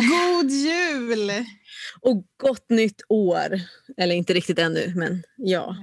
God 0.00 0.50
jul! 0.50 1.30
Och 2.00 2.24
gott 2.42 2.70
nytt 2.70 3.02
år. 3.08 3.60
Eller 3.96 4.14
inte 4.14 4.34
riktigt 4.34 4.58
ännu, 4.58 4.92
men 4.96 5.22
ja. 5.36 5.76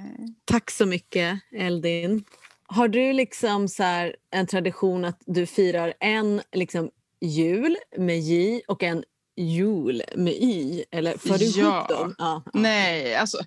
Tack 0.45 0.71
så 0.71 0.85
mycket, 0.85 1.39
Eldin. 1.55 2.23
Har 2.67 2.87
du 2.87 3.13
liksom 3.13 3.67
så 3.67 4.11
en 4.31 4.47
tradition 4.47 5.05
att 5.05 5.21
du 5.25 5.45
firar 5.45 5.93
en 5.99 6.41
liksom 6.55 6.89
jul 7.21 7.77
med 7.97 8.19
J 8.19 8.61
och 8.67 8.83
en 8.83 9.03
jul 9.37 10.03
med 10.15 10.33
Y? 10.33 10.83
Eller 10.91 11.17
för 11.17 11.37
du 11.37 11.45
Ja. 11.45 11.77
ihop 11.77 11.89
dem? 11.89 12.15
Ja. 12.17 12.43
ja. 12.45 12.59
Nej, 12.59 13.15
alltså, 13.15 13.37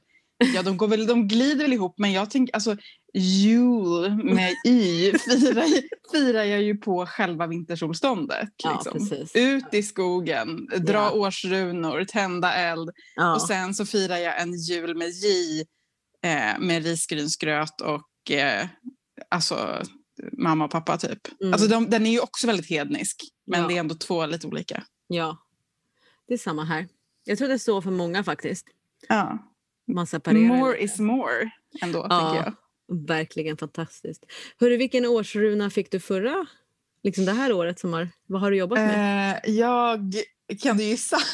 ja, 0.54 0.62
de, 0.62 0.76
går 0.76 0.88
väl, 0.88 1.06
de 1.06 1.28
glider 1.28 1.62
väl 1.64 1.72
ihop, 1.72 1.94
men 1.98 2.12
jag 2.12 2.30
tänker 2.30 2.54
alltså 2.54 2.76
jul 3.14 4.24
med 4.24 4.54
y 4.64 5.12
firar, 5.18 5.64
firar 6.12 6.44
jag 6.44 6.62
ju 6.62 6.76
på 6.76 7.06
själva 7.06 7.46
vintersolståndet. 7.46 8.48
Liksom. 8.72 9.18
Ut 9.34 9.74
i 9.74 9.82
skogen, 9.82 10.66
dra 10.78 10.92
Ja. 10.92 11.10
årsrunor, 11.10 12.04
tända 12.04 12.54
eld 12.54 12.90
Ja. 13.16 13.34
och 13.34 13.42
sen 13.42 13.74
så 13.74 13.86
firar 13.86 14.16
jag 14.16 14.40
en 14.42 14.54
jul 14.54 14.96
med 14.96 15.08
J 15.08 15.60
eh, 16.22 16.58
med 16.60 16.84
risgrynsgröt 16.84 17.80
och 17.80 18.30
eh, 18.30 18.66
alltså 19.28 19.82
mamma 20.32 20.64
och 20.64 20.70
pappa 20.70 20.98
typ. 20.98 21.40
Mm. 21.40 21.52
Alltså 21.52 21.68
de, 21.68 21.90
den 21.90 22.06
är 22.06 22.10
ju 22.10 22.20
också 22.20 22.46
väldigt 22.46 22.70
hednisk, 22.70 23.16
men 23.46 23.68
det 23.68 23.74
är 23.76 23.80
ändå 23.80 23.94
två 23.94 24.26
lite 24.26 24.46
olika. 24.46 24.84
ja, 25.06 25.38
det 26.28 26.34
är 26.34 26.38
samma 26.38 26.64
här. 26.64 26.88
Jag 27.24 27.38
tror 27.38 27.48
det 27.48 27.54
är 27.54 27.58
så 27.58 27.82
för 27.82 27.90
många 27.90 28.24
faktiskt. 28.24 28.66
Ja. 29.08 29.38
Man 29.92 30.06
separerar 30.06 30.40
More 30.48 30.72
lite. 30.72 30.84
is 30.84 30.98
more 30.98 31.50
ändå, 31.82 32.06
Ja. 32.10 32.20
tänker 32.20 32.44
jag. 32.44 32.54
Verkligen 32.92 33.56
fantastiskt. 33.56 34.24
Hörru, 34.60 34.76
vilken 34.76 35.06
årsruna 35.06 35.70
fick 35.70 35.90
du 35.90 36.00
förra, 36.00 36.46
liksom 37.02 37.24
det 37.24 37.32
här 37.32 37.52
året? 37.52 37.78
Som 37.78 37.92
har, 37.92 38.08
vad 38.26 38.40
har 38.40 38.50
du 38.50 38.56
jobbat 38.56 38.78
med? 38.78 39.40
Eh, 39.44 39.54
jag, 39.54 40.14
kan 40.62 40.76
du 40.76 40.84
gissa? 40.84 41.18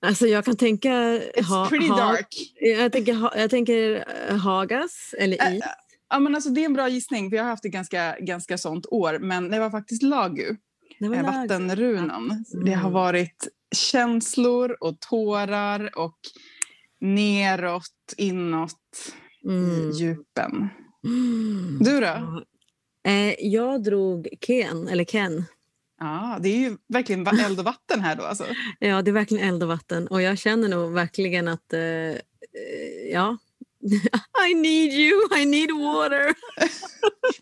Alltså 0.00 0.26
jag 0.26 0.44
kan 0.44 0.56
tänka... 0.56 0.90
It's 1.18 1.68
pretty 1.68 1.88
dark. 1.88 2.26
Jag 2.60 2.92
tänker, 2.92 3.14
ha, 3.14 3.36
jag 3.36 3.50
tänker 3.50 4.04
eh, 4.28 4.36
Hagas 4.36 5.14
eller 5.18 5.46
Äh, 5.46 5.56
is. 5.56 5.62
Ja, 6.10 6.18
men 6.18 6.34
alltså, 6.34 6.50
det 6.50 6.60
är 6.60 6.64
en 6.64 6.72
bra 6.72 6.88
gissning, 6.88 7.30
för 7.30 7.36
jag 7.36 7.44
har 7.44 7.50
haft 7.50 7.64
ett 7.64 7.72
ganska, 7.72 8.16
ganska 8.20 8.58
sånt 8.58 8.86
år. 8.90 9.18
Men 9.18 9.50
det 9.50 9.58
var 9.58 9.70
faktiskt 9.70 10.02
Lagu, 10.02 10.56
Det 11.00 11.08
var 11.08 11.16
eh, 11.16 11.22
vattenrunan. 11.22 12.44
Det 12.64 12.72
har 12.72 12.80
Mm. 12.80 12.92
varit 12.92 13.48
känslor 13.76 14.76
och 14.80 15.00
tårar 15.00 15.98
och 15.98 16.18
neråt, 17.00 18.14
inåt, 18.16 18.72
Mm. 19.44 19.90
i 19.90 19.92
djupen. 19.94 20.68
Mm. 21.04 21.78
Du 21.80 22.00
då? 22.00 22.42
Eh, 23.10 23.34
jag 23.38 23.82
drog 23.82 24.28
Ken, 24.40 24.88
eller 24.88 25.04
Ken. 25.04 25.44
Ja, 26.00 26.38
det 26.40 26.48
är 26.48 26.58
ju 26.58 26.76
verkligen 26.88 27.26
eld 27.26 27.58
och 27.58 27.64
vatten 27.64 28.00
här 28.00 28.16
då. 28.16 28.22
Alltså. 28.22 28.44
Ja, 28.78 29.02
det 29.02 29.10
är 29.10 29.12
verkligen 29.12 29.48
eld 29.48 29.62
och 29.62 29.68
vatten. 29.68 30.06
Och 30.08 30.22
jag 30.22 30.38
känner 30.38 30.68
nog 30.68 30.92
verkligen 30.92 31.48
att... 31.48 31.72
Eh, 31.72 31.80
eh, 31.80 32.16
ja. 33.12 33.38
I 34.50 34.54
need 34.54 34.92
you, 34.92 35.38
I 35.38 35.46
need 35.46 35.70
water. 35.70 36.34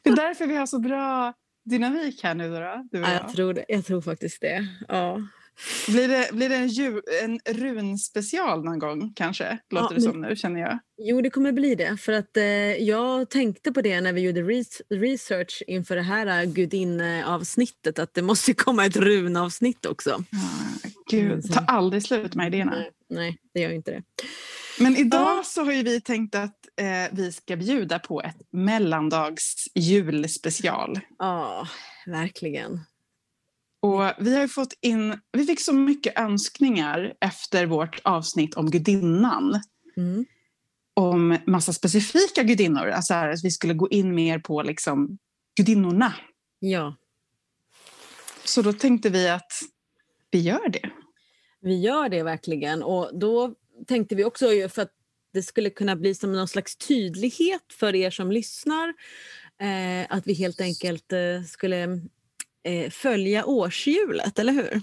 Det 0.03 0.11
är 0.11 0.17
därför 0.17 0.47
vi 0.47 0.57
har 0.57 0.67
så 0.67 0.79
bra 0.79 1.33
dynamik 1.65 2.23
här 2.23 2.35
nu. 2.35 2.51
Då, 2.51 2.89
du 2.91 3.01
och 3.03 3.09
Ja, 3.09 3.13
jag. 3.13 3.23
jag, 3.23 3.33
tror 3.33 3.55
det. 3.55 3.65
jag 3.69 3.85
tror 3.85 4.01
faktiskt 4.01 4.41
det. 4.41 4.67
Ja. 4.89 5.21
Blir 5.89 6.09
det, 6.09 6.29
blir 6.33 6.49
det 6.49 6.55
en, 6.57 6.69
ju, 6.69 7.01
en 7.23 7.39
runspecial 7.47 8.65
någon 8.65 8.79
gång 8.79 9.13
kanske? 9.17 9.59
Låter 9.71 9.95
Ja, 9.95 9.97
det 9.97 10.01
som 10.03 10.21
nu 10.21 10.37
känner 10.37 10.61
jag. 10.61 10.79
Jo, 10.99 11.21
det 11.21 11.31
kommer 11.31 11.53
bli 11.53 11.75
det. 11.75 11.97
För 11.97 12.13
att 12.13 12.37
eh, 12.37 12.45
jag 12.83 13.31
tänkte 13.31 13.73
på 13.73 13.81
det 13.83 14.01
när 14.01 14.13
vi 14.13 14.21
gjorde 14.21 14.41
res- 14.43 14.83
research 14.91 15.63
inför 15.67 15.97
det 15.97 16.03
här 16.03 16.27
eh, 16.43 16.45
gudinneavsnittet 16.53 17.99
att 17.99 18.15
det 18.15 18.23
måste 18.23 18.55
komma 18.55 18.87
ett 18.87 18.97
runavsnitt 18.97 19.87
också. 19.87 20.25
Ja, 20.31 20.91
gud, 21.11 21.23
Mm, 21.33 21.43
ta 21.43 21.61
aldrig 21.61 22.03
slut 22.03 22.35
med 22.35 22.47
idéerna. 22.47 22.71
Nej, 22.71 22.91
nej, 23.11 23.39
det 23.55 23.61
gör 23.61 23.71
inte 23.71 23.91
det. 23.91 24.03
Men 24.79 24.97
idag 24.97 25.21
Ja. 25.39 25.43
så 25.45 25.65
har 25.65 25.73
ju 25.73 25.83
vi 25.83 26.01
tänkt 26.01 26.35
att 26.35 26.57
eh, 26.81 26.87
vi 27.17 27.33
ska 27.33 27.57
bjuda 27.57 27.99
på 27.99 28.23
ett 28.23 28.37
mellandags 28.53 29.67
julspecial. 29.75 31.01
Ja, 31.19 31.69
verkligen. 32.07 32.81
Och 33.83 34.03
vi 34.19 34.37
har 34.37 34.47
fått 34.47 34.73
in, 34.81 35.21
vi 35.33 35.47
fick 35.47 35.61
så 35.61 35.73
mycket 35.73 36.19
önskningar 36.19 37.15
efter 37.21 37.67
vårt 37.67 38.01
avsnitt 38.05 38.55
om 38.55 38.71
gudinnan. 38.71 39.61
Mm. 39.97 40.25
Om 40.95 41.39
massa 41.47 41.73
specifika 41.73 42.43
gudinnor. 42.43 42.89
Alltså 42.89 43.15
här, 43.15 43.29
att 43.29 43.45
vi 43.45 43.51
skulle 43.51 43.75
gå 43.75 43.89
in 43.89 44.15
mer 44.15 44.39
på 44.39 44.63
liksom 44.63 45.19
gudinnorna. 45.57 46.15
Ja, 46.59 46.97
Så 48.45 48.63
då 48.63 48.73
tänkte 48.73 49.11
vi 49.11 49.29
att 49.29 49.53
vi 50.31 50.41
gör 50.41 50.69
det. 50.69 50.91
vi 51.61 51.81
gör 51.81 52.09
det 52.09 52.23
verkligen. 52.23 52.83
Och 52.83 53.19
då 53.19 53.55
tänkte 53.87 54.15
vi 54.15 54.25
också 54.25 54.47
för 54.69 54.83
att 54.83 54.93
det 55.33 55.43
skulle 55.43 55.71
kunna 55.71 55.97
bli 55.97 56.15
som 56.15 56.33
någon 56.33 56.49
slags 56.49 56.77
tydlighet 56.77 57.73
för 57.79 57.95
er 57.95 58.11
som 58.11 58.33
lyssnar. 58.33 58.89
Eh, 59.61 60.07
att 60.17 60.27
vi 60.27 60.35
helt 60.35 60.61
enkelt 60.61 61.13
eh, 61.13 61.43
skulle 61.47 62.01
eh, 62.65 62.91
följa 62.91 63.45
årshjulet, 63.45 64.39
eller 64.39 64.53
hur? 64.53 64.81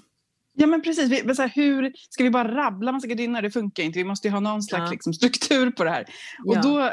Ja 0.53 0.67
men 0.67 0.81
precis, 0.81 1.09
vi, 1.09 1.35
så 1.35 1.41
här, 1.41 1.51
hur, 1.56 1.94
ska 2.09 2.23
vi 2.23 2.29
bara 2.29 2.56
rabbla 2.56 2.91
massa 2.91 3.07
gudinnor? 3.07 3.41
Det 3.41 3.51
funkar 3.51 3.84
inte, 3.84 4.00
vi 4.00 4.06
måste 4.06 4.28
ju 4.28 4.31
ha 4.31 4.40
någon 4.40 4.63
slags 4.63 4.84
Ja. 4.85 4.91
liksom, 4.91 5.13
struktur 5.13 5.72
på 5.72 5.84
det 5.84 5.90
här. 5.90 6.06
Och 6.45 6.56
Ja. 6.56 6.62
då 6.62 6.91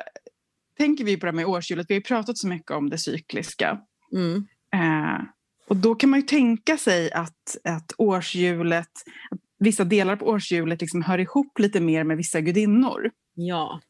tänker 0.78 1.04
vi 1.04 1.16
på 1.16 1.26
det 1.26 1.32
här 1.32 1.36
med 1.36 1.46
årshjulet, 1.46 1.86
vi 1.88 1.94
har 1.94 1.98
ju 1.98 2.04
pratat 2.04 2.38
så 2.38 2.48
mycket 2.48 2.70
om 2.70 2.90
det 2.90 2.98
cykliska. 2.98 3.78
Mm. 4.12 4.46
Eh, 4.74 5.20
och 5.68 5.76
då 5.76 5.94
kan 5.94 6.10
man 6.10 6.20
ju 6.20 6.26
tänka 6.26 6.76
sig 6.76 7.12
att, 7.12 7.56
att 7.64 7.92
årshjulet, 7.98 8.90
att 9.30 9.40
vissa 9.58 9.84
delar 9.84 10.16
på 10.16 10.26
årshjulet 10.26 10.80
liksom 10.80 11.02
hör 11.02 11.18
ihop 11.18 11.58
lite 11.58 11.80
mer 11.80 12.04
med 12.04 12.16
vissa 12.16 12.40
gudinnor. 12.40 13.10
Ja. 13.34 13.80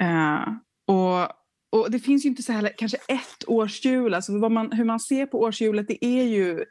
Eh, 0.00 0.48
och, 0.86 1.28
och 1.70 1.90
det 1.90 1.98
finns 1.98 2.24
ju 2.24 2.28
inte 2.28 2.42
så 2.42 2.52
här, 2.52 2.72
kanske 2.76 2.98
ett 3.08 3.44
årshjul, 3.46 4.14
alltså 4.14 4.32
man, 4.32 4.72
hur 4.72 4.84
man 4.84 5.00
ser 5.00 5.26
på 5.26 5.40
årshjulet 5.40 5.88
det 5.88 6.04
är 6.04 6.22
ju, 6.22 6.64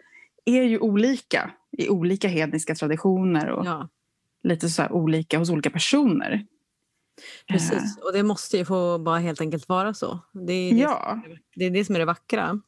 är 0.45 0.63
ju 0.63 0.79
olika 0.79 1.51
i 1.77 1.89
olika 1.89 2.27
hedniska 2.27 2.75
traditioner 2.75 3.49
och 3.49 3.65
ja, 3.65 3.89
lite 4.43 4.69
så 4.69 4.87
olika 4.87 5.39
hos 5.39 5.49
olika 5.49 5.69
personer. 5.69 6.31
Eh, 6.33 7.53
precis. 7.53 7.97
Och 7.97 8.13
det 8.13 8.23
måste 8.23 8.57
ju 8.57 8.65
få 8.65 8.97
bara 8.97 9.19
helt 9.19 9.41
enkelt 9.41 9.69
vara 9.69 9.93
så. 9.93 10.19
Det 10.33 10.53
är 10.53 10.73
det, 10.73 10.79
ja, 10.79 11.21
det, 11.55 11.65
är 11.65 11.69
det 11.69 11.85
som 11.85 11.95
är 11.95 11.99
det 11.99 12.05
vackra. 12.05 12.61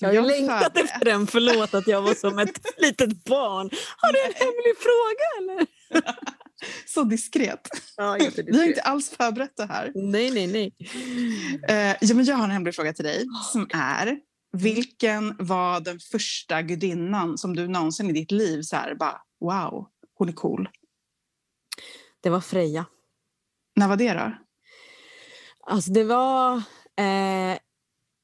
Jag 0.00 0.08
har 0.08 0.14
jag 0.14 0.26
längtat 0.26 0.62
förberett- 0.62 0.84
efter 0.84 1.04
den. 1.04 1.26
Förlåt 1.26 1.74
att 1.74 1.86
jag 1.86 2.02
var 2.02 2.14
som 2.14 2.38
ett 2.38 2.60
litet 2.78 3.24
barn. 3.24 3.70
Har 3.96 4.12
du 4.12 4.18
en 4.24 4.34
hemlig 4.34 4.74
fråga 4.78 5.26
eller? 5.38 5.66
så 6.86 7.02
diskret. 7.02 7.68
Ja, 7.96 8.18
Vi 8.46 8.58
har 8.58 8.64
inte 8.64 8.82
alls 8.82 9.10
förberett 9.10 9.56
det 9.56 9.66
här. 9.66 9.92
Nej, 9.94 10.30
nej, 10.30 10.46
nej. 10.46 10.74
Eh, 11.68 11.96
ja, 12.00 12.14
men 12.14 12.24
jag 12.24 12.36
har 12.36 12.44
en 12.44 12.50
hemlig 12.50 12.74
fråga 12.74 12.92
till 12.92 13.04
dig 13.04 13.26
som 13.52 13.68
är 13.74 14.18
vilken 14.52 15.36
var 15.38 15.80
den 15.80 15.98
första 15.98 16.62
gudinnan 16.62 17.38
som 17.38 17.56
du 17.56 17.68
någonsin 17.68 18.10
i 18.10 18.12
ditt 18.12 18.30
liv 18.30 18.62
så 18.62 18.76
här 18.76 18.94
bara 18.94 19.20
wow, 19.40 19.86
hon 20.14 20.28
är 20.28 20.32
cool. 20.32 20.68
Det 22.20 22.30
var 22.30 22.40
Freja. 22.40 22.86
När 23.76 23.88
var 23.88 23.96
det 23.96 24.12
då? 24.12 24.32
Alltså 25.66 25.92
det 25.92 26.04
var 26.04 26.56
eh, 26.96 27.58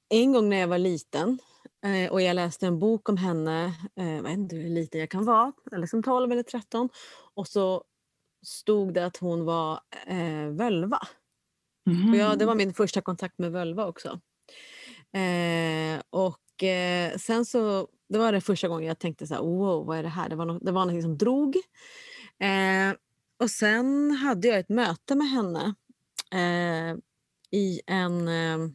en 0.09 0.33
gång 0.33 0.49
när 0.49 0.57
jag 0.57 0.69
var 0.69 0.79
liten 0.79 1.39
eh, 1.85 2.13
och 2.13 2.23
jag 2.23 2.35
läste 2.35 2.67
en 2.67 2.79
bok 2.79 3.09
om 3.09 3.17
henne, 3.17 3.75
eh, 3.97 4.15
jag 4.15 4.23
vet 4.23 4.33
inte 4.33 4.57
hur 4.57 4.69
liten 4.69 5.01
jag 5.01 5.11
kan 5.11 5.25
vara, 5.25 5.53
eller 5.73 5.87
som 5.87 6.03
12 6.03 6.33
eller 6.33 6.43
13. 6.43 6.89
Och 7.35 7.49
så 7.49 7.85
stod 8.43 8.95
det 8.95 9.07
att 9.07 9.17
hon 9.17 9.45
var 9.45 9.81
eh, 10.07 10.49
völva. 10.51 11.01
Mm. 11.87 12.15
Jag, 12.15 12.39
det 12.39 12.47
var 12.47 12.55
min 12.55 12.75
första 12.75 13.01
kontakt 13.01 13.39
med 13.39 13.53
völva 13.53 13.87
också. 13.87 14.21
Eh, 15.13 16.01
och 16.11 16.65
eh, 16.65 17.17
sen 17.17 17.45
så, 17.45 17.89
det 18.09 18.19
var 18.19 18.33
det 18.33 18.41
första 18.41 18.69
gången 18.69 18.87
jag 18.89 18.99
tänkte 18.99 19.27
så 19.27 19.35
här, 19.35 19.43
wow, 19.43 19.87
vad 19.87 19.99
är 19.99 20.03
det 20.03 20.09
här? 20.09 20.29
Det 20.29 20.37
var, 20.37 20.47
no 20.47 20.59
det 20.59 20.73
var 20.73 20.87
något 20.87 21.03
som 21.03 21.19
drog. 21.19 21.57
Eh, 22.41 22.97
och 23.41 23.51
sen 23.51 24.11
hade 24.11 24.49
jag 24.49 24.59
ett 24.59 24.69
möte 24.69 25.15
med 25.15 25.31
henne 25.31 25.75
eh, 26.33 26.97
i 27.51 27.81
en, 27.87 28.29
eh, 28.29 28.71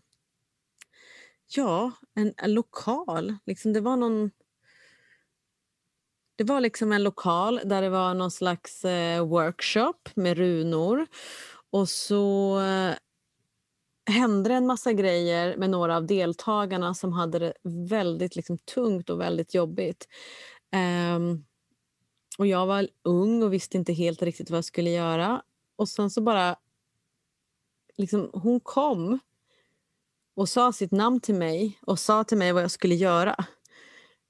ja, 1.55 1.91
en, 2.15 2.33
en, 2.37 2.53
lokal. 2.53 3.35
Liksom 3.45 3.73
det 3.73 3.81
var 3.81 3.95
någon 3.95 4.31
det 6.43 6.53
var 6.53 6.61
liksom 6.61 6.91
en 6.91 7.03
lokal 7.03 7.59
där 7.65 7.81
det 7.81 7.89
var 7.89 8.13
någon 8.13 8.31
slags 8.31 8.85
eh, 8.85 9.27
workshop 9.27 10.09
med 10.15 10.37
runor. 10.37 11.07
Och 11.71 11.89
så 11.89 12.59
eh, 12.59 12.95
hände 14.13 14.49
det 14.49 14.55
en 14.55 14.67
massa 14.67 14.93
grejer 14.93 15.57
med 15.57 15.69
några 15.69 15.97
av 15.97 16.05
deltagarna 16.05 16.93
som 16.93 17.13
hade 17.13 17.39
det 17.39 17.53
väldigt 17.89 18.35
liksom, 18.35 18.57
tungt 18.57 19.09
och 19.09 19.19
väldigt 19.19 19.53
jobbigt. 19.53 20.07
Um, 21.15 21.45
och 22.37 22.47
jag 22.47 22.65
var 22.65 22.87
ung 23.03 23.43
och 23.43 23.53
visste 23.53 23.77
inte 23.77 23.93
helt 23.93 24.21
riktigt 24.21 24.49
vad 24.49 24.57
jag 24.57 24.65
skulle 24.65 24.89
göra. 24.89 25.41
Och 25.75 25.89
sen 25.89 26.09
så 26.09 26.21
bara... 26.21 26.55
Liksom, 27.97 28.29
hon 28.33 28.59
kom 28.59 29.19
och 30.35 30.49
sa 30.49 30.73
sitt 30.73 30.91
namn 30.91 31.19
till 31.19 31.35
mig 31.35 31.79
och 31.81 31.99
sa 31.99 32.23
till 32.23 32.37
mig 32.37 32.51
vad 32.51 32.63
jag 32.63 32.71
skulle 32.71 32.95
göra. 32.95 33.35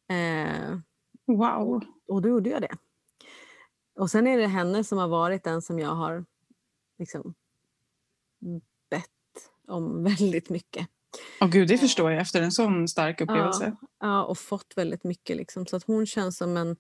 Eh, 0.10 0.77
wow. 1.25 1.83
Och 2.07 2.21
då 2.21 2.29
gjorde 2.29 2.49
jag 2.49 2.61
det. 2.61 2.77
Och 3.95 4.11
sen 4.11 4.27
är 4.27 4.37
det 4.37 4.47
henne 4.47 4.83
som 4.83 4.97
har 4.97 5.07
varit 5.07 5.43
den 5.43 5.61
som 5.61 5.79
jag 5.79 5.95
har 5.95 6.25
liksom, 6.99 7.33
bett 8.89 9.09
om 9.67 10.03
väldigt 10.19 10.49
mycket. 10.49 10.87
Oh, 11.41 11.49
gud, 11.49 11.67
det 11.67 11.77
förstår 11.77 12.11
jag 12.11 12.21
efter 12.21 12.41
en 12.41 12.51
sån 12.51 12.87
stark 12.87 13.21
upplevelse. 13.21 13.75
Ja, 13.81 13.87
ja 13.99 14.23
och 14.23 14.37
fått 14.37 14.73
väldigt 14.75 15.03
mycket. 15.03 15.37
Liksom. 15.37 15.65
Så 15.65 15.75
att 15.75 15.83
hon 15.83 16.05
känns 16.05 16.37
som 16.37 16.57
en, 16.57 16.75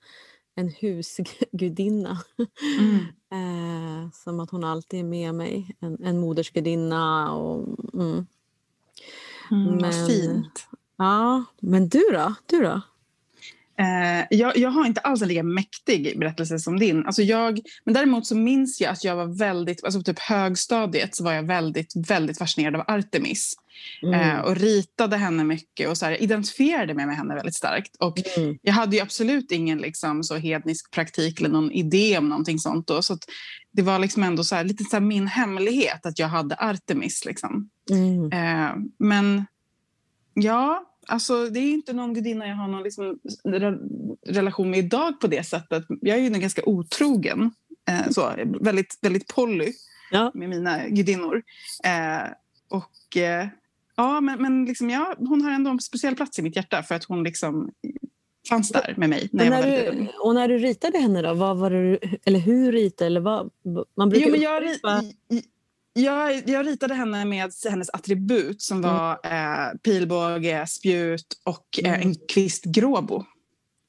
en 0.55 0.69
husgudinna. 0.69 2.19
Mm. 2.79 3.05
eh, 4.05 4.11
som 4.11 4.39
att 4.39 4.49
hon 4.49 4.63
alltid 4.63 4.99
är 4.99 5.03
med 5.03 5.35
mig. 5.35 5.75
En, 5.79 6.03
en 6.03 6.19
modersgudinna. 6.19 7.33
Och, 7.33 7.67
mm. 7.93 8.25
Mm, 9.51 9.75
men, 9.75 10.07
fint. 10.07 10.67
Ja, 10.97 11.43
men 11.59 11.89
du 11.89 12.03
då? 12.11 12.35
Du 12.45 12.61
då? 12.61 12.81
Eh, 13.79 14.25
jag, 14.29 14.57
jag, 14.57 14.69
har 14.69 14.85
inte 14.85 15.01
alls 15.01 15.21
en 15.21 15.27
lika 15.27 15.43
mäktig 15.43 16.19
berättelse 16.19 16.59
som 16.59 16.79
din. 16.79 17.05
Alltså 17.05 17.21
jag, 17.21 17.59
men 17.85 17.93
däremot 17.93 18.27
så 18.27 18.35
minns 18.35 18.81
jag 18.81 18.91
att 18.91 19.03
jag 19.03 19.15
var 19.15 19.37
väldigt, 19.37 19.83
alltså 19.83 19.99
på 19.99 20.03
typ 20.03 20.19
högstadiet 20.19 21.15
så 21.15 21.23
var 21.23 21.33
jag 21.33 21.43
väldigt, 21.43 21.93
väldigt 22.07 22.37
fascinerad 22.37 22.75
av 22.75 22.83
Artemis. 22.87 23.55
Mm. 24.03 24.19
Eh, 24.19 24.39
och 24.39 24.55
ritade 24.55 25.17
henne 25.17 25.43
mycket 25.43 25.89
och 25.89 25.97
så 25.97 26.05
här, 26.05 26.21
identifierade 26.21 26.93
mig 26.93 27.05
med 27.05 27.17
henne 27.17 27.35
väldigt 27.35 27.55
starkt. 27.55 27.95
Och 27.99 28.37
mm. 28.37 28.57
Jag 28.61 28.73
hade 28.73 28.95
ju 28.95 29.01
absolut 29.01 29.51
ingen 29.51 29.77
liksom, 29.77 30.23
så 30.23 30.35
hednisk 30.35 30.91
praktik 30.91 31.39
eller 31.39 31.49
någon 31.49 31.71
idé 31.71 32.17
om 32.17 32.29
någonting 32.29 32.59
sånt. 32.59 32.87
Då, 32.87 33.01
så 33.01 33.17
det 33.71 33.81
var 33.81 33.99
liksom 33.99 34.23
ändå 34.23 34.43
så 34.43 34.55
här, 34.55 34.63
lite 34.63 34.83
så 34.83 34.99
min 34.99 35.27
hemlighet 35.27 36.05
att 36.05 36.19
jag 36.19 36.27
hade 36.27 36.55
Artemis. 36.55 37.25
Liksom. 37.25 37.69
Mm. 37.91 38.31
Eh, 38.31 38.75
men 38.99 39.45
ja, 40.33 40.92
Alltså, 41.07 41.45
det 41.45 41.59
är 41.59 41.71
inte 41.71 41.93
någon 41.93 42.13
gudinna 42.13 42.47
jag 42.47 42.55
har 42.55 42.67
någon 42.67 42.83
liksom, 42.83 43.19
re 43.43 43.77
relation 44.25 44.69
med 44.69 44.79
idag 44.79 45.19
på 45.19 45.27
det 45.27 45.43
sättet. 45.43 45.85
Jag 46.01 46.17
är 46.17 46.21
ju 46.21 46.29
ganska 46.29 46.61
otrogen. 46.65 47.51
Eh, 47.89 48.09
så, 48.09 48.33
väldigt, 48.59 48.97
väldigt 49.01 49.27
poly 49.27 49.73
ja. 50.11 50.31
med 50.33 50.49
mina 50.49 50.87
gudinnor. 50.87 51.43
Eh, 51.83 52.31
och 52.69 53.17
eh, 53.17 53.47
ja, 53.95 54.21
men, 54.21 54.41
men 54.41 54.65
liksom, 54.65 54.89
ja, 54.89 55.15
hon 55.17 55.41
har 55.41 55.51
ändå 55.51 55.71
en 55.71 55.79
speciell 55.79 56.15
plats 56.15 56.39
i 56.39 56.41
mitt 56.41 56.55
hjärta 56.55 56.83
för 56.83 56.95
att 56.95 57.03
hon 57.03 57.23
liksom 57.23 57.71
fanns 58.49 58.69
där 58.69 58.93
med 58.97 59.09
mig 59.09 59.29
när, 59.31 59.49
när 59.49 59.57
jag 59.57 59.85
var 59.85 59.91
du, 59.91 60.07
Och 60.19 60.35
när 60.35 60.47
du 60.47 60.57
ritade 60.57 60.97
henne 60.97 61.21
då, 61.21 61.33
vad 61.33 61.57
var 61.57 61.69
det, 61.69 61.99
eller 62.25 62.39
hur 62.39 62.71
ritade 62.71 63.05
eller 63.05 63.21
vad, 63.21 63.51
man 63.95 64.09
brukar 64.09 64.25
jo, 64.25 64.31
men 64.31 64.41
jag, 64.41 64.63
jag, 65.93 66.49
jag 66.49 66.67
ritade 66.67 66.93
henne 66.93 67.25
med 67.25 67.51
hennes 67.69 67.89
attribut 67.89 68.61
som 68.61 68.77
mm. 68.77 68.89
var 68.89 69.19
mm. 69.23 69.69
eh, 69.69 69.77
pilbåge, 69.77 70.67
spjut 70.67 71.27
och 71.43 71.79
eh, 71.83 72.01
en 72.01 72.15
kvist 72.15 72.65
gråbo. 72.65 73.23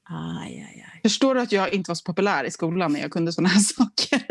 Aj, 0.09 0.67
aj, 0.69 0.85
aj. 0.93 0.99
Förstår 1.03 1.35
du 1.35 1.41
att 1.41 1.51
jag 1.51 1.73
inte 1.73 1.89
var 1.89 1.95
så 1.95 2.03
populär 2.03 2.43
i 2.43 2.51
skolan 2.51 2.93
när 2.93 2.99
jag 2.99 3.11
kunde 3.11 3.33
såna 3.33 3.49
här 3.49 3.59
saker? 3.75 4.21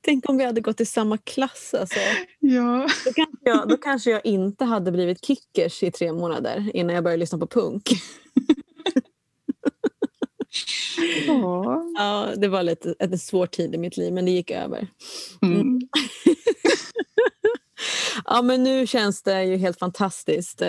Tänk 0.00 0.28
om 0.28 0.36
vi 0.36 0.44
hade 0.44 0.60
gått 0.60 0.80
i 0.80 0.86
samma 0.86 1.18
klass. 1.18 1.74
Alltså. 1.80 1.98
Ja. 2.40 2.88
Då, 3.04 3.12
kanske 3.12 3.38
jag, 3.44 3.68
då 3.68 3.76
kanske 3.76 4.10
jag 4.10 4.26
inte 4.26 4.64
hade 4.64 4.92
blivit 4.92 5.24
kickers 5.24 5.82
i 5.82 5.90
tre 5.90 6.12
månader 6.12 6.70
innan 6.74 6.94
jag 6.94 7.04
började 7.04 7.20
lyssna 7.20 7.38
på 7.38 7.46
punk. 7.46 7.82
Ja. 11.26 11.82
ja, 11.98 12.28
det 12.36 12.48
var 12.48 12.62
lite, 12.62 12.94
en 12.98 13.18
svår 13.18 13.46
tid 13.46 13.74
i 13.74 13.78
mitt 13.78 13.96
liv, 13.96 14.12
men 14.12 14.24
det 14.24 14.30
gick 14.30 14.50
över. 14.50 14.88
Mm. 15.42 15.60
Mm. 15.60 15.80
ja, 18.24 18.42
men 18.42 18.64
nu 18.64 18.86
känns 18.86 19.22
det 19.22 19.44
ju 19.44 19.56
helt 19.56 19.78
fantastiskt. 19.78 20.62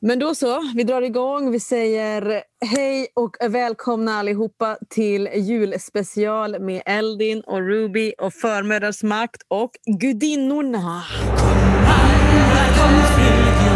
Men 0.00 0.18
då 0.18 0.34
så, 0.34 0.72
vi 0.74 0.84
drar 0.84 1.02
igång. 1.02 1.50
Vi 1.50 1.60
säger 1.60 2.42
hej 2.66 3.06
och 3.14 3.36
välkomna 3.40 4.18
allihopa 4.18 4.78
till 4.90 5.28
julspecial 5.34 6.60
med 6.60 6.82
Eldin 6.86 7.40
och 7.40 7.60
Ruby 7.60 8.12
och 8.18 8.34
förmödrars 8.34 9.02
makt 9.02 9.42
och 9.48 9.70
gudinnorna. 10.00 11.02
Kom 12.78 13.75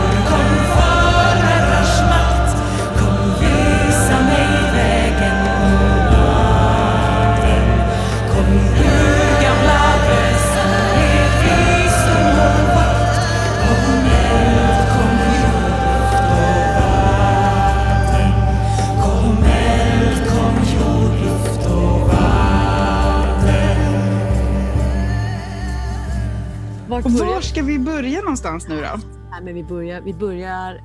Var 27.04 27.40
ska 27.40 27.62
vi 27.62 27.78
börja 27.78 28.20
någonstans 28.20 28.68
nu 28.68 28.76
då? 28.76 29.00
Nej, 29.30 29.42
men 29.42 29.54
vi, 29.54 29.64
börjar, 29.64 30.00
vi 30.00 30.14
börjar 30.14 30.80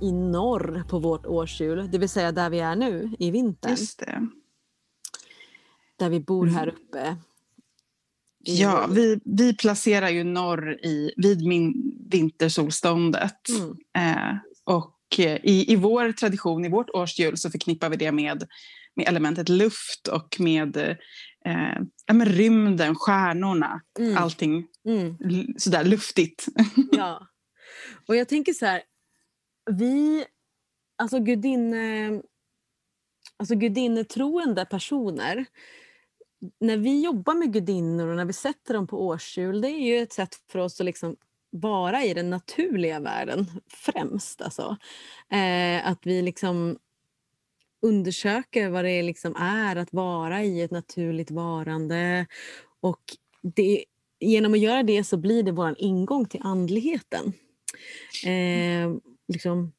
i 0.00 0.12
norr 0.12 0.84
på 0.88 0.98
vårt 0.98 1.26
årshjul, 1.26 1.90
det 1.90 1.98
vill 1.98 2.08
säga 2.08 2.32
där 2.32 2.50
vi 2.50 2.60
är 2.60 2.76
nu 2.76 3.10
i 3.18 3.30
vintern. 3.30 3.70
Just 3.70 3.98
det. 3.98 4.28
Där 5.98 6.08
vi 6.08 6.20
bor 6.20 6.46
här 6.46 6.62
mm. 6.62 6.74
uppe. 6.74 7.16
Ja, 8.38 8.86
vi, 8.90 9.20
vi 9.24 9.56
placerar 9.56 10.08
ju 10.08 10.24
norr 10.24 10.72
i, 10.72 11.12
vid 11.16 11.46
min 11.46 11.92
vintersolståndet. 12.10 13.48
Mm. 13.48 13.76
Eh, 13.98 14.36
och 14.64 14.98
eh, 15.18 15.36
i, 15.42 15.72
i 15.72 15.76
vår 15.76 16.12
tradition, 16.12 16.64
i 16.64 16.68
vårt 16.68 16.90
årshjul, 16.90 17.36
så 17.36 17.50
förknippar 17.50 17.90
vi 17.90 17.96
det 17.96 18.12
med, 18.12 18.46
med 18.96 19.08
elementet 19.08 19.48
luft 19.48 20.08
och 20.08 20.36
med 20.38 20.76
eh, 20.76 21.78
ja, 22.06 22.14
men 22.14 22.26
rymden, 22.26 22.94
stjärnorna, 22.94 23.80
mm. 23.98 24.16
allting 24.16 24.66
mm. 24.86 25.16
sådär 25.58 25.84
luftigt. 25.84 26.46
ja. 26.92 27.26
Och 28.06 28.16
jag 28.16 28.28
tänker 28.28 28.52
så 28.52 28.66
här, 28.66 28.82
vi, 29.70 30.24
alltså 30.96 31.18
gudinne, 31.18 32.22
alltså 33.36 33.54
gudinnetroende 33.54 34.64
personer, 34.64 35.46
när 36.60 36.76
vi 36.76 37.04
jobbar 37.04 37.34
med 37.34 37.52
gudinnor 37.52 38.08
och 38.08 38.16
när 38.16 38.24
vi 38.24 38.32
sätter 38.32 38.74
dem 38.74 38.86
på 38.86 39.06
årshjul, 39.06 39.60
det 39.60 39.68
är 39.68 39.80
ju 39.80 39.98
ett 39.98 40.12
sätt 40.12 40.34
för 40.48 40.58
oss 40.58 40.80
att 40.80 40.86
liksom 40.86 41.16
vara 41.50 42.04
i 42.04 42.14
den 42.14 42.30
naturliga 42.30 43.00
världen 43.00 43.46
främst. 43.66 44.42
Alltså. 44.42 44.76
Eh, 45.30 45.86
att 45.86 46.06
vi 46.06 46.22
liksom 46.22 46.78
undersöker 47.82 48.68
vad 48.68 48.84
det 48.84 49.02
liksom 49.02 49.36
är 49.36 49.76
att 49.76 49.92
vara 49.92 50.42
i 50.42 50.62
ett 50.62 50.70
naturligt 50.70 51.30
varande. 51.30 52.26
Och 52.80 53.00
det, 53.42 53.84
genom 54.20 54.52
att 54.52 54.60
göra 54.60 54.82
det 54.82 55.04
så 55.04 55.16
blir 55.16 55.42
det 55.42 55.52
vår 55.52 55.74
ingång 55.78 56.26
till 56.26 56.40
andligheten. 56.42 57.32
Eh, 58.26 58.90
liksom. 59.32 59.72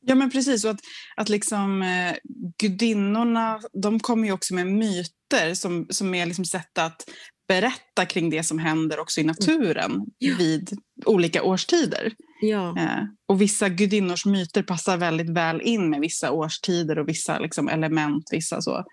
Ja 0.00 0.14
men 0.14 0.30
precis, 0.30 0.64
och 0.64 0.70
att, 0.70 0.80
att 1.16 1.28
liksom, 1.28 1.82
eh, 1.82 2.16
gudinnorna 2.58 3.60
de 3.72 4.00
kommer 4.00 4.26
ju 4.26 4.32
också 4.32 4.54
med 4.54 4.66
myter 4.66 5.54
som, 5.54 5.86
som 5.90 6.14
är 6.14 6.26
liksom 6.26 6.44
sätt 6.44 6.78
att 6.78 7.10
berätta 7.48 8.06
kring 8.06 8.30
det 8.30 8.42
som 8.42 8.58
händer 8.58 8.98
också 8.98 9.20
i 9.20 9.22
mm. 9.22 9.34
naturen 9.38 10.06
ja. 10.18 10.34
vid 10.38 10.78
olika 11.06 11.42
årstider. 11.42 12.12
Ja. 12.40 12.78
Eh, 12.78 13.02
och 13.26 13.40
vissa 13.40 13.68
gudinnors 13.68 14.26
myter 14.26 14.62
passar 14.62 14.96
väldigt 14.96 15.30
väl 15.30 15.60
in 15.60 15.90
med 15.90 16.00
vissa 16.00 16.30
årstider 16.30 16.98
och 16.98 17.08
vissa 17.08 17.38
liksom, 17.38 17.68
element, 17.68 18.28
vissa 18.30 18.62
så. 18.62 18.84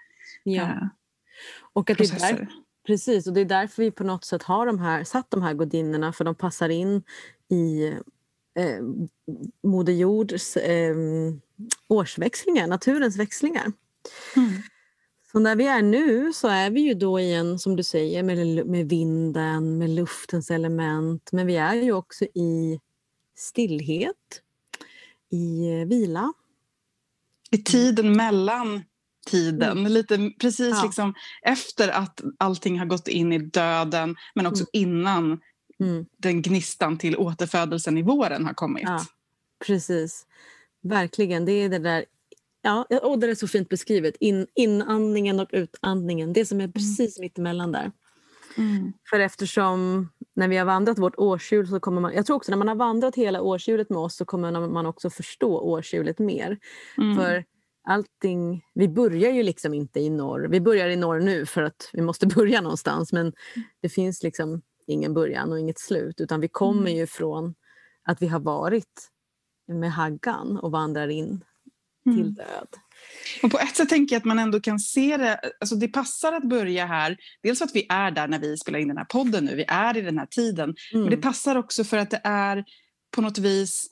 Ja. 0.44 0.64
Eh, 0.64 0.88
och 1.74 1.90
att 1.90 1.98
det, 1.98 2.14
är 2.14 2.20
där, 2.20 2.48
Precis, 2.88 3.28
och 3.28 3.34
det 3.34 3.42
är 3.42 3.46
därför 3.46 3.84
vi 3.84 3.92
på 3.92 4.04
något 4.04 4.26
sätt 4.26 4.44
har 4.44 4.66
de 4.66 4.80
här, 4.80 5.04
satt 5.04 5.32
de 5.32 5.42
här 5.42 5.54
gudinnorna 5.54 6.14
för 6.14 6.24
de 6.24 6.36
passar 6.36 6.70
in 6.70 7.04
i 7.50 7.88
eh, 8.56 8.82
Moder 9.64 9.94
Jords 9.94 10.58
eh, 10.58 10.96
årsväxlingar, 11.88 12.68
naturens 12.68 13.18
växlingar. 13.18 13.72
Mm. 14.36 14.52
Så 15.32 15.40
när 15.40 15.56
vi 15.56 15.68
är 15.68 15.82
nu 15.82 16.34
så 16.34 16.48
är 16.48 16.70
vi 16.70 16.82
ju 16.82 16.94
då 16.94 17.20
i 17.20 17.34
en, 17.34 17.60
som 17.60 17.76
du 17.76 17.84
säger, 17.84 18.24
med, 18.24 18.68
med 18.68 18.90
vinden, 18.90 19.78
med 19.78 19.90
luftens 19.90 20.52
element, 20.52 21.32
men 21.32 21.48
vi 21.48 21.56
är 21.56 21.76
ju 21.76 21.92
också 21.92 22.26
i 22.26 22.80
stillhet, 23.36 24.42
i 25.30 25.70
vila. 25.86 26.34
I 27.52 27.58
tiden 27.58 28.16
mellan 28.16 28.84
tiden, 29.28 29.78
mm. 29.78 29.92
lite 29.92 30.32
precis 30.40 30.76
ja. 30.78 30.84
liksom 30.84 31.14
efter 31.42 31.90
att 31.90 32.22
allting 32.38 32.80
har 32.80 32.86
gått 32.86 33.08
in 33.08 33.34
i 33.34 33.38
döden 33.38 34.16
men 34.36 34.48
också 34.48 34.66
mm. 34.74 34.90
innan 34.90 35.40
mm. 35.80 36.06
den 36.18 36.42
gnistan 36.42 36.98
till 36.98 37.18
återfödelsen 37.18 37.98
i 37.98 38.02
våren 38.02 38.46
har 38.46 38.54
kommit. 38.54 38.84
Ja, 38.84 39.06
precis, 39.66 40.26
verkligen. 40.84 41.46
Det 41.46 41.52
är 41.52 41.70
det 41.70 41.80
där 41.80 42.06
Ja, 42.62 42.86
och 43.02 43.20
det 43.20 43.30
är 43.30 43.36
så 43.36 43.48
fint 43.48 43.70
beskrivet. 43.70 44.16
In, 44.20 44.48
inandningen 44.56 45.40
och 45.40 45.50
utandningen. 45.52 46.34
Det 46.34 46.46
som 46.46 46.60
är 46.60 46.64
mm. 46.64 46.72
precis 46.72 47.18
mm. 47.18 47.26
mittemellan 47.26 47.72
där. 47.72 47.92
Mm. 48.58 48.94
För 49.10 49.20
eftersom 49.20 50.10
när 50.36 50.48
vi 50.48 50.58
har 50.58 50.66
vandrat 50.66 51.00
vårt 51.00 51.16
årshjul 51.18 51.68
så 51.68 51.80
kommer 51.80 52.02
man... 52.02 52.14
Jag 52.14 52.26
tror 52.26 52.36
också 52.36 52.52
när 52.52 52.58
man 52.58 52.68
har 52.68 52.76
vandrat 52.76 53.16
hela 53.16 53.42
årshjulet 53.42 53.90
med 53.90 54.00
oss 54.00 54.16
så 54.16 54.26
kommer 54.26 54.68
man 54.68 54.86
också 54.86 55.10
förstå 55.10 55.60
årshjulet 55.60 56.20
mer. 56.20 56.58
Mm. 56.98 57.16
För 57.18 57.46
allting... 57.88 58.66
Vi 58.74 58.88
börjar 58.88 59.32
ju 59.32 59.44
liksom 59.44 59.74
inte 59.74 60.00
i 60.00 60.10
norr. 60.10 60.48
Vi 60.48 60.62
börjar 60.62 60.90
i 60.90 60.96
norr 60.96 61.20
nu 61.20 61.46
för 61.46 61.64
att 61.64 61.90
vi 61.94 62.02
måste 62.02 62.28
börja 62.36 62.62
någonstans 62.62 63.14
men 63.14 63.34
det 63.82 63.90
finns 63.90 64.24
liksom 64.24 64.62
ingen 64.88 65.14
början 65.14 65.52
och 65.52 65.60
inget 65.60 65.80
slut 65.80 66.22
utan 66.22 66.42
vi 66.42 66.48
kommer 66.48 66.82
mm. 66.82 66.96
ju 66.96 67.08
från 67.08 67.56
att 68.04 68.22
vi 68.22 68.28
har 68.28 68.40
varit 68.40 69.10
med 69.68 69.92
haggan 69.92 70.58
och 70.58 70.72
vandrar 70.72 71.08
in 71.08 71.44
till 72.04 72.22
mm. 72.22 72.34
död. 72.34 72.68
Och 73.44 73.52
på 73.52 73.60
ett 73.60 73.76
sätt 73.76 73.90
tänker 73.90 74.16
jag 74.16 74.20
att 74.20 74.26
man 74.26 74.40
ändå 74.40 74.60
kan 74.60 74.80
se 74.80 75.18
det, 75.18 75.40
alltså 75.60 75.76
det 75.76 75.88
passar 75.88 76.34
att 76.34 76.50
börja 76.50 76.86
här, 76.86 77.18
dels 77.44 77.60
för 77.60 77.66
att 77.66 77.76
vi 77.76 77.86
är 77.90 78.12
där 78.12 78.28
när 78.28 78.40
vi 78.40 78.58
spelar 78.58 78.80
in 78.80 78.88
den 78.88 78.98
här 78.98 79.06
podden 79.06 79.46
nu, 79.46 79.56
vi 79.56 79.66
är 79.68 79.98
i 79.98 80.02
den 80.02 80.18
här 80.18 80.26
tiden, 80.26 80.76
mm. 80.94 81.04
men 81.04 81.10
det 81.10 81.18
passar 81.18 81.56
också 81.56 81.84
för 81.84 81.98
att 81.98 82.10
det 82.10 82.22
är 82.24 82.66
på 83.12 83.22
något 83.22 83.38
vis 83.38 83.90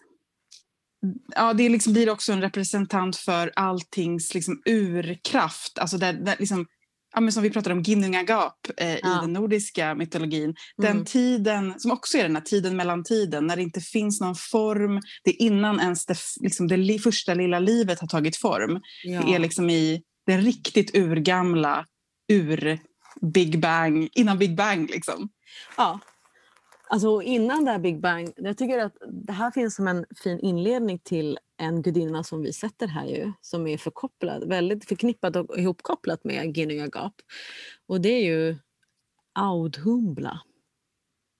Ja, 1.36 1.54
det 1.54 1.70
liksom 1.70 1.94
blir 1.94 2.10
också 2.10 2.34
en 2.34 2.42
representant 2.42 3.16
för 3.16 3.52
alltings 3.56 4.34
liksom 4.34 4.62
urkraft. 4.66 5.80
Alltså 5.80 5.98
där, 5.98 6.14
där 6.14 6.36
liksom, 6.40 6.66
ja, 7.14 7.22
men 7.22 7.32
som 7.32 7.44
vi 7.44 7.50
pratade 7.50 7.76
om, 7.76 7.82
Ginnungagap 7.82 8.68
eh, 8.78 8.96
ja. 8.96 8.98
i 8.98 9.22
den 9.22 9.34
nordiska 9.34 9.96
mytologin. 9.96 10.56
Den 10.78 10.92
mm. 10.92 11.06
tiden, 11.06 11.80
som 11.80 11.92
också 11.92 12.18
är 12.18 12.24
den 12.24 12.36
här 12.36 12.44
tiden 12.44 12.76
mellan 12.76 13.04
tiden, 13.04 13.48
när 13.48 13.56
det 13.56 13.62
inte 13.62 13.82
finns 13.82 14.22
någon 14.22 14.36
form. 14.36 15.02
Det 15.24 15.30
är 15.30 15.42
innan 15.42 15.80
ens 15.80 16.06
det, 16.06 16.18
liksom 16.42 16.68
det 16.68 16.78
li, 16.78 17.00
första 17.00 17.34
lilla 17.34 17.60
livet 17.60 18.00
har 18.00 18.08
tagit 18.08 18.38
form. 18.38 18.82
Ja. 19.04 19.22
Det 19.22 19.36
är 19.36 19.40
liksom 19.40 19.70
i 19.70 20.02
den 20.28 20.42
riktigt 20.42 20.96
urgamla, 20.96 21.86
ur 22.28 22.80
Big 23.22 23.60
Bang, 23.60 24.10
innan 24.14 24.38
Big 24.38 24.56
Bang 24.56 24.90
liksom. 24.90 25.30
Ja, 25.78 26.00
Alltså 26.88 27.22
innan 27.22 27.66
det 27.66 27.72
här 27.72 27.80
Big 27.80 28.02
Bang, 28.02 28.34
jag 28.36 28.58
tycker 28.58 28.80
att 28.80 28.98
det 29.12 29.34
här 29.34 29.52
finns 29.52 29.76
som 29.76 29.88
en 29.88 30.06
fin 30.24 30.40
inledning 30.40 31.00
till 31.00 31.38
en 31.58 31.82
gudinna 31.82 32.24
som 32.24 32.42
vi 32.42 32.54
sätter 32.54 32.88
här 32.88 33.06
ju, 33.06 33.32
som 33.42 33.68
är 33.68 33.78
förkopplad, 33.78 34.48
väldigt 34.50 34.86
förknippat 34.86 35.36
och 35.36 35.60
ihopkopplat 35.60 36.24
med 36.24 36.58
Ginnungagap. 36.58 37.14
Och 37.88 38.02
det 38.02 38.10
är 38.10 38.26
ju 38.26 38.58
Audhumla. 39.34 40.42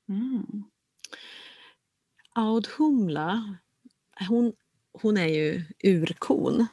Mm. 0.10 0.64
Audhumla, 2.36 3.58
hon, 4.30 4.54
hon 5.02 5.18
är 5.18 5.28
ju 5.28 5.64
urkon. 5.84 6.68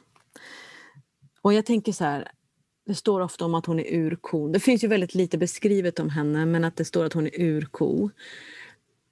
Och 1.41 1.53
jag 1.53 1.65
tänker 1.65 1.91
så 1.91 2.03
här, 2.03 2.31
det 2.85 2.95
står 2.95 3.21
ofta 3.21 3.45
om 3.45 3.55
att 3.55 3.65
hon 3.65 3.79
är 3.79 3.93
urkon. 3.93 4.51
Det 4.51 4.59
finns 4.59 4.83
ju 4.83 4.87
väldigt 4.87 5.15
lite 5.15 5.37
beskrivet 5.37 5.99
om 5.99 6.09
henne, 6.09 6.45
men 6.45 6.63
att 6.63 6.75
det 6.75 6.85
står 6.85 7.05
att 7.05 7.13
hon 7.13 7.27
är 7.27 7.41
urko. 7.41 8.09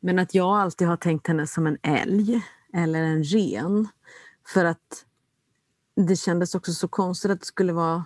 Men 0.01 0.19
att 0.19 0.33
jag 0.33 0.59
alltid 0.59 0.87
har 0.87 0.97
tänkt 0.97 1.27
henne 1.27 1.47
som 1.47 1.67
en 1.67 1.77
älg 1.83 2.41
eller 2.73 3.03
en 3.03 3.23
ren. 3.23 3.87
För 4.47 4.65
att 4.65 5.05
det 5.95 6.15
kändes 6.15 6.55
också 6.55 6.73
så 6.73 6.87
konstigt 6.87 7.31
att 7.31 7.39
det 7.39 7.45
skulle 7.45 7.73
vara 7.73 8.05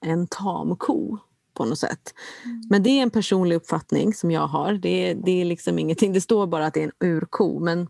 en 0.00 0.26
tamko 0.26 1.18
på 1.54 1.64
något 1.64 1.78
sätt. 1.78 2.14
Mm. 2.44 2.62
Men 2.70 2.82
det 2.82 2.90
är 2.90 3.02
en 3.02 3.10
personlig 3.10 3.56
uppfattning 3.56 4.14
som 4.14 4.30
jag 4.30 4.46
har. 4.46 4.72
Det, 4.72 5.14
det 5.14 5.40
är 5.40 5.44
liksom 5.44 5.78
ingenting. 5.78 6.12
Det 6.12 6.20
står 6.20 6.46
bara 6.46 6.66
att 6.66 6.74
det 6.74 6.80
är 6.82 6.84
en 6.84 7.08
urko 7.08 7.60
men 7.60 7.88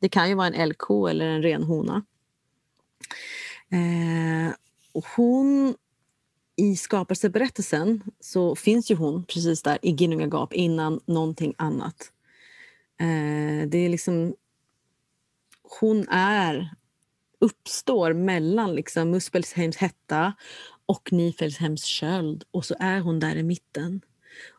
det 0.00 0.08
kan 0.08 0.28
ju 0.28 0.34
vara 0.34 0.46
en 0.46 0.54
älgko 0.54 1.06
eller 1.06 1.26
en 1.26 1.42
renhona. 1.42 2.04
Eh, 3.70 4.54
och 4.92 5.04
hon 5.16 5.74
i 6.56 6.76
skapelseberättelsen 6.76 8.02
så 8.20 8.56
finns 8.56 8.90
ju 8.90 8.94
hon 8.94 9.24
precis 9.24 9.62
där 9.62 9.78
i 9.82 9.90
Ginnungagap 9.90 10.52
innan 10.52 11.00
någonting 11.06 11.54
annat. 11.58 12.10
Eh, 13.04 13.68
det 13.68 13.78
är 13.78 13.88
liksom... 13.88 14.34
Hon 15.80 16.08
är, 16.08 16.74
uppstår 17.40 18.12
mellan 18.12 18.74
liksom 18.74 19.10
Muspelsheims 19.10 19.76
hetta 19.76 20.32
och 20.86 21.12
Niflheims 21.12 21.84
köld 21.84 22.44
och 22.50 22.64
så 22.64 22.74
är 22.80 23.00
hon 23.00 23.20
där 23.20 23.36
i 23.36 23.42
mitten. 23.42 24.00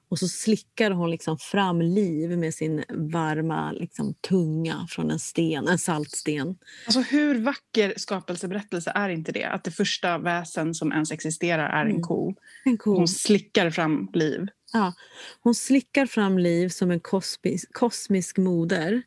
Och 0.09 0.19
så 0.19 0.27
slickar 0.27 0.91
hon 0.91 1.11
liksom 1.11 1.37
fram 1.37 1.81
liv 1.81 2.37
med 2.37 2.53
sin 2.53 2.83
varma 2.89 3.71
liksom, 3.71 4.13
tunga 4.13 4.87
från 4.89 5.11
en 5.11 5.19
sten, 5.19 5.67
en 5.67 5.77
saltsten. 5.77 6.57
Alltså 6.85 7.01
hur 7.01 7.39
vacker 7.39 7.93
skapelseberättelse 7.97 8.91
är 8.95 9.09
inte 9.09 9.31
det? 9.31 9.43
Att 9.43 9.63
det 9.63 9.71
första 9.71 10.17
väsen 10.17 10.73
som 10.73 10.91
ens 10.91 11.11
existerar 11.11 11.69
är 11.69 11.85
en 11.85 11.91
mm. 11.91 12.01
ko. 12.01 12.35
En 12.65 12.77
ko. 12.77 12.95
Hon 12.95 13.07
slickar 13.07 13.69
fram 13.69 14.09
liv. 14.13 14.47
Ja, 14.75 14.93
hon 15.41 15.55
slickar 15.55 16.05
fram 16.05 16.37
liv 16.37 16.69
som 16.69 16.91
en 16.91 16.99
kosmisk, 16.99 17.73
kosmisk 17.73 18.37
moder. 18.37 19.03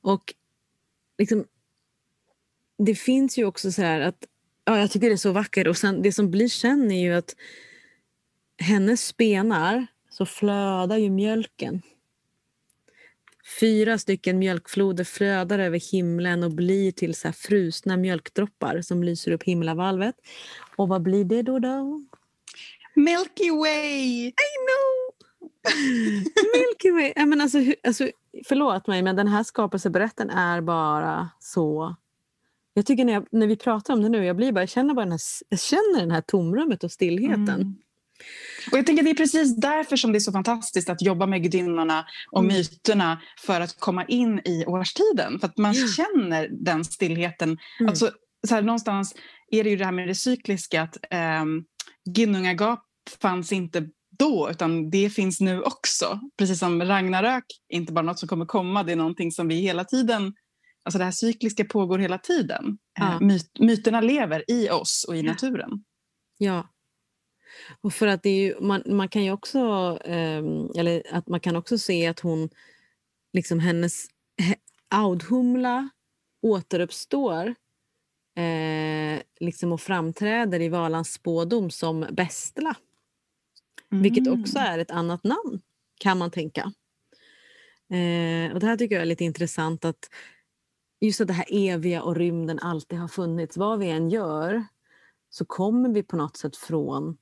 Och 0.00 0.34
liksom, 1.18 1.44
det 2.78 2.94
finns 2.94 3.38
ju 3.38 3.44
också 3.44 3.72
så 3.72 3.82
här 3.82 4.00
att 4.00 4.24
ja, 4.64 4.78
jag 4.78 4.90
tycker 4.90 5.08
det 5.08 5.14
är 5.14 5.16
så 5.16 5.32
vackert. 5.32 5.66
Och 5.66 5.76
sen, 5.76 6.02
det 6.02 6.12
som 6.12 6.30
blir 6.30 6.48
sen 6.48 6.90
är 6.90 7.02
ju 7.02 7.14
att 7.14 7.36
hennes 8.58 9.06
spenar 9.06 9.86
så 10.10 10.26
flödar 10.26 10.96
ju 10.96 11.10
mjölken. 11.10 11.82
Fyra 13.60 13.98
stycken 13.98 14.38
mjölkfloder 14.38 15.04
flödar 15.04 15.58
över 15.58 15.92
himlen 15.92 16.42
och 16.42 16.50
blir 16.50 16.92
till 16.92 17.14
så 17.14 17.32
frusna 17.32 17.96
mjölkdroppar 17.96 18.82
som 18.82 19.02
lyser 19.02 19.32
upp 19.32 19.42
himlavalvet. 19.42 20.14
Och 20.76 20.88
vad 20.88 21.02
blir 21.02 21.24
det 21.24 21.42
då? 21.42 21.58
då? 21.58 22.04
Milky 22.94 23.50
Way! 23.50 24.26
I 24.26 24.50
know! 24.66 25.14
Milky 26.54 26.90
Way! 26.90 27.12
I 27.16 27.26
men 27.26 27.40
alltså, 27.40 27.58
alltså, 27.84 28.08
förlåt 28.48 28.86
mig, 28.86 29.02
men 29.02 29.16
den 29.16 29.28
här 29.28 29.42
skapelseberätten 29.42 30.30
är 30.30 30.60
bara 30.60 31.28
så... 31.40 31.96
Jag 32.74 32.86
tycker 32.86 33.04
när, 33.04 33.12
jag, 33.12 33.26
när 33.30 33.46
vi 33.46 33.56
pratar 33.56 33.94
om 33.94 34.02
det 34.02 34.08
nu, 34.08 34.24
jag, 34.24 34.36
blir 34.36 34.52
bara, 34.52 34.60
jag 34.60 34.68
känner 34.68 34.94
bara 34.94 35.04
den 35.04 35.12
här, 35.12 35.20
jag 35.48 35.60
känner 35.60 36.00
den 36.00 36.10
här 36.10 36.20
tomrummet 36.20 36.84
och 36.84 36.92
stillheten. 36.92 37.48
Mm. 37.48 37.74
Och 38.72 38.78
jag 38.78 38.86
tänker 38.86 39.02
Det 39.02 39.10
är 39.10 39.14
precis 39.14 39.56
därför 39.56 39.96
som 39.96 40.12
det 40.12 40.18
är 40.18 40.20
så 40.20 40.32
fantastiskt 40.32 40.90
att 40.90 41.02
jobba 41.02 41.26
med 41.26 41.42
gudinnorna 41.42 42.06
och 42.30 42.40
mm. 42.40 42.56
myterna 42.56 43.20
för 43.38 43.60
att 43.60 43.80
komma 43.80 44.04
in 44.04 44.40
i 44.44 44.64
årstiden. 44.66 45.40
För 45.40 45.46
att 45.46 45.58
man 45.58 45.74
ja. 45.74 45.86
känner 45.86 46.48
den 46.50 46.84
stillheten. 46.84 47.58
Mm. 47.80 47.90
Alltså, 47.90 48.10
så 48.46 48.54
här, 48.54 48.62
någonstans 48.62 49.14
är 49.50 49.64
det 49.64 49.70
ju 49.70 49.76
det 49.76 49.84
här 49.84 49.92
med 49.92 50.08
det 50.08 50.14
cykliska. 50.14 50.82
att 50.82 50.96
eh, 51.10 51.44
Ginnungagap 52.04 52.84
fanns 53.20 53.52
inte 53.52 53.88
då, 54.18 54.50
utan 54.50 54.90
det 54.90 55.10
finns 55.10 55.40
nu 55.40 55.62
också. 55.62 56.20
Precis 56.38 56.58
som 56.58 56.82
Ragnarök, 56.82 57.44
inte 57.68 57.92
bara 57.92 58.04
något 58.04 58.18
som 58.18 58.28
kommer 58.28 58.46
komma, 58.46 58.82
det 58.82 58.92
är 58.92 58.96
någonting 58.96 59.32
som 59.32 59.48
vi 59.48 59.54
hela 59.54 59.84
tiden... 59.84 60.34
Alltså 60.86 60.98
det 60.98 61.04
här 61.04 61.12
cykliska 61.12 61.64
pågår 61.64 61.98
hela 61.98 62.18
tiden. 62.18 62.78
Ja. 62.98 63.12
Eh, 63.12 63.20
myt, 63.20 63.58
myterna 63.58 64.00
lever 64.00 64.50
i 64.50 64.70
oss 64.70 65.04
och 65.08 65.16
i 65.16 65.22
naturen. 65.22 65.70
Ja. 66.38 66.68
Och 67.80 67.94
för 67.94 68.06
att 68.06 68.22
det 68.22 68.28
är 68.28 68.40
ju, 68.40 68.60
man, 68.60 68.82
man 68.86 69.08
kan 69.08 69.24
ju 69.24 69.32
också, 69.32 69.58
eh, 70.04 70.42
eller 70.76 71.02
att 71.10 71.28
man 71.28 71.40
kan 71.40 71.56
också 71.56 71.78
se 71.78 72.06
att 72.06 72.20
hon, 72.20 72.48
liksom 73.32 73.58
hennes 73.58 74.06
audhumla 74.88 75.88
återuppstår 76.42 77.54
eh, 78.34 79.22
liksom 79.40 79.72
och 79.72 79.80
framträder 79.80 80.60
i 80.60 80.68
Valans 80.68 81.12
spådom 81.12 81.70
som 81.70 82.06
Bestla. 82.12 82.76
Mm. 83.92 84.02
Vilket 84.02 84.28
också 84.28 84.58
är 84.58 84.78
ett 84.78 84.90
annat 84.90 85.24
namn, 85.24 85.60
kan 85.98 86.18
man 86.18 86.30
tänka. 86.30 86.60
Eh, 87.90 88.52
och 88.52 88.60
Det 88.60 88.66
här 88.66 88.76
tycker 88.76 88.94
jag 88.94 89.02
är 89.02 89.06
lite 89.06 89.24
intressant. 89.24 89.84
att 89.84 90.10
Just 91.00 91.20
att 91.20 91.26
det 91.26 91.34
här 91.34 91.46
eviga 91.50 92.02
och 92.02 92.16
rymden 92.16 92.58
alltid 92.58 92.98
har 92.98 93.08
funnits. 93.08 93.56
Vad 93.56 93.78
vi 93.78 93.90
än 93.90 94.10
gör 94.10 94.64
så 95.30 95.44
kommer 95.44 95.88
vi 95.88 96.02
på 96.02 96.16
något 96.16 96.36
sätt 96.36 96.56
från 96.56 97.16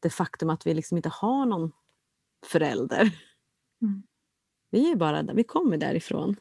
det 0.00 0.10
faktum 0.10 0.50
att 0.50 0.66
vi 0.66 0.74
liksom 0.74 0.96
inte 0.96 1.08
har 1.08 1.46
någon 1.46 1.72
förälder. 2.46 3.00
Mm. 3.82 4.02
Vi 4.70 4.90
är 4.90 4.96
bara 4.96 5.22
där, 5.22 5.34
vi 5.34 5.44
kommer 5.44 5.76
därifrån. 5.76 6.36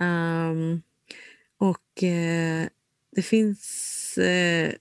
Um, 0.00 0.82
och 1.58 2.02
uh, 2.02 2.68
det 3.16 3.22
finns 3.22 4.18
uh, 4.18 4.72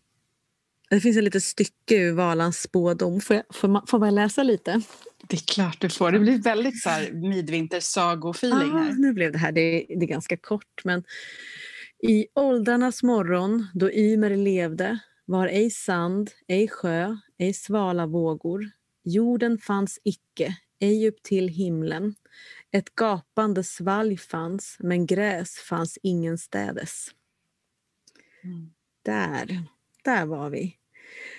det 0.90 1.00
finns 1.00 1.18
ett 1.18 1.24
litet 1.24 1.44
stycke 1.44 1.96
ur 1.96 2.14
Valans 2.14 2.62
spådom. 2.62 3.22
Får, 3.22 3.36
jag, 3.36 3.46
får, 3.54 3.68
man, 3.68 3.88
får 3.88 4.00
man 4.00 4.16
läsa 4.16 4.44
lite? 4.44 4.82
Det 5.28 5.36
är 5.36 5.54
klart 5.54 5.82
du 5.82 5.90
får. 5.90 6.12
Det 6.12 6.20
blir 6.20 6.38
väldigt 6.38 6.82
så 6.82 6.90
här 6.90 7.12
midvintersagofeeling 7.12 8.72
här. 8.72 8.90
Ah, 8.90 8.94
nu 8.98 9.14
blev 9.14 9.32
det 9.32 9.38
här. 9.38 9.52
Det 9.52 9.62
är, 9.62 10.00
det 10.00 10.06
är 10.06 10.08
ganska 10.08 10.38
kort. 10.38 10.82
Men 10.84 11.04
i 12.04 12.28
åldrarnas 12.36 13.04
morgon, 13.04 13.68
då 13.74 13.92
Ymer 13.92 14.36
levde, 14.36 15.00
var 15.26 15.48
ej 15.48 15.72
sand, 15.72 16.32
ej 16.48 16.68
sjö, 16.68 17.18
ej 17.38 17.54
svala 17.54 18.06
vågor. 18.06 18.70
Jorden 19.04 19.58
fanns 19.58 20.00
icke, 20.04 20.56
ej 20.80 21.08
upp 21.08 21.24
till 21.24 21.48
himlen. 21.48 22.16
Ett 22.72 22.96
gapande 22.96 23.64
svalg 23.64 24.18
fanns, 24.18 24.78
men 24.80 25.06
gräs 25.06 25.56
fanns 25.56 25.98
ingenstädes. 26.04 27.08
Mm. 28.44 28.72
Där, 29.04 29.64
där 30.04 30.26
var 30.26 30.50
vi. 30.50 30.78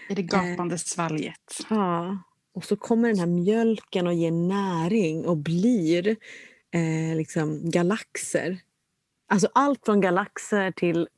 I 0.08 0.14
det 0.14 0.22
gapande 0.22 0.74
eh, 0.74 0.78
svalget. 0.78 1.60
Ja. 1.70 2.18
Och 2.54 2.64
så 2.64 2.76
kommer 2.76 3.08
den 3.08 3.18
här 3.18 3.26
mjölken 3.26 4.06
och 4.06 4.14
ger 4.14 4.30
näring 4.30 5.26
och 5.26 5.36
blir 5.36 6.16
eh, 6.70 7.16
liksom 7.16 7.70
galaxer. 7.70 8.58
Alltså 9.26 9.48
allt 9.54 9.84
från 9.84 10.00
galaxer 10.00 10.70
till 10.70 11.08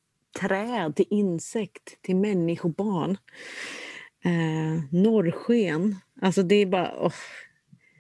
träd, 0.41 0.97
till 0.97 1.07
insekt, 1.11 2.03
till 2.03 2.17
människobarn. 2.17 3.19
Eh, 4.25 4.85
norrsken. 4.91 5.97
Alltså 6.21 6.43
det 6.43 6.55
är 6.55 6.67
bara... 6.67 7.07
Oh. 7.07 7.15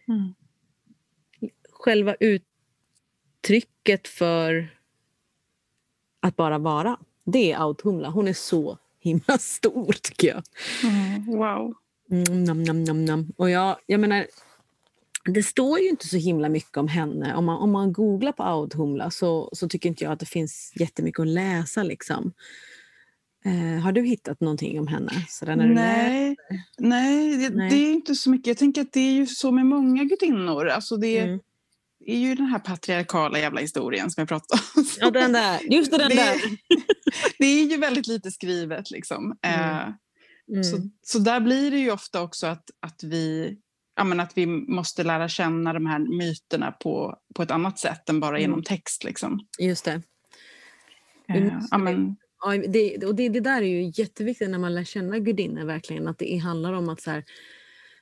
Mm. 0.09 0.35
Själva 1.71 2.14
uttrycket 2.21 4.09
för 4.09 4.79
att 6.21 6.37
bara 6.37 6.59
vara, 6.59 6.99
det 7.25 7.52
är 7.52 7.59
Audhumla. 7.59 8.11
Hon 8.11 8.28
är 8.28 8.33
så 8.33 8.78
himla 9.00 9.38
stor 9.38 9.93
tycker 10.02 10.28
jag. 10.28 10.43
Mm, 10.85 11.38
wow. 11.38 11.75
Mm, 12.11 12.45
nam, 12.45 12.62
nam, 12.62 12.85
nam, 12.85 13.04
nam. 13.04 13.33
Och 13.37 13.50
jag, 13.50 13.76
jag 13.87 14.00
menar, 14.00 14.26
det 15.25 15.43
står 15.43 15.78
ju 15.78 15.88
inte 15.88 16.09
så 16.09 16.16
himla 16.16 16.49
mycket 16.49 16.76
om 16.76 16.88
henne. 16.88 17.35
Om 17.35 17.45
man, 17.45 17.57
om 17.57 17.71
man 17.71 17.93
googlar 17.93 18.33
på 18.33 18.43
Audhumla 18.43 19.11
så, 19.11 19.50
så 19.52 19.69
tycker 19.69 19.88
inte 19.88 20.04
jag 20.04 20.12
att 20.12 20.21
det 20.21 20.26
finns 20.26 20.73
jättemycket 20.75 21.21
att 21.21 21.26
läsa. 21.26 21.83
Liksom. 21.83 22.33
Eh, 23.45 23.83
har 23.83 23.93
du 23.93 24.02
hittat 24.02 24.40
någonting 24.40 24.81
om 24.81 24.87
henne? 24.87 25.12
Sådär 25.28 25.57
när 25.57 25.66
nej, 25.66 26.37
nej, 26.78 27.37
det, 27.37 27.57
nej, 27.57 27.71
det, 27.71 27.76
är 27.76 27.93
inte 27.93 28.14
så 28.14 28.31
mycket. 28.31 28.47
Jag 28.47 28.57
tänker 28.57 28.81
att 28.81 28.93
det 28.93 29.00
är 29.00 29.12
ju 29.12 29.26
så 29.26 29.52
med 29.52 29.66
många 29.66 30.04
gudinnor. 30.04 30.69
Alltså 30.69 30.97
det, 30.97 31.19
mm. 31.19 31.40
Är 32.06 32.18
ju 32.18 32.34
den 32.34 32.46
här 32.46 32.58
patriarkala 32.58 33.38
jävla 33.38 33.61
historien 33.61 34.11
som 34.11 34.20
jag 34.20 34.28
pratade 34.28 34.62
om. 34.76 34.84
Ja, 34.99 35.11
den 35.11 35.32
där. 35.32 35.61
Just 35.73 35.90
det, 35.90 35.99
den 35.99 36.08
det, 36.08 36.14
där. 36.14 36.40
det 37.38 37.46
är 37.46 37.64
ju 37.64 37.76
väldigt 37.76 38.06
lite 38.06 38.30
skrivet. 38.30 38.90
Liksom. 38.90 39.37
Mm. 39.42 39.61
Eh, 39.61 39.88
mm. 40.52 40.64
så, 40.64 40.76
så 41.02 41.18
där 41.18 41.40
blir 41.40 41.70
det 41.70 41.78
ju 41.78 41.90
ofta 41.90 42.23
också 42.23 42.46
att, 42.46 42.70
att 42.80 43.02
vi 43.02 43.56
ja, 43.96 44.04
men 44.04 44.20
att 44.20 44.32
vi 44.38 44.46
måste 44.46 45.04
lära 45.04 45.28
känna 45.28 45.73
de 45.73 45.87
här 45.87 45.99
myterna 45.99 46.73
på, 46.73 47.18
på 47.34 47.42
ett 47.42 47.50
annat 47.50 47.78
sätt 47.78 48.08
än 48.08 48.20
bara 48.20 48.37
mm. 48.37 48.40
genom 48.40 48.62
text. 48.62 49.04
Liksom. 49.04 49.46
Just 49.58 49.84
det. 49.84 50.02
Uh, 51.34 51.58
ja, 51.70 51.78
men... 51.78 52.16
ja, 52.44 52.56
det, 52.68 53.06
och 53.06 53.14
det, 53.14 53.28
det 53.28 53.40
där 53.40 53.62
är 53.62 53.66
ju 53.66 53.92
jätteviktigt 53.94 54.50
när 54.50 54.58
man 54.58 54.75
lär 54.75 54.84
känna 54.84 55.18
gudinnor 55.18 55.64
verkligen. 55.64 56.08
Att 56.08 56.18
det 56.18 56.37
handlar 56.37 56.73
om 56.73 56.88
att 56.88 57.00
så 57.00 57.11
här, 57.11 57.25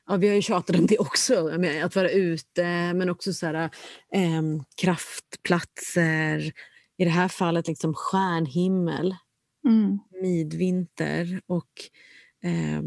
ja, 0.08 0.16
vi 0.16 0.28
har 0.28 0.34
ju 0.34 0.42
tjatat 0.42 0.76
om 0.76 0.86
det 0.86 0.98
också, 0.98 1.50
att 1.84 1.96
vara 1.96 2.10
ute 2.10 2.94
men 2.94 3.10
också 3.10 3.32
så 3.32 3.46
här, 3.46 3.70
eh, 4.14 4.42
kraftplatser. 4.76 6.52
I 6.96 7.04
det 7.04 7.10
här 7.10 7.28
fallet 7.28 7.68
liksom 7.68 7.94
stjärnhimmel, 7.94 9.16
mm. 9.64 9.98
midvinter 10.22 11.40
och 11.46 11.70
eh, 12.44 12.82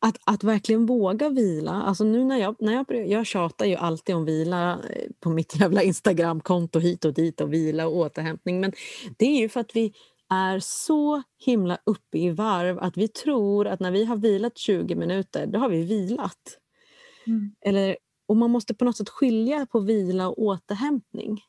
att, 0.00 0.16
att 0.24 0.44
verkligen 0.44 0.86
våga 0.86 1.28
vila. 1.28 1.72
Alltså 1.72 2.04
nu 2.04 2.24
när 2.24 2.36
jag, 2.36 2.56
när 2.58 2.72
jag, 2.72 3.08
jag 3.08 3.26
tjatar 3.26 3.66
ju 3.66 3.74
alltid 3.74 4.14
om 4.14 4.24
vila 4.24 4.72
eh, 4.90 5.10
på 5.20 5.30
mitt 5.30 5.56
jävla 5.60 5.82
Instagramkonto 5.82 6.78
hit 6.78 7.04
och 7.04 7.14
dit 7.14 7.40
och 7.40 7.52
vila 7.52 7.86
och 7.86 7.96
återhämtning. 7.96 8.60
Men 8.60 8.72
det 9.18 9.26
är 9.26 9.40
ju 9.40 9.48
för 9.48 9.60
att 9.60 9.76
vi 9.76 9.92
är 10.30 10.60
så 10.60 11.22
himla 11.38 11.78
uppe 11.84 12.18
i 12.18 12.30
varv 12.30 12.78
att 12.78 12.96
vi 12.96 13.08
tror 13.08 13.66
att 13.66 13.80
när 13.80 13.90
vi 13.90 14.04
har 14.04 14.16
vilat 14.16 14.58
20 14.58 14.94
minuter, 14.94 15.46
då 15.46 15.58
har 15.58 15.68
vi 15.68 15.82
vilat. 15.82 16.58
Mm. 17.26 17.54
Eller, 17.60 17.96
och 18.28 18.36
man 18.36 18.50
måste 18.50 18.74
på 18.74 18.84
något 18.84 18.96
sätt 18.96 19.08
skilja 19.08 19.66
på 19.66 19.80
vila 19.80 20.28
och 20.28 20.38
återhämtning. 20.38 21.42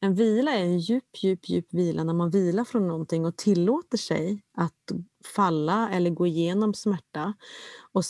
En 0.00 0.14
vila 0.14 0.50
är 0.50 0.62
en 0.62 0.78
djup, 0.78 1.22
djup, 1.22 1.48
djup 1.48 1.66
vila 1.74 2.04
när 2.04 2.14
man 2.14 2.30
vilar 2.30 2.64
från 2.64 2.88
någonting 2.88 3.26
och 3.26 3.36
tillåter 3.36 3.98
sig 3.98 4.42
att 4.52 4.92
falla 5.34 5.90
eller 5.90 6.10
gå 6.10 6.26
igenom 6.26 6.74
smärta 6.74 7.34
och 7.92 8.04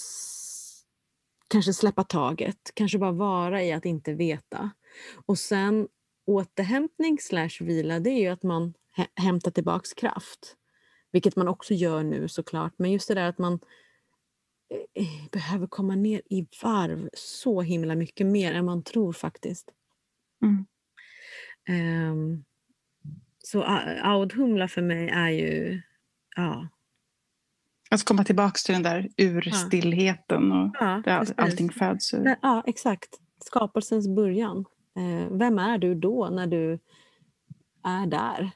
kanske 1.49 1.73
släppa 1.73 2.05
taget, 2.05 2.71
kanske 2.75 2.99
bara 2.99 3.13
vara 3.13 3.63
i 3.63 3.73
att 3.73 3.85
inte 3.85 4.15
veta. 4.15 4.71
Och 5.27 5.39
sen 5.39 5.89
återhämtning 6.27 7.19
slash 7.19 7.51
vila, 7.61 8.01
det 8.01 8.11
är 8.11 8.21
ju 8.21 8.29
att 8.29 8.43
man 8.43 8.75
hämtar 9.17 9.51
tillbaks 9.51 9.95
kraft. 9.95 10.57
Vilket 11.13 11.37
man 11.37 11.49
också 11.49 11.75
gör 11.75 12.03
nu 12.03 12.29
såklart, 12.29 12.75
men 12.77 12.93
just 12.93 13.09
det 13.09 13.15
där 13.15 13.29
att 13.29 13.39
man 13.39 13.59
eh, 14.95 15.31
behöver 15.33 15.67
komma 15.67 15.95
ner 15.95 16.23
i 16.31 16.47
varv 16.63 17.09
så 17.13 17.63
himla 17.63 17.95
mycket 17.95 18.27
mer 18.27 18.55
än 18.55 18.65
man 18.65 18.83
tror 18.83 19.13
faktiskt. 19.13 19.71
Mm. 20.43 20.67
Um, 22.13 22.45
så 23.39 23.63
Audhumla 24.03 24.69
för 24.69 24.83
mig 24.83 25.09
är 25.09 25.29
ju... 25.29 25.83
Ja. 26.37 26.69
Att 27.91 28.05
komma 28.05 28.25
tillbaka 28.25 28.57
till 28.65 28.75
den 28.75 28.83
där 28.83 29.09
urstillheten 29.17 30.53
och 30.53 30.77
ja, 30.81 31.03
där 31.05 31.27
allting 31.37 31.73
föds 31.73 32.15
ur. 32.15 32.37
Ja, 32.43 32.63
exakt. 32.67 33.21
Skapelsens 33.45 34.09
början. 34.09 34.65
Uh, 34.99 35.39
vem 35.39 35.59
är 35.59 35.79
du 35.79 35.95
då 35.95 36.29
när 36.29 36.47
du 36.47 36.79
är 37.85 38.07
där? 38.07 38.51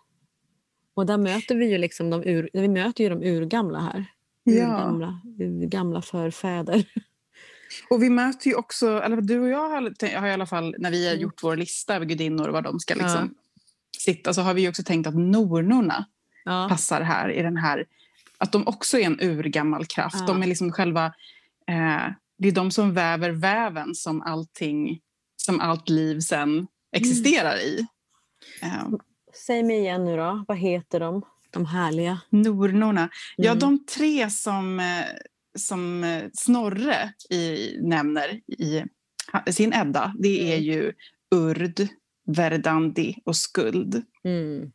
Och 0.95 1.07
där 1.07 1.19
möter 1.19 1.55
vi 1.55 1.71
ju 1.71 1.79
liksom 1.79 2.11
de, 2.11 2.25
ur, 2.25 2.51
vi 2.53 2.69
möter 2.69 3.05
ju 3.05 3.11
de 3.11 3.23
urgamla 3.23 3.81
här. 3.81 4.07
Urgamla, 4.47 5.21
ja. 5.39 5.45
urgamla 5.45 6.03
förfäder. 6.03 6.85
Och 7.91 8.03
vi 8.03 8.11
möter 8.11 8.49
ju 8.49 8.55
också, 8.55 9.03
eller 9.03 9.21
du 9.21 9.39
och 9.39 9.49
jag 9.49 9.69
har, 9.69 10.17
har 10.21 10.27
i 10.29 10.33
alla 10.33 10.47
fall 10.47 10.75
när 10.79 10.91
vi 10.91 11.07
har 11.07 11.13
mm. 11.13 11.23
gjort 11.23 11.43
vår 11.43 11.57
lista 11.57 11.97
över 11.97 12.07
gudinnor 12.07 12.47
och 12.47 12.53
var 12.53 12.63
de 12.63 12.81
ska 12.81 12.95
liksom 12.95 13.35
ja. 13.35 13.61
sitta 13.99 14.35
så 14.35 14.43
har 14.43 14.55
vi 14.55 14.69
också 14.69 14.83
tänkt 14.83 15.07
att 15.07 15.15
nornorna 15.15 16.05
ja. 16.45 16.67
passar 16.69 17.01
här 17.01 17.31
i 17.31 17.43
den 17.43 17.57
här, 17.57 17.87
att 18.39 18.53
de 18.53 18.67
också 18.67 18.99
är 18.99 19.07
en 19.07 19.21
urgammal 19.21 19.87
kraft. 19.87 20.17
Ja. 20.21 20.27
De 20.27 20.43
är 20.43 20.47
liksom 20.47 20.73
själva, 20.73 21.07
eh, 21.69 22.13
det 22.39 22.49
är 22.49 22.53
de 22.53 22.71
som 22.71 22.95
väver 22.95 23.31
väven 23.31 23.95
som 23.95 24.23
allting, 24.23 25.01
som 25.37 25.61
allt 25.61 25.89
liv 25.89 26.21
sen 26.21 26.67
existerar 26.93 27.55
mm. 27.55 27.67
i. 27.67 27.87
Eh. 28.63 28.85
Säg 29.47 29.63
mig 29.63 29.79
igen 29.79 30.05
nu 30.05 30.17
då, 30.17 30.45
vad 30.49 30.59
heter 30.59 31.01
de? 31.01 31.23
De 31.51 31.67
härliga? 31.67 32.21
Nornorna. 32.31 33.01
Mm. 33.01 33.11
Ja, 33.37 33.55
de 33.55 33.87
tre 33.87 34.31
som 34.31 34.81
eh, 34.81 34.85
som 35.55 36.05
eh, 36.05 36.25
Snorre 36.33 37.13
i, 37.31 37.77
nämner 37.81 38.41
i 38.59 38.85
sin 39.51 39.73
Edda, 39.73 40.15
det 40.19 40.53
är 40.53 40.59
mm. 40.59 40.65
ju 40.65 40.93
urd, 41.35 41.89
verdandi 42.27 43.17
och 43.25 43.37
skuld. 43.37 44.03
Mm. 44.25 44.73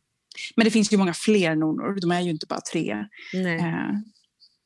Men 0.56 0.64
det 0.64 0.70
finns 0.70 0.92
ju 0.92 0.96
många 0.96 1.14
fler 1.14 1.56
nonor, 1.56 2.00
de 2.00 2.10
är 2.10 2.20
ju 2.20 2.30
inte 2.30 2.46
bara 2.48 2.60
tre. 2.72 2.90
Eh, 3.34 3.90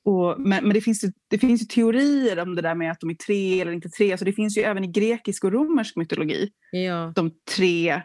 och, 0.05 0.41
men, 0.41 0.65
men 0.65 0.75
det, 0.75 0.81
finns 0.81 1.05
ju, 1.05 1.13
det 1.31 1.39
finns 1.39 1.63
ju 1.63 1.67
teorier 1.67 2.39
om 2.39 2.55
det 2.55 2.63
där 2.63 2.75
med 2.75 2.91
att 2.91 3.01
de 3.01 3.11
är 3.11 3.15
tre 3.15 3.61
eller 3.61 3.73
inte 3.73 3.89
tre. 3.89 4.19
Så 4.19 4.25
det 4.25 4.33
finns 4.33 4.59
ju 4.59 4.63
även 4.63 4.85
i 4.85 4.87
grekisk 4.87 5.45
och 5.45 5.53
romersk 5.53 5.97
mytologi. 5.97 6.51
Ja. 6.71 7.13
De 7.17 7.31
tre 7.57 8.03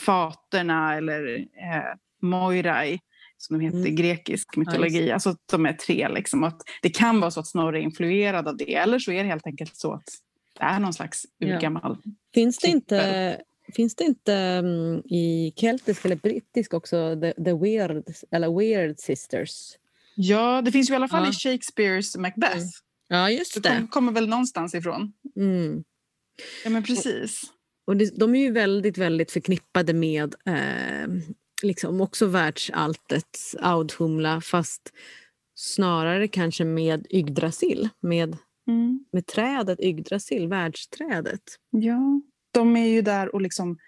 faterna 0.00 0.96
eller 0.96 1.38
eh, 1.38 1.96
moirai 2.22 2.98
som 3.38 3.58
de 3.58 3.64
heter 3.64 3.78
i 3.78 3.80
mm. 3.80 3.96
grekisk 3.96 4.56
mytologi. 4.56 5.06
Ja, 5.06 5.14
alltså 5.14 5.36
de 5.50 5.66
är 5.66 5.72
tre. 5.72 6.08
Liksom, 6.08 6.44
att 6.44 6.62
det 6.82 6.90
kan 6.90 7.20
vara 7.20 7.30
så 7.30 7.40
att 7.40 7.46
Snorre 7.46 7.78
är 7.78 7.82
influerad 7.82 8.48
av 8.48 8.56
det 8.56 8.74
eller 8.74 8.98
så 8.98 9.12
är 9.12 9.22
det 9.22 9.28
helt 9.28 9.46
enkelt 9.46 9.76
så 9.76 9.92
att 9.92 10.08
det 10.58 10.64
är 10.64 10.80
någon 10.80 10.94
slags 10.94 11.26
urgammal 11.40 11.98
ja. 12.04 12.10
Finns 12.34 12.58
det 12.58 12.68
inte, 12.68 13.40
finns 13.76 13.94
det 13.94 14.04
inte 14.04 14.62
um, 14.64 14.98
i 14.98 15.52
keltisk 15.56 16.04
eller 16.04 16.16
brittisk 16.16 16.74
också 16.74 17.20
the, 17.20 17.32
the 17.32 17.52
weird, 17.52 18.04
eller 18.30 18.58
weird 18.58 18.98
sisters? 18.98 19.76
Ja, 20.14 20.62
det 20.62 20.72
finns 20.72 20.90
ju 20.90 20.92
i 20.92 20.96
alla 20.96 21.08
fall 21.08 21.24
ja. 21.24 21.30
i 21.30 21.32
Shakespeares 21.32 22.16
Macbeth. 22.16 22.56
Mm. 22.56 22.68
Ja, 23.08 23.30
just 23.30 23.54
det. 23.54 23.60
Det 23.60 23.86
kommer 23.90 24.12
väl 24.12 24.28
någonstans 24.28 24.74
ifrån. 24.74 25.12
Mm. 25.36 25.84
Ja, 26.64 26.70
men 26.70 26.82
precis. 26.82 27.42
Och 27.90 27.96
det, 27.96 28.18
de 28.18 28.34
är 28.34 28.40
ju 28.40 28.52
väldigt, 28.52 28.98
väldigt 28.98 29.30
förknippade 29.30 29.92
med 29.92 30.34
eh, 30.46 31.08
liksom 31.62 32.00
också 32.00 32.26
världsalltets 32.26 33.56
Audhumla 33.60 34.40
fast 34.40 34.92
snarare 35.54 36.28
kanske 36.28 36.64
med 36.64 37.06
Yggdrasil, 37.10 37.88
med 38.00 38.36
mm. 38.68 39.04
med 39.12 39.26
trädet 39.26 39.80
Yggdrasil, 39.80 40.48
världsträdet. 40.48 41.42
Ja, 41.70 42.20
de 42.50 42.76
är 42.76 42.86
ju 42.86 43.02
där 43.02 43.34
och 43.34 43.40
liksom 43.40 43.78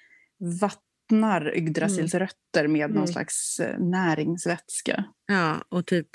vattnar 0.61 1.57
Yggdrasils 1.57 2.15
mm. 2.15 2.27
rötter 2.27 2.69
med 2.69 2.91
någon 2.91 2.97
mm. 2.97 3.13
slags 3.13 3.61
eh, 3.61 3.79
näringsvätska. 3.79 5.05
Ja, 5.27 5.65
och 5.69 5.87
typ 5.87 6.09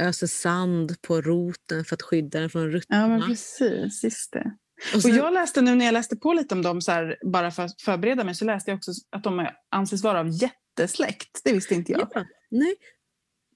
öser 0.00 0.26
sand 0.26 1.02
på 1.02 1.20
roten 1.20 1.84
för 1.84 1.94
att 1.94 2.02
skydda 2.02 2.40
den 2.40 2.50
från 2.50 2.70
ruttna. 2.70 2.96
Ja, 2.96 3.08
men 3.08 3.22
precis. 3.22 4.04
Just 4.04 4.32
det. 4.32 4.56
Och, 4.94 5.02
sen, 5.02 5.10
och, 5.10 5.16
jag 5.16 5.34
läste 5.34 5.60
nu 5.60 5.74
när 5.74 5.84
jag 5.84 5.92
läste 5.92 6.16
på 6.16 6.32
lite 6.32 6.54
om 6.54 6.62
dem, 6.62 6.80
så 6.80 6.92
här, 6.92 7.18
bara 7.22 7.50
för 7.50 7.62
att 7.62 7.82
förbereda 7.82 8.24
mig, 8.24 8.34
så 8.34 8.44
läste 8.44 8.70
jag 8.70 8.76
också 8.76 8.92
att 9.10 9.24
de 9.24 9.48
anses 9.70 10.02
vara 10.02 10.20
av 10.20 10.28
jättesläkt. 10.28 11.40
Det 11.44 11.52
visste 11.52 11.74
inte 11.74 11.92
jag. 11.92 12.08
Ja, 12.14 12.24
nej, 12.50 12.74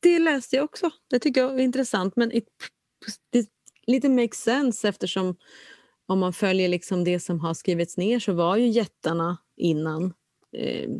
det 0.02 0.18
läste 0.18 0.56
jag 0.56 0.64
också. 0.64 0.90
Det 1.10 1.18
tycker 1.18 1.40
jag 1.40 1.54
är 1.54 1.64
intressant. 1.64 2.16
Men 2.16 2.32
it, 2.32 2.48
det 3.32 3.46
lite 3.86 4.08
makes 4.08 4.38
sense 4.38 4.88
eftersom 4.88 5.36
om 6.06 6.18
man 6.18 6.32
följer 6.32 6.68
liksom 6.68 7.04
det 7.04 7.20
som 7.20 7.40
har 7.40 7.54
skrivits 7.54 7.96
ner 7.96 8.18
så 8.18 8.32
var 8.32 8.56
ju 8.56 8.66
jättarna 8.66 9.38
innan 9.56 10.14
eh, 10.56 10.90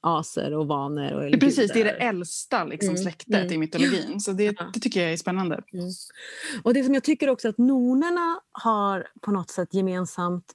aser 0.00 0.54
och 0.54 0.66
vaner. 0.66 1.14
Och 1.14 1.40
Precis, 1.40 1.72
det 1.72 1.80
är 1.80 1.84
det 1.84 1.90
äldsta 1.90 2.64
liksom, 2.64 2.90
mm. 2.90 3.02
släktet 3.02 3.34
mm. 3.34 3.52
i 3.52 3.58
mytologin. 3.58 4.20
Så 4.20 4.32
det, 4.32 4.56
det, 4.74 4.80
tycker 4.80 5.02
jag 5.02 5.12
är 5.12 5.16
spännande. 5.16 5.62
Mm. 5.72 5.90
Och 6.62 6.74
det 6.74 6.84
som 6.84 6.94
jag 6.94 7.04
tycker 7.04 7.28
också 7.28 7.48
att 7.48 7.58
nornerna 7.58 8.40
har 8.52 9.08
på 9.20 9.30
något 9.30 9.50
sätt 9.50 9.74
gemensamt 9.74 10.52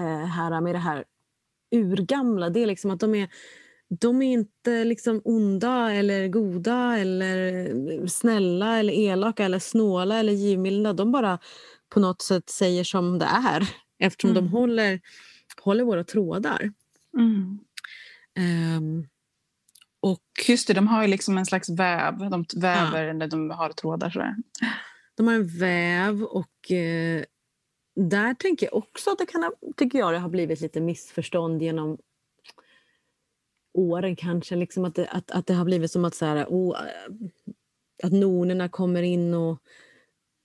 eh, 0.00 0.26
här 0.26 0.60
med 0.60 0.74
det 0.74 0.78
här 0.78 1.04
urgamla, 1.74 2.50
det 2.50 2.60
är 2.60 2.66
liksom 2.66 2.90
att 2.90 3.00
de 3.00 3.14
är 3.14 3.28
de 4.00 4.22
är 4.22 4.32
inte 4.32 4.84
liksom 4.84 5.20
onda 5.24 5.92
eller 5.92 6.28
goda 6.28 6.98
eller 6.98 8.06
snälla 8.06 8.78
eller 8.78 8.92
elaka 8.92 9.44
eller 9.44 9.58
snåla 9.58 10.18
eller 10.18 10.32
givmilda. 10.32 10.92
De 10.92 11.12
bara 11.12 11.38
på 11.88 12.00
något 12.00 12.22
sätt 12.22 12.48
säger 12.50 12.84
som 12.84 13.18
det 13.18 13.24
är 13.24 13.68
eftersom 13.98 14.30
mm. 14.30 14.44
de 14.44 14.50
håller, 14.50 15.00
håller 15.60 15.84
våra 15.84 16.04
trådar. 16.04 16.72
Mm. 17.16 17.58
Um, 18.38 19.08
och 20.00 20.22
Just 20.48 20.66
det, 20.66 20.74
de 20.74 20.88
har 20.88 21.02
ju 21.02 21.08
liksom 21.08 21.38
en 21.38 21.46
slags 21.46 21.68
väv. 21.68 22.30
De 22.30 22.44
väver 22.56 23.04
ja. 23.04 23.12
när 23.12 23.28
de 23.28 23.50
har 23.50 23.68
trådar. 23.68 24.10
Sådär. 24.10 24.36
De 25.16 25.26
har 25.26 25.34
en 25.34 25.58
väv 25.58 26.22
och 26.22 26.70
eh, 26.70 27.24
där 27.96 28.34
tänker 28.34 28.66
jag 28.66 28.74
också 28.74 29.10
att 29.10 29.18
det 29.18 29.26
kan 29.26 29.42
ha, 29.42 29.52
tycker 29.76 29.98
jag 29.98 30.12
det 30.12 30.18
har 30.18 30.28
blivit 30.28 30.60
lite 30.60 30.80
missförstånd 30.80 31.62
genom 31.62 31.98
åren 33.74 34.16
kanske. 34.16 34.56
Liksom 34.56 34.84
att, 34.84 34.94
det, 34.94 35.06
att, 35.08 35.30
att 35.30 35.46
det 35.46 35.54
har 35.54 35.64
blivit 35.64 35.90
som 35.90 36.04
att, 36.04 36.14
så 36.14 36.26
här, 36.26 36.46
oh, 36.48 36.76
att 38.02 38.12
nonerna 38.12 38.68
kommer 38.68 39.02
in 39.02 39.34
och 39.34 39.58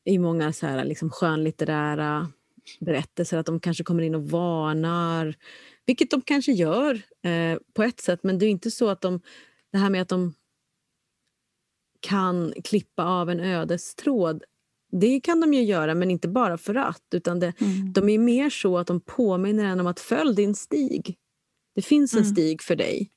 i 0.06 0.18
många 0.18 0.54
så 0.54 0.68
här, 0.68 0.86
liksom 0.86 1.10
skönlitterära 1.10 2.32
berättelser 2.80 3.38
att 3.38 3.46
de 3.46 3.60
kanske 3.60 3.84
kommer 3.84 4.04
in 4.04 4.16
och 4.16 4.30
varnar. 4.30 5.36
Vilket 5.86 6.12
de 6.12 6.22
kanske 6.22 6.52
gör 6.52 7.02
eh, 7.24 7.58
på 7.74 7.84
ett 7.84 8.00
sätt, 8.00 8.20
men 8.24 8.40
det 8.40 8.46
är 8.46 8.50
inte 8.50 8.72
så 8.72 8.90
att 8.90 9.02
de... 9.02 9.22
Det 9.72 9.78
här 9.78 9.90
med 9.90 10.02
att 10.02 10.10
de 10.10 10.34
kan 12.00 12.54
klippa 12.64 13.04
av 13.04 13.30
en 13.30 13.40
ödestråd 13.40 14.44
det 14.92 15.20
kan 15.20 15.40
de 15.40 15.54
ju 15.54 15.64
göra, 15.64 15.96
men 15.96 16.12
inte 16.12 16.28
bara 16.28 16.58
för 16.58 16.76
att. 16.76 17.04
Utan 17.14 17.40
det, 17.40 17.54
mm. 17.62 17.94
De 17.94 18.10
är 18.10 18.18
mer 18.18 18.50
så 18.50 18.78
att 18.78 18.88
de 18.88 19.02
påminner 19.02 19.66
en 19.66 19.80
om 19.80 19.88
att 19.88 20.00
följ 20.00 20.36
din 20.36 20.56
stig. 20.56 21.18
Det 21.76 21.82
finns 21.82 22.14
en 22.14 22.20
mm. 22.20 22.32
stig 22.32 22.62
för 22.62 22.76
dig. 22.76 23.12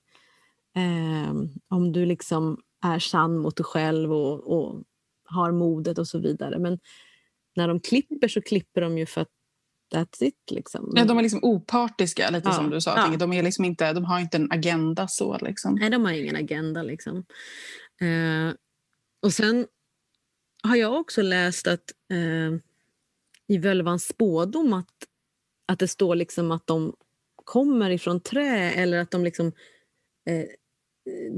Eh, 0.77 1.35
om 1.69 1.93
du 1.93 2.07
liksom 2.07 2.61
är 2.85 2.99
sann 2.99 3.39
mot 3.39 3.57
dig 3.57 3.65
själv 3.65 4.13
och, 4.13 4.59
och, 4.59 4.83
har 5.25 5.53
modet 5.53 5.99
och 5.99 6.09
så 6.09 6.19
vidare. 6.19 6.59
Men 6.59 6.79
när 7.57 7.69
de 7.69 7.81
klipper 7.81 8.29
så 8.29 8.43
klipper 8.43 8.81
de 8.81 8.99
ju 8.99 9.07
för 9.07 9.21
att 9.21 9.29
that's 9.93 10.23
it. 10.23 10.51
Liksom. 10.51 10.93
Ja, 10.97 11.05
de 11.05 11.19
är 11.19 11.23
liksom 11.23 11.41
opartiska, 11.43 12.31
lite 12.31 12.49
ja, 12.49 12.53
som 12.53 12.71
du 12.71 12.81
sa. 12.81 12.97
Ja. 12.97 13.17
De, 13.17 13.33
är 13.33 13.43
liksom 13.43 13.65
inte, 13.65 13.93
de 13.93 14.05
har 14.05 14.21
inte 14.21 14.37
en 14.37 14.53
agenda 14.53 15.09
så. 15.09 15.39
Liksom. 15.39 15.75
Nej, 15.75 15.91
de 15.91 16.05
har 16.05 16.13
ingen 16.13 16.37
agenda. 16.37 16.83
Liksom. 16.83 17.25
Eh, 18.01 18.55
och 19.23 19.33
sen 19.33 19.67
har 20.63 20.77
jag 20.77 21.01
också 21.01 21.23
läst 21.23 21.67
att 21.67 21.93
eh, 22.13 22.59
i 23.49 23.59
Völvans 23.59 24.05
spådom 24.07 24.73
att, 24.73 24.95
att 25.67 25.79
det 25.79 25.89
står 25.89 26.15
liksom 26.15 26.51
att 26.51 26.67
de 26.67 26.97
kommer 27.45 27.91
ifrån 27.91 28.21
trä 28.21 28.71
eller 28.71 28.99
att 28.99 29.11
de 29.11 29.25
liksom 29.25 29.47
eh, 30.27 30.47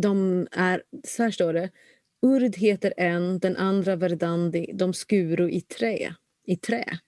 de 0.03 0.47
är, 0.53 0.83
så 1.05 1.23
här 1.23 1.31
står 1.31 1.53
det, 1.53 1.71
Urd 2.27 2.57
heter 2.57 2.95
en, 2.97 3.39
den 3.39 3.57
andra 3.57 3.97
Verdandi, 3.97 4.71
de 4.75 4.95
skuro 4.95 5.49
i 5.49 5.61
trä. 5.61 6.15
I 6.47 6.57
trä. 6.57 6.99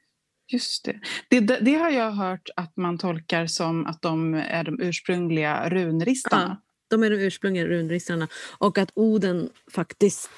Just 0.49 0.85
det. 0.85 1.01
det. 1.29 1.41
Det, 1.61 1.75
har 1.75 1.91
jag 1.91 2.11
hört 2.11 2.49
att 2.57 2.77
man 2.77 2.99
tolkar 2.99 3.47
som 3.47 3.87
att 3.87 4.03
de 4.03 4.35
är 4.35 4.65
de 4.65 4.81
ursprungliga 4.81 5.69
runristarna. 5.71 6.57
Ja, 6.61 6.97
de 6.97 7.03
är 7.03 7.11
de 7.11 7.17
ursprungliga 7.17 7.67
runristarna 7.67 8.29
och 8.59 8.79
att 8.79 8.91
Oden 8.95 9.49
faktiskt 9.71 10.31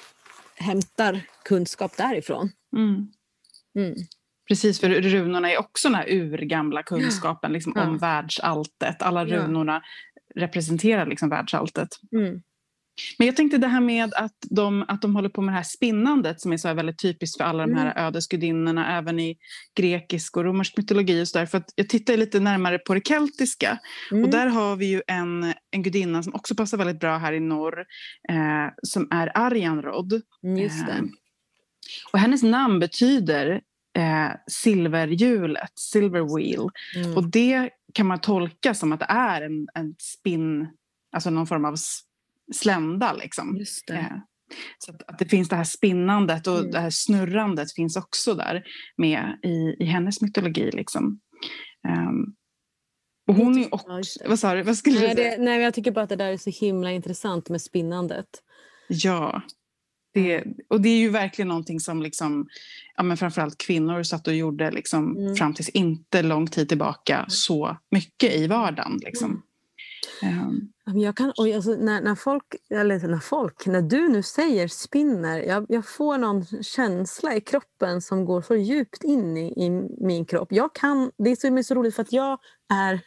hämtar 0.55 1.21
kunskap 1.45 1.97
därifrån. 1.97 2.51
Mm. 2.77 3.11
Mm. 3.75 3.95
Precis, 4.47 4.79
för 4.79 4.89
runorna 4.89 5.51
är 5.51 5.57
också 5.57 5.87
den 5.87 5.95
här 5.95 6.09
urgamla 6.09 6.83
kunskapen 6.83 7.51
liksom, 7.51 7.73
ja. 7.75 7.87
om 7.87 7.97
världsalltet. 7.97 9.01
Alla 9.01 9.25
runorna 9.25 9.81
representerar 10.35 11.05
liksom 11.05 11.29
världsalltet. 11.29 11.89
Mm. 12.11 12.41
Men 13.17 13.27
jag 13.27 13.35
tänkte 13.35 13.57
det 13.57 13.67
här 13.67 13.81
med 13.81 14.13
att 14.13 14.37
de, 14.49 14.85
att 14.87 15.01
de 15.01 15.15
håller 15.15 15.29
på 15.29 15.41
med 15.41 15.53
det 15.53 15.57
här 15.57 15.63
spinnandet 15.63 16.41
som 16.41 16.53
är 16.53 16.57
så 16.57 16.73
väldigt 16.73 16.99
typiskt 16.99 17.37
för 17.37 17.43
alla 17.43 17.67
de 17.67 17.73
här 17.73 17.91
mm. 17.91 18.05
ödesgudinnorna 18.05 18.97
även 18.97 19.19
i 19.19 19.37
grekisk 19.75 20.37
och 20.37 20.43
romersk 20.43 20.77
mytologi. 20.77 21.23
Och 21.23 21.27
så 21.27 21.39
där, 21.39 21.45
för 21.45 21.57
att 21.57 21.73
jag 21.75 21.89
tittar 21.89 22.17
lite 22.17 22.39
närmare 22.39 22.79
på 22.79 22.93
det 22.93 23.07
keltiska 23.07 23.79
mm. 24.11 24.23
och 24.23 24.29
där 24.29 24.47
har 24.47 24.75
vi 24.75 24.85
ju 24.85 25.01
en, 25.07 25.53
en 25.71 25.83
gudinna 25.83 26.23
som 26.23 26.35
också 26.35 26.55
passar 26.55 26.77
väldigt 26.77 26.99
bra 26.99 27.17
här 27.17 27.33
i 27.33 27.39
norr 27.39 27.85
eh, 28.29 28.73
som 28.83 29.07
är 29.11 29.31
Arjanrod. 29.37 30.21
Mm, 30.43 30.57
just 30.57 30.85
det. 30.85 30.91
Eh, 30.91 31.03
och 32.13 32.19
hennes 32.19 32.43
namn 32.43 32.79
betyder 32.79 33.61
eh, 33.97 34.31
silverhjulet, 34.47 35.71
silver 35.75 36.35
wheel. 36.35 36.69
Mm. 36.95 37.17
Och 37.17 37.23
det 37.23 37.69
kan 37.93 38.07
man 38.07 38.19
tolka 38.19 38.73
som 38.73 38.91
att 38.91 38.99
det 38.99 39.05
är 39.09 39.41
en, 39.41 39.67
en 39.73 39.95
spinn, 39.99 40.67
alltså 41.11 41.29
någon 41.29 41.47
form 41.47 41.65
av 41.65 41.75
slända. 42.55 43.13
Liksom. 43.13 43.65
Eh, 43.91 44.03
så 44.77 44.91
att, 44.91 45.03
att, 45.07 45.19
det 45.19 45.25
finns 45.25 45.49
det 45.49 45.55
här 45.55 45.63
spinnandet 45.63 46.47
och 46.47 46.59
mm. 46.59 46.71
det 46.71 46.79
här 46.79 46.89
snurrandet 46.89 47.73
finns 47.73 47.95
också 47.97 48.33
där 48.33 48.63
med 48.97 49.39
i, 49.43 49.83
i 49.83 49.85
hennes 49.85 50.21
mytologi. 50.21 50.71
Liksom. 50.71 51.19
Um, 51.87 52.35
och 53.27 53.35
hon 53.35 53.57
är 53.57 53.73
också... 53.73 54.19
Vad 54.25 54.39
sa 54.39 54.53
du? 54.53 54.61
Vad 54.61 54.77
skulle 54.77 54.99
nej, 54.99 55.09
du 55.09 55.15
säga? 55.15 55.37
Det, 55.37 55.43
nej, 55.43 55.61
jag 55.61 55.73
tycker 55.73 55.91
bara 55.91 56.03
att 56.03 56.09
det 56.09 56.15
där 56.15 56.31
är 56.31 56.37
så 56.37 56.49
himla 56.49 56.91
intressant 56.91 57.49
med 57.49 57.61
spinnandet. 57.61 58.27
Ja. 58.87 59.41
Det, 60.13 60.43
och 60.69 60.81
det 60.81 60.89
är 60.89 60.97
ju 60.97 61.09
verkligen 61.09 61.47
någonting 61.47 61.79
som 61.79 62.01
liksom, 62.01 62.47
ja, 62.95 63.03
men 63.03 63.17
framförallt 63.17 63.57
kvinnor 63.57 64.03
satt 64.03 64.27
och 64.27 64.35
gjorde 64.35 64.71
liksom, 64.71 65.17
mm. 65.17 65.35
fram 65.35 65.53
tills 65.53 65.69
inte 65.69 66.21
lång 66.21 66.47
tid 66.47 66.69
tillbaka 66.69 67.15
mm. 67.15 67.29
så 67.29 67.77
mycket 67.91 68.35
i 68.35 68.47
vardagen. 68.47 68.99
Liksom. 69.05 69.43
Mm. 70.23 70.39
Um. 70.39 70.71
Jag 70.95 71.17
kan, 71.17 71.33
och 71.37 71.47
alltså, 71.47 71.71
när, 71.75 72.01
när, 72.01 72.15
folk, 72.15 72.55
eller 72.69 73.07
när 73.07 73.19
folk, 73.19 73.65
när 73.65 73.81
du 73.81 74.07
nu 74.07 74.23
säger 74.23 74.67
spinner, 74.67 75.39
jag, 75.39 75.65
jag, 75.69 75.85
får 75.87 76.17
någon 76.17 76.45
känsla 76.63 77.35
i 77.35 77.41
kroppen 77.41 78.01
som 78.01 78.25
går 78.25 78.41
så 78.41 78.55
djupt 78.55 79.03
in 79.03 79.37
i, 79.37 79.65
i 79.65 79.69
min 79.97 80.25
kropp. 80.25 80.51
Jag 80.51 80.75
kan, 80.75 81.11
det 81.17 81.29
är 81.29 81.35
så, 81.35 81.63
så 81.63 81.75
roligt 81.75 81.95
för 81.95 82.01
att 82.01 82.11
jag 82.11 82.39
är, 82.73 83.01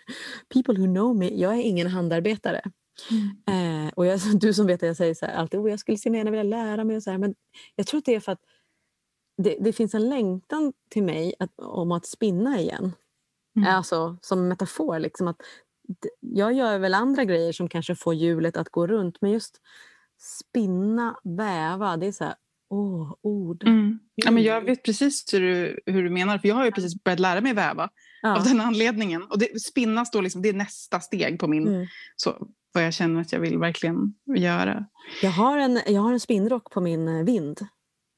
people 0.55 0.79
who 0.79 0.87
know 0.87 1.17
me, 1.17 1.29
jag 1.29 1.55
är 1.55 1.63
ingen 1.63 1.87
handarbetare. 1.87 2.63
Mm. 3.11 3.87
Eh, 3.87 3.93
och 3.97 4.07
jag, 4.07 4.21
du 4.41 4.55
som 4.55 4.67
vet 4.67 4.83
att 4.83 4.87
jag 4.87 4.97
säger 4.97 5.15
så 5.15 5.27
här, 5.27 5.35
alltid 5.35 5.61
oh, 5.61 5.71
jag 5.71 5.81
skulle 5.81 5.99
så 5.99 6.09
gärna 6.09 6.31
vilja 6.31 6.43
lära 6.43 6.85
mig. 6.85 6.97
Och 6.97 7.03
så 7.03 7.11
här, 7.11 7.19
men 7.19 7.35
jag 7.77 7.87
tror 7.87 7.99
att 7.99 8.05
det 8.05 8.15
är 8.15 8.21
för 8.21 8.33
att 8.33 8.43
det, 9.43 9.57
det 9.61 9.73
finns 9.73 9.95
en 9.95 10.09
längtan 10.09 10.73
till 10.91 11.03
mig 11.03 11.35
att, 11.39 11.51
om 11.59 11.93
att 11.93 12.07
spinna 12.07 12.61
igen. 12.61 12.93
Mm. 13.57 13.69
Alltså 13.69 14.17
som 14.21 14.49
metafor. 14.49 14.99
Liksom, 14.99 15.29
att 15.29 15.41
jag 16.21 16.53
gör 16.53 16.79
väl 16.79 16.95
andra 16.95 17.25
grejer 17.25 17.53
som 17.53 17.69
kanske 17.69 17.95
får 17.95 18.15
hjulet 18.15 18.57
att 18.57 18.69
gå 18.69 18.87
runt 18.87 19.17
men 19.21 19.31
just 19.31 19.61
spinna, 20.19 21.17
väva, 21.25 21.97
det 21.97 22.07
är 22.07 22.13
så 22.13 22.25
här, 22.25 22.35
åh, 22.71 23.15
ord. 23.23 23.65
Mm. 23.65 23.99
Ja, 24.15 24.31
men 24.31 24.43
jag 24.43 24.61
vet 24.61 24.83
precis 24.83 25.35
hur 25.35 25.41
du, 25.41 25.81
hur 25.87 26.03
du 26.03 26.11
menar 26.11 26.39
för 26.39 26.49
jag 26.49 26.55
har 26.55 26.65
ju 26.65 26.71
precis 26.71 27.05
börjat 27.05 27.21
lära 27.21 27.41
mig 27.41 27.55
väva 27.55 27.91
ja. 28.23 28.37
av 28.37 28.45
den 28.45 28.61
anledningen. 28.61 29.23
Och 29.23 29.39
det, 29.39 29.63
spinna 29.63 30.05
står 30.05 30.23
liksom, 30.23 30.43
det 30.43 30.49
är 30.49 30.53
nästa 30.53 31.01
steg 31.01 31.39
på 31.39 31.49
min 31.49 31.69
mm. 31.69 31.87
så, 32.17 32.49
vad 32.73 32.85
jag 32.85 32.95
känner 32.95 33.21
att 33.21 33.33
jag 33.33 33.41
vill 33.41 33.59
verkligen 33.59 34.15
göra. 34.37 34.87
Jag 35.23 35.31
har 35.31 35.59
en, 35.59 35.81
jag 35.87 36.01
har 36.01 36.13
en 36.13 36.21
spinnrock 36.21 36.71
på 36.71 36.81
min 36.81 37.09
eh, 37.09 37.25
vind. 37.25 37.61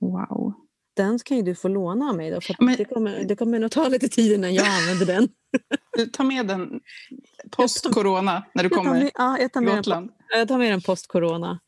Wow. 0.00 0.54
Den 0.94 1.18
kan 1.18 1.36
ju 1.36 1.42
du 1.42 1.54
få 1.54 1.68
låna 1.68 2.08
av 2.08 2.16
mig 2.16 2.30
då, 2.30 2.40
för 2.40 2.56
Men, 2.58 2.76
det, 2.76 2.84
kommer, 2.84 3.24
det 3.24 3.36
kommer 3.36 3.58
nog 3.58 3.70
ta 3.70 3.88
lite 3.88 4.08
tid 4.08 4.32
innan 4.32 4.54
jag 4.54 4.66
använder 4.66 5.06
den. 5.06 5.28
Ta 6.12 6.24
med 6.24 6.46
den 6.46 6.80
post-corona 7.50 8.44
när 8.54 8.62
du 8.62 8.68
kommer 8.68 8.90
med, 8.90 9.10
ja, 9.14 9.38
jag 9.38 9.52
tar 9.52 9.60
med 9.60 9.76
Gotland. 9.76 10.10
Den, 10.30 10.38
jag 10.38 10.48
tar 10.48 10.58
med 10.58 10.70
den 10.72 10.80
post-corona. 10.80 11.60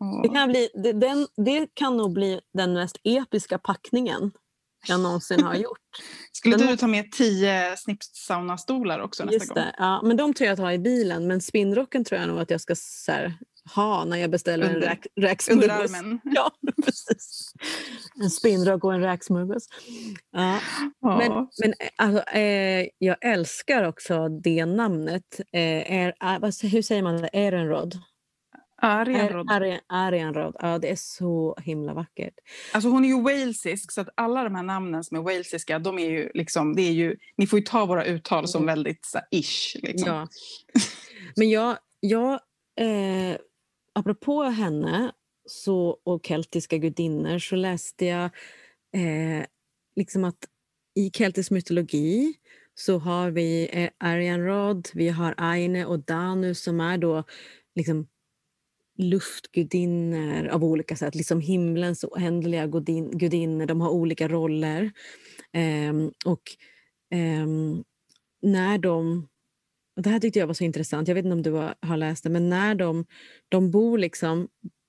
Oh. 0.00 0.22
Det, 0.22 0.28
kan 0.28 0.48
bli, 0.48 0.68
det, 0.74 0.92
den, 0.92 1.26
det 1.36 1.74
kan 1.74 1.96
nog 1.96 2.12
bli 2.12 2.40
den 2.54 2.72
mest 2.72 2.96
episka 3.04 3.58
packningen 3.58 4.30
jag 4.86 5.00
någonsin 5.00 5.44
har 5.44 5.54
gjort. 5.54 5.78
Skulle 6.32 6.56
Den 6.56 6.66
du 6.66 6.76
ta 6.76 6.86
med 6.86 7.12
tio 7.12 7.76
snippsaunastolar 7.76 9.00
också 9.00 9.24
nästa 9.24 9.34
Just 9.34 9.54
det, 9.54 9.74
Ja, 9.78 10.02
men 10.04 10.16
de 10.16 10.34
tror 10.34 10.46
jag 10.46 10.52
att 10.52 10.58
ha 10.58 10.72
i 10.72 10.78
bilen. 10.78 11.26
Men 11.26 11.40
spinnrocken 11.40 12.04
tror 12.04 12.20
jag 12.20 12.28
nog 12.28 12.40
att 12.40 12.50
jag 12.50 12.60
ska 12.60 12.74
så 12.76 13.12
här, 13.12 13.34
ha 13.74 14.04
när 14.04 14.16
jag 14.16 14.30
beställer 14.30 14.66
under, 14.66 14.80
en 14.80 14.88
räk, 14.88 15.06
räksmörgås. 15.16 15.92
Ja, 16.24 16.50
precis. 16.84 17.52
En 18.22 18.30
spinnrock 18.30 18.84
och 18.84 18.94
en 18.94 19.00
räksmörgås. 19.00 19.68
Ja. 20.32 20.60
ja. 21.00 21.18
Men, 21.18 21.48
men 21.62 21.74
alltså, 21.96 22.22
eh, 22.36 22.86
jag 22.98 23.16
älskar 23.20 23.84
också 23.84 24.28
det 24.28 24.66
namnet. 24.66 25.40
Eh, 25.52 25.92
är, 25.92 26.14
är, 26.20 26.68
hur 26.68 26.82
säger 26.82 27.02
man 27.02 27.22
det? 27.22 27.30
Ehrenrod? 27.32 27.98
Arianrod. 28.82 29.46
Arianrod. 29.88 30.56
Ja, 30.58 30.78
det 30.78 30.90
är 30.90 30.96
så 30.96 31.56
himla 31.62 31.94
vackert. 31.94 32.34
Alltså 32.72 32.88
hon 32.88 33.04
är 33.04 33.08
ju 33.08 33.22
walesisk, 33.22 33.92
så 33.92 34.00
att 34.00 34.08
alla 34.14 34.44
de 34.44 34.54
här 34.54 34.62
namnen 34.62 35.04
som 35.04 35.16
är 35.16 35.22
walesiska, 35.22 35.78
de 35.78 35.98
är 35.98 36.10
ju 36.10 36.30
liksom, 36.34 36.76
det 36.76 36.82
är 36.82 36.92
ju, 36.92 37.16
ni 37.36 37.46
får 37.46 37.58
ju 37.58 37.64
ta 37.64 37.86
våra 37.86 38.04
uttal 38.04 38.48
som 38.48 38.62
mm. 38.62 38.74
väldigt 38.74 39.04
så, 39.04 39.18
ish. 39.30 39.76
Liksom. 39.82 40.08
Ja. 40.08 40.28
Men 41.36 41.50
jag, 41.50 41.78
jag 42.00 42.32
eh, 42.80 43.36
apropå 43.98 44.42
henne 44.42 45.12
så, 45.46 45.98
och 46.04 46.26
keltiska 46.26 46.78
gudinnor 46.78 47.38
så 47.38 47.56
läste 47.56 48.04
jag 48.04 48.24
eh, 48.94 49.46
liksom 49.96 50.24
att 50.24 50.48
i 50.94 51.10
keltisk 51.10 51.50
mytologi 51.50 52.34
så 52.74 52.98
har 52.98 53.30
vi 53.30 53.68
eh, 53.72 53.90
Arianrod, 53.98 54.88
vi 54.94 55.08
har 55.08 55.34
Aine 55.36 55.84
och 55.84 55.98
Danu 55.98 56.54
som 56.54 56.80
är 56.80 56.98
då 56.98 57.24
liksom 57.74 58.06
luftgudinnor 58.98 60.46
av 60.46 60.64
olika 60.64 60.96
sätt. 60.96 61.14
Liksom 61.14 61.40
himlens 61.40 62.04
oändliga 62.04 62.66
gudinnor. 63.12 63.66
De 63.66 63.80
har 63.80 63.90
olika 63.90 64.28
roller. 64.28 64.92
Eh, 65.52 65.94
och 66.24 66.42
eh, 67.10 67.46
när 68.42 68.78
de... 68.78 69.28
Det 70.02 70.10
här 70.10 70.20
tyckte 70.20 70.38
jag 70.38 70.46
var 70.46 70.54
så 70.54 70.64
intressant. 70.64 71.08
Jag 71.08 71.14
vet 71.14 71.24
inte 71.24 71.34
om 71.34 71.42
du 71.42 71.50
har 71.88 71.96
läst 71.96 72.24
det. 72.24 72.30
Men 72.30 72.48
när 72.48 72.74
de, 72.74 73.06
de 73.48 73.70
bor 73.70 73.98
liksom 73.98 74.48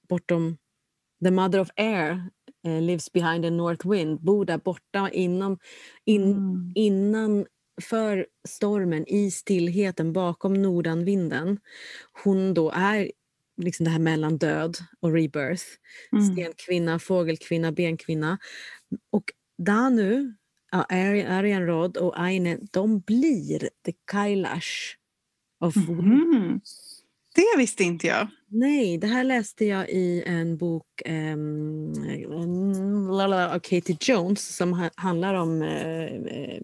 bortom... 0.10 0.58
The 1.24 1.32
mother 1.32 1.60
of 1.60 1.70
air 1.76 2.30
uh, 2.68 2.82
lives 2.82 3.12
behind 3.12 3.44
the 3.44 3.50
north 3.50 3.90
wind. 3.90 4.22
Bor 4.22 4.46
där 4.46 4.58
borta 4.58 5.10
inom, 5.10 5.60
in, 6.06 6.24
mm. 6.24 6.72
innan 6.76 7.46
för 7.82 8.28
stormen, 8.48 9.08
i 9.08 9.32
stillheten 9.32 10.14
bakom 10.14 10.54
nordanvinden. 10.54 11.60
Hon 12.24 12.54
då 12.54 12.72
är 12.76 13.12
liksom 13.58 13.84
det 13.84 13.90
här 13.90 14.00
mellan 14.00 14.38
död 14.38 14.78
och 15.00 15.14
rebirth. 15.14 15.66
Mm. 16.12 16.26
Stenkvinna, 16.26 17.00
fågelkvinna, 17.00 17.72
benkvinna. 17.72 18.38
Och 19.12 19.24
Danu, 19.58 20.34
ja, 20.72 20.84
Aryan 20.84 21.66
Rod 21.66 21.98
och 21.98 22.20
Aine, 22.20 22.60
de 22.72 23.00
blir 23.00 23.60
the 23.60 23.94
Kailash 24.12 24.99
of 25.60 25.76
mm. 25.76 26.62
Det 27.36 27.58
visste 27.58 27.84
inte 27.84 28.08
jag. 28.08 28.28
Nej, 28.48 28.98
det 28.98 29.08
här 29.08 29.24
läste 29.24 29.66
jag 29.66 29.90
i 29.90 30.24
en 30.26 30.58
bok 30.58 31.02
um, 31.06 31.94
av 33.10 33.60
Katie 33.60 33.98
Jones 34.00 34.56
som 34.56 34.74
ha, 34.74 34.90
handlar 34.96 35.34
om 35.34 35.62
uh, 35.62 36.62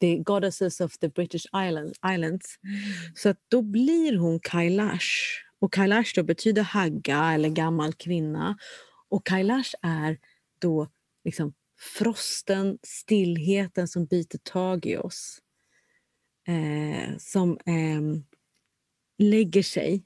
the 0.00 0.16
goddesses 0.16 0.80
of 0.80 0.98
the 0.98 1.08
British 1.08 1.46
Island, 1.46 1.94
Islands. 2.14 2.58
Mm. 2.64 2.80
Så 3.14 3.34
då 3.48 3.62
blir 3.62 4.16
hon 4.16 4.40
Kailash. 4.40 5.06
Och 5.58 5.72
Kailash 5.72 6.12
då 6.14 6.22
betyder 6.22 6.62
hagga 6.62 7.32
eller 7.32 7.48
gammal 7.48 7.92
kvinna. 7.92 8.58
Och 9.08 9.26
Kailash 9.26 9.74
är 9.82 10.18
då 10.58 10.88
liksom 11.24 11.54
frosten, 11.98 12.78
stillheten 12.82 13.88
som 13.88 14.06
biter 14.06 14.38
tag 14.38 14.86
i 14.86 14.96
oss. 14.96 15.38
Eh, 16.48 17.16
som 17.18 17.50
eh, 17.50 18.22
lägger 19.18 19.62
sig 19.62 20.04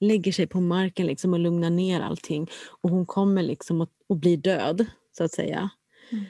lägger 0.00 0.32
sig 0.32 0.46
på 0.46 0.60
marken 0.60 1.06
liksom 1.06 1.32
och 1.32 1.38
lugnar 1.38 1.70
ner 1.70 2.00
allting. 2.00 2.50
Och 2.82 2.90
hon 2.90 3.06
kommer 3.06 3.42
liksom 3.42 3.80
att, 3.80 3.90
att 4.08 4.18
bli 4.18 4.36
död, 4.36 4.86
så 5.12 5.24
att 5.24 5.32
säga. 5.32 5.70
Mm. 6.12 6.24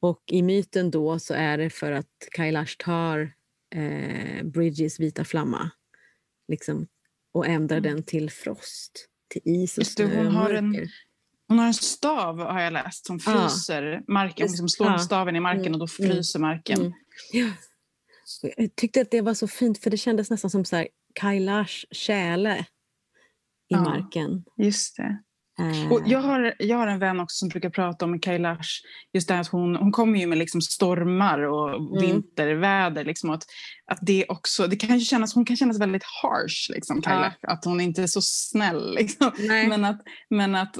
Och 0.00 0.22
i 0.26 0.42
myten 0.42 0.90
då 0.90 1.18
så 1.18 1.34
är 1.34 1.58
det 1.58 1.70
för 1.70 1.92
att 1.92 2.28
Kailash 2.30 2.76
tar 2.78 3.32
eh, 3.74 4.44
Bridges 4.44 5.00
vita 5.00 5.24
flamma 5.24 5.70
liksom 6.48 6.86
och 7.32 7.46
ändrar 7.46 7.76
mm. 7.76 7.94
den 7.94 8.02
till 8.02 8.30
frost, 8.30 9.08
till 9.28 9.42
is 9.44 9.78
och 9.78 9.86
snö 9.86 10.16
hon, 10.16 10.26
har 10.26 10.50
en, 10.50 10.88
hon 11.48 11.58
har 11.58 11.66
en 11.66 11.74
stav, 11.74 12.38
har 12.38 12.60
jag 12.60 12.72
läst, 12.72 13.06
som 13.06 13.20
fryser 13.20 13.82
ja. 13.82 14.12
marken. 14.12 14.44
Hon 14.44 14.52
liksom 14.52 14.68
slår 14.68 14.88
ja. 14.88 14.98
staven 14.98 15.36
i 15.36 15.40
marken 15.40 15.74
och 15.74 15.78
då 15.78 16.04
mm. 16.04 16.12
fryser 16.12 16.38
marken. 16.38 16.80
Mm. 16.80 16.92
Ja. 17.32 17.50
Jag 18.56 18.76
tyckte 18.76 19.00
att 19.00 19.10
det 19.10 19.20
var 19.20 19.34
så 19.34 19.48
fint, 19.48 19.78
för 19.78 19.90
det 19.90 19.96
kändes 19.96 20.30
nästan 20.30 20.50
som 20.50 20.64
så 20.64 20.76
här, 20.76 20.88
Kailash 21.14 21.84
tjäle 21.90 22.58
i 22.58 22.64
ja, 23.68 23.82
marken. 23.82 24.44
Just 24.56 24.96
det. 24.96 25.18
Och 25.90 26.02
jag, 26.06 26.18
har, 26.18 26.54
jag 26.58 26.76
har 26.76 26.86
en 26.86 26.98
vän 26.98 27.20
också 27.20 27.34
som 27.34 27.48
brukar 27.48 27.70
prata 27.70 28.04
om 28.04 28.20
Kailash, 28.20 28.68
just 29.12 29.28
det 29.28 29.38
att 29.38 29.48
hon, 29.48 29.76
hon 29.76 29.92
kommer 29.92 30.18
ju 30.18 30.26
med 30.26 30.38
liksom 30.38 30.60
stormar 30.60 31.38
och 31.38 31.68
mm. 31.68 32.00
vinterväder. 32.00 33.04
Liksom, 33.04 33.30
att, 33.30 33.44
att 33.86 33.98
det 34.02 34.24
också, 34.28 34.66
det 34.66 34.76
kan 34.76 35.00
kännas, 35.00 35.34
hon 35.34 35.44
kan 35.44 35.56
kännas 35.56 35.80
väldigt 35.80 36.04
harsh, 36.22 36.70
liksom, 36.70 37.02
Kailash, 37.02 37.36
ja. 37.40 37.52
att 37.52 37.64
hon 37.64 37.80
inte 37.80 38.02
är 38.02 38.06
så 38.06 38.20
snäll. 38.22 38.94
Liksom. 38.98 39.30
Men, 39.48 39.84
att, 39.84 40.00
men 40.30 40.54
att, 40.54 40.76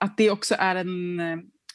att 0.00 0.16
det 0.16 0.30
också 0.30 0.54
är 0.58 0.76
en, 0.76 1.20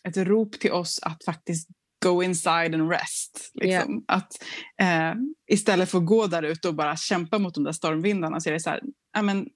ett 0.04 0.18
rop 0.18 0.60
till 0.60 0.72
oss 0.72 1.00
att 1.04 1.26
faktiskt 1.26 1.70
go 2.04 2.24
inside 2.24 2.76
and 2.76 2.92
rest. 2.92 3.52
Liksom. 3.54 3.70
Yeah. 3.70 4.04
Att, 4.08 4.44
eh, 4.82 5.20
istället 5.48 5.90
för 5.90 5.98
att 5.98 6.06
gå 6.06 6.28
där 6.28 6.44
ute 6.44 6.68
och 6.68 6.76
bara 6.76 6.98
kämpa 6.98 7.40
mot 7.40 7.56
de 7.56 7.64
där 7.64 7.72
stormvindarna 7.72 8.40
så 8.40 8.50
är 8.50 8.54
det 8.54 8.60
så 8.60 8.70
här, 8.70 8.82
men, 9.22 9.50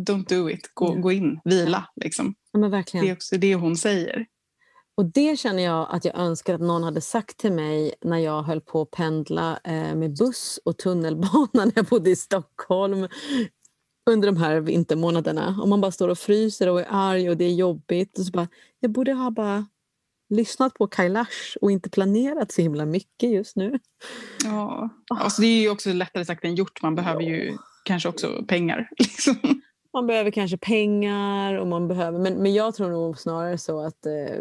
don't 0.00 0.28
do 0.28 0.50
it, 0.50 0.70
gå, 0.74 0.88
mm. 0.88 1.00
gå 1.00 1.12
in, 1.12 1.40
vila. 1.44 1.88
Liksom. 1.96 2.34
Ja, 2.52 2.58
men 2.58 2.70
verkligen. 2.70 3.06
Det 3.06 3.10
är 3.10 3.14
också 3.14 3.36
det 3.36 3.54
hon 3.54 3.76
säger. 3.76 4.26
Och 4.96 5.04
det 5.04 5.38
känner 5.38 5.62
jag 5.62 5.86
att 5.90 6.04
jag 6.04 6.18
önskar 6.18 6.54
att 6.54 6.60
någon 6.60 6.82
hade 6.82 7.00
sagt 7.00 7.36
till 7.36 7.52
mig 7.52 7.94
när 8.04 8.18
jag 8.18 8.42
höll 8.42 8.60
på 8.60 8.82
att 8.82 8.90
pendla 8.90 9.60
eh, 9.64 9.94
med 9.94 10.16
buss 10.16 10.60
och 10.64 10.78
tunnelbana 10.78 11.48
när 11.52 11.72
jag 11.74 11.84
bodde 11.84 12.10
i 12.10 12.16
Stockholm 12.16 13.08
under 14.10 14.28
de 14.28 14.36
här 14.36 14.60
vintermånaderna. 14.60 15.58
Om 15.62 15.70
man 15.70 15.80
bara 15.80 15.92
står 15.92 16.08
och 16.08 16.18
fryser 16.18 16.68
och 16.68 16.80
är 16.80 16.86
arg 16.90 17.30
och 17.30 17.36
det 17.36 17.44
är 17.44 17.54
jobbigt. 17.54 18.18
Och 18.18 18.24
så 18.24 18.30
bara, 18.30 18.48
jag 18.80 18.90
borde 18.90 19.12
ha 19.12 19.30
bara 19.30 19.66
lyssnat 20.28 20.74
på 20.74 20.86
Kailash 20.86 21.56
och 21.60 21.70
inte 21.70 21.90
planerat 21.90 22.52
så 22.52 22.62
himla 22.62 22.86
mycket 22.86 23.30
just 23.30 23.56
nu. 23.56 23.78
Ja, 24.44 24.88
alltså 25.10 25.42
det 25.42 25.46
är 25.46 25.60
ju 25.60 25.70
också 25.70 25.92
lättare 25.92 26.24
sagt 26.24 26.44
än 26.44 26.54
gjort. 26.54 26.82
Man 26.82 26.94
behöver 26.94 27.22
ju 27.22 27.56
kanske 27.84 28.08
också 28.08 28.44
pengar. 28.48 28.88
Liksom 28.98 29.60
man 29.96 30.06
behöver 30.06 30.30
kanske 30.30 30.56
pengar 30.56 31.54
och 31.54 31.66
man 31.66 31.88
behöver, 31.88 32.18
men, 32.18 32.34
men 32.34 32.54
jag 32.54 32.74
tror 32.74 32.90
nog 32.90 33.18
snarare 33.18 33.58
så 33.58 33.80
att 33.80 34.06
eh, 34.06 34.36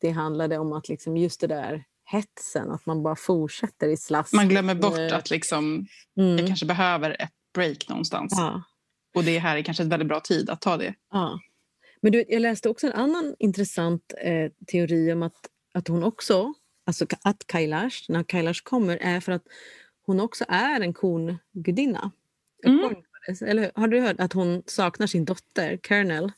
det 0.00 0.10
handlade 0.10 0.58
om 0.58 0.72
att 0.72 0.88
liksom 0.88 1.16
just 1.16 1.40
det 1.40 1.46
där 1.46 1.84
hetsen, 2.04 2.70
att 2.70 2.86
man 2.86 3.02
bara 3.02 3.16
fortsätter 3.16 3.88
i 3.88 3.96
slask. 3.96 4.32
Man 4.32 4.48
glömmer 4.48 4.74
bort 4.74 4.98
eh, 4.98 5.16
att 5.16 5.30
liksom, 5.30 5.86
mm. 6.18 6.38
jag 6.38 6.46
kanske 6.46 6.66
behöver 6.66 7.22
ett 7.22 7.32
break 7.54 7.88
någonstans. 7.88 8.34
Ja. 8.36 8.62
Och 9.14 9.24
det 9.24 9.38
här 9.38 9.56
är 9.56 9.62
kanske 9.62 9.82
en 9.82 9.88
väldigt 9.88 10.08
bra 10.08 10.20
tid 10.20 10.50
att 10.50 10.60
ta 10.60 10.76
det. 10.76 10.94
Ja. 11.12 11.40
Men 12.02 12.12
du, 12.12 12.24
jag 12.28 12.42
läste 12.42 12.68
också 12.68 12.86
en 12.86 12.92
annan 12.92 13.34
intressant 13.38 14.14
eh, 14.22 14.50
teori 14.66 15.12
om 15.12 15.22
att, 15.22 15.48
att 15.74 15.88
hon 15.88 16.02
också, 16.02 16.54
alltså 16.86 17.06
att 17.22 17.46
Kailash, 17.46 18.04
när 18.08 18.24
Kailash 18.24 18.62
kommer, 18.62 18.96
är 18.96 19.20
för 19.20 19.32
att 19.32 19.44
hon 20.06 20.20
också 20.20 20.44
är 20.48 20.80
en 20.80 20.94
korngudinna. 20.94 22.10
Mm. 22.66 22.94
Eller 23.46 23.72
har 23.74 23.88
du 23.88 24.00
hört 24.00 24.20
att 24.20 24.32
hon 24.32 24.62
saknar 24.66 25.06
sin 25.06 25.24
dotter, 25.24 25.78
Kernel? 25.88 26.32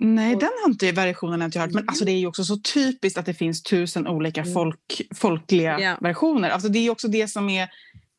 Nej, 0.00 0.36
den 0.36 0.50
har 0.62 0.70
inte 0.70 0.92
versionen 0.92 1.42
inte 1.42 1.60
hört. 1.60 1.72
Men 1.72 1.88
alltså, 1.88 2.04
det 2.04 2.12
är 2.12 2.18
ju 2.18 2.26
också 2.26 2.44
så 2.44 2.56
typiskt 2.56 3.18
att 3.18 3.26
det 3.26 3.34
finns 3.34 3.62
tusen 3.62 4.06
olika 4.06 4.40
mm. 4.40 4.54
folk, 4.54 5.02
folkliga 5.14 5.80
ja. 5.80 5.96
versioner. 6.00 6.50
Alltså, 6.50 6.68
det 6.68 6.78
är 6.78 6.90
också 6.90 7.08
det 7.08 7.28
som 7.28 7.48
är... 7.48 7.68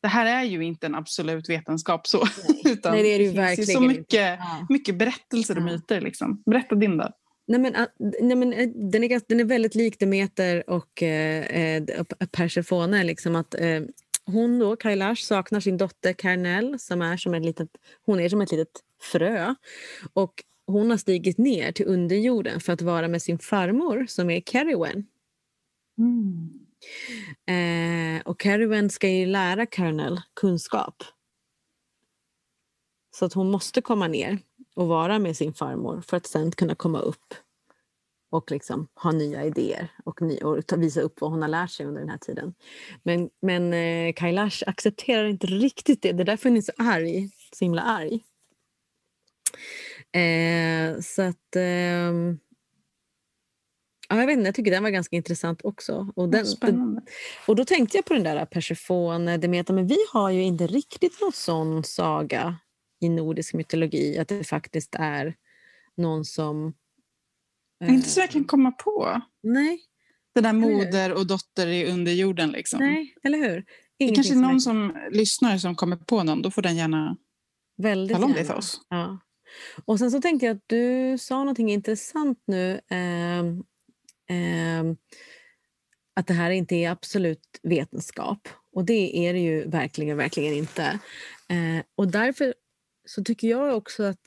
Det 0.02 0.08
här 0.08 0.26
är 0.26 0.44
ju 0.44 0.64
inte 0.64 0.86
en 0.86 0.94
absolut 0.94 1.48
vetenskap 1.48 2.06
så. 2.06 2.18
Nej, 2.18 2.62
utan 2.72 2.92
Nej 2.92 3.02
det 3.02 3.08
är 3.08 3.18
det 3.18 3.24
ju 3.24 3.32
verkligen 3.32 3.66
så 3.66 3.80
mycket, 3.80 4.38
ja. 4.38 4.66
mycket 4.68 4.98
berättelser 4.98 5.56
och 5.56 5.62
myter. 5.62 6.00
Liksom. 6.00 6.42
Berätta 6.46 6.74
din 6.74 6.96
då. 6.96 7.08
Nej, 7.46 7.60
men, 7.60 7.86
nej, 8.20 8.36
men, 8.36 8.52
eh, 8.52 8.68
den, 8.68 9.04
är, 9.04 9.28
den 9.28 9.40
är 9.40 9.44
väldigt 9.44 9.74
lik 9.74 9.98
Demeter 9.98 10.70
och 10.70 11.02
eh, 11.02 11.44
eh 11.46 12.04
Persefone. 12.32 13.04
Liksom 13.04 13.36
att, 13.36 13.54
eh, 13.54 13.80
hon 14.24 14.58
då, 14.58 14.76
Kailash, 14.76 15.22
saknar 15.22 15.60
sin 15.60 15.76
dotter 15.76 16.12
Karnell 16.12 16.78
som 16.78 17.02
är 17.02 17.16
som 17.16 17.34
ett 17.34 17.44
litet, 17.44 17.68
hon 18.06 18.20
är 18.20 18.28
som 18.28 18.40
ett 18.40 18.52
litet 18.52 18.80
frö. 19.12 19.54
Och 20.12 20.44
hon 20.66 20.90
har 20.90 20.96
stigit 20.96 21.38
ner 21.38 21.72
till 21.72 21.86
underjorden 21.86 22.60
för 22.60 22.72
att 22.72 22.82
vara 22.82 23.08
med 23.08 23.22
sin 23.22 23.38
farmor 23.38 24.06
som 24.08 24.30
är 24.30 24.40
Kerriwen. 24.40 25.06
Mm. 25.98 26.50
Eh, 27.46 28.22
och 28.24 28.40
Caravan 28.40 28.90
ska 28.90 29.08
ju 29.08 29.26
lära 29.26 29.66
Karnell 29.66 30.20
kunskap. 30.34 31.02
Så 33.16 33.24
att 33.24 33.32
hon 33.32 33.50
måste 33.50 33.82
komma 33.82 34.08
ner 34.08 34.38
och 34.76 34.86
vara 34.86 35.18
med 35.18 35.36
sin 35.36 35.54
farmor 35.54 36.02
för 36.06 36.16
att 36.16 36.26
sen 36.26 36.52
kunna 36.52 36.74
komma 36.74 36.98
upp 36.98 37.34
och 38.30 38.50
liksom 38.50 38.88
ha 38.94 39.12
nya 39.12 39.44
idéer 39.44 39.92
och, 40.04 40.22
ny, 40.22 40.38
och 40.38 40.66
ta, 40.66 40.76
visa 40.76 41.00
upp 41.00 41.20
vad 41.20 41.30
hon 41.30 41.42
har 41.42 41.48
lärt 41.48 41.70
sig 41.70 41.86
under 41.86 42.00
den 42.00 42.10
här 42.10 42.18
tiden. 42.18 42.54
Men, 43.02 43.30
men 43.42 43.72
eh, 43.72 44.12
Kailash 44.12 44.62
accepterar 44.66 45.24
inte 45.24 45.46
riktigt 45.46 46.02
det. 46.02 46.12
Det 46.12 46.22
är 46.22 46.24
därför 46.24 46.48
hon 46.48 46.58
är 46.58 46.62
så 46.62 46.72
arg, 46.78 47.30
så 47.52 47.64
himla 47.64 47.82
arg. 47.82 48.24
Eh, 50.12 51.00
så 51.00 51.22
att... 51.22 51.56
Eh, 51.56 52.12
ja, 54.10 54.20
jag, 54.20 54.26
vet 54.26 54.36
inte, 54.36 54.48
jag 54.48 54.54
tycker 54.54 54.70
den 54.70 54.82
var 54.82 54.90
ganska 54.90 55.16
intressant 55.16 55.64
också. 55.64 56.12
Och, 56.16 56.28
den, 56.28 56.46
Spännande. 56.46 57.02
och 57.46 57.56
då 57.56 57.64
tänkte 57.64 57.96
jag 57.96 58.04
på 58.04 58.14
den 58.14 58.22
där 58.22 58.46
Persefone, 58.46 59.36
Demeter, 59.36 59.74
men 59.74 59.86
vi 59.86 59.96
har 60.12 60.30
ju 60.30 60.42
inte 60.42 60.66
riktigt 60.66 61.20
någon 61.20 61.32
sån 61.32 61.84
saga 61.84 62.56
i 63.00 63.08
nordisk 63.08 63.54
mytologi, 63.54 64.18
att 64.18 64.28
det 64.28 64.44
faktiskt 64.44 64.94
är 64.98 65.34
någon 65.96 66.24
som... 66.24 66.74
Eh, 67.84 67.94
inte 67.94 68.08
så 68.08 68.20
jag 68.20 68.30
kan 68.30 68.44
komma 68.44 68.72
på. 68.72 69.22
Nej. 69.42 69.80
Det 70.34 70.40
där 70.40 70.52
moder 70.52 71.12
och 71.12 71.26
dotter 71.26 71.66
i 71.66 71.86
underjorden. 71.86 72.50
Liksom. 72.50 72.80
Nej, 72.80 73.14
eller 73.22 73.38
hur? 73.38 73.64
det 73.98 74.14
kanske 74.14 74.34
är 74.34 74.36
någon 74.36 74.54
är... 74.54 74.58
som 74.58 74.96
lyssnar 75.10 75.58
som 75.58 75.74
kommer 75.74 75.96
på 75.96 76.22
någon. 76.22 76.42
Då 76.42 76.50
får 76.50 76.62
den 76.62 76.76
gärna 76.76 77.16
Väldigt 77.76 78.14
tala 78.14 78.26
om 78.26 78.32
det 78.32 78.44
för 78.44 78.54
oss. 78.54 78.80
Ja. 78.88 79.18
Och 79.84 79.98
sen 79.98 80.10
så 80.10 80.20
tänkte 80.20 80.46
jag 80.46 80.56
att 80.56 80.64
du 80.66 81.16
sa 81.18 81.38
någonting 81.38 81.70
intressant 81.70 82.42
nu. 82.46 82.80
Eh, 82.90 83.38
eh, 83.38 83.44
Ehm, 84.30 84.96
att 86.16 86.26
det 86.26 86.34
här 86.34 86.50
inte 86.50 86.74
är 86.74 86.90
absolut 86.90 87.60
vetenskap. 87.62 88.48
Och 88.72 88.84
det 88.84 89.28
är 89.28 89.32
det 89.32 89.40
ju 89.40 89.68
verkligen, 89.68 90.16
verkligen 90.16 90.54
inte. 90.54 90.98
Eh, 91.48 91.84
och 91.94 92.08
därför 92.08 92.54
så 93.04 93.24
tycker 93.24 93.48
jag 93.48 93.76
också 93.76 94.02
att 94.02 94.20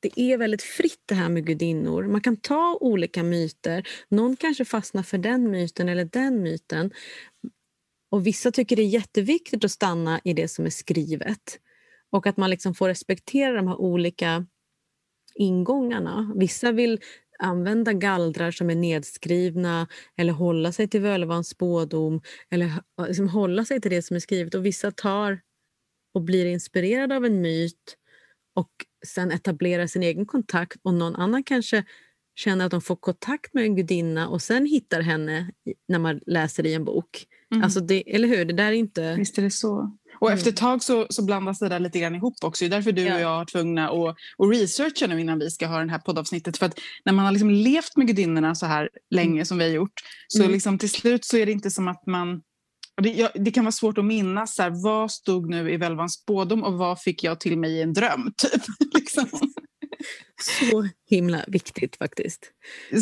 det 0.00 0.20
är 0.20 0.38
väldigt 0.38 0.62
fritt 0.62 1.02
det 1.06 1.14
här 1.14 1.28
med 1.28 1.46
gudinnor. 1.46 2.02
Man 2.02 2.20
kan 2.20 2.36
ta 2.36 2.78
olika 2.80 3.22
myter. 3.22 3.88
Någon 4.08 4.36
kanske 4.36 4.64
fastnar 4.64 5.02
för 5.02 5.18
den 5.18 5.50
myten 5.50 5.88
eller 5.88 6.04
den 6.04 6.42
myten. 6.42 6.90
Och 8.10 8.26
Vissa 8.26 8.50
tycker 8.52 8.76
det 8.76 8.82
är 8.82 8.86
jätteviktigt 8.86 9.64
att 9.64 9.70
stanna 9.70 10.20
i 10.24 10.32
det 10.32 10.48
som 10.48 10.66
är 10.66 10.70
skrivet. 10.70 11.58
Och 12.10 12.26
att 12.26 12.36
man 12.36 12.50
liksom 12.50 12.74
får 12.74 12.88
respektera 12.88 13.52
de 13.52 13.68
här 13.68 13.80
olika 13.80 14.46
ingångarna. 15.34 16.32
Vissa 16.36 16.72
vill 16.72 17.00
använda 17.38 17.92
gallrar 17.92 18.50
som 18.50 18.70
är 18.70 18.74
nedskrivna 18.74 19.88
eller 20.16 20.32
hålla 20.32 20.72
sig 20.72 20.88
till 20.88 21.00
Völvans 21.00 21.48
spådom 21.48 22.20
eller 22.50 22.72
liksom 23.08 23.28
hålla 23.28 23.64
sig 23.64 23.80
till 23.80 23.90
det 23.90 24.02
som 24.02 24.16
är 24.16 24.20
skrivet. 24.20 24.54
Och 24.54 24.66
Vissa 24.66 24.90
tar 24.90 25.40
och 26.14 26.22
blir 26.22 26.46
inspirerade 26.46 27.16
av 27.16 27.24
en 27.24 27.40
myt 27.40 27.96
och 28.54 28.70
sen 29.06 29.30
etablerar 29.30 29.86
sin 29.86 30.02
egen 30.02 30.26
kontakt 30.26 30.76
och 30.82 30.94
någon 30.94 31.16
annan 31.16 31.44
kanske 31.44 31.84
känner 32.34 32.64
att 32.64 32.70
de 32.70 32.80
får 32.80 32.96
kontakt 32.96 33.54
med 33.54 33.64
en 33.64 33.76
gudinna 33.76 34.28
och 34.28 34.42
sen 34.42 34.66
hittar 34.66 35.00
henne 35.00 35.50
när 35.88 35.98
man 35.98 36.20
läser 36.26 36.66
i 36.66 36.74
en 36.74 36.84
bok. 36.84 37.26
Mm. 37.52 37.64
Alltså 37.64 37.80
det, 37.80 38.14
eller 38.14 38.28
hur? 38.28 38.44
Det 38.44 38.52
där 38.52 38.66
är 38.68 38.72
inte... 38.72 39.14
Visst 39.14 39.38
är 39.38 39.42
det 39.42 39.50
så. 39.50 39.98
Och 40.24 40.30
mm. 40.30 40.38
efter 40.38 40.50
ett 40.50 40.56
tag 40.56 40.82
så, 40.82 41.06
så 41.10 41.22
blandas 41.22 41.58
det 41.58 41.68
där 41.68 41.80
lite 41.80 41.98
grann 41.98 42.14
ihop 42.14 42.34
också. 42.42 42.64
Det 42.64 42.68
är 42.68 42.70
därför 42.70 42.92
du 42.92 43.02
ja. 43.02 43.14
och 43.14 43.20
jag 43.20 43.40
är 43.40 43.44
tvungna 43.44 43.88
att, 43.88 44.08
att 44.38 44.50
researcha 44.52 45.06
nu 45.06 45.20
innan 45.20 45.38
vi 45.38 45.50
ska 45.50 45.66
ha 45.66 45.84
det 45.84 45.90
här 45.90 45.98
poddavsnittet. 45.98 46.56
För 46.56 46.66
att 46.66 46.78
när 47.04 47.12
man 47.12 47.24
har 47.24 47.32
liksom 47.32 47.50
levt 47.50 47.96
med 47.96 48.06
gudinnorna 48.06 48.54
så 48.54 48.66
här 48.66 48.88
länge 49.10 49.32
mm. 49.32 49.44
som 49.44 49.58
vi 49.58 49.64
har 49.64 49.70
gjort 49.70 50.00
så 50.28 50.42
mm. 50.42 50.52
liksom 50.52 50.78
till 50.78 50.90
slut 50.90 51.24
så 51.24 51.36
är 51.36 51.46
det 51.46 51.52
inte 51.52 51.70
som 51.70 51.88
att 51.88 52.06
man 52.06 52.42
det, 53.02 53.12
jag, 53.12 53.30
det, 53.34 53.50
kan 53.50 53.64
vara 53.64 53.72
svårt 53.72 53.98
att 53.98 54.04
minnas 54.04 54.54
så 54.54 54.62
här, 54.62 54.82
vad 54.82 55.10
stod 55.10 55.50
nu 55.50 55.72
i 55.72 55.76
Välvans 55.76 56.14
spådom 56.14 56.64
och 56.64 56.74
vad 56.74 57.00
fick 57.00 57.24
jag 57.24 57.40
till 57.40 57.58
mig 57.58 57.72
i 57.72 57.82
en 57.82 57.92
dröm. 57.92 58.32
Typ, 58.36 58.62
liksom. 58.94 59.28
Så 60.70 60.88
himla 61.10 61.44
viktigt 61.46 61.96
faktiskt. 61.96 62.50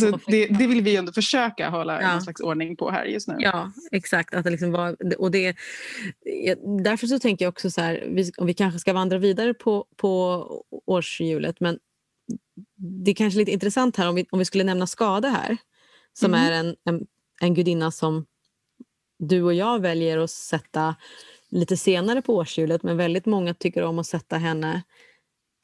Så 0.01 0.19
det, 0.27 0.47
det 0.47 0.67
vill 0.67 0.83
vi 0.83 0.97
ändå 0.97 1.13
försöka 1.13 1.69
hålla 1.69 2.03
ja. 2.03 2.13
någon 2.13 2.23
slags 2.23 2.41
ordning 2.41 2.77
på 2.77 2.91
här 2.91 3.05
just 3.05 3.29
nu. 3.29 3.35
Ja, 3.39 3.73
exakt. 3.93 4.35
Att 4.35 4.45
det 4.45 4.51
liksom 4.51 4.73
var, 4.73 4.97
och 5.19 5.31
det, 5.31 5.57
därför 6.85 7.07
så 7.07 7.19
tänker 7.19 7.45
jag 7.45 7.53
också 7.53 7.71
så 7.71 7.81
här, 7.81 8.05
vi, 8.09 8.33
om 8.37 8.47
vi 8.47 8.55
kanske 8.55 8.79
ska 8.81 8.93
vandra 8.93 9.19
vidare 9.19 9.55
på, 9.55 9.87
på 9.97 10.65
årshjulet, 10.87 11.61
men 11.61 11.79
det 12.77 13.11
är 13.11 13.15
kanske 13.15 13.39
lite 13.39 13.53
intressant 13.53 13.97
här 13.97 14.09
om 14.09 14.15
vi, 14.15 14.27
om 14.31 14.39
vi 14.39 14.45
skulle 14.45 14.65
nämna 14.65 14.87
Skade 14.87 15.29
här, 15.29 15.57
som 16.13 16.35
mm. 16.35 16.47
är 16.47 16.53
en, 16.53 16.77
en, 16.85 17.07
en 17.41 17.55
gudinna 17.55 17.91
som 17.91 18.27
du 19.19 19.43
och 19.43 19.55
jag 19.55 19.81
väljer 19.81 20.19
att 20.19 20.31
sätta 20.31 20.97
lite 21.51 21.77
senare 21.77 22.23
på 22.23 22.37
årshjulet 22.37 22.83
men 22.83 22.97
väldigt 22.97 23.27
många 23.27 23.55
tycker 23.55 23.83
om 23.83 23.99
att 23.99 24.07
sätta 24.07 24.37
henne 24.37 24.83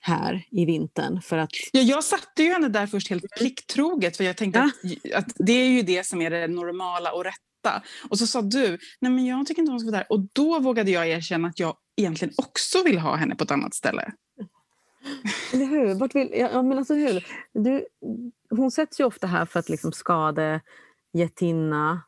här 0.00 0.44
i 0.50 0.64
vintern. 0.64 1.22
För 1.22 1.38
att... 1.38 1.50
ja, 1.72 1.80
jag 1.80 2.04
satte 2.04 2.42
ju 2.42 2.52
henne 2.52 2.68
där 2.68 2.87
först 2.87 3.11
helt 3.11 3.24
plikttroget 3.38 4.16
för 4.16 4.24
jag 4.24 4.37
tänkte 4.37 4.70
ja. 4.82 5.18
att, 5.18 5.24
att, 5.24 5.32
det 5.37 5.52
är 5.52 5.68
ju 5.68 5.82
det 5.82 6.06
som 6.06 6.22
är 6.22 6.30
det 6.30 6.48
normala 6.48 7.12
och 7.12 7.24
rätta. 7.24 7.82
Och 8.08 8.18
så 8.18 8.26
sa 8.26 8.42
du, 8.42 8.78
nej 9.00 9.12
men 9.12 9.26
jag 9.26 9.46
tycker 9.46 9.62
inte 9.62 9.72
hon 9.72 9.80
ska 9.80 9.90
vara 9.90 9.98
där. 9.98 10.12
Och 10.12 10.20
då 10.32 10.58
vågade 10.58 10.90
jag 10.90 11.08
erkänna 11.08 11.48
att 11.48 11.58
jag 11.58 11.76
egentligen 11.96 12.34
också 12.37 12.82
vill 12.82 12.98
ha 12.98 13.16
henne 13.16 13.34
på 13.34 13.44
ett 13.44 13.50
annat 13.50 13.74
ställe. 13.74 14.12
Eller 15.52 15.66
hur? 15.66 15.94
Vart 15.94 16.14
vill, 16.14 16.30
ja, 16.34 16.62
men 16.62 16.78
alltså 16.78 16.94
hur? 16.94 17.26
Du, 17.54 17.87
hon 18.50 18.70
sätts 18.70 19.00
ju 19.00 19.04
ofta 19.04 19.26
här 19.26 19.46
för 19.46 19.61
att 19.61 19.68
liksom 19.68 19.92
skade 19.92 20.61
Getinna, 21.12 22.02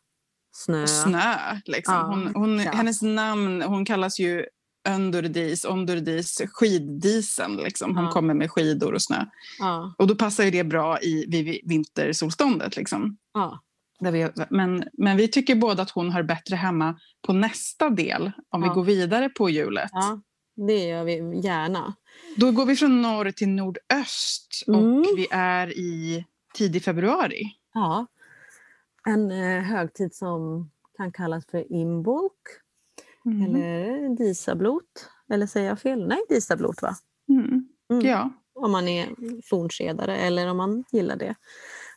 Snö. 0.52 0.86
Snö 0.86 1.36
liksom. 1.64 1.94
Ja, 1.94 2.02
hon, 2.02 2.34
hon, 2.34 2.58
hennes 2.58 3.02
namn, 3.02 3.62
hon 3.62 3.84
kallas 3.84 4.18
ju 4.18 4.46
Öndurdis, 4.88 5.64
Ondurdis, 5.64 6.40
skiddisen. 6.52 7.56
Liksom. 7.56 7.96
Hon 7.96 8.04
ja. 8.04 8.10
kommer 8.10 8.34
med 8.34 8.50
skidor 8.50 8.94
och 8.94 9.02
snö. 9.02 9.24
Ja. 9.58 9.94
Och 9.98 10.06
då 10.06 10.14
passar 10.14 10.44
ju 10.44 10.50
det 10.50 10.64
bra 10.64 11.00
i 11.00 11.26
vid 11.28 11.60
vintersolståndet. 11.64 12.76
Liksom. 12.76 13.16
Ja. 13.34 13.60
Där 14.00 14.12
vi, 14.12 14.28
men, 14.50 14.84
men 14.92 15.16
vi 15.16 15.28
tycker 15.28 15.54
båda 15.54 15.82
att 15.82 15.90
hon 15.90 16.10
hör 16.10 16.22
bättre 16.22 16.56
hemma 16.56 16.98
på 17.22 17.32
nästa 17.32 17.90
del 17.90 18.32
om 18.48 18.62
vi 18.62 18.68
går 18.68 18.84
vidare 18.84 19.28
på 19.28 19.50
hjulet. 19.50 19.90
Ja, 19.92 20.20
det 20.66 20.86
gör 20.86 21.04
vi 21.04 21.40
gärna. 21.40 21.94
Då 22.36 22.52
går 22.52 22.66
vi 22.66 22.76
från 22.76 23.02
norr 23.02 23.30
till 23.30 23.48
nordöst 23.48 24.64
mm. 24.66 24.80
och 24.80 25.04
vi 25.16 25.26
är 25.30 25.78
i 25.78 26.24
tidig 26.54 26.84
februari. 26.84 27.42
Ja, 27.74 28.06
en 29.06 29.30
eh, 29.30 29.62
högtid 29.62 30.14
som 30.14 30.70
kan 30.96 31.12
kallas 31.12 31.46
för 31.46 31.72
imbolk 31.72 32.59
mm. 33.26 33.42
eller 33.42 34.08
disablot. 34.16 35.08
Eller 35.32 35.46
säger 35.46 35.68
jag 35.68 35.80
fel? 35.80 36.08
Nej, 36.08 36.18
disablot 36.28 36.82
va? 36.82 36.96
Mm. 37.28 37.68
Mm. 37.92 38.06
Ja. 38.06 38.30
Om 38.54 38.72
man 38.72 38.88
är 38.88 39.08
fornskedare 39.50 40.16
eller 40.16 40.50
om 40.50 40.56
man 40.56 40.84
gillar 40.92 41.16
det. 41.16 41.34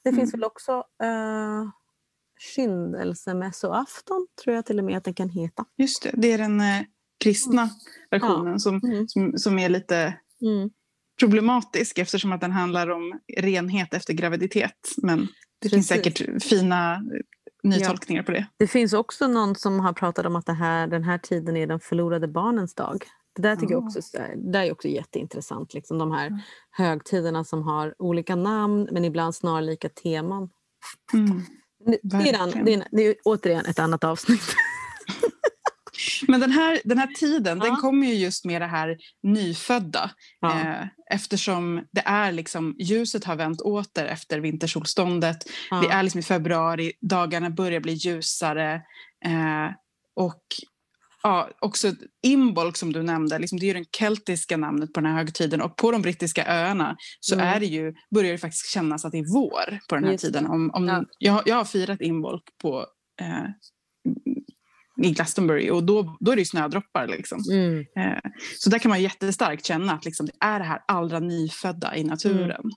Det 0.03 0.09
finns 0.09 0.33
mm. 0.33 0.39
väl 0.39 0.43
också 0.43 0.77
uh, 1.03 1.69
skyndelsemässoafton, 2.55 4.27
tror 4.43 4.55
jag 4.55 4.65
till 4.65 4.79
och 4.79 4.85
med 4.85 4.97
att 4.97 5.03
den 5.03 5.13
kan 5.13 5.29
heta. 5.29 5.65
Just 5.77 6.03
det, 6.03 6.11
det 6.13 6.31
är 6.31 6.37
den 6.37 6.61
eh, 6.61 6.81
kristna 7.23 7.61
mm. 7.61 7.73
versionen 8.11 8.53
ja. 8.53 8.59
som, 8.59 9.05
som, 9.07 9.37
som 9.37 9.59
är 9.59 9.69
lite 9.69 10.13
problematisk 11.19 11.97
eftersom 11.97 12.31
att 12.31 12.41
den 12.41 12.51
handlar 12.51 12.89
om 12.89 13.19
renhet 13.37 13.93
efter 13.93 14.13
graviditet. 14.13 14.89
Men 14.97 15.27
det 15.61 15.69
finns 15.69 15.87
säkert 15.87 16.43
fina 16.43 17.03
nytolkningar 17.63 18.21
ja. 18.21 18.25
på 18.25 18.31
det. 18.31 18.45
Det 18.57 18.67
finns 18.67 18.93
också 18.93 19.27
någon 19.27 19.55
som 19.55 19.79
har 19.79 19.93
pratat 19.93 20.25
om 20.25 20.35
att 20.35 20.45
det 20.45 20.53
här, 20.53 20.87
den 20.87 21.03
här 21.03 21.17
tiden 21.17 21.57
är 21.57 21.67
den 21.67 21.79
förlorade 21.79 22.27
barnens 22.27 22.75
dag. 22.75 23.03
Det 23.35 23.41
där 23.41 23.55
tycker 23.55 23.73
jag 23.73 23.83
också, 23.83 24.01
det 24.35 24.59
är 24.59 24.71
också 24.71 24.87
jätteintressant. 24.87 25.73
Liksom 25.73 25.97
de 25.97 26.11
här 26.11 26.27
mm. 26.27 26.39
högtiderna 26.71 27.43
som 27.43 27.63
har 27.63 27.95
olika 27.97 28.35
namn 28.35 28.89
men 28.91 29.05
ibland 29.05 29.35
snarlika 29.35 29.89
teman. 29.89 30.49
Mm, 31.13 31.41
det, 32.01 32.15
är 32.15 32.43
en, 32.43 32.65
det, 32.65 32.73
är 32.73 32.77
en, 32.77 32.83
det 32.91 33.07
är 33.07 33.15
återigen 33.23 33.65
ett 33.65 33.79
annat 33.79 34.03
avsnitt. 34.03 34.41
Men 36.27 36.39
den 36.39 36.51
här, 36.51 36.81
den 36.85 36.97
här 36.97 37.07
tiden 37.07 37.57
ja. 37.57 37.65
den 37.65 37.75
kommer 37.75 38.07
ju 38.07 38.13
just 38.13 38.45
med 38.45 38.61
det 38.61 38.67
här 38.67 38.97
nyfödda. 39.23 40.11
Ja. 40.39 40.59
Eh, 40.59 40.87
eftersom 41.11 41.87
det 41.91 42.03
är 42.05 42.31
liksom, 42.31 42.75
ljuset 42.79 43.23
har 43.23 43.35
vänt 43.35 43.61
åter 43.61 44.05
efter 44.05 44.39
vintersolståndet. 44.39 45.37
Ja. 45.69 45.81
Det 45.81 45.87
är 45.87 46.03
liksom 46.03 46.19
i 46.19 46.23
februari, 46.23 46.91
dagarna 47.01 47.49
börjar 47.49 47.79
bli 47.79 47.93
ljusare. 47.93 48.73
Eh, 49.25 49.71
och 50.15 50.43
ja, 51.23 51.49
också 51.59 51.91
Imbolc 52.23 52.77
som 52.77 52.93
du 52.93 53.03
nämnde, 53.03 53.39
liksom, 53.39 53.59
det 53.59 53.65
är 53.65 53.73
ju 53.75 53.79
det 53.79 53.97
keltiska 53.97 54.57
namnet 54.57 54.93
på 54.93 55.01
den 55.01 55.11
här 55.11 55.17
högtiden. 55.17 55.61
Och 55.61 55.77
på 55.77 55.91
de 55.91 56.01
brittiska 56.01 56.45
öarna 56.47 56.97
så 57.19 57.35
mm. 57.35 57.47
är 57.47 57.59
det 57.59 57.65
ju, 57.65 57.93
börjar 58.15 58.31
det 58.31 58.37
faktiskt 58.37 58.69
kännas 58.69 59.05
att 59.05 59.11
det 59.11 59.17
är 59.17 59.33
vår 59.33 59.79
på 59.89 59.95
den 59.95 60.03
här 60.03 60.11
Just 60.11 60.23
tiden. 60.23 60.45
Om, 60.45 60.71
om, 60.73 60.87
ja. 60.87 61.03
jag, 61.19 61.41
jag 61.45 61.55
har 61.55 61.65
firat 61.65 62.01
Imbolc 62.01 62.43
på 62.61 62.85
eh, 63.21 63.45
i 65.01 65.11
Glastonbury 65.11 65.69
och 65.69 65.83
då, 65.83 66.17
då 66.19 66.31
är 66.31 66.35
det 66.35 66.45
snödroppar. 66.45 67.07
Liksom. 67.07 67.43
Mm. 67.51 67.79
Eh, 67.79 68.31
så 68.59 68.69
där 68.69 68.79
kan 68.79 68.89
man 68.89 69.01
jättestarkt 69.01 69.65
känna 69.65 69.93
att 69.93 70.05
liksom, 70.05 70.25
det 70.25 70.45
är 70.45 70.59
det 70.59 70.65
här 70.65 70.81
allra 70.87 71.19
nyfödda 71.19 71.95
i 71.95 72.03
naturen. 72.03 72.71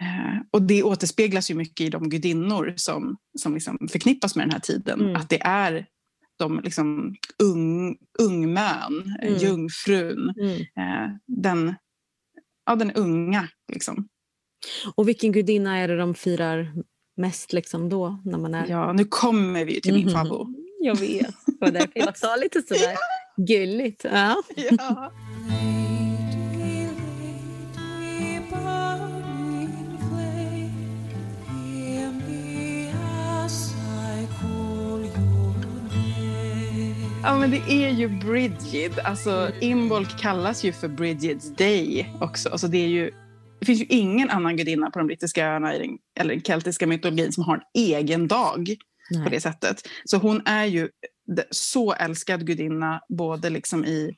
Mm. 0.00 0.44
Och 0.50 0.62
det 0.62 0.82
återspeglas 0.82 1.50
ju 1.50 1.54
mycket 1.54 1.86
i 1.86 1.90
de 1.90 2.08
gudinnor 2.08 2.74
som, 2.76 3.16
som 3.38 3.54
liksom 3.54 3.88
förknippas 3.90 4.36
med 4.36 4.46
den 4.46 4.52
här 4.52 4.60
tiden. 4.60 5.00
Mm. 5.00 5.16
Att 5.16 5.28
det 5.28 5.42
är 5.42 5.86
de 6.38 6.60
liksom 6.64 7.14
ung, 7.42 7.96
ungmön, 8.18 9.16
mm. 9.22 9.38
jungfrun, 9.38 10.34
mm. 10.40 10.60
eh, 10.60 11.10
den, 11.26 11.74
ja, 12.66 12.76
den 12.76 12.92
unga. 12.92 13.48
Liksom. 13.72 14.08
Och 14.94 15.08
vilken 15.08 15.32
gudinna 15.32 15.76
är 15.76 15.88
det 15.88 15.96
de 15.96 16.14
firar 16.14 16.72
mest 17.16 17.52
liksom 17.52 17.88
då? 17.88 18.22
När 18.24 18.38
man 18.38 18.54
är... 18.54 18.66
Ja, 18.68 18.92
nu 18.92 19.04
kommer 19.04 19.64
vi 19.64 19.80
till 19.80 19.94
min 19.94 20.08
mm. 20.08 20.14
favorit. 20.14 20.65
Jag 20.86 20.96
vet, 20.96 21.34
det 21.46 21.56
var 21.60 21.70
därför 21.70 21.90
jag 21.94 22.18
sa 22.18 22.36
lite 22.36 22.62
sådär 22.62 22.96
gulligt. 23.36 24.04
Ja. 24.04 24.42
ja. 24.78 25.12
Ja, 37.22 37.38
men 37.38 37.50
det 37.50 37.62
är 37.68 37.90
ju 37.90 38.08
Brigid. 38.08 38.98
Alltså, 39.04 39.50
Imbolc 39.60 40.08
kallas 40.20 40.64
ju 40.64 40.72
för 40.72 40.88
Brigids 40.88 41.56
Day 41.56 42.12
också. 42.20 42.48
Alltså, 42.48 42.68
det, 42.68 42.78
är 42.78 42.88
ju, 42.88 43.10
det 43.60 43.66
finns 43.66 43.80
ju 43.80 43.86
ingen 43.88 44.30
annan 44.30 44.56
gudinna 44.56 44.90
på 44.90 44.98
de 44.98 45.06
brittiska 45.06 45.46
öarna 45.46 45.74
i 45.74 45.78
den, 45.78 45.98
eller 46.20 46.34
den 46.34 46.42
keltiska 46.42 46.86
mytologin 46.86 47.32
som 47.32 47.44
har 47.44 47.54
en 47.54 47.62
egen 47.74 48.28
dag 48.28 48.76
Nej. 49.10 49.24
på 49.24 49.30
det 49.30 49.40
sättet. 49.40 49.88
Så 50.04 50.16
hon 50.16 50.42
är 50.46 50.64
ju 50.64 50.88
så 51.50 51.92
älskad 51.92 52.46
gudinna 52.46 53.00
både 53.08 53.50
liksom 53.50 53.84
i 53.84 54.14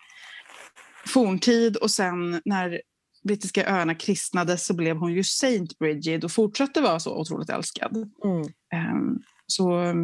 forntid 1.07 1.77
och 1.77 1.91
sen 1.91 2.41
när 2.45 2.81
brittiska 3.25 3.67
öarna 3.67 3.95
kristnades 3.95 4.67
så 4.67 4.75
blev 4.75 4.97
hon 4.97 5.13
ju 5.13 5.25
Saint 5.25 5.79
Brigid 5.79 6.25
och 6.25 6.33
fortsatte 6.33 6.81
vara 6.81 7.01
så 7.01 7.21
otroligt 7.21 7.51
älskad. 7.51 7.97
Mm. 8.25 8.43
Um, 8.93 9.23
så 9.47 9.95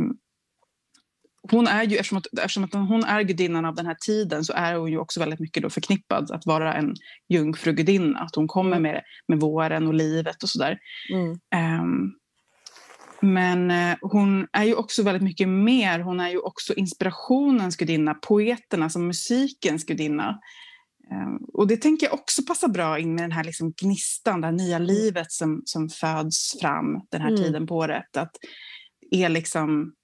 hon 1.51 1.66
är 1.66 1.82
ju, 1.82 1.97
eftersom, 1.97 2.18
att, 2.18 2.26
eftersom 2.39 2.64
att 2.64 2.74
hon 2.74 3.05
är 3.05 3.22
gudinnan 3.22 3.64
av 3.64 3.74
den 3.74 3.87
här 3.87 3.97
tiden 4.07 4.45
så 4.45 4.53
är 4.53 4.74
hon 4.74 4.91
ju 4.91 4.99
också 4.99 5.20
väldigt 5.20 5.41
mycket 5.41 5.62
då 5.62 5.70
förknippad 5.70 6.30
att 6.30 6.47
vara 6.47 6.74
en 6.74 6.95
jungfrugudinna. 7.28 8.18
Att 8.18 8.35
hon 8.35 8.49
kommer 8.49 8.76
mm. 8.76 8.82
med, 8.82 9.03
med 9.28 9.41
våren 9.41 9.87
och 9.87 9.95
livet 9.95 10.43
och 10.43 10.49
sådär. 10.49 10.78
Mm. 11.12 11.30
Um, 11.80 12.14
men 13.24 13.70
uh, 13.70 13.96
hon 14.00 14.46
är 14.52 14.64
ju 14.64 14.74
också 14.74 15.02
väldigt 15.02 15.22
mycket 15.22 15.48
mer. 15.48 16.00
Hon 16.00 16.20
är 16.20 16.30
ju 16.30 16.38
också 16.38 16.74
inspirationens 16.74 17.76
gudinna, 17.76 18.14
poeternas 18.14 18.84
alltså 18.84 18.98
och 18.98 19.04
musikens 19.04 19.84
gudinna. 19.84 20.38
Um, 21.10 21.44
och 21.52 21.66
det 21.66 21.76
tänker 21.76 22.06
jag 22.06 22.14
också 22.14 22.42
passar 22.42 22.68
bra 22.68 22.98
in 22.98 23.14
med 23.14 23.24
den 23.24 23.32
här 23.32 23.44
liksom 23.44 23.72
gnistan, 23.72 24.40
det 24.40 24.46
här 24.46 24.52
nya 24.52 24.76
mm. 24.76 24.86
livet 24.86 25.32
som, 25.32 25.62
som 25.64 25.88
föds 25.88 26.60
fram 26.60 27.00
den 27.10 27.20
här 27.20 27.28
mm. 27.28 27.42
tiden 27.42 27.66
på 27.66 27.76
året. 27.76 28.16
Att 28.16 28.36
är 29.10 29.28
liksom 29.28 29.94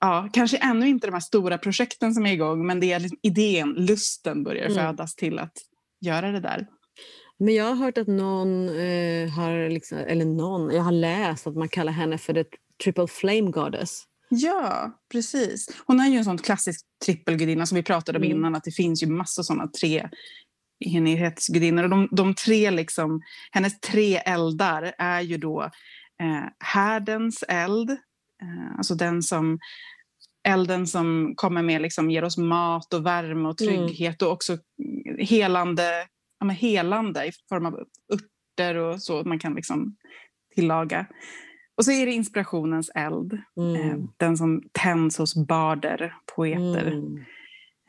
ja, 0.00 0.28
kanske 0.32 0.56
ännu 0.56 0.88
inte 0.88 1.06
de 1.06 1.12
här 1.12 1.20
stora 1.20 1.58
projekten 1.58 2.14
som 2.14 2.26
är 2.26 2.32
igång, 2.32 2.66
men 2.66 2.80
det 2.80 2.92
är 2.92 3.00
liksom 3.00 3.18
idén, 3.22 3.68
lusten 3.68 4.44
börjar 4.44 4.66
mm. 4.66 4.74
födas 4.74 5.14
till 5.14 5.38
att 5.38 5.52
göra 6.00 6.32
det 6.32 6.40
där. 6.40 6.66
Men 7.42 7.54
jag 7.54 7.64
har 7.64 7.74
hört 7.74 7.98
att 7.98 8.06
någon 8.06 8.68
eh, 8.68 9.30
har, 9.30 9.70
liksom, 9.70 9.98
eller 9.98 10.24
någon, 10.24 10.74
jag 10.74 10.82
har 10.82 10.92
läst 10.92 11.46
att 11.46 11.56
man 11.56 11.68
kallar 11.68 11.92
henne 11.92 12.18
för 12.18 12.34
the 12.34 12.44
triple 12.84 13.06
flame 13.06 13.50
goddess. 13.50 14.04
Ja, 14.28 14.92
precis. 15.12 15.82
Hon 15.86 16.00
är 16.00 16.08
ju 16.08 16.16
en 16.16 16.24
sån 16.24 16.38
klassisk 16.38 16.86
trippelgudinna 17.04 17.66
som 17.66 17.76
vi 17.76 17.82
pratade 17.82 18.18
om 18.18 18.24
mm. 18.24 18.36
innan, 18.36 18.54
att 18.54 18.64
det 18.64 18.72
finns 18.72 19.02
ju 19.02 19.06
massor 19.06 19.42
sådana 19.42 19.66
tre 19.80 20.08
enighetsgudinnor. 20.84 21.82
Och 21.82 21.90
de, 21.90 22.08
de 22.10 22.34
tre 22.34 22.70
liksom, 22.70 23.22
hennes 23.50 23.80
tre 23.80 24.16
eldar 24.16 24.94
är 24.98 25.20
ju 25.20 25.36
då 25.36 25.62
eh, 26.22 26.48
härdens 26.58 27.44
eld, 27.48 27.90
eh, 27.90 28.76
alltså 28.78 28.94
den 28.94 29.22
som 29.22 29.58
elden 30.48 30.86
som 30.86 31.32
kommer 31.36 31.62
med 31.62 31.82
liksom, 31.82 32.10
ger 32.10 32.24
oss 32.24 32.36
mat 32.36 32.94
och 32.94 33.06
värme 33.06 33.48
och 33.48 33.62
mm. 33.62 33.74
trygghet 33.74 34.22
mm. 34.22 34.28
och 34.28 34.34
också 34.34 34.58
helande, 35.18 36.06
ja, 36.42 36.46
men 36.46 36.56
helande 36.56 37.26
i 37.26 37.32
form 37.48 37.66
av 37.66 37.74
örter 38.12 38.74
och 38.74 39.02
så 39.02 39.22
man 39.24 39.38
kan 39.38 39.54
liksom 39.54 39.96
tillaga. 40.54 41.06
Och 41.76 41.84
så 41.84 41.92
är 41.92 42.06
det 42.06 42.12
inspirationens 42.12 42.90
eld, 42.94 43.38
mm. 43.56 43.76
eh, 43.76 43.98
den 44.16 44.36
som 44.36 44.62
tänds 44.72 45.18
hos 45.18 45.34
barder, 45.34 46.14
poeter 46.36 46.86
mm. 46.86 47.16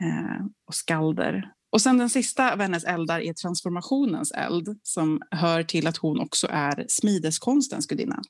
eh, 0.02 0.46
och 0.66 0.74
skalder. 0.74 1.52
Och 1.70 1.80
sen 1.80 1.98
den 1.98 2.10
sista 2.10 2.52
av 2.52 2.60
hennes 2.60 2.84
eldar 2.84 3.20
är 3.20 3.32
transformationens 3.32 4.32
eld 4.32 4.78
som 4.82 5.22
hör 5.30 5.62
till 5.62 5.86
att 5.86 5.96
hon 5.96 6.20
också 6.20 6.46
är 6.50 6.84
smideskonstens 6.88 7.86
gudinna. 7.86 8.22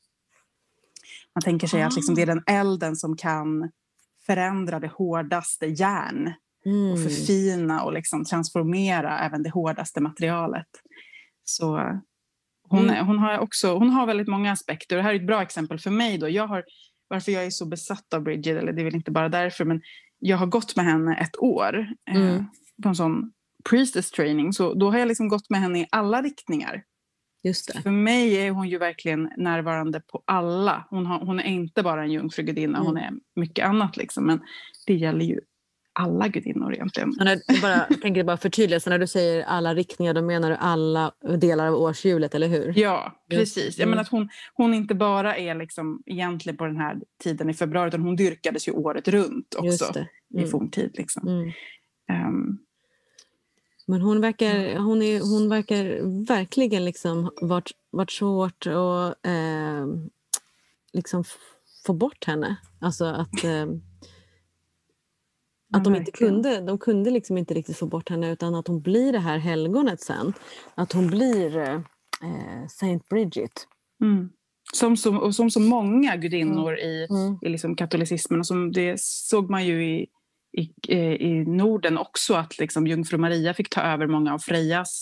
Man 1.35 1.43
tänker 1.43 1.66
sig 1.66 1.83
ah. 1.83 1.87
att 1.87 1.97
liksom 1.97 2.14
det 2.14 2.22
är 2.22 2.27
den 2.27 2.45
elden 2.47 2.97
som 2.97 3.16
kan 3.16 3.70
förändra 4.27 4.81
det 4.81 4.89
hårdaste 4.89 5.66
järn 5.66 6.33
mm. 6.67 6.93
och 6.93 7.03
förfina 7.03 7.83
och 7.83 7.93
liksom 7.93 8.25
transformera 8.25 9.19
även 9.19 9.43
det 9.43 9.51
hårdaste 9.51 10.01
materialet. 10.01 10.69
Så 11.45 12.01
hon, 12.69 12.91
mm. 12.91 13.07
hon, 13.07 13.19
har 13.19 13.39
också, 13.39 13.75
hon 13.75 13.91
har 13.91 14.07
väldigt 14.07 14.29
många 14.29 14.53
aspekter. 14.53 14.97
Det 14.97 15.03
här 15.03 15.12
är 15.12 15.17
ett 15.17 15.27
bra 15.27 15.43
exempel 15.43 15.79
för 15.79 15.91
mig. 15.91 16.19
Då. 16.19 16.29
Jag 16.29 16.47
har, 16.47 16.65
varför 17.09 17.33
jag 17.33 17.45
är 17.45 17.51
så 17.51 17.67
besatt 17.67 18.15
av 18.15 18.23
Bridget, 18.23 18.59
eller 18.59 18.73
det 18.73 18.83
är 18.83 18.85
väl 18.85 18.95
inte 18.95 19.11
bara 19.11 19.29
därför, 19.29 19.65
men 19.65 19.81
jag 20.19 20.37
har 20.37 20.47
gått 20.47 20.77
med 20.77 20.85
henne 20.85 21.17
ett 21.17 21.39
år 21.39 21.87
eh, 22.11 22.17
mm. 22.17 22.37
eh, 22.37 22.45
på 22.83 22.89
en 22.89 22.97
sån 22.97 23.33
priestess 23.71 24.11
training. 24.11 24.53
Så 24.53 24.75
då 24.75 24.91
har 24.91 24.99
jag 24.99 25.09
liksom 25.09 25.29
gått 25.29 25.51
med 25.51 25.61
henne 25.61 25.81
i 25.81 25.87
alla 25.91 26.23
riktningar. 26.23 26.85
För 27.83 27.91
mig 27.91 28.37
är 28.37 28.51
hon 28.51 28.69
ju 28.69 28.79
verkligen 28.79 29.31
närvarande 29.37 30.01
på 30.01 30.23
alla. 30.25 30.87
Hon, 30.91 31.07
har, 31.07 31.19
hon 31.19 31.41
är 31.41 31.45
inte 31.45 31.83
bara 31.83 32.03
en 32.03 32.12
jungfrugudinna, 32.12 32.79
mm. 32.79 32.87
hon 32.87 32.97
är 32.97 33.12
mycket 33.37 33.67
annat. 33.67 33.97
Liksom. 33.97 34.27
Men 34.27 34.41
det 34.87 34.95
gäller 34.95 35.25
ju 35.25 35.41
alla 35.95 36.29
gudinnor 36.29 36.75
egentligen. 36.75 37.15
Bara, 37.63 37.87
jag 37.91 38.03
tänker 38.03 38.25
bara 38.25 38.37
förtydliga, 38.37 38.81
så 38.81 38.91
när 38.91 38.99
du 38.99 39.07
säger 39.07 39.45
alla 39.45 39.75
riktningar 39.75 40.15
då 40.15 40.23
menar 40.23 40.51
du 40.51 40.57
alla 40.57 41.13
delar 41.39 41.67
av 41.67 41.75
årshjulet, 41.75 42.35
eller 42.35 42.49
hur? 42.49 42.73
Ja, 42.77 43.25
precis. 43.31 43.79
Jag 43.79 43.89
menar 43.89 44.03
att 44.03 44.09
hon, 44.09 44.29
hon 44.55 44.75
inte 44.75 44.95
bara 44.95 45.37
är 45.37 45.55
liksom 45.55 46.03
egentligen 46.07 46.57
på 46.57 46.67
den 46.67 46.77
här 46.77 47.01
tiden 47.23 47.51
i 47.51 47.55
februari 47.55 47.89
utan 47.89 48.03
hon 48.03 48.17
dyrkades 48.17 48.69
ju 48.69 48.73
året 48.73 49.09
runt 49.09 49.55
också 49.59 49.93
mm. 49.95 50.45
i 50.45 50.47
forntid. 50.47 50.91
Liksom. 50.95 51.29
Mm. 51.29 51.53
Um, 52.29 52.59
men 53.87 54.01
hon 54.01 54.21
verkar, 54.21 54.79
hon 54.79 55.03
är, 55.03 55.21
hon 55.21 55.49
verkar 55.49 55.85
verkligen 56.27 56.85
liksom 56.85 57.31
varit, 57.41 57.71
varit 57.91 58.11
svårt 58.11 58.67
att 58.67 59.27
eh, 59.27 59.87
liksom 60.93 61.25
få 61.87 61.93
bort 61.93 62.25
henne. 62.25 62.57
Alltså 62.81 63.05
att, 63.05 63.45
eh, 63.45 63.67
att 65.77 65.85
de 65.85 65.95
inte 65.95 66.11
kunde, 66.11 66.61
de 66.61 66.79
kunde 66.79 67.11
liksom 67.11 67.39
inte 67.39 67.55
riktigt 67.55 67.77
få 67.77 67.87
bort 67.87 68.09
henne 68.09 68.33
utan 68.33 68.55
att 68.55 68.68
hon 68.68 68.83
blir 68.83 69.12
det 69.12 69.18
här 69.18 69.39
helgonet 69.39 70.01
sen. 70.01 70.33
Att 70.75 70.93
hon 70.93 71.07
blir 71.07 71.59
eh, 71.59 72.66
Saint 72.68 73.09
Bridget. 73.09 73.66
Mm. 74.03 74.31
Som, 74.72 74.97
så, 74.97 75.16
och 75.16 75.35
som 75.35 75.51
så 75.51 75.61
många 75.61 76.16
gudinnor 76.16 76.72
mm. 76.72 76.85
i, 76.85 77.07
mm. 77.11 77.39
i 77.43 77.49
liksom 77.49 77.77
katolicismen. 77.77 78.41
Och 78.41 78.47
som 78.47 78.72
det 78.72 79.01
såg 79.01 79.51
man 79.51 79.66
ju 79.66 79.85
i 79.85 80.07
i, 80.57 80.72
eh, 80.89 81.14
i 81.14 81.45
Norden 81.47 81.99
också 81.99 82.35
att 82.35 82.59
liksom 82.59 82.87
jungfru 82.87 83.18
Maria 83.18 83.55
fick 83.55 83.70
ta 83.70 83.81
över 83.81 84.07
många 84.07 84.35
av 84.35 84.39
Frejas 84.39 85.01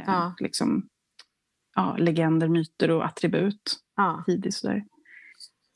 eh, 0.00 0.04
ja. 0.06 0.34
liksom, 0.40 0.88
ja, 1.74 1.96
legender, 1.96 2.48
myter 2.48 2.90
och 2.90 3.04
attribut 3.04 3.76
ja. 3.96 4.24
tidigt. 4.26 4.54
Sådär. 4.54 4.84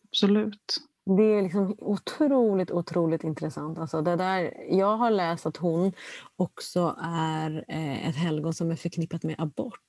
Absolut. 0.08 0.80
Det 1.06 1.22
är 1.22 1.42
liksom 1.42 1.76
otroligt, 1.78 2.70
otroligt 2.70 3.24
intressant. 3.24 3.78
Alltså 3.78 4.02
det 4.02 4.16
där, 4.16 4.54
jag 4.70 4.96
har 4.96 5.10
läst 5.10 5.46
att 5.46 5.56
hon 5.56 5.92
också 6.36 6.96
är 7.02 7.64
eh, 7.68 8.08
ett 8.08 8.16
helgon 8.16 8.54
som 8.54 8.70
är 8.70 8.76
förknippat 8.76 9.22
med 9.22 9.34
abort. 9.38 9.80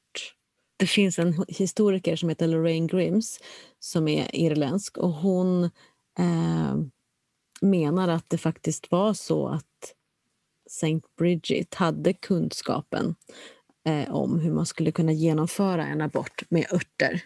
Det 0.77 0.87
finns 0.87 1.19
en 1.19 1.45
historiker 1.47 2.15
som 2.15 2.29
heter 2.29 2.47
Lorraine 2.47 2.87
Grims 2.87 3.39
som 3.79 4.07
är 4.07 4.35
irländsk 4.35 4.97
och 4.97 5.11
hon 5.11 5.63
eh, 6.19 6.75
menar 7.61 8.07
att 8.07 8.29
det 8.29 8.37
faktiskt 8.37 8.91
var 8.91 9.13
så 9.13 9.47
att 9.47 9.95
Saint 10.69 11.15
Bridget 11.15 11.75
hade 11.75 12.13
kunskapen 12.13 13.15
eh, 13.87 14.15
om 14.15 14.39
hur 14.39 14.51
man 14.53 14.65
skulle 14.65 14.91
kunna 14.91 15.11
genomföra 15.11 15.85
en 15.85 16.01
abort 16.01 16.43
med 16.49 16.65
örter. 16.73 17.23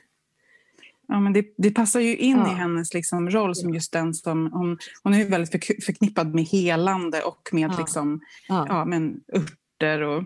Ja, 1.12 1.20
men 1.20 1.34
det, 1.34 1.46
det 1.58 1.72
passar 1.72 2.00
ju 2.00 2.18
in 2.18 2.38
ja. 2.38 2.52
i 2.52 2.56
hennes 2.56 2.94
liksom 2.94 3.30
roll 3.30 3.56
som 3.56 3.74
just 3.74 3.94
den 3.94 4.14
som... 4.14 4.52
Hon, 4.54 4.78
hon 5.04 5.14
är 5.14 5.26
väldigt 5.26 5.52
för, 5.52 5.82
förknippad 5.82 6.36
med 6.36 6.44
helande 6.44 7.22
och 7.22 7.50
med 7.52 7.72
ja. 7.72 7.80
Liksom, 7.80 8.22
ja. 8.48 8.66
Ja, 8.70 8.86
men 8.86 9.22
örter 9.34 10.02
och, 10.02 10.24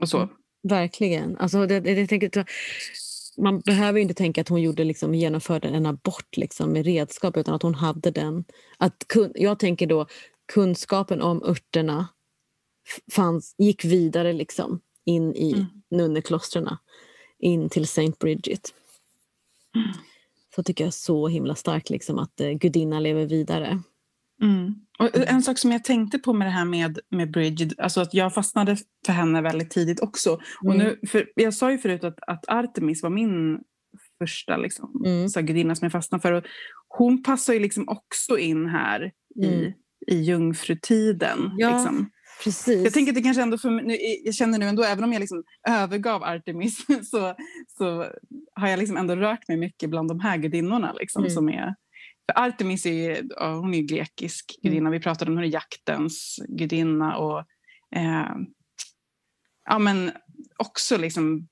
och 0.00 0.08
så. 0.08 0.18
Mm, 0.18 0.28
verkligen. 0.62 1.36
Alltså, 1.36 1.66
det, 1.66 1.80
det, 1.80 1.92
jag 1.92 2.08
tänker, 2.08 2.44
man 3.38 3.60
behöver 3.60 4.00
inte 4.00 4.14
tänka 4.14 4.40
att 4.40 4.48
hon 4.48 4.62
gjorde, 4.62 4.84
liksom, 4.84 5.14
genomförde 5.14 5.68
en 5.68 5.86
abort 5.86 6.36
liksom, 6.36 6.72
med 6.72 6.84
redskap 6.84 7.36
utan 7.36 7.54
att 7.54 7.62
hon 7.62 7.74
hade 7.74 8.10
den. 8.10 8.44
Att, 8.78 9.06
jag 9.34 9.58
tänker 9.58 9.86
då 9.86 10.06
kunskapen 10.52 11.22
om 11.22 11.42
örterna 11.42 12.08
fanns, 13.12 13.54
gick 13.58 13.84
vidare 13.84 14.32
liksom, 14.32 14.80
in 15.04 15.34
i 15.34 15.52
mm. 15.52 15.66
nunneklostren, 15.90 16.68
in 17.38 17.68
till 17.68 17.86
Saint 17.86 18.18
Bridget. 18.18 18.74
Mm. 19.76 19.88
Så 20.54 20.62
tycker 20.62 20.84
jag 20.84 20.94
så 20.94 21.28
himla 21.28 21.54
starkt 21.54 21.90
liksom, 21.90 22.18
att 22.18 22.40
eh, 22.40 22.50
gudinnan 22.50 23.02
lever 23.02 23.26
vidare. 23.26 23.82
Mm. 24.42 24.74
Och 24.98 25.16
en 25.16 25.42
sak 25.42 25.58
som 25.58 25.72
jag 25.72 25.84
tänkte 25.84 26.18
på 26.18 26.32
med 26.32 26.46
det 26.46 26.52
här 26.52 26.64
med, 26.64 26.98
med 27.10 27.30
Bridget, 27.30 27.80
alltså 27.80 28.00
att 28.00 28.14
jag 28.14 28.34
fastnade 28.34 28.76
för 29.06 29.12
henne 29.12 29.42
väldigt 29.42 29.70
tidigt 29.70 30.00
också. 30.00 30.30
Mm. 30.30 30.40
Och 30.72 30.76
nu, 30.76 31.00
för 31.08 31.30
jag 31.34 31.54
sa 31.54 31.70
ju 31.70 31.78
förut 31.78 32.04
att, 32.04 32.18
att 32.26 32.48
Artemis 32.48 33.02
var 33.02 33.10
min 33.10 33.60
första 34.18 34.56
liksom, 34.56 35.02
mm. 35.06 35.46
gudinna 35.46 35.74
som 35.74 35.84
jag 35.84 35.92
fastnade 35.92 36.22
för. 36.22 36.32
Och 36.32 36.44
hon 36.88 37.22
passar 37.22 37.52
ju 37.52 37.60
liksom 37.60 37.88
också 37.88 38.38
in 38.38 38.66
här 38.66 39.12
mm. 39.36 39.50
i, 39.50 39.74
i 40.06 40.20
jungfrutiden. 40.22 41.50
Ja, 41.56 41.76
liksom. 41.76 42.10
Precis. 42.44 42.84
Jag 42.84 42.92
tänker 42.92 43.12
att 43.12 43.16
det 43.16 43.22
kanske 43.22 43.42
ändå 43.42 43.58
för, 43.58 43.70
nu, 43.70 43.96
jag 44.24 44.34
känner 44.34 44.58
nu 44.58 44.66
ändå, 44.66 44.82
även 44.82 45.04
om 45.04 45.12
jag 45.12 45.20
liksom 45.20 45.44
övergav 45.68 46.22
Artemis 46.22 46.86
så, 47.10 47.34
så 47.78 48.06
har 48.54 48.68
jag 48.68 48.78
liksom 48.78 48.96
ändå 48.96 49.16
rört 49.16 49.48
mig 49.48 49.56
mycket 49.56 49.90
bland 49.90 50.08
de 50.08 50.20
här 50.20 50.36
gudinnorna. 50.36 50.92
Liksom, 50.92 51.22
mm. 51.22 51.30
som 51.30 51.48
är, 51.48 51.74
för 52.26 52.42
Artemis 52.42 52.86
är, 52.86 53.22
ja, 53.28 53.54
hon 53.54 53.74
är 53.74 53.82
grekisk 53.82 54.58
gudinna, 54.62 54.88
mm. 54.88 54.92
vi 54.92 55.00
pratade 55.00 55.30
om 55.30 55.36
hon 55.36 55.44
är 55.44 55.48
jaktens 55.48 56.40
gudinna 56.48 57.16
och 57.16 57.38
eh, 57.96 58.34
ja, 59.64 59.78
men 59.78 60.12
också 60.56 60.96
liksom 60.96 61.48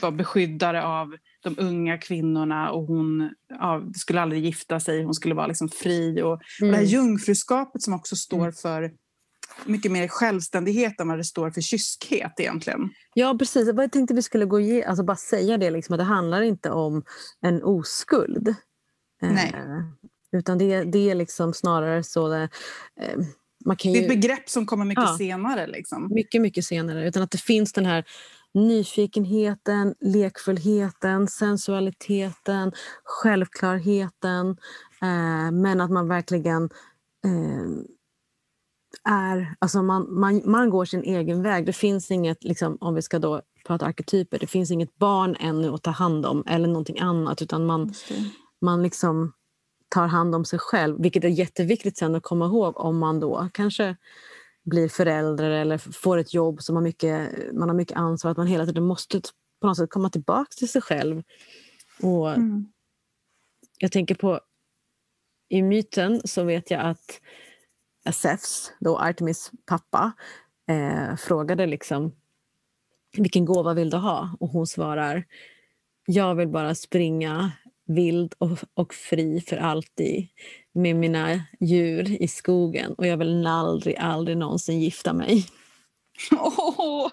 var 0.00 0.10
beskyddare 0.10 0.84
av 0.84 1.16
de 1.42 1.54
unga 1.58 1.98
kvinnorna 1.98 2.70
och 2.70 2.86
hon 2.86 3.34
ja, 3.48 3.82
skulle 3.94 4.20
aldrig 4.20 4.44
gifta 4.44 4.80
sig, 4.80 5.02
hon 5.02 5.14
skulle 5.14 5.34
vara 5.34 5.46
liksom 5.46 5.68
fri. 5.68 6.22
Och, 6.22 6.26
mm. 6.26 6.38
och 6.62 6.66
det 6.66 6.76
här 6.76 6.78
mm. 6.78 6.84
jungfruskapet 6.84 7.82
som 7.82 7.94
också 7.94 8.16
står 8.16 8.38
mm. 8.38 8.52
för 8.52 8.92
mycket 9.64 9.92
mer 9.92 10.08
självständighet 10.08 11.00
än 11.00 11.08
vad 11.08 11.18
det 11.18 11.24
står 11.24 11.50
för 11.50 11.60
kyskhet 11.60 12.32
egentligen. 12.40 12.90
Ja 13.14 13.36
precis, 13.38 13.68
jag 13.76 13.92
tänkte 13.92 14.14
vi 14.14 14.22
skulle 14.22 14.44
gå 14.44 14.60
ge, 14.60 14.84
alltså 14.84 15.04
bara 15.04 15.16
säga 15.16 15.58
det, 15.58 15.70
liksom, 15.70 15.92
att 15.92 15.98
det 15.98 16.04
handlar 16.04 16.42
inte 16.42 16.70
om 16.70 17.02
en 17.40 17.62
oskuld. 17.62 18.48
Eh, 19.22 19.32
Nej. 19.32 19.52
Eh, 19.54 20.38
utan 20.38 20.58
det, 20.58 20.84
det 20.84 21.10
är 21.10 21.14
liksom 21.14 21.54
snarare 21.54 22.02
så... 22.02 22.28
Det, 22.28 22.48
eh, 23.00 23.18
man 23.64 23.76
kan 23.76 23.92
ju, 23.92 24.00
det 24.00 24.06
är 24.06 24.10
ett 24.10 24.20
begrepp 24.20 24.48
som 24.48 24.66
kommer 24.66 24.84
mycket 24.84 25.04
ja, 25.04 25.16
senare. 25.18 25.66
Liksom. 25.66 26.08
Mycket, 26.14 26.40
mycket 26.40 26.64
senare. 26.64 27.08
Utan 27.08 27.22
att 27.22 27.30
det 27.30 27.40
finns 27.40 27.72
den 27.72 27.86
här 27.86 28.04
nyfikenheten, 28.54 29.94
lekfullheten, 30.00 31.28
sensualiteten, 31.28 32.72
självklarheten. 33.04 34.50
Eh, 35.02 35.50
men 35.52 35.80
att 35.80 35.90
man 35.90 36.08
verkligen 36.08 36.64
eh, 37.24 37.84
är... 39.04 39.54
Alltså 39.58 39.82
man, 39.82 40.06
man, 40.20 40.42
man 40.44 40.70
går 40.70 40.84
sin 40.84 41.02
egen 41.02 41.42
väg. 41.42 41.66
Det 41.66 41.72
finns 41.72 42.10
inget, 42.10 42.44
liksom, 42.44 42.78
om 42.80 42.94
vi 42.94 43.02
ska 43.02 43.18
då 43.18 43.42
prata 43.66 43.86
arketyper, 43.86 44.38
det 44.38 44.46
finns 44.46 44.70
inget 44.70 44.98
barn 44.98 45.36
ännu 45.40 45.74
att 45.74 45.82
ta 45.82 45.90
hand 45.90 46.26
om 46.26 46.44
eller 46.46 46.68
någonting 46.68 46.98
annat. 46.98 47.42
Utan 47.42 47.66
man, 47.66 47.94
man 48.60 48.82
liksom 48.82 49.32
tar 49.88 50.06
hand 50.06 50.34
om 50.34 50.44
sig 50.44 50.58
själv. 50.58 51.02
Vilket 51.02 51.24
är 51.24 51.28
jätteviktigt 51.28 51.96
sen 51.96 52.14
att 52.14 52.22
komma 52.22 52.46
ihåg 52.46 52.80
om 52.80 52.98
man 52.98 53.20
då 53.20 53.48
kanske 53.52 53.96
blir 54.64 54.88
förälder 54.88 55.50
eller 55.50 55.78
får 55.78 56.18
ett 56.18 56.34
jobb 56.34 56.62
som 56.62 56.76
har 56.76 56.82
mycket, 56.82 57.30
man 57.52 57.68
har 57.68 57.76
mycket 57.76 57.96
ansvar. 57.96 58.30
Att 58.30 58.36
man 58.36 58.46
hela 58.46 58.66
tiden 58.66 58.84
måste 58.84 59.20
på 59.60 59.66
något 59.66 59.76
sätt 59.76 59.90
komma 59.90 60.10
tillbaka 60.10 60.50
till 60.58 60.68
sig 60.68 60.82
själv. 60.82 61.22
Och 62.02 62.30
mm. 62.30 62.66
Jag 63.78 63.92
tänker 63.92 64.14
på 64.14 64.40
i 65.48 65.62
myten 65.62 66.20
så 66.24 66.44
vet 66.44 66.70
jag 66.70 66.80
att 66.80 67.20
Zeus, 68.10 68.72
då 68.80 68.98
Artemis 68.98 69.50
pappa, 69.66 70.12
eh, 70.68 71.16
frågade 71.16 71.66
liksom 71.66 72.12
vilken 73.16 73.44
gåva 73.44 73.74
vill 73.74 73.90
du 73.90 73.96
ha? 73.96 74.36
Och 74.40 74.48
hon 74.48 74.66
svarar 74.66 75.24
jag 76.06 76.34
vill 76.34 76.48
bara 76.48 76.74
springa 76.74 77.52
vild 77.86 78.34
och, 78.38 78.58
och 78.74 78.94
fri 78.94 79.40
för 79.40 79.56
alltid 79.56 80.28
med 80.72 80.96
mina 80.96 81.42
djur 81.60 82.22
i 82.22 82.28
skogen 82.28 82.92
och 82.92 83.06
jag 83.06 83.16
vill 83.16 83.46
aldrig, 83.46 83.96
aldrig 83.96 84.36
någonsin 84.36 84.80
gifta 84.80 85.12
mig. 85.12 85.46
Åh, 86.32 86.80
oh, 86.80 87.10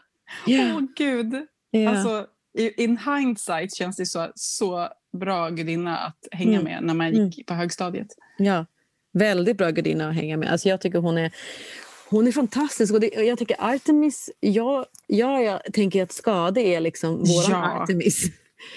yeah. 0.47 0.77
oh, 0.77 0.83
gud! 0.95 1.47
Yeah. 1.71 1.97
Alltså, 1.97 2.27
in 2.77 2.97
hindsight 2.97 3.75
känns 3.75 3.97
det 3.97 4.05
så, 4.05 4.31
så 4.35 4.89
bra 5.17 5.49
gudinna 5.49 5.97
att 5.97 6.27
hänga 6.31 6.59
mm. 6.59 6.63
med 6.63 6.83
när 6.83 6.93
man 6.93 7.07
gick 7.07 7.37
mm. 7.37 7.45
på 7.47 7.53
högstadiet. 7.53 8.07
Ja, 8.37 8.65
väldigt 9.13 9.57
bra 9.57 9.69
gudinna 9.69 10.09
att 10.09 10.15
hänga 10.15 10.37
med. 10.37 10.51
Alltså 10.51 10.69
jag 10.69 10.81
tycker 10.81 10.99
hon 10.99 11.17
är, 11.17 11.31
hon 12.09 12.27
är 12.27 12.31
fantastisk. 12.31 12.93
Och 12.93 12.99
det, 12.99 13.07
jag 13.07 13.39
tycker 13.39 13.55
Artemis... 13.59 14.29
Jag, 14.39 14.85
jag, 15.07 15.43
jag 15.43 15.61
tänker 15.73 16.03
att 16.03 16.11
Skade 16.11 16.61
är 16.61 16.79
liksom 16.79 17.17
vår 17.17 17.51
ja. 17.51 17.81
Artemis. 17.81 18.25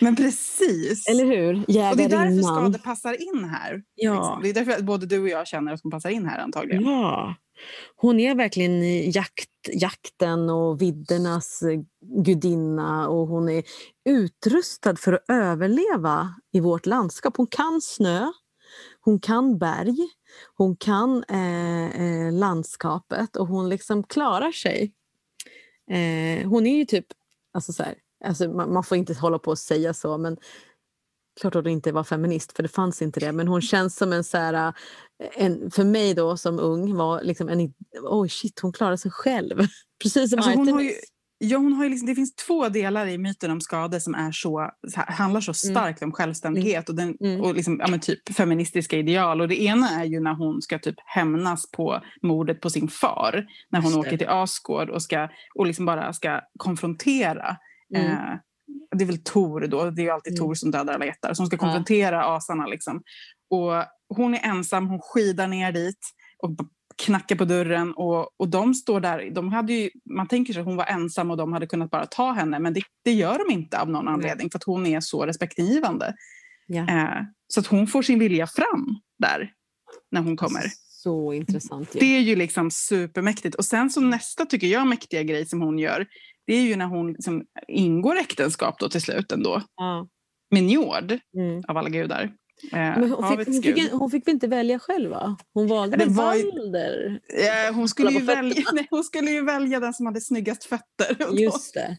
Men 0.01 0.17
precis. 0.17 1.09
Eller 1.09 1.25
hur? 1.25 1.59
Och 1.59 1.97
det 1.97 2.05
är 2.05 2.09
därför 2.09 2.43
Skade 2.43 2.79
passar 2.79 3.13
in 3.13 3.45
här. 3.45 3.83
Ja. 3.95 4.15
Liksom. 4.15 4.43
Det 4.43 4.49
är 4.49 4.65
därför 4.65 4.83
både 4.83 5.07
du 5.07 5.23
och 5.23 5.29
jag 5.29 5.47
känner 5.47 5.73
att 5.73 5.83
hon 5.83 5.91
passar 5.91 6.11
in 6.11 6.27
här 6.27 6.39
antagligen. 6.39 6.83
Ja. 6.83 7.35
Hon 7.97 8.21
är 8.21 8.35
verkligen 8.35 9.11
jakt, 9.11 9.51
jakten 9.73 10.51
och 10.51 10.83
viddernas 10.83 11.63
gudinna 12.25 13.09
och 13.09 13.29
hon 13.29 13.49
är 13.49 13.65
utrustad 14.09 14.97
för 14.97 15.13
att 15.13 15.25
överleva 15.29 16.35
i 16.53 16.61
vårt 16.61 16.87
landskap. 16.87 17.37
Hon 17.37 17.47
kan 17.47 17.81
snö, 17.83 18.33
hon 19.01 19.21
kan 19.21 19.59
berg, 19.59 19.97
hon 20.55 20.77
kan 20.77 21.25
eh, 21.29 22.03
eh, 22.03 22.33
landskapet 22.33 23.37
och 23.37 23.47
hon 23.47 23.69
liksom 23.69 24.03
klarar 24.03 24.53
sig. 24.53 24.93
Eh, 25.91 26.49
hon 26.49 26.67
är 26.67 26.77
ju 26.77 26.85
typ 26.85 27.07
alltså 27.55 27.73
så 27.73 27.83
här, 27.83 27.95
Alltså, 28.25 28.49
man, 28.49 28.73
man, 28.73 28.85
får 28.85 28.99
inte 28.99 29.15
hålla 29.15 29.39
på 29.39 29.51
och 29.51 29.59
säga 29.59 29.95
så, 29.95 30.19
men 30.19 30.37
klart 31.41 31.55
att 31.55 31.65
hon 31.65 31.73
inte 31.73 31.93
var 31.93 32.05
feminist, 32.05 32.53
för 32.57 32.63
det 32.63 32.69
fanns 32.69 33.03
inte 33.03 33.21
det. 33.21 33.33
Men 33.33 33.49
hon 33.49 33.63
känns 33.63 33.97
som 33.97 34.13
en, 34.13 34.25
så 34.25 34.39
här, 34.39 34.75
en 35.35 35.71
för 35.71 35.85
mig 35.85 36.15
då 36.15 36.37
som 36.37 36.59
ung, 36.59 36.95
var 36.95 37.23
liksom 37.23 37.49
en... 37.49 37.61
Oj, 37.61 37.73
oh 38.03 38.27
shit, 38.27 38.61
hon 38.61 38.73
klarar 38.73 38.97
sig 38.97 39.11
själv. 39.11 39.57
Precis 40.03 40.31
som 40.31 40.39
alltså, 40.39 40.53
hon 40.53 40.69
har 40.69 40.81
ju, 40.81 40.93
Ja, 41.45 41.59
hon 41.59 41.73
har 41.73 41.89
liksom, 41.89 42.07
det 42.07 42.15
finns 42.15 42.35
två 42.35 42.69
delar 42.69 43.07
i 43.07 43.19
myten 43.19 43.51
om 43.51 43.61
skade 43.61 44.01
som 44.01 44.15
är 44.15 44.33
så, 44.33 44.71
handlar 44.95 45.41
så 45.41 45.67
mm. 45.67 45.75
starkt 45.75 46.03
mm. 46.03 46.09
om 46.09 46.13
självständighet 46.13 46.89
och, 46.89 46.95
den, 46.95 47.17
mm. 47.21 47.41
och 47.41 47.55
liksom, 47.55 47.83
ja, 47.89 47.99
typ 47.99 48.35
feministiska 48.35 48.99
ideal. 48.99 49.41
Och 49.41 49.49
det 49.49 49.63
ena 49.63 49.91
är 49.91 50.05
ju 50.05 50.21
när 50.21 50.35
hon 50.35 50.63
ska 50.63 50.79
typ 50.79 50.97
hämnas 51.05 51.71
på 51.71 52.01
mordet 52.23 52.61
på 52.61 52.71
sin 52.71 52.89
far. 52.89 53.47
När 53.71 53.81
hon 53.81 53.95
åker 53.95 54.17
till 54.17 54.29
Asgård 54.29 54.91
och, 54.91 55.03
ska, 55.03 55.29
och 55.55 55.67
liksom 55.67 55.87
bara 55.87 56.13
ska 56.13 56.41
konfrontera 56.59 57.57
Mm. 57.95 58.11
Eh, 58.11 58.39
det 58.97 59.05
är 59.05 59.07
väl 59.07 59.23
Tor 59.25 59.61
då, 59.61 59.91
det 59.91 60.07
är 60.07 60.13
alltid 60.13 60.33
mm. 60.33 60.47
Tor 60.47 60.55
som 60.55 60.71
dödar 60.71 60.95
alla 60.95 61.07
jättar, 61.07 61.35
som 61.35 61.47
ska 61.47 61.57
konfrontera 61.57 62.17
ja. 62.17 62.37
asarna. 62.37 62.67
Liksom. 62.67 63.03
Och 63.51 63.73
hon 64.17 64.35
är 64.35 64.41
ensam, 64.49 64.89
hon 64.89 65.01
skidar 65.03 65.49
ner 65.49 65.73
dit 65.73 65.99
och 66.39 66.51
knackar 66.97 67.37
på 67.37 67.45
dörren 67.45 67.93
och, 67.93 68.41
och 68.41 68.49
de 68.49 68.75
står 68.75 69.01
där. 69.01 69.31
De 69.31 69.53
hade 69.53 69.73
ju, 69.73 69.91
man 70.11 70.29
tänker 70.29 70.53
sig 70.53 70.61
att 70.61 70.67
hon 70.67 70.77
var 70.77 70.87
ensam 70.87 71.31
och 71.31 71.37
de 71.37 71.53
hade 71.53 71.67
kunnat 71.67 71.91
bara 71.91 72.07
ta 72.07 72.33
henne 72.33 72.59
men 72.59 72.75
det, 72.75 72.83
det 73.05 73.13
gör 73.13 73.39
de 73.39 73.55
inte 73.55 73.81
av 73.81 73.91
någon 73.91 74.09
anledning 74.09 74.51
för 74.51 74.59
att 74.59 74.65
hon 74.65 74.87
är 74.87 75.01
så 75.01 75.27
respektingivande. 75.27 76.15
Ja. 76.67 76.89
Eh, 76.89 77.23
så 77.49 77.61
att 77.61 77.67
hon 77.67 77.87
får 77.87 78.03
sin 78.03 78.19
vilja 78.19 78.47
fram 78.47 78.97
där 79.19 79.53
när 80.11 80.21
hon 80.21 80.37
kommer. 80.37 80.63
Så 80.89 81.33
intressant. 81.33 81.89
Ja. 81.93 82.01
Det 82.01 82.17
är 82.17 82.21
ju 82.21 82.37
liksom 82.37 82.71
supermäktigt. 82.71 83.55
Och 83.55 83.65
sen 83.65 83.91
så 83.91 84.01
nästa 84.01 84.47
tycker 84.47 84.67
jag 84.67 84.87
mäktiga 84.87 85.23
grej 85.23 85.47
som 85.47 85.61
hon 85.61 85.79
gör 85.79 86.07
det 86.47 86.55
är 86.55 86.63
ju 86.63 86.77
när 86.77 86.87
hon 86.87 87.13
liksom 87.13 87.45
ingår 87.69 88.17
äktenskap 88.17 88.79
då 88.79 88.89
till 88.89 89.03
slut 89.03 89.33
ändå. 89.33 89.63
Ja. 89.77 90.09
Med 90.51 90.65
Njord, 90.65 91.19
mm. 91.37 91.63
av 91.69 91.77
alla 91.77 91.89
gudar. 91.89 92.33
Eh, 92.73 92.79
hon, 92.79 93.39
fick, 93.39 93.49
hon, 93.49 93.63
fick, 93.63 93.93
hon 93.93 94.11
fick 94.11 94.27
väl 94.27 94.35
inte 94.35 94.47
välja 94.47 94.79
själv? 94.79 95.11
Va? 95.11 95.37
Hon 95.55 95.67
valde 95.67 95.97
det 95.97 96.05
var, 96.05 96.53
Balder. 96.53 97.21
Eh, 97.29 97.75
hon, 97.75 97.89
skulle 97.89 98.11
ju 98.11 98.21
välja, 98.21 98.65
nej, 98.73 98.87
hon 98.91 99.05
skulle 99.05 99.31
ju 99.31 99.45
välja 99.45 99.81
den 99.81 99.95
som 99.95 100.07
hade 100.07 100.21
snyggast 100.21 100.65
fötter. 100.65 101.17
Just 101.41 101.75
det, 101.75 101.97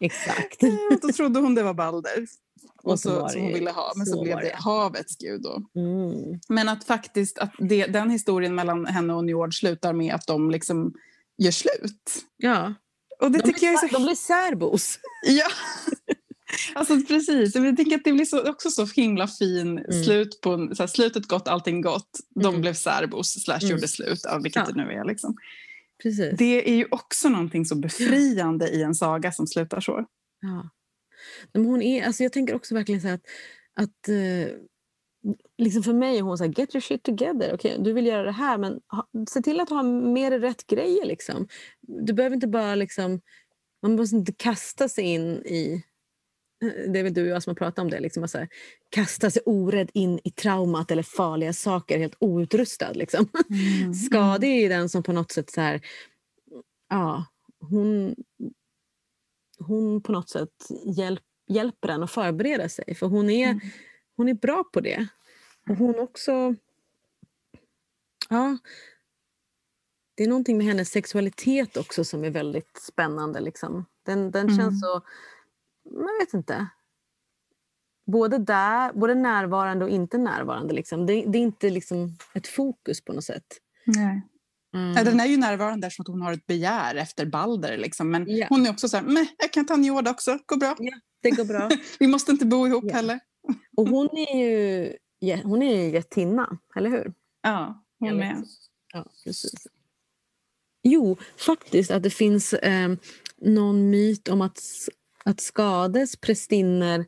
exakt. 0.00 0.60
då 1.02 1.12
trodde 1.12 1.40
hon 1.40 1.54
det 1.54 1.62
var 1.62 1.74
Balder. 1.74 2.26
Och 2.82 3.00
så, 3.00 3.08
så 3.08 3.28
som 3.28 3.40
hon 3.40 3.52
ville 3.52 3.70
ha, 3.70 3.92
men 3.96 4.06
så, 4.06 4.12
så 4.12 4.22
blev 4.22 4.40
det 4.40 4.52
havets 4.54 5.16
gud. 5.16 5.42
Då. 5.42 5.80
Mm. 5.80 6.40
Men 6.48 6.68
att 6.68 6.84
faktiskt 6.84 7.38
att 7.38 7.52
det, 7.58 7.86
den 7.86 8.10
historien 8.10 8.54
mellan 8.54 8.86
henne 8.86 9.14
och 9.14 9.24
Njord 9.24 9.58
slutar 9.58 9.92
med 9.92 10.14
att 10.14 10.26
de 10.26 10.50
liksom 10.50 10.94
gör 11.38 11.50
slut. 11.50 12.24
Ja. 12.36 12.74
Och 13.20 13.30
det 13.30 13.38
de, 13.38 13.44
tycker 13.44 13.60
blir, 13.60 13.68
jag 13.68 13.84
är 13.84 13.88
så... 13.88 13.94
de 13.94 14.02
blir 14.04 14.14
särbos. 14.14 14.98
Ja, 15.26 15.46
alltså 16.74 17.00
precis. 17.08 17.54
Jag 17.54 17.76
tycker 17.76 17.96
att 17.96 18.04
det 18.04 18.12
blir 18.12 18.24
så, 18.24 18.50
också 18.50 18.70
så 18.70 18.86
himla 18.86 19.28
fin 19.28 19.78
mm. 19.78 20.04
slut 20.04 20.40
på 20.40 20.70
så 20.74 20.82
här, 20.82 20.86
slutet 20.86 21.28
gott, 21.28 21.48
allting 21.48 21.80
gott. 21.80 22.10
De 22.34 22.46
mm. 22.46 22.60
blev 22.60 22.74
särbos 22.74 23.44
slash 23.44 23.58
mm. 23.62 23.70
gjorde 23.70 23.88
slut 23.88 24.26
av 24.26 24.42
vilket 24.42 24.62
ja. 24.66 24.72
det 24.72 24.84
nu 24.84 24.92
är. 24.92 25.04
Liksom. 25.04 25.36
Precis. 26.02 26.38
Det 26.38 26.70
är 26.70 26.76
ju 26.76 26.86
också 26.90 27.28
någonting 27.28 27.64
så 27.64 27.76
befriande 27.76 28.68
i 28.68 28.82
en 28.82 28.94
saga 28.94 29.32
som 29.32 29.46
slutar 29.46 29.80
så. 29.80 30.06
Ja. 30.40 30.70
Men 31.52 31.64
hon 31.64 31.82
är, 31.82 32.06
alltså 32.06 32.22
jag 32.22 32.32
tänker 32.32 32.54
också 32.54 32.74
verkligen 32.74 33.00
så 33.00 33.08
att, 33.08 33.22
att 33.74 34.08
uh, 34.08 34.48
liksom 35.58 35.82
för 35.82 35.92
mig 35.92 36.18
är 36.18 36.22
hon 36.22 36.38
så 36.38 36.44
här, 36.44 36.54
get 36.56 36.74
your 36.74 36.80
shit 36.80 37.02
together. 37.02 37.54
Okay, 37.54 37.78
du 37.78 37.92
vill 37.92 38.06
göra 38.06 38.22
det 38.22 38.32
här 38.32 38.58
men 38.58 38.80
ha, 38.88 39.08
se 39.30 39.42
till 39.42 39.60
att 39.60 39.68
ha 39.68 39.82
mer 39.82 40.38
rätt 40.38 40.66
grejer. 40.66 41.06
Liksom. 41.06 41.48
Du 41.80 42.12
behöver 42.12 42.34
inte 42.34 42.48
bara 42.48 42.74
liksom, 42.74 43.20
man 43.82 43.96
måste 43.96 44.16
inte 44.16 44.32
kasta 44.32 44.88
sig 44.88 45.04
in 45.04 45.46
i 45.46 45.72
eh, 45.72 45.80
det 46.66 46.98
är 46.98 47.02
väl 47.02 47.14
du 47.14 47.22
och 47.22 47.28
jag 47.28 47.42
som 47.42 47.50
har 47.50 47.54
pratat 47.54 47.78
om 47.78 47.90
det. 47.90 48.00
Liksom, 48.00 48.22
alltså, 48.22 48.46
kasta 48.90 49.30
sig 49.30 49.42
orädd 49.46 49.90
in 49.92 50.20
i 50.24 50.30
traumat 50.30 50.90
eller 50.90 51.02
farliga 51.02 51.52
saker 51.52 51.98
helt 51.98 52.16
outrustad. 52.18 52.92
Liksom. 52.92 53.28
Mm. 53.50 53.94
Skade 54.06 54.46
är 54.46 54.68
den 54.68 54.88
som 54.88 55.02
på 55.02 55.12
något 55.12 55.32
sätt 55.32 55.50
så 55.50 55.60
här, 55.60 55.80
ja, 56.88 57.24
hon, 57.60 58.14
hon 59.58 60.02
på 60.02 60.12
något 60.12 60.28
sätt 60.28 60.68
hjälper 60.96 61.26
hjälper 61.46 61.88
en 61.88 62.02
att 62.02 62.10
förbereda 62.10 62.68
sig. 62.68 62.94
För 62.94 63.06
hon 63.06 63.30
är, 63.30 63.48
mm. 63.48 63.60
hon 64.16 64.28
är 64.28 64.34
bra 64.34 64.64
på 64.72 64.80
det. 64.80 65.06
Och 65.70 65.76
hon 65.76 65.98
också... 65.98 66.54
Ja, 68.28 68.58
det 70.14 70.24
är 70.24 70.28
någonting 70.28 70.58
med 70.58 70.66
hennes 70.66 70.90
sexualitet 70.90 71.76
också 71.76 72.04
som 72.04 72.24
är 72.24 72.30
väldigt 72.30 72.76
spännande. 72.82 73.40
Liksom. 73.40 73.84
Den, 74.02 74.30
den 74.30 74.48
känns 74.48 74.60
mm. 74.60 74.78
så... 74.78 75.02
Jag 75.90 76.20
vet 76.20 76.34
inte. 76.34 76.66
Både, 78.06 78.38
där, 78.38 78.92
både 78.92 79.14
närvarande 79.14 79.84
och 79.84 79.90
inte 79.90 80.18
närvarande. 80.18 80.74
Liksom. 80.74 81.06
Det, 81.06 81.24
det 81.26 81.38
är 81.38 81.42
inte 81.42 81.70
liksom 81.70 82.16
ett 82.34 82.46
fokus 82.46 83.04
på 83.04 83.12
något 83.12 83.24
sätt. 83.24 83.46
Nej. 83.84 84.22
Mm. 84.74 84.94
Ja, 84.96 85.04
den 85.04 85.20
är 85.20 85.26
ju 85.26 85.36
närvarande 85.36 85.86
eftersom 85.86 86.04
hon 86.08 86.22
har 86.22 86.32
ett 86.32 86.46
begär 86.46 86.94
efter 86.94 87.26
Balder. 87.26 87.76
Liksom. 87.76 88.10
Men 88.10 88.30
yeah. 88.30 88.48
hon 88.48 88.66
är 88.66 88.70
också 88.70 88.88
så 88.88 88.96
här, 88.96 89.26
jag 89.38 89.52
kan 89.52 89.66
ta 89.66 89.76
Njord 89.76 90.08
också, 90.08 90.38
går 90.46 90.56
bra. 90.56 90.76
Ja, 90.78 91.00
det 91.22 91.30
går 91.30 91.44
bra. 91.44 91.70
Vi 91.98 92.06
måste 92.06 92.32
inte 92.32 92.46
bo 92.46 92.66
ihop 92.66 92.84
yeah. 92.84 92.96
heller. 92.96 93.20
och 93.76 93.88
hon 93.88 94.08
är 94.16 94.36
ju, 94.38 94.92
hon 95.42 95.62
är 95.62 95.82
ju 95.82 95.90
jättinna, 95.90 96.58
eller 96.76 96.90
hur? 96.90 97.14
Ja, 97.42 97.84
hon 97.98 98.16
med. 98.16 98.44
Ja, 98.92 99.06
precis. 99.24 99.66
Jo, 100.82 101.16
faktiskt 101.36 101.90
att 101.90 102.02
det 102.02 102.10
finns 102.10 102.52
eh, 102.52 102.88
någon 103.36 103.90
myt 103.90 104.28
om 104.28 104.40
att, 104.40 104.62
att 105.26 105.40
Skades 105.40 106.16
prästinnor 106.16 107.04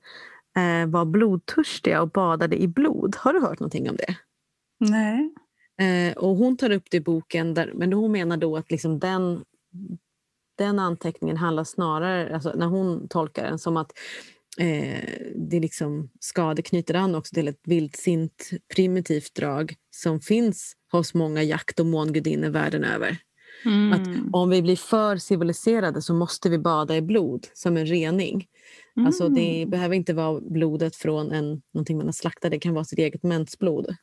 eh, 0.57 0.89
var 0.89 1.05
blodtörstiga 1.05 2.03
och 2.03 2.11
badade 2.11 2.57
i 2.57 2.69
blod. 2.69 3.16
Har 3.19 3.33
du 3.33 3.41
hört 3.41 3.61
någonting 3.61 3.91
om 3.91 3.97
det? 3.97 4.16
Nej. 4.81 5.35
Eh, 5.81 6.16
och 6.16 6.37
hon 6.37 6.57
tar 6.57 6.71
upp 6.71 6.91
det 6.91 6.97
i 6.97 7.01
boken, 7.01 7.55
där, 7.55 7.73
men 7.75 7.93
hon 7.93 8.12
menar 8.12 8.37
då 8.37 8.57
att 8.57 8.71
liksom 8.71 8.99
den, 8.99 9.45
den 10.59 10.79
anteckningen 10.79 11.37
handlar 11.37 11.64
snarare, 11.64 12.35
alltså 12.35 12.53
när 12.57 12.66
hon 12.66 13.09
tolkar 13.09 13.45
den, 13.45 13.59
som 13.59 13.77
att 13.77 13.93
eh, 14.59 15.31
det 15.37 15.61
liksom 15.61 16.11
skade 16.21 16.62
knyter 16.62 16.95
an 16.95 17.14
också 17.14 17.35
till 17.35 17.49
ett 17.49 17.61
vildsint 17.64 18.51
primitivt 18.75 19.35
drag 19.35 19.75
som 19.91 20.21
finns 20.21 20.73
hos 20.93 21.14
många 21.14 21.43
jakt 21.43 21.81
och 21.81 21.87
mångudinnor 21.87 22.49
världen 22.49 22.85
över. 22.85 23.19
Mm. 23.65 23.93
Att 23.93 24.33
om 24.33 24.51
vi 24.51 24.63
blir 24.63 24.77
för 24.77 25.17
civiliserade 25.17 26.03
så 26.03 26.15
måste 26.15 26.49
vi 26.49 26.59
bada 26.59 26.97
i 26.97 27.03
blod 27.03 27.47
som 27.55 27.77
en 27.77 27.87
rening. 27.87 28.47
Mm. 28.97 29.07
Alltså 29.07 29.29
det 29.29 29.65
behöver 29.69 29.95
inte 29.95 30.15
vara 30.15 30.41
blodet 30.41 30.97
från 30.97 31.33
en, 31.33 31.63
någonting 31.75 31.97
man 31.97 32.07
har 32.07 32.13
slaktat, 32.13 32.51
det 32.51 32.59
kan 32.59 32.75
vara 32.75 32.85
sitt 32.85 32.99
eget 32.99 33.23
mensblod. 33.23 33.97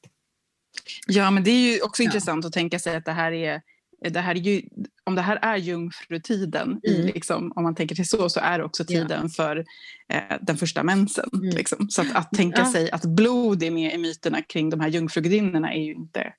Ja, 1.08 1.32
men 1.32 1.44
det 1.44 1.52
är 1.52 1.74
ju 1.74 1.82
också 1.82 2.04
ja. 2.04 2.06
intressant 2.06 2.46
att 2.46 2.54
tänka 2.54 2.80
sig 2.80 2.96
att 2.96 3.06
det 3.06 3.12
här 3.12 3.32
är 3.32 3.62
det 4.10 4.20
här 4.20 4.36
är 4.36 4.40
ju, 4.40 4.62
om 5.04 5.16
det 5.16 5.22
här 5.22 5.40
är 5.42 5.58
jungfrutiden, 5.58 6.68
mm. 6.68 6.80
i 6.84 7.12
liksom, 7.12 7.52
om 7.56 7.64
man 7.64 7.76
tänker 7.76 7.96
till 7.96 8.08
så, 8.08 8.30
så 8.30 8.40
är 8.40 8.58
det 8.58 8.66
också 8.66 8.86
tiden 8.86 9.20
ja. 9.24 9.30
för 9.30 9.66
eh, 10.10 10.38
den 10.42 10.58
första 10.58 10.84
mensen. 10.84 11.30
Mm. 11.34 11.56
Liksom. 11.56 11.90
Så 11.90 12.02
att, 12.02 12.16
att 12.16 12.32
tänka 12.32 12.62
ja. 12.62 12.72
sig 12.72 12.92
att 12.92 13.06
blod 13.06 13.64
är 13.64 13.72
med 13.72 13.94
i 13.94 13.98
myterna 13.98 14.42
kring 14.42 14.70
de 14.70 14.80
här 14.80 14.88
jungfrugudinnorna 14.88 15.74
är 15.74 15.82
ju 15.82 15.94
inte... 15.94 16.34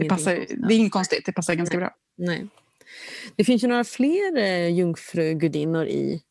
det, 0.00 0.08
passar, 0.08 0.34
det 0.68 0.74
är 0.74 0.78
inget 0.78 0.92
konstigt, 0.92 1.26
det 1.26 1.32
passar 1.32 1.54
ganska 1.54 1.78
Nej. 1.78 1.86
bra. 1.86 1.94
Nej. 2.18 2.46
Det 3.36 3.44
finns 3.44 3.64
ju 3.64 3.68
några 3.68 3.84
fler 3.84 4.36
eh, 4.36 4.68
jungfrugudinnor 4.68 5.86
i 5.86 6.22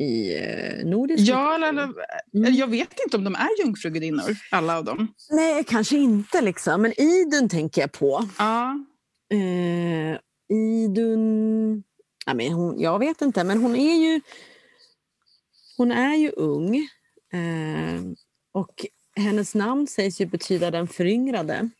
i 0.00 0.36
eh, 0.36 0.86
nordisk 0.86 1.28
Ja, 1.28 1.54
eller, 1.54 1.68
eller, 1.68 1.92
mm. 2.34 2.54
jag 2.54 2.66
vet 2.66 3.00
inte 3.04 3.16
om 3.16 3.24
de 3.24 3.34
är 3.34 3.60
jungfrugudinnor, 3.64 4.36
alla 4.50 4.78
av 4.78 4.84
dem. 4.84 5.14
Nej, 5.30 5.64
kanske 5.64 5.96
inte. 5.96 6.40
Liksom. 6.40 6.82
Men 6.82 7.00
Idun 7.00 7.48
tänker 7.48 7.80
jag 7.80 7.92
på. 7.92 8.28
Ja. 8.38 8.84
Eh, 9.32 10.18
Idun... 10.56 11.82
Ja, 12.26 12.34
men 12.34 12.52
hon, 12.52 12.80
jag 12.80 12.98
vet 12.98 13.22
inte, 13.22 13.44
men 13.44 13.62
hon 13.62 13.76
är 13.76 13.94
ju, 13.94 14.20
hon 15.76 15.92
är 15.92 16.14
ju 16.14 16.30
ung. 16.30 16.76
Eh, 17.32 18.00
och 18.52 18.86
hennes 19.16 19.54
namn 19.54 19.86
sägs 19.86 20.20
ju 20.20 20.26
betyda 20.26 20.70
den 20.70 20.88
föryngrade. 20.88 21.70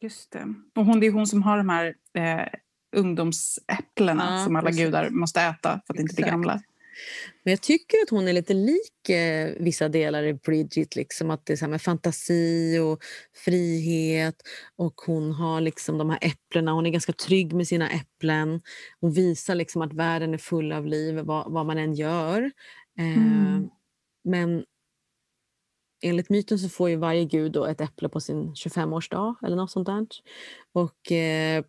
Just 0.00 0.30
det. 0.30 0.54
Och 0.76 0.84
hon, 0.84 1.00
det 1.00 1.06
är 1.06 1.10
hon 1.10 1.26
som 1.26 1.42
har 1.42 1.58
de 1.58 1.68
här 1.68 1.94
eh, 2.14 2.48
ungdomsäpplena 2.96 4.38
ja, 4.38 4.44
som 4.44 4.56
alla 4.56 4.66
precis. 4.66 4.84
gudar 4.84 5.10
måste 5.10 5.40
äta 5.40 5.80
för 5.86 5.94
att 5.94 6.00
inte 6.00 6.14
bli 6.14 6.24
gamla. 6.24 6.60
Men 7.44 7.50
jag 7.52 7.60
tycker 7.60 7.96
att 8.02 8.10
hon 8.10 8.28
är 8.28 8.32
lite 8.32 8.54
lik 8.54 9.08
eh, 9.08 9.54
vissa 9.60 9.88
delar 9.88 10.22
i 10.22 10.34
Bridget. 10.34 10.96
Liksom, 10.96 11.30
att 11.30 11.46
det 11.46 11.52
är 11.52 11.56
så 11.56 11.68
med 11.68 11.82
fantasi 11.82 12.78
och 12.78 12.98
frihet. 13.44 14.34
Och 14.76 14.94
hon 15.06 15.32
har 15.32 15.60
liksom 15.60 15.98
de 15.98 16.10
här 16.10 16.18
äpplena. 16.22 16.72
Hon 16.72 16.86
är 16.86 16.90
ganska 16.90 17.12
trygg 17.12 17.52
med 17.54 17.68
sina 17.68 17.90
äpplen. 17.90 18.60
Hon 19.00 19.12
visar 19.12 19.54
liksom 19.54 19.82
att 19.82 19.92
världen 19.92 20.34
är 20.34 20.38
full 20.38 20.72
av 20.72 20.86
liv, 20.86 21.18
vad, 21.18 21.52
vad 21.52 21.66
man 21.66 21.78
än 21.78 21.94
gör. 21.94 22.50
Eh, 22.98 23.16
mm. 23.16 23.68
Men 24.24 24.64
enligt 26.02 26.30
myten 26.30 26.58
så 26.58 26.68
får 26.68 26.90
ju 26.90 26.96
varje 26.96 27.24
gud 27.24 27.52
då 27.52 27.64
ett 27.64 27.80
äpple 27.80 28.08
på 28.08 28.20
sin 28.20 28.54
25-årsdag 28.54 29.34
eller 29.42 29.56
något 29.56 29.70
sånt 29.70 29.86
där. 29.86 30.06
Och 30.72 31.12
eh, 31.12 31.64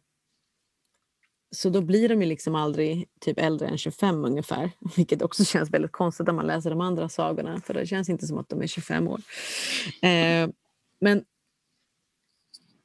så 1.52 1.70
då 1.70 1.82
blir 1.82 2.10
de 2.10 2.22
ju 2.22 2.28
liksom 2.28 2.56
aldrig 2.56 3.10
typ 3.20 3.40
äldre 3.40 3.68
än 3.68 3.78
25 3.78 4.26
ungefär. 4.26 4.72
Vilket 4.96 5.22
också 5.22 5.46
känns 5.46 5.70
väldigt 5.70 5.92
konstigt 5.92 6.28
när 6.28 6.34
man 6.34 6.48
läser 6.48 6.70
de 6.70 6.82
andra 6.82 7.10
sagorna. 7.10 7.62
För 7.62 7.74
det 7.74 7.86
känns 7.86 8.10
inte 8.10 8.28
som 8.28 8.38
att 8.38 8.50
de 8.50 8.62
är 8.62 8.68
25 8.68 9.08
år. 9.08 9.22
Eh, 10.02 10.50
men 11.02 11.24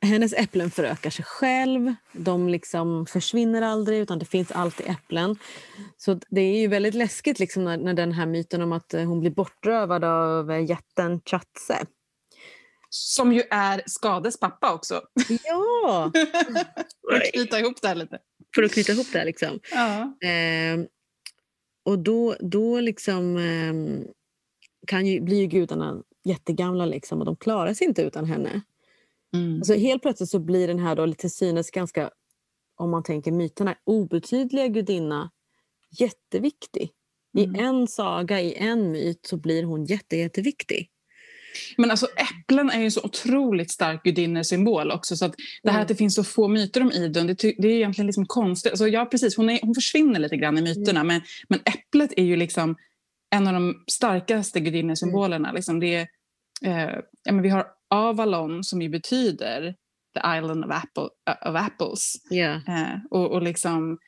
hennes 0.05 0.33
äpplen 0.33 0.71
förökar 0.71 1.11
sig 1.11 1.25
själv. 1.25 1.95
De 2.13 2.49
liksom 2.49 3.07
försvinner 3.07 3.63
aldrig 3.63 3.99
utan 3.99 4.19
det 4.19 4.25
finns 4.25 4.53
alltid 4.53 4.87
äpplen. 4.87 5.37
Så 5.97 6.21
det 6.29 6.41
är 6.41 6.61
ju 6.61 6.69
väldigt 6.69 6.95
läskigt 6.95 7.39
liksom 7.39 7.65
när, 7.65 7.77
när 7.77 7.95
den 7.95 8.13
här 8.13 8.27
myten 8.27 8.63
om 8.63 8.73
att 8.73 8.93
hon 8.93 9.21
blir 9.21 9.31
bortrövad 9.31 10.05
av 10.05 10.61
jätten 10.69 11.21
Chatse. 11.21 11.87
Som 12.91 13.33
ju 13.33 13.43
är 13.51 13.83
Skades 13.87 14.41
pappa 14.41 14.75
också. 14.75 15.01
Ja! 15.45 16.13
För 17.11 17.17
att 17.17 17.33
knyta 17.33 17.61
ihop 17.61 17.83
det 17.83 17.89
här 17.89 17.95
lite 17.95 18.19
för 18.55 18.63
att 18.63 18.73
knyta 18.73 18.93
ihop 18.93 19.07
det 19.13 19.19
här. 19.19 19.27
Liksom. 19.27 19.61
Ja. 19.73 20.01
Eh, 20.29 20.87
och 21.85 21.99
då, 21.99 22.37
då 22.41 22.81
liksom, 22.81 23.37
eh, 23.37 24.07
kan 24.87 25.07
ju, 25.07 25.21
blir 25.21 25.37
ju 25.37 25.47
gudarna 25.47 26.03
jättegamla 26.25 26.87
liksom, 26.87 27.19
och 27.19 27.25
de 27.25 27.37
klarar 27.37 27.75
sig 27.75 27.87
inte 27.87 28.03
utan 28.03 28.25
henne. 28.25 28.61
Mm. 29.35 29.57
Alltså, 29.57 29.75
helt 29.75 30.03
plötsligt 30.03 30.31
så 30.31 30.39
blir 30.39 30.69
den 30.69 30.79
här 30.79 30.97
då 30.97 31.13
till 31.13 31.31
synes 31.31 31.71
ganska, 31.71 32.11
om 32.77 32.91
man 32.91 33.03
tänker 33.03 33.33
myterna, 33.33 33.75
obetydliga 33.85 34.69
gudinna 34.69 35.31
jätteviktig. 35.99 36.91
Mm. 37.39 37.57
I 37.57 37.59
en 37.59 37.87
saga, 37.89 38.41
i 38.41 38.55
en 38.55 38.91
myt, 38.91 39.27
så 39.27 39.37
blir 39.37 39.65
hon 39.65 39.85
jätte, 39.85 40.17
jätteviktig. 40.17 40.91
Men 41.77 41.91
alltså 41.91 42.07
äpplen 42.07 42.71
är 42.71 42.81
ju 42.81 42.91
så 42.91 43.01
otroligt 43.03 43.71
stark 43.71 44.05
gudinnesymbol 44.05 44.91
också. 44.91 45.17
Så 45.17 45.25
att 45.25 45.35
det 45.63 45.71
här 45.71 45.79
mm. 45.79 45.83
att 45.83 45.89
det 45.89 45.95
finns 45.95 46.15
så 46.15 46.25
få 46.25 46.49
myter 46.49 46.81
om 46.81 46.93
Idun, 46.93 47.27
det, 47.27 47.35
det 47.35 47.69
är 47.69 47.77
egentligen 47.77 48.07
liksom 48.07 48.27
konstigt. 48.27 48.73
Alltså, 48.73 48.89
ja, 48.89 49.05
precis, 49.05 49.37
hon, 49.37 49.51
är, 49.51 49.59
hon 49.63 49.75
försvinner 49.75 50.21
lite 50.21 50.37
grann 50.37 50.59
i 50.59 50.63
myterna 50.63 51.01
mm. 51.01 51.07
men, 51.07 51.23
men 51.49 51.61
äpplet 51.65 52.13
är 52.17 52.25
ju 52.25 52.37
liksom 52.37 52.77
en 53.31 53.47
av 53.47 53.53
de 53.53 53.85
starkaste 53.91 54.61
gudinnesymbolerna. 54.61 55.49
Mm. 55.49 55.57
Liksom 55.57 55.81
det 55.81 55.95
är, 55.95 56.09
eh, 56.65 56.99
ja, 57.25 57.33
men 57.33 57.43
vi 57.43 57.49
har 57.49 57.67
Avalon 57.89 58.65
som 58.65 58.83
ju 58.83 58.89
betyder 58.89 59.75
the 60.15 60.39
island 60.39 60.65
of, 60.65 60.71
apple, 60.71 61.09
of 61.51 61.57
apples. 61.57 62.15
Yeah. 62.31 62.57
Eh, 62.69 62.99
och, 63.11 63.33
och 63.33 63.43
liksom 63.43 63.99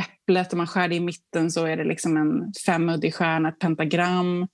äpplet, 0.00 0.52
om 0.52 0.56
man 0.56 0.66
skär 0.66 0.88
det 0.88 0.94
i 0.94 1.00
mitten 1.00 1.50
så 1.50 1.64
är 1.64 1.76
det 1.76 1.84
liksom 1.84 2.16
en 2.16 2.52
femuddig 2.66 3.14
stjärna, 3.14 3.48
ett 3.48 3.58
pentagram 3.58 4.46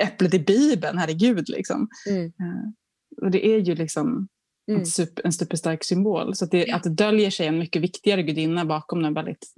äpplet 0.00 0.34
i 0.34 0.38
Bibeln, 0.38 0.98
herregud. 0.98 1.48
Liksom. 1.48 1.88
Mm. 2.08 2.24
Uh, 2.24 2.70
och 3.22 3.30
det 3.30 3.46
är 3.46 3.58
ju 3.58 3.74
liksom 3.74 4.28
mm. 4.68 4.80
en, 4.80 4.86
super, 4.86 5.26
en 5.26 5.32
superstark 5.32 5.84
symbol. 5.84 6.34
Så 6.34 6.44
att 6.44 6.50
det, 6.50 6.70
att 6.70 6.82
det 6.82 6.90
döljer 6.90 7.30
sig 7.30 7.46
en 7.46 7.58
mycket 7.58 7.82
viktigare 7.82 8.22
gudinna 8.22 8.64
bakom 8.64 9.02
den 9.02 9.14
väldigt 9.14 9.54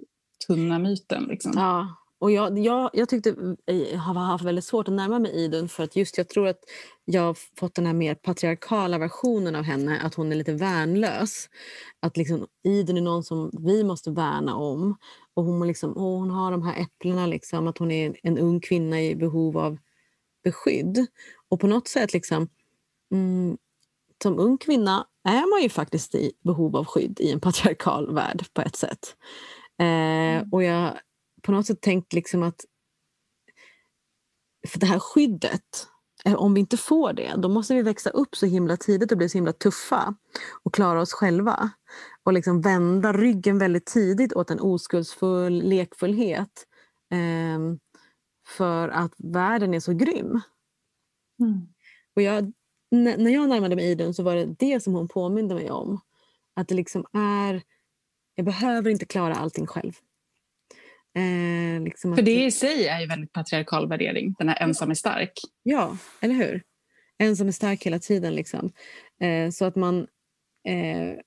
tunna 0.46 0.78
myten. 0.78 1.24
Liksom. 1.24 1.52
Ja, 1.54 1.96
och 2.24 2.30
jag, 2.30 2.58
jag, 2.58 2.90
jag 2.92 3.08
tyckte 3.08 3.56
jag 3.66 3.98
har 3.98 4.14
haft 4.14 4.44
väldigt 4.44 4.64
svårt 4.64 4.88
att 4.88 4.94
närma 4.94 5.18
mig 5.18 5.32
Idun 5.32 5.68
för 5.68 5.82
att 5.82 5.96
just 5.96 6.18
jag 6.18 6.28
tror 6.28 6.48
att 6.48 6.58
jag 7.04 7.22
har 7.22 7.36
fått 7.58 7.74
den 7.74 7.86
här 7.86 7.92
mer 7.92 8.14
patriarkala 8.14 8.98
versionen 8.98 9.56
av 9.56 9.62
henne, 9.62 10.00
att 10.00 10.14
hon 10.14 10.32
är 10.32 10.36
lite 10.36 10.52
värnlös. 10.52 11.48
Att 12.00 12.16
liksom, 12.16 12.46
Idun 12.62 12.96
är 12.96 13.00
någon 13.00 13.24
som 13.24 13.50
vi 13.52 13.84
måste 13.84 14.10
värna 14.10 14.56
om. 14.56 14.96
Och 15.34 15.44
hon, 15.44 15.66
liksom, 15.66 15.92
och 15.92 16.02
hon 16.02 16.30
har 16.30 16.50
de 16.50 16.62
här 16.62 16.82
äpplena, 16.82 17.26
liksom, 17.26 17.66
att 17.66 17.78
hon 17.78 17.90
är 17.90 18.16
en 18.22 18.38
ung 18.38 18.60
kvinna 18.60 19.02
i 19.02 19.16
behov 19.16 19.58
av 19.58 19.78
beskydd. 20.44 21.06
Och 21.48 21.60
på 21.60 21.66
något 21.66 21.88
sätt, 21.88 22.12
liksom, 22.12 22.48
mm, 23.12 23.56
som 24.22 24.38
ung 24.38 24.58
kvinna 24.58 25.06
är 25.24 25.50
man 25.50 25.62
ju 25.62 25.68
faktiskt 25.68 26.14
i 26.14 26.32
behov 26.44 26.76
av 26.76 26.84
skydd 26.84 27.20
i 27.20 27.32
en 27.32 27.40
patriarkal 27.40 28.14
värld 28.14 28.44
på 28.54 28.62
ett 28.62 28.76
sätt. 28.76 29.16
Eh, 29.78 29.86
mm. 29.86 30.48
och 30.52 30.62
jag 30.62 30.94
på 31.44 31.52
något 31.52 31.66
sätt 31.66 31.80
tänkt 31.80 32.12
liksom 32.12 32.42
att 32.42 32.64
för 34.68 34.78
det 34.78 34.86
här 34.86 34.98
skyddet, 34.98 35.88
eh, 36.24 36.34
om 36.34 36.54
vi 36.54 36.60
inte 36.60 36.76
får 36.76 37.12
det, 37.12 37.34
då 37.36 37.48
måste 37.48 37.74
vi 37.74 37.82
växa 37.82 38.10
upp 38.10 38.36
så 38.36 38.46
himla 38.46 38.76
tidigt 38.76 39.12
och 39.12 39.18
bli 39.18 39.28
så 39.28 39.38
himla 39.38 39.52
tuffa 39.52 40.14
och 40.62 40.74
klara 40.74 41.00
oss 41.00 41.12
själva. 41.12 41.70
Och 42.22 42.32
liksom 42.32 42.60
vända 42.60 43.12
ryggen 43.12 43.58
väldigt 43.58 43.86
tidigt 43.86 44.32
åt 44.32 44.50
en 44.50 44.60
oskuldsfull 44.60 45.62
lekfullhet. 45.62 46.66
Eh, 47.12 47.58
för 48.46 48.88
att 48.88 49.12
världen 49.18 49.74
är 49.74 49.80
så 49.80 49.92
grym. 49.92 50.40
Mm. 51.40 51.68
Och 52.16 52.22
jag, 52.22 52.52
när 52.90 53.30
jag 53.30 53.48
närmade 53.48 53.76
mig 53.76 53.90
Idun 53.90 54.14
så 54.14 54.22
var 54.22 54.36
det 54.36 54.44
det 54.58 54.82
som 54.82 54.94
hon 54.94 55.08
påminde 55.08 55.54
mig 55.54 55.70
om. 55.70 56.00
Att 56.56 56.68
det 56.68 56.74
liksom 56.74 57.06
är... 57.12 57.62
Jag 58.34 58.46
behöver 58.46 58.90
inte 58.90 59.06
klara 59.06 59.34
allting 59.34 59.66
själv. 59.66 59.92
Eh, 61.16 61.82
liksom 61.82 62.16
För 62.16 62.22
det 62.22 62.44
i 62.44 62.50
sig 62.50 62.88
är 62.88 63.00
ju 63.00 63.06
väldigt 63.06 63.32
patriarkal 63.32 63.88
värdering, 63.88 64.34
den 64.38 64.48
här 64.48 64.62
ensam 64.62 64.90
är 64.90 64.94
stark. 64.94 65.32
Ja, 65.62 65.96
eller 66.20 66.34
hur? 66.34 66.62
Ensam 67.18 67.48
är 67.48 67.52
stark 67.52 67.86
hela 67.86 67.98
tiden. 67.98 68.34
Liksom. 68.34 68.72
Eh, 69.20 69.50
så 69.50 69.64
att 69.64 69.76
man... 69.76 69.98
Eh, 70.68 71.18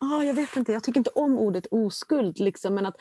ah, 0.00 0.22
jag 0.22 0.34
vet 0.34 0.56
inte, 0.56 0.72
jag 0.72 0.84
tycker 0.84 1.00
inte 1.00 1.10
om 1.10 1.38
ordet 1.38 1.66
oskuld. 1.70 2.40
Liksom, 2.40 2.74
men 2.74 2.86
att, 2.86 2.96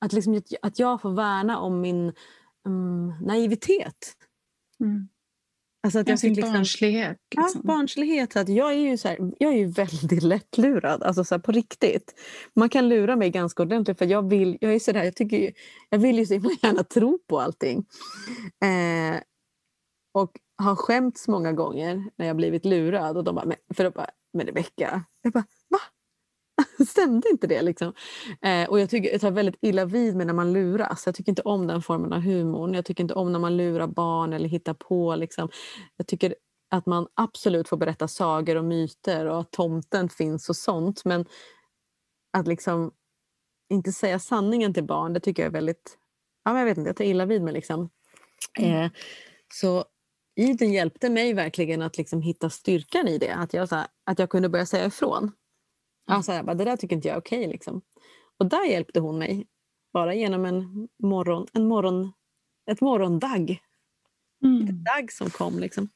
att, 0.00 0.12
liksom, 0.12 0.42
att 0.62 0.78
jag 0.78 1.02
får 1.02 1.10
värna 1.10 1.58
om 1.58 1.80
min 1.80 2.12
um, 2.64 3.14
naivitet. 3.20 4.16
Mm. 4.80 5.08
Alltså 5.86 5.98
att 5.98 6.08
jag 6.08 6.20
fick 6.20 6.36
liksom, 6.36 6.52
barnslighet. 6.52 7.18
Liksom. 7.36 7.60
Ja, 7.64 7.74
barnslighet. 7.74 8.36
Att 8.36 8.48
jag, 8.48 8.72
är 8.72 8.76
ju 8.76 8.96
så 8.96 9.08
här, 9.08 9.18
jag 9.38 9.52
är 9.52 9.56
ju 9.56 9.66
väldigt 9.66 10.22
lättlurad, 10.22 11.02
alltså 11.02 11.24
så 11.24 11.34
här, 11.34 11.40
på 11.40 11.52
riktigt. 11.52 12.14
Man 12.54 12.68
kan 12.68 12.88
lura 12.88 13.16
mig 13.16 13.30
ganska 13.30 13.62
ordentligt 13.62 13.98
för 13.98 14.06
jag 14.06 14.28
vill, 14.28 14.58
jag 14.60 14.74
är 14.74 14.78
så 14.78 14.92
där, 14.92 15.04
jag, 15.04 15.16
tycker, 15.16 15.52
jag 15.90 15.98
vill 15.98 16.18
ju 16.18 16.26
så 16.26 16.34
gärna 16.34 16.84
tro 16.84 17.18
på 17.28 17.40
allting. 17.40 17.86
Eh, 18.62 19.20
och 20.14 20.32
har 20.58 20.76
skämts 20.76 21.28
många 21.28 21.52
gånger 21.52 22.04
när 22.16 22.26
jag 22.26 22.36
blivit 22.36 22.64
lurad. 22.64 23.16
Och 23.16 23.24
de 23.24 23.34
bara, 23.34 23.46
men, 23.46 23.56
för 23.74 23.84
de 23.84 23.90
bara, 23.90 24.10
men 24.32 24.46
Rebecka. 24.46 25.04
Jag 25.22 25.32
bara? 25.32 25.44
Stämde 26.88 27.28
inte 27.28 27.46
det? 27.46 27.62
Liksom? 27.62 27.92
Eh, 28.42 28.68
och 28.68 28.80
jag, 28.80 28.90
tycker, 28.90 29.12
jag 29.12 29.20
tar 29.20 29.30
väldigt 29.30 29.58
illa 29.60 29.84
vid 29.84 30.16
mig 30.16 30.26
när 30.26 30.34
man 30.34 30.52
luras. 30.52 31.02
Jag 31.06 31.14
tycker 31.14 31.32
inte 31.32 31.42
om 31.42 31.66
den 31.66 31.82
formen 31.82 32.12
av 32.12 32.20
humor. 32.20 32.74
Jag 32.74 32.84
tycker 32.84 33.04
inte 33.04 33.14
om 33.14 33.32
när 33.32 33.38
man 33.38 33.56
lurar 33.56 33.86
barn 33.86 34.32
eller 34.32 34.48
hittar 34.48 34.74
på. 34.74 35.16
Liksom. 35.16 35.48
Jag 35.96 36.06
tycker 36.06 36.34
att 36.70 36.86
man 36.86 37.06
absolut 37.14 37.68
får 37.68 37.76
berätta 37.76 38.08
sagor 38.08 38.56
och 38.56 38.64
myter 38.64 39.26
och 39.26 39.40
att 39.40 39.50
tomten 39.50 40.08
finns 40.08 40.48
och 40.48 40.56
sånt. 40.56 41.04
Men 41.04 41.26
att 42.32 42.48
liksom 42.48 42.90
inte 43.68 43.92
säga 43.92 44.18
sanningen 44.18 44.74
till 44.74 44.84
barn, 44.84 45.12
det 45.12 45.20
tycker 45.20 45.42
jag 45.42 45.48
är 45.50 45.52
väldigt... 45.52 45.98
Ja, 46.44 46.58
jag 46.58 46.64
vet 46.64 46.78
inte, 46.78 46.88
jag 46.88 46.96
tar 46.96 47.04
illa 47.04 47.26
vid 47.26 47.42
mig. 47.42 47.52
Liksom. 47.52 47.90
Mm. 48.58 48.82
Eh, 48.82 48.90
så 49.52 49.84
Iden 50.36 50.72
hjälpte 50.72 51.10
mig 51.10 51.32
verkligen 51.32 51.82
att 51.82 51.98
liksom 51.98 52.22
hitta 52.22 52.50
styrkan 52.50 53.08
i 53.08 53.18
det. 53.18 53.34
Att 53.34 53.54
jag, 53.54 53.70
här, 53.70 53.86
att 54.04 54.18
jag 54.18 54.30
kunde 54.30 54.48
börja 54.48 54.66
säga 54.66 54.86
ifrån. 54.86 55.32
Alltså, 56.06 56.32
jag 56.32 56.44
bara, 56.44 56.54
det 56.54 56.64
där 56.64 56.76
tycker 56.76 56.96
inte 56.96 57.08
jag 57.08 57.14
är 57.14 57.20
okej. 57.20 57.38
Okay, 57.38 57.52
liksom. 57.52 57.82
Och 58.38 58.46
där 58.46 58.64
hjälpte 58.64 59.00
hon 59.00 59.18
mig. 59.18 59.46
Bara 59.92 60.14
genom 60.14 60.44
en 60.44 60.88
morgon, 61.02 61.46
en 61.52 61.68
morgon, 61.68 62.12
ett 62.70 62.80
morgondagg. 62.80 63.60
Mm. 64.44 64.62
Ett 64.62 64.84
dagg 64.84 65.12
som 65.12 65.30
kom. 65.30 65.58
Liksom. 65.58 65.88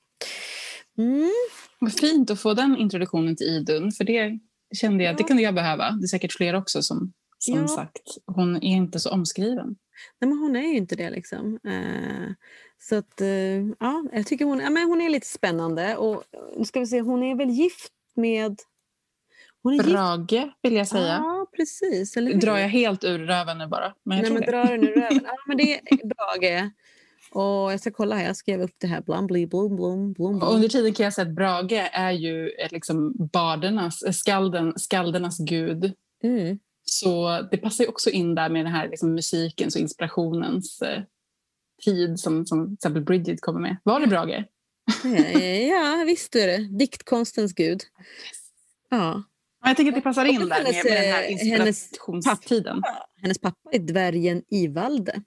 Mm. 0.99 1.31
Vad 1.79 1.93
fint 1.93 2.31
att 2.31 2.41
få 2.41 2.55
den 2.55 2.77
introduktionen 2.77 3.37
till 3.37 3.47
Idun. 3.47 3.93
För 3.93 4.05
det 4.05 4.39
kände 4.77 5.05
jag, 5.05 5.13
ja. 5.13 5.17
det 5.17 5.25
kunde 5.25 5.43
jag 5.43 5.55
behöva. 5.55 5.91
Det 5.91 6.05
är 6.05 6.09
säkert 6.09 6.33
fler 6.33 6.55
också 6.55 6.83
som, 6.83 7.13
som 7.39 7.55
ja. 7.55 7.69
sagt. 7.69 8.03
Hon 8.27 8.57
är 8.57 8.77
inte 8.77 9.01
så 9.01 9.11
omskriven. 9.11 9.77
Nej, 10.21 10.29
men 10.31 10.39
hon 10.39 10.57
är 10.57 10.69
ju 10.69 10.77
inte 10.77 10.97
det. 10.97 11.11
liksom. 11.11 11.59
Eh, 11.65 12.33
så 12.79 12.97
att, 12.97 13.21
eh, 13.21 13.67
ja, 13.81 14.05
jag 14.13 14.27
tycker 14.27 14.45
hon, 14.45 14.61
ja, 14.61 14.71
men 14.71 14.89
hon 14.89 15.01
är 15.01 15.09
lite 15.09 15.27
spännande. 15.27 15.97
Och 15.97 16.25
nu 16.57 16.65
ska 16.65 16.81
vi 16.81 16.87
se, 16.87 17.01
hon 17.01 17.23
är 17.23 17.35
väl 17.35 17.51
gift 17.51 17.93
med 18.17 18.61
hon 19.63 19.81
är 19.81 19.85
Brage 19.85 20.33
gift. 20.33 20.57
vill 20.63 20.75
jag 20.75 20.89
säga. 20.89 21.23
Ja, 21.25 21.47
precis. 21.57 22.17
Eller 22.17 22.35
Drar 22.35 22.59
jag 22.59 22.69
helt 22.69 23.05
ur 23.05 23.19
röven 23.19 23.59
nu 23.59 23.67
bara? 23.67 23.95
Men 24.05 24.19
jag 24.19 24.23
Nej, 24.23 24.33
men 24.33 24.43
drar 24.43 24.65
den 24.65 24.85
ur 24.85 24.95
röven. 24.95 25.21
Ja, 25.25 25.37
men 25.47 25.57
det 25.57 25.75
är 25.75 26.07
Brage. 26.07 26.71
Och 27.33 27.73
jag 27.73 27.81
ska 27.81 27.91
kolla 27.91 28.17
här, 28.17 28.27
jag 28.27 28.37
skrev 28.37 28.61
upp 28.61 28.75
det 28.79 28.87
här. 28.87 29.01
Blum, 29.01 29.27
bli, 29.27 29.47
blum, 29.47 29.77
blum, 29.77 30.13
blum, 30.13 30.43
Och 30.43 30.55
under 30.55 30.69
tiden 30.69 30.95
kan 30.95 31.05
jag 31.05 31.13
säga 31.13 31.29
att 31.29 31.35
Brage 31.35 31.91
är 31.93 32.11
ju 32.11 32.51
liksom 32.71 33.15
bardernas, 33.33 34.19
skalden, 34.19 34.73
skaldernas 34.77 35.39
gud. 35.39 35.93
Mm. 36.23 36.59
Så 36.85 37.43
det 37.51 37.57
passar 37.57 37.85
ju 37.85 37.91
också 37.91 38.11
in 38.11 38.35
där 38.35 38.49
med 38.49 38.65
den 38.65 38.73
här 38.73 38.89
liksom 38.89 39.15
musikens 39.15 39.75
och 39.75 39.81
inspirationens 39.81 40.83
eh, 40.83 41.03
tid 41.85 42.21
som, 42.21 42.47
som 42.47 42.67
till 42.67 42.75
exempel 42.75 43.03
Bridget 43.03 43.41
kommer 43.41 43.61
med. 43.61 43.77
Var 43.85 44.01
det 44.01 44.07
Brage? 44.07 44.45
ja, 45.05 45.41
ja, 45.41 46.05
visst 46.07 46.37
är 46.37 46.47
det. 46.47 46.79
Diktkonstens 46.79 47.53
gud. 47.53 47.81
Ja. 48.93 49.23
Jag 49.65 49.77
tänker 49.77 49.93
att 49.93 49.97
det 49.97 50.01
passar 50.01 50.25
in 50.25 50.41
där 50.41 50.49
med, 50.49 50.65
med 50.65 50.85
den 50.85 51.13
här 51.13 51.31
inspirationstiden. 51.31 52.73
Hennes 52.73 52.83
pappa, 52.83 53.07
hennes 53.23 53.39
pappa 53.39 53.71
är 53.73 53.79
dvärgen 53.79 54.43
Ivalde. 54.51 55.23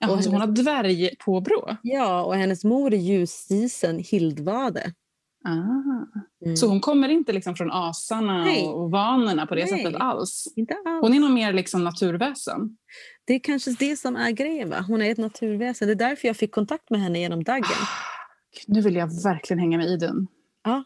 Jaha, 0.00 0.10
hennes, 0.10 0.24
så 0.24 0.30
hon 0.30 0.40
har 0.40 0.46
dvärgpåbrå? 0.46 1.76
Ja, 1.82 2.24
och 2.24 2.34
hennes 2.34 2.64
mor 2.64 2.94
är 2.94 2.98
ljusisen 2.98 3.98
Hildvade. 3.98 4.92
Ah. 5.44 6.44
Mm. 6.44 6.56
Så 6.56 6.66
hon 6.66 6.80
kommer 6.80 7.08
inte 7.08 7.32
liksom 7.32 7.56
från 7.56 7.70
asarna 7.70 8.44
Nej. 8.44 8.66
och 8.66 8.90
vanerna 8.90 9.46
på 9.46 9.54
det 9.54 9.64
Nej, 9.64 9.84
sättet 9.84 10.00
alls? 10.00 10.52
Inte 10.56 10.74
alls. 10.86 11.02
Hon 11.02 11.14
är 11.14 11.20
nog 11.20 11.30
mer 11.30 11.52
liksom 11.52 11.84
naturväsen? 11.84 12.76
Det 13.24 13.34
är 13.34 13.38
kanske 13.38 13.70
det 13.70 13.96
som 13.96 14.16
är 14.16 14.30
grejen. 14.30 14.70
Va? 14.70 14.84
Hon 14.88 15.02
är 15.02 15.10
ett 15.10 15.18
naturväsen. 15.18 15.88
Det 15.88 15.94
är 15.94 16.08
därför 16.08 16.28
jag 16.28 16.36
fick 16.36 16.52
kontakt 16.54 16.90
med 16.90 17.00
henne 17.00 17.18
genom 17.18 17.44
Daggen. 17.44 17.64
Ah, 17.64 17.86
nu 18.66 18.80
vill 18.80 18.94
jag 18.94 19.22
verkligen 19.22 19.58
hänga 19.58 19.78
med 19.78 19.86
Idun. 19.86 20.26
Ja. 20.64 20.84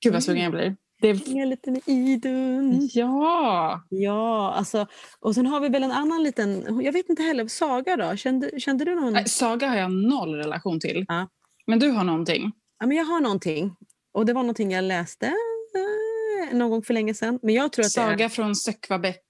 Gud 0.00 0.12
vad 0.12 0.22
sugen 0.22 0.42
jag 0.42 0.52
blir. 0.52 0.76
Det... 1.02 1.26
Hänga 1.26 1.44
lite 1.44 1.70
med 1.70 1.82
Idun. 1.86 2.88
Ja! 2.92 3.82
Ja, 3.88 4.52
alltså, 4.52 4.86
och 5.20 5.34
sen 5.34 5.46
har 5.46 5.60
vi 5.60 5.68
väl 5.68 5.82
en 5.82 5.92
annan 5.92 6.22
liten, 6.22 6.80
jag 6.84 6.92
vet 6.92 7.08
inte 7.08 7.22
heller, 7.22 7.46
Saga 7.46 7.96
då? 7.96 8.16
Kände, 8.16 8.60
kände 8.60 8.84
du 8.84 8.94
någon? 8.94 9.12
Nej, 9.12 9.28
Saga 9.28 9.68
har 9.68 9.76
jag 9.76 9.92
noll 9.92 10.34
relation 10.34 10.80
till. 10.80 11.04
Ja. 11.08 11.28
Men 11.66 11.78
du 11.78 11.90
har 11.90 12.04
någonting? 12.04 12.52
Ja, 12.80 12.86
men 12.86 12.96
jag 12.96 13.04
har 13.04 13.20
någonting. 13.20 13.76
Och 14.12 14.26
det 14.26 14.32
var 14.32 14.42
någonting 14.42 14.70
jag 14.70 14.84
läste 14.84 15.26
eh, 15.26 16.56
någon 16.56 16.70
gång 16.70 16.82
för 16.82 16.94
länge 16.94 17.14
sedan. 17.14 17.38
Men 17.42 17.54
jag 17.54 17.72
tror 17.72 17.84
att 17.84 17.92
Saga 17.92 18.24
är... 18.24 18.28
från 18.28 18.56
Söckvabäck. 18.56 19.24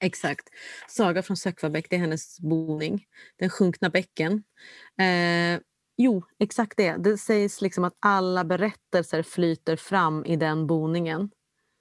Exakt. 0.00 0.48
Saga 0.88 1.22
från 1.22 1.36
Söckvabäck, 1.36 1.86
det 1.90 1.96
är 1.96 2.00
hennes 2.00 2.40
boning. 2.40 3.04
Den 3.38 3.50
sjunkna 3.50 3.90
bäcken. 3.90 4.42
Eh, 4.98 5.60
jo, 6.02 6.22
exakt 6.38 6.76
det. 6.76 6.96
Det 6.96 7.18
sägs 7.18 7.60
liksom 7.60 7.84
att 7.84 7.96
alla 8.00 8.44
berättelser 8.44 9.22
flyter 9.22 9.76
fram 9.76 10.24
i 10.24 10.36
den 10.36 10.66
boningen. 10.66 11.30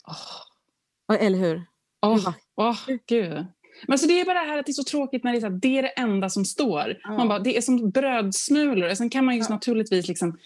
Oh. 0.08 1.16
Eller 1.20 1.38
hur? 1.38 1.66
Åh, 2.02 2.16
oh, 2.16 2.34
oh, 2.56 2.78
gud. 3.08 3.46
Men 3.88 3.94
alltså 3.94 4.08
det 4.08 4.22
är 4.22 4.26
bara 4.26 4.40
det 4.40 4.50
här 4.50 4.58
att 4.58 4.66
det 4.66 4.72
är 4.72 4.74
så 4.74 4.84
tråkigt 4.84 5.24
när 5.24 5.32
det 5.32 5.38
är, 5.38 5.42
så 5.42 5.48
här, 5.48 5.60
det, 5.62 5.78
är 5.78 5.82
det 5.82 5.90
enda 5.90 6.30
som 6.30 6.46
står. 6.46 7.00
Ja. 7.04 7.18
Man 7.18 7.28
bara, 7.28 7.40
det 7.40 7.58
är 7.58 7.62
som 7.62 7.90
brödsmulor. 7.90 8.94
Sen 8.94 9.10
kan 9.10 9.26
man 9.26 9.36
ju 9.36 9.42
ja. 9.42 9.48
naturligtvis 9.50 10.08
liksom 10.08 10.38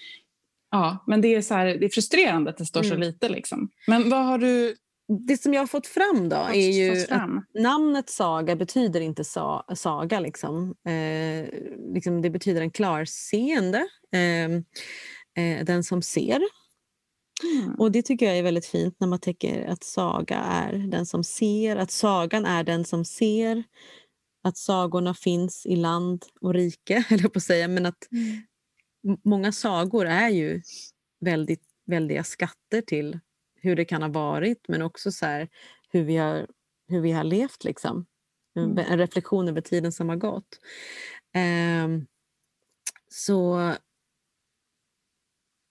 Ja, 0.74 1.04
men 1.08 1.22
det 1.22 1.36
är, 1.36 1.42
så 1.42 1.54
här, 1.54 1.66
det 1.66 1.86
är 1.86 1.90
frustrerande 1.90 2.50
att 2.50 2.58
det 2.58 2.66
står 2.66 2.80
mm. 2.80 2.90
så 2.90 2.98
lite. 2.98 3.30
Liksom. 3.30 3.70
Men 3.88 4.10
vad 4.10 4.26
har 4.26 4.38
du... 4.38 4.76
Det 5.28 5.38
som 5.38 5.54
jag 5.54 5.62
har 5.62 5.68
fått 5.68 5.88
fram 5.88 6.30
då 6.30 6.36
är 6.36 6.72
ju 6.72 7.06
att 7.10 7.32
namnet 7.54 8.10
saga 8.10 8.56
betyder 8.56 9.02
inte 9.02 9.24
sa, 9.24 9.66
saga. 9.76 10.20
Liksom. 10.20 10.76
Eh, 10.88 11.48
liksom 11.94 12.22
det 12.22 12.30
betyder 12.30 12.62
en 12.62 12.72
klarseende, 12.72 13.88
eh, 14.12 14.52
eh, 15.46 15.66
den 15.66 15.84
som 15.84 16.02
ser. 16.02 16.42
Mm. 17.44 17.76
Och 17.76 17.92
Det 17.92 18.02
tycker 18.02 18.26
jag 18.26 18.38
är 18.38 18.44
väldigt 18.44 18.66
fint 18.66 18.96
när 19.00 19.08
man 19.08 19.20
tänker 19.20 19.66
att 19.68 19.84
saga 19.84 20.38
är 20.38 20.74
den 20.74 21.06
som 21.06 21.24
ser, 21.24 21.76
att 21.76 21.92
sagan 21.92 22.46
är 22.46 22.64
den 22.64 22.86
som 22.86 23.06
ser, 23.06 23.64
att 24.44 24.58
sagorna 24.58 25.14
finns 25.14 25.66
i 25.66 25.76
land 25.76 26.26
och 26.42 26.54
rike, 26.54 27.04
eller 27.10 27.30
på 27.30 27.38
att 27.38 27.44
säga, 27.44 27.68
men 27.68 27.86
att 27.86 28.12
mm 28.12 28.42
många 29.26 29.52
sagor 29.52 30.06
är 30.06 30.30
ju 30.30 30.62
väldigt 31.20 31.64
väldiga 31.86 32.24
skatter 32.24 32.82
till 32.82 33.20
hur 33.64 33.76
det 33.76 33.86
kan 33.86 34.02
ha 34.02 34.10
varit 34.10 34.68
men 34.68 34.82
också 34.82 35.12
så 35.12 35.26
här, 35.26 35.50
hur, 35.90 36.04
vi 36.04 36.18
har, 36.18 36.48
hur 36.88 37.02
vi 37.02 37.12
har 37.12 37.24
levt. 37.24 37.64
Liksom. 37.64 38.06
Mm. 38.56 38.78
En 38.78 38.98
reflektion 38.98 39.48
över 39.48 39.62
tiden 39.62 39.92
som 39.92 40.10
har 40.10 40.16
gått. 40.16 40.60
Um, 41.86 42.08
så 43.08 43.74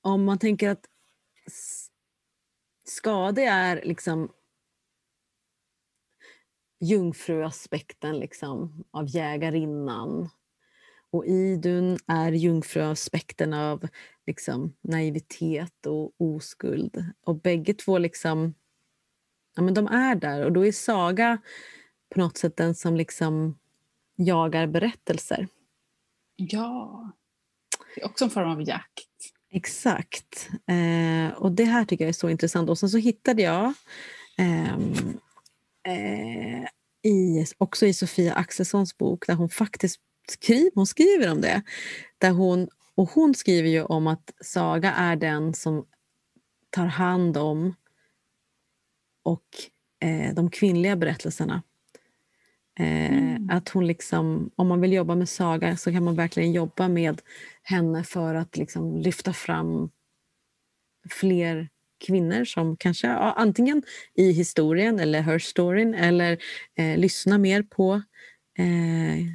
om 0.02 0.24
man 0.24 0.38
tänker 0.38 0.68
att 0.68 0.86
skade 2.84 3.42
är 3.42 3.82
liksom 3.84 4.32
jungfruaspekten 6.80 8.18
liksom, 8.18 8.84
av 8.90 9.06
jägarinnan 9.08 10.28
och 11.12 11.26
Idun 11.26 11.98
är 12.06 12.32
jungfruaspekten 12.32 13.52
av 13.52 13.88
liksom, 14.26 14.74
naivitet 14.80 15.86
och 15.86 16.12
oskuld. 16.18 17.04
Och 17.24 17.40
bägge 17.40 17.74
två 17.74 17.98
liksom, 17.98 18.54
ja, 19.56 19.62
men 19.62 19.74
de 19.74 19.86
är 19.86 20.14
där. 20.14 20.44
Och 20.44 20.52
då 20.52 20.66
är 20.66 20.72
Saga 20.72 21.38
på 22.14 22.20
något 22.20 22.36
sätt 22.36 22.56
den 22.56 22.74
som 22.74 22.96
liksom 22.96 23.58
jagar 24.16 24.66
berättelser. 24.66 25.48
Ja, 26.36 27.10
det 27.94 28.00
är 28.00 28.06
också 28.06 28.24
en 28.24 28.30
form 28.30 28.50
av 28.50 28.62
jakt. 28.62 29.08
Exakt. 29.50 30.50
Eh, 30.66 31.38
och 31.38 31.52
det 31.52 31.64
här 31.64 31.84
tycker 31.84 32.04
jag 32.04 32.08
är 32.08 32.12
så 32.12 32.28
intressant. 32.28 32.70
Och 32.70 32.78
sen 32.78 32.88
så 32.88 32.98
hittade 32.98 33.42
jag 33.42 33.74
eh, 34.38 34.74
eh, 35.88 36.64
i, 37.02 37.46
också 37.58 37.86
i 37.86 37.94
Sofia 37.94 38.34
Axelssons 38.34 38.98
bok 38.98 39.26
där 39.26 39.34
hon 39.34 39.48
faktiskt 39.48 40.00
skriv, 40.28 40.70
hon 40.74 40.86
skriver 40.86 41.32
om 41.32 41.40
det. 41.40 41.62
Där 42.18 42.30
hon, 42.30 42.68
och 42.94 43.08
hon 43.10 43.34
skriver 43.34 43.68
ju 43.68 43.82
om 43.82 44.06
att 44.06 44.32
Saga 44.40 44.92
är 44.92 45.16
den 45.16 45.54
som 45.54 45.86
tar 46.70 46.86
hand 46.86 47.36
om 47.36 47.74
och 49.22 49.46
eh, 50.00 50.34
de 50.34 50.50
kvinnliga 50.50 50.96
berättelserna. 50.96 51.62
Eh, 52.78 53.12
mm. 53.12 53.50
Att 53.50 53.68
hon 53.68 53.86
liksom, 53.86 54.50
om 54.56 54.68
man 54.68 54.80
vill 54.80 54.92
jobba 54.92 55.14
med 55.14 55.28
Saga 55.28 55.76
så 55.76 55.92
kan 55.92 56.04
man 56.04 56.16
verkligen 56.16 56.52
jobba 56.52 56.88
med 56.88 57.20
henne 57.62 58.04
för 58.04 58.34
att 58.34 58.56
liksom 58.56 58.98
lyfta 58.98 59.32
fram 59.32 59.90
fler 61.10 61.68
kvinnor 62.06 62.44
som 62.44 62.76
kanske 62.76 63.06
ja, 63.06 63.32
antingen 63.36 63.82
i 64.14 64.32
historien 64.32 65.00
eller 65.00 65.20
her 65.20 65.38
storyn 65.38 65.94
eller 65.94 66.38
eh, 66.74 66.98
lyssna 66.98 67.38
mer 67.38 67.62
på 67.62 68.02
eh, 68.58 69.26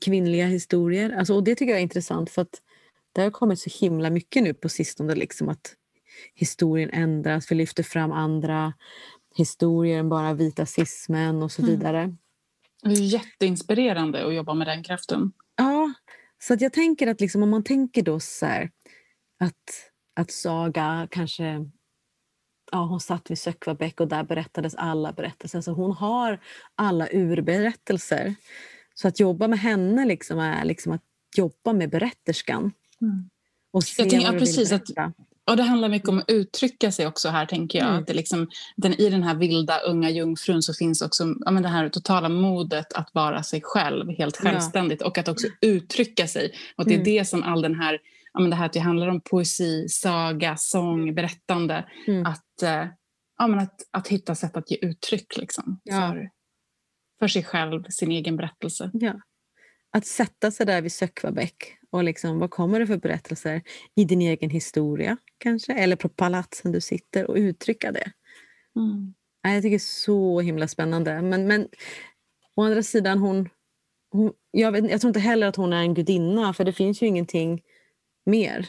kvinnliga 0.00 0.46
historier. 0.46 1.10
Alltså, 1.10 1.34
och 1.34 1.44
Det 1.44 1.54
tycker 1.54 1.72
jag 1.72 1.78
är 1.78 1.82
intressant 1.82 2.30
för 2.30 2.42
att 2.42 2.62
det 3.12 3.22
har 3.22 3.30
kommit 3.30 3.60
så 3.60 3.70
himla 3.80 4.10
mycket 4.10 4.42
nu 4.42 4.54
på 4.54 4.68
sistone 4.68 5.14
liksom 5.14 5.48
att 5.48 5.74
historien 6.34 6.90
ändras, 6.90 7.50
vi 7.50 7.54
lyfter 7.54 7.82
fram 7.82 8.12
andra 8.12 8.72
historier 9.36 9.98
än 9.98 10.08
bara 10.08 10.34
vita 10.34 10.66
cismen 10.66 11.42
och 11.42 11.52
så 11.52 11.62
mm. 11.62 11.74
vidare. 11.74 12.02
Mm. 12.02 12.16
Det 12.82 12.90
är 12.90 13.02
jätteinspirerande 13.02 14.26
att 14.26 14.34
jobba 14.34 14.54
med 14.54 14.66
den 14.66 14.82
kraften. 14.82 15.32
Ja, 15.56 15.92
så 16.38 16.54
att 16.54 16.60
jag 16.60 16.72
tänker 16.72 17.06
att 17.06 17.20
liksom, 17.20 17.42
om 17.42 17.50
man 17.50 17.64
tänker 17.64 18.02
då 18.02 18.20
så 18.20 18.46
här, 18.46 18.70
att, 19.40 19.92
att 20.16 20.30
Saga 20.30 21.08
kanske 21.10 21.70
ja, 22.72 22.84
hon 22.84 23.00
satt 23.00 23.30
vid 23.30 23.38
Söckvabäck 23.38 24.00
och 24.00 24.08
där 24.08 24.24
berättades 24.24 24.74
alla 24.74 25.12
berättelser. 25.12 25.60
Så 25.60 25.72
hon 25.72 25.92
har 25.92 26.40
alla 26.74 27.08
urberättelser. 27.12 28.34
Så 29.00 29.08
att 29.08 29.20
jobba 29.20 29.48
med 29.48 29.58
henne 29.58 30.04
liksom 30.04 30.38
är 30.38 30.64
liksom 30.64 30.92
att 30.92 31.02
jobba 31.36 31.72
med 31.72 31.90
berätterskan. 31.90 32.72
Mm. 33.00 33.30
Och 33.72 33.84
se 33.84 34.02
jag 34.02 34.10
tänker, 34.10 34.32
ja, 34.32 34.38
precis, 34.38 34.72
att, 34.72 34.82
och 35.50 35.56
det 35.56 35.62
handlar 35.62 35.88
mycket 35.88 36.08
om 36.08 36.18
att 36.18 36.30
uttrycka 36.30 36.92
sig 36.92 37.06
också 37.06 37.28
här, 37.28 37.46
tänker 37.46 37.78
jag. 37.78 37.88
Mm. 37.88 38.00
Att 38.00 38.06
det 38.06 38.14
liksom, 38.14 38.48
den, 38.76 38.94
I 38.94 39.10
den 39.10 39.22
här 39.22 39.34
vilda 39.34 39.78
unga 39.78 40.10
jungfrun 40.10 40.62
så 40.62 40.74
finns 40.74 41.02
också 41.02 41.34
ja, 41.44 41.50
men 41.50 41.62
det 41.62 41.68
här 41.68 41.88
totala 41.88 42.28
modet 42.28 42.92
att 42.92 43.10
vara 43.12 43.42
sig 43.42 43.60
själv, 43.64 44.10
helt 44.10 44.36
självständigt. 44.36 45.00
Ja. 45.00 45.06
Och 45.06 45.18
att 45.18 45.28
också 45.28 45.46
uttrycka 45.60 46.26
sig. 46.26 46.52
Och 46.76 46.84
det 46.84 46.90
är 46.90 46.98
mm. 46.98 47.04
det 47.04 47.24
som 47.24 47.42
all 47.42 47.62
den 47.62 47.74
här, 47.74 47.98
ja, 48.32 48.40
men 48.40 48.50
det 48.50 48.56
här 48.56 48.66
att 48.66 48.72
det 48.72 48.80
handlar 48.80 49.08
om 49.08 49.20
poesi, 49.20 49.88
saga, 49.88 50.56
sång, 50.56 51.14
berättande. 51.14 51.84
Mm. 52.06 52.26
Att, 52.26 52.62
eh, 52.62 52.86
ja, 53.38 53.46
men 53.46 53.58
att, 53.58 53.80
att 53.90 54.08
hitta 54.08 54.34
sätt 54.34 54.56
att 54.56 54.70
ge 54.70 54.78
uttryck 54.82 55.36
liksom, 55.36 55.80
ja. 55.84 56.08
för, 56.08 56.30
för 57.18 57.28
sig 57.28 57.44
själv, 57.44 57.84
sin 57.88 58.10
egen 58.10 58.36
berättelse. 58.36 58.90
Ja. 58.94 59.20
Att 59.92 60.06
sätta 60.06 60.50
sig 60.50 60.66
där 60.66 60.82
vid 60.82 60.92
Söckvabäck 60.92 61.78
och 61.90 62.04
liksom, 62.04 62.38
vad 62.38 62.50
kommer 62.50 62.80
det 62.80 62.86
för 62.86 62.96
berättelser 62.96 63.62
i 63.94 64.04
din 64.04 64.20
egen 64.22 64.50
historia 64.50 65.16
kanske? 65.38 65.72
Eller 65.72 65.96
på 65.96 66.08
palatsen 66.08 66.72
du 66.72 66.80
sitter 66.80 67.30
och 67.30 67.36
uttrycka 67.36 67.92
det. 67.92 68.12
Mm. 68.76 69.14
Jag 69.42 69.62
tycker 69.62 69.70
det 69.70 69.76
är 69.76 69.78
så 69.78 70.40
himla 70.40 70.68
spännande. 70.68 71.22
Men, 71.22 71.46
men 71.46 71.68
å 72.54 72.62
andra 72.62 72.82
sidan, 72.82 73.18
hon, 73.18 73.48
hon, 74.10 74.32
jag, 74.50 74.72
vet, 74.72 74.90
jag 74.90 75.00
tror 75.00 75.08
inte 75.08 75.20
heller 75.20 75.46
att 75.46 75.56
hon 75.56 75.72
är 75.72 75.80
en 75.80 75.94
gudinna 75.94 76.54
för 76.54 76.64
det 76.64 76.72
finns 76.72 77.02
ju 77.02 77.06
ingenting 77.06 77.62
mer. 78.26 78.68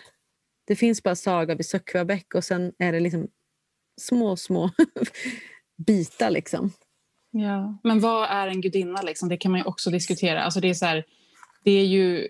Det 0.68 0.76
finns 0.76 1.04
bara 1.04 1.16
Saga 1.16 1.56
vid 1.56 1.66
Söckvabäck 1.66 2.36
och 2.36 2.44
sen 2.44 2.74
är 2.80 2.92
det 2.92 3.00
liksom 3.00 3.28
små, 4.02 4.36
små 4.36 4.72
bitar. 5.88 6.30
Liksom. 6.30 6.72
Ja. 7.32 7.80
Men 7.84 8.00
vad 8.00 8.30
är 8.30 8.48
en 8.48 8.62
gudinna? 8.62 9.02
Liksom? 9.02 9.30
Det 9.30 9.38
kan 9.38 9.52
man 9.52 9.66
också 9.66 9.90
diskutera. 9.90 10.44
Alltså 10.44 10.60
det 10.60 10.70
är 10.70 10.74
så 10.74 10.86
här, 10.86 11.06
det 11.64 11.72
är 11.72 11.86
ju 11.86 12.28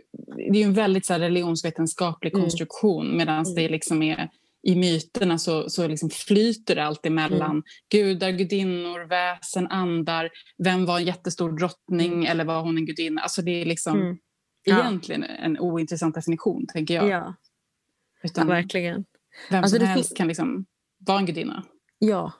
det 0.51 0.61
är 0.61 0.65
en 0.65 0.73
väldigt 0.73 1.05
så 1.05 1.13
här, 1.13 1.19
religionsvetenskaplig 1.19 2.33
mm. 2.33 2.43
konstruktion 2.43 3.17
medan 3.17 3.43
mm. 3.43 3.55
det 3.55 3.69
liksom 3.69 4.01
är 4.01 4.29
i 4.63 4.75
myterna 4.75 5.37
så, 5.37 5.69
så 5.69 5.87
liksom 5.87 6.09
flyter 6.09 6.75
det 6.75 6.85
alltid 6.85 7.11
mellan 7.11 7.51
mm. 7.51 7.63
gudar, 7.91 8.31
gudinnor, 8.31 9.07
väsen, 9.07 9.67
andar. 9.67 10.29
Vem 10.57 10.85
var 10.85 10.99
en 10.99 11.05
jättestor 11.05 11.51
drottning 11.51 12.13
mm. 12.13 12.25
eller 12.25 12.45
var 12.45 12.61
hon 12.61 12.77
en 12.77 12.85
gudinna? 12.85 13.21
Alltså 13.21 13.41
det 13.41 13.61
är 13.61 13.65
liksom 13.65 14.01
mm. 14.01 14.17
ja. 14.63 14.79
egentligen 14.79 15.23
en 15.23 15.59
ointressant 15.59 16.15
definition, 16.15 16.67
tänker 16.67 16.93
jag. 16.93 17.09
Ja, 17.09 17.35
Utan 18.23 18.47
ja, 18.47 18.53
verkligen. 18.53 19.05
Vem 19.49 19.63
alltså, 19.63 19.77
som 19.77 19.85
helst 19.85 20.17
kan 20.17 20.27
liksom 20.27 20.65
vara 20.97 21.19
en 21.19 21.25
gudinna. 21.25 21.63
Ja, 21.99 22.31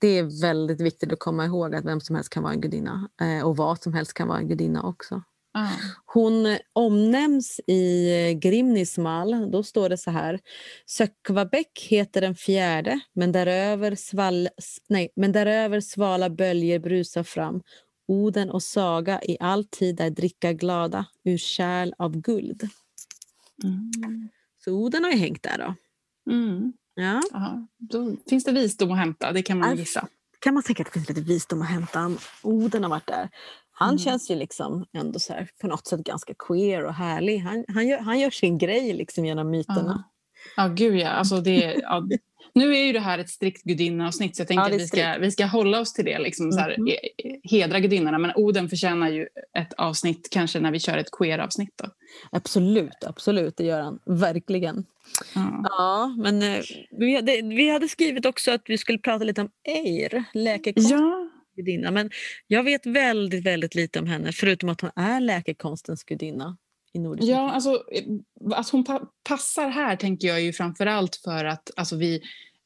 det 0.00 0.18
är 0.18 0.40
väldigt 0.42 0.80
viktigt 0.80 1.12
att 1.12 1.18
komma 1.18 1.44
ihåg 1.44 1.74
att 1.74 1.84
vem 1.84 2.00
som 2.00 2.16
helst 2.16 2.30
kan 2.30 2.42
vara 2.42 2.52
en 2.52 2.60
gudinna. 2.60 3.08
Eh, 3.20 3.46
och 3.46 3.56
vad 3.56 3.82
som 3.82 3.94
helst 3.94 4.14
kan 4.14 4.28
vara 4.28 4.38
en 4.38 4.48
gudinna 4.48 4.82
också. 4.82 5.22
Ah. 5.52 5.68
Hon 6.04 6.58
omnämns 6.72 7.60
i 7.66 8.34
Grimnismal. 8.42 9.50
Då 9.50 9.62
står 9.62 9.88
det 9.88 9.98
så 9.98 10.10
här. 10.10 10.40
Sökvabäck 10.86 11.86
heter 11.90 12.20
den 12.20 12.34
fjärde 12.34 13.00
men 13.12 13.32
däröver, 13.32 13.94
sval, 13.94 14.48
nej, 14.88 15.12
men 15.16 15.32
däröver 15.32 15.80
svala 15.80 16.30
böljer 16.30 16.78
brusar 16.78 17.22
fram. 17.22 17.62
Oden 18.08 18.50
och 18.50 18.62
Saga 18.62 19.20
i 19.22 19.36
all 19.40 19.64
tid 19.64 20.00
är 20.00 20.10
dricka 20.10 20.52
glada 20.52 21.06
ur 21.24 21.38
kärl 21.38 21.92
av 21.98 22.16
guld. 22.16 22.68
Mm. 23.64 24.28
Så 24.64 24.72
Oden 24.72 25.04
har 25.04 25.10
ju 25.10 25.18
hängt 25.18 25.42
där 25.42 25.58
då. 25.58 25.74
Mm. 26.32 26.72
Ja. 27.00 27.22
Aha. 27.34 27.66
Då 27.76 28.16
finns 28.28 28.44
det 28.44 28.52
visdom 28.52 28.90
att 28.92 28.98
hämta, 28.98 29.32
det 29.32 29.42
kan 29.42 29.58
man 29.58 29.76
gissa. 29.76 30.08
kan 30.38 30.54
man 30.54 30.62
tänka 30.62 30.82
att 30.82 30.86
det 30.86 30.92
finns 30.92 31.08
lite 31.08 31.20
visdom 31.20 31.62
att 31.62 31.68
hämta. 31.68 32.10
Oden 32.42 32.82
har 32.82 32.90
varit 32.90 33.06
där. 33.06 33.28
Han 33.72 33.88
mm. 33.88 33.98
känns 33.98 34.30
ju 34.30 34.34
liksom 34.34 34.86
ändå 34.92 35.18
så 35.18 35.32
här, 35.32 35.50
på 35.60 35.66
något 35.66 35.86
sätt 35.86 36.00
ganska 36.00 36.34
queer 36.34 36.84
och 36.84 36.94
härlig. 36.94 37.38
Han, 37.38 37.64
han, 37.68 37.88
gör, 37.88 37.98
han 37.98 38.18
gör 38.18 38.30
sin 38.30 38.58
grej 38.58 38.92
liksom 38.92 39.24
genom 39.24 39.50
myterna. 39.50 40.04
Ja, 40.56 40.62
ja 40.62 40.74
gud 40.74 40.96
ja. 40.96 41.08
Alltså 41.08 41.40
det, 41.40 41.74
ja. 41.82 42.08
Nu 42.52 42.76
är 42.76 42.84
ju 42.84 42.92
det 42.92 43.00
här 43.00 43.18
ett 43.18 43.30
strikt 43.30 43.62
gudinneavsnitt 43.64 44.36
så 44.36 44.40
jag 44.40 44.48
tänker 44.48 44.68
ja, 44.68 44.74
att 44.74 44.80
vi 44.80 44.86
ska, 44.86 45.18
vi 45.18 45.30
ska 45.30 45.44
hålla 45.44 45.80
oss 45.80 45.92
till 45.92 46.04
det. 46.04 46.18
Liksom, 46.18 46.52
så 46.52 46.60
här, 46.60 46.70
mm. 46.70 46.94
Hedra 47.50 47.80
gudinnorna. 47.80 48.18
Men 48.18 48.32
Oden 48.34 48.68
förtjänar 48.68 49.08
ju 49.08 49.26
ett 49.58 49.72
avsnitt 49.72 50.28
kanske 50.30 50.60
när 50.60 50.70
vi 50.70 50.80
kör 50.80 50.98
ett 50.98 51.10
queer-avsnitt. 51.10 51.80
Absolut, 52.30 53.04
absolut. 53.06 53.56
Det 53.56 53.64
gör 53.64 53.80
han. 53.80 53.98
Verkligen. 54.06 54.84
Ja, 55.34 55.60
ja 55.62 56.16
men 56.18 56.42
eh, 56.42 56.60
vi, 56.90 57.14
hade, 57.14 57.42
vi 57.42 57.70
hade 57.70 57.88
skrivit 57.88 58.26
också 58.26 58.50
att 58.50 58.62
vi 58.66 58.78
skulle 58.78 58.98
prata 58.98 59.24
lite 59.24 59.40
om 59.40 59.50
Eir, 59.64 60.24
läkekonst. 60.34 60.90
Ja 60.90 61.28
gudinna. 61.58 61.90
Men 61.90 62.10
jag 62.46 62.62
vet 62.62 62.86
väldigt, 62.86 63.46
väldigt 63.46 63.74
lite 63.74 63.98
om 63.98 64.06
henne 64.06 64.32
förutom 64.32 64.68
att 64.68 64.80
hon 64.80 64.90
är 64.96 65.20
läkekonstens 65.20 66.04
gudinna. 66.04 66.56
I 66.98 67.02
Nordisk 67.02 67.28
ja, 67.28 67.50
alltså, 67.50 67.82
att 68.54 68.70
hon 68.70 68.84
pa 68.84 69.00
passar 69.28 69.68
här 69.68 69.96
tänker 69.96 70.28
jag 70.28 70.40
ju 70.40 70.52
framförallt 70.52 71.16
för 71.16 71.44
att 71.44 71.70
alltså, 71.76 71.96
vi 71.96 72.22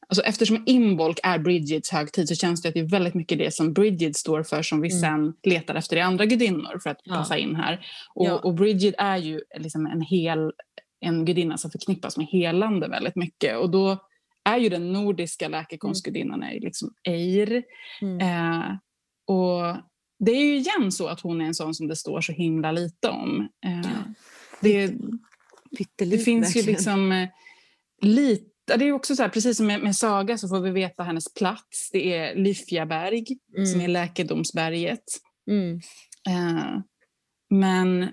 Alltså 0.07 0.23
eftersom 0.23 0.63
Imbolc 0.65 1.17
är 1.23 1.39
Bridgets 1.39 1.91
högtid 1.91 2.27
så 2.27 2.35
känns 2.35 2.61
det 2.61 2.67
att 2.67 2.73
det 2.73 2.79
är 2.79 2.89
väldigt 2.89 3.13
mycket 3.13 3.37
det 3.37 3.53
som 3.53 3.73
Bridget 3.73 4.15
står 4.15 4.43
för 4.43 4.61
som 4.61 4.81
vi 4.81 4.91
mm. 4.91 5.01
sen 5.01 5.33
letar 5.43 5.75
efter 5.75 5.97
i 5.97 6.01
andra 6.01 6.25
gudinnor 6.25 6.79
för 6.83 6.89
att 6.89 7.01
ja. 7.03 7.15
passa 7.15 7.37
in 7.37 7.55
här. 7.55 7.85
Och, 8.15 8.25
ja. 8.25 8.39
och 8.39 8.53
Bridget 8.53 8.95
är 8.97 9.17
ju 9.17 9.41
liksom 9.59 9.85
en 9.85 10.01
hel 10.01 10.51
en 10.99 11.25
gudinna 11.25 11.57
som 11.57 11.71
förknippas 11.71 12.17
med 12.17 12.27
helande 12.27 12.87
väldigt 12.87 13.15
mycket 13.15 13.57
och 13.57 13.69
då 13.69 13.97
är 14.43 14.57
ju 14.57 14.69
den 14.69 14.93
nordiska 14.93 15.47
läkekonstgudinnan 15.47 16.43
är 16.43 16.59
liksom 16.59 16.93
Eir. 17.03 17.63
Mm. 18.01 18.19
Eh, 18.19 18.77
och 19.27 19.75
det 20.19 20.31
är 20.31 20.45
ju 20.45 20.55
igen 20.55 20.91
så 20.91 21.07
att 21.07 21.21
hon 21.21 21.41
är 21.41 21.45
en 21.45 21.55
sån 21.55 21.75
som 21.75 21.87
det 21.87 21.95
står 21.95 22.21
så 22.21 22.31
himla 22.31 22.71
lite 22.71 23.09
om. 23.09 23.49
Eh, 23.65 23.91
det, 24.61 24.93
det 25.97 26.17
finns 26.17 26.55
ju 26.55 26.61
liksom 26.61 27.11
eh, 27.11 27.29
lite 28.01 28.53
det 28.65 28.85
är 28.85 28.91
också 28.91 29.15
så 29.15 29.21
här, 29.21 29.29
precis 29.29 29.57
som 29.57 29.67
med, 29.67 29.83
med, 29.83 29.95
Saga 29.95 30.37
så 30.37 30.47
får 30.47 30.59
vi 30.59 30.71
veta 30.71 31.03
hennes 31.03 31.33
plats. 31.33 31.89
Det 31.91 32.13
är 32.13 32.35
Lyfjaberg 32.35 33.25
mm. 33.57 33.65
som 33.65 33.81
är 33.81 33.87
läkedomsberget. 33.87 35.03
Mm. 35.49 35.79
Eh, 36.29 36.79
men 37.49 38.09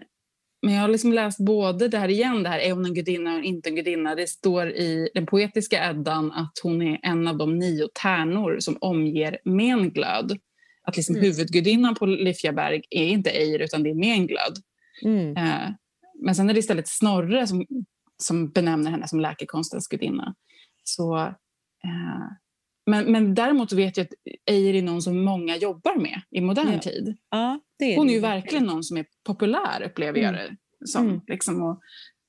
men 0.63 0.75
jag 0.75 0.81
har 0.81 0.89
liksom 0.89 1.13
läst 1.13 1.39
både 1.39 1.89
det 1.89 1.99
här 1.99 2.09
igen, 2.09 2.43
det 2.43 2.49
här 2.49 2.59
är 2.59 2.73
hon 2.73 2.85
en 2.85 2.95
gudinna 2.95 3.37
och 3.37 3.45
inte 3.45 3.69
en 3.69 3.77
gudinna. 3.77 4.15
Det 4.15 4.27
står 4.27 4.71
i 4.71 5.11
den 5.15 5.27
poetiska 5.27 5.91
Eddan 5.91 6.33
att 6.33 6.53
hon 6.63 6.83
är 6.83 6.99
en 7.03 7.29
av 7.29 7.37
de 7.37 7.59
nio 7.59 7.89
tärnor 8.03 8.57
som 8.61 8.79
omger 8.81 9.39
Menglöd. 9.45 10.39
Att 10.83 10.97
liksom 10.97 11.15
mm. 11.15 11.25
huvudgudinnan 11.25 11.95
på 11.95 12.07
Lifjaberg 12.07 12.83
är 12.91 13.07
inte 13.07 13.31
Eir 13.31 13.59
utan 13.59 13.83
det 13.83 13.91
är 13.91 13.95
Menglöd. 13.95 14.59
Mm. 15.05 15.37
Eh, 15.37 15.71
men 16.23 16.35
sen 16.35 16.51
är 16.51 16.55
det 16.55 16.61
istället 16.61 16.89
Snorre 16.89 17.47
som, 17.47 17.67
som 18.17 18.51
benämner 18.51 18.91
henne 18.91 19.09
som 19.09 19.21
läkekonstens 19.21 19.89
gudinna. 19.89 20.35
Så, 20.85 21.19
eh, 21.85 22.29
men, 22.87 23.13
men 23.13 23.35
däremot 23.35 23.73
vet 23.73 23.97
jag 23.97 24.05
att 24.05 24.13
Eir 24.47 24.75
är 24.75 24.83
någon 24.83 25.03
som 25.03 25.25
många 25.25 25.57
jobbar 25.57 25.97
med 25.97 26.23
i 26.31 26.41
modern 26.41 26.73
ja. 26.73 26.79
tid. 26.79 27.17
Ja, 27.31 27.61
är 27.79 27.97
Hon 27.97 28.09
är 28.09 28.15
ju 28.15 28.21
verkligen 28.21 28.65
någon 28.65 28.85
som 28.85 28.97
är 28.97 29.07
populär 29.27 29.83
upplever 29.83 30.19
jag 30.19 30.35
mm. 30.35 30.57
det 30.81 30.87
som. 30.87 31.09
Mm. 31.09 31.21
Liksom, 31.27 31.63
och, 31.63 31.81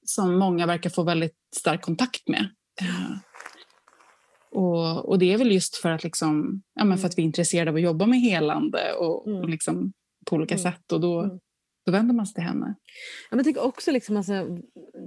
som 0.05 0.39
många 0.39 0.65
verkar 0.65 0.89
få 0.89 1.03
väldigt 1.03 1.35
stark 1.55 1.81
kontakt 1.81 2.27
med. 2.27 2.49
Uh, 2.81 3.17
och, 4.51 5.09
och 5.09 5.19
det 5.19 5.33
är 5.33 5.37
väl 5.37 5.51
just 5.51 5.75
för 5.75 5.89
att, 5.89 6.03
liksom, 6.03 6.61
ja, 6.75 6.85
men 6.85 6.97
för 6.97 7.07
att 7.07 7.17
vi 7.17 7.21
är 7.21 7.25
intresserade 7.25 7.71
av 7.71 7.75
att 7.75 7.81
jobba 7.81 8.05
med 8.05 8.19
helande 8.19 8.93
och, 8.93 9.27
mm. 9.27 9.41
och 9.41 9.49
liksom, 9.49 9.93
på 10.25 10.35
olika 10.35 10.55
mm. 10.55 10.63
sätt. 10.63 10.91
Och 10.91 11.01
då, 11.01 11.19
mm. 11.19 11.39
då 11.85 11.91
vänder 11.91 12.15
man 12.15 12.25
sig 12.25 12.33
till 12.33 12.43
henne. 12.43 12.75
Ja, 13.29 13.35
men 13.35 13.45
tycker 13.45 13.63
också 13.63 13.91
liksom, 13.91 14.17
alltså, 14.17 14.47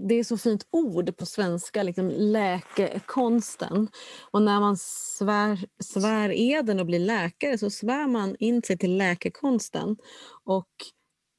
det 0.08 0.14
är 0.14 0.24
så 0.24 0.38
fint 0.38 0.66
ord 0.70 1.16
på 1.16 1.26
svenska, 1.26 1.82
liksom, 1.82 2.08
läkekonsten. 2.08 3.88
Och 4.30 4.42
när 4.42 4.60
man 4.60 4.76
svär, 4.76 5.66
svär 5.82 6.32
eden 6.32 6.80
och 6.80 6.86
blir 6.86 6.98
läkare 6.98 7.58
så 7.58 7.70
svär 7.70 8.06
man 8.06 8.36
in 8.38 8.62
sig 8.62 8.78
till 8.78 8.96
läkekonsten. 8.96 9.96
Och 10.44 10.68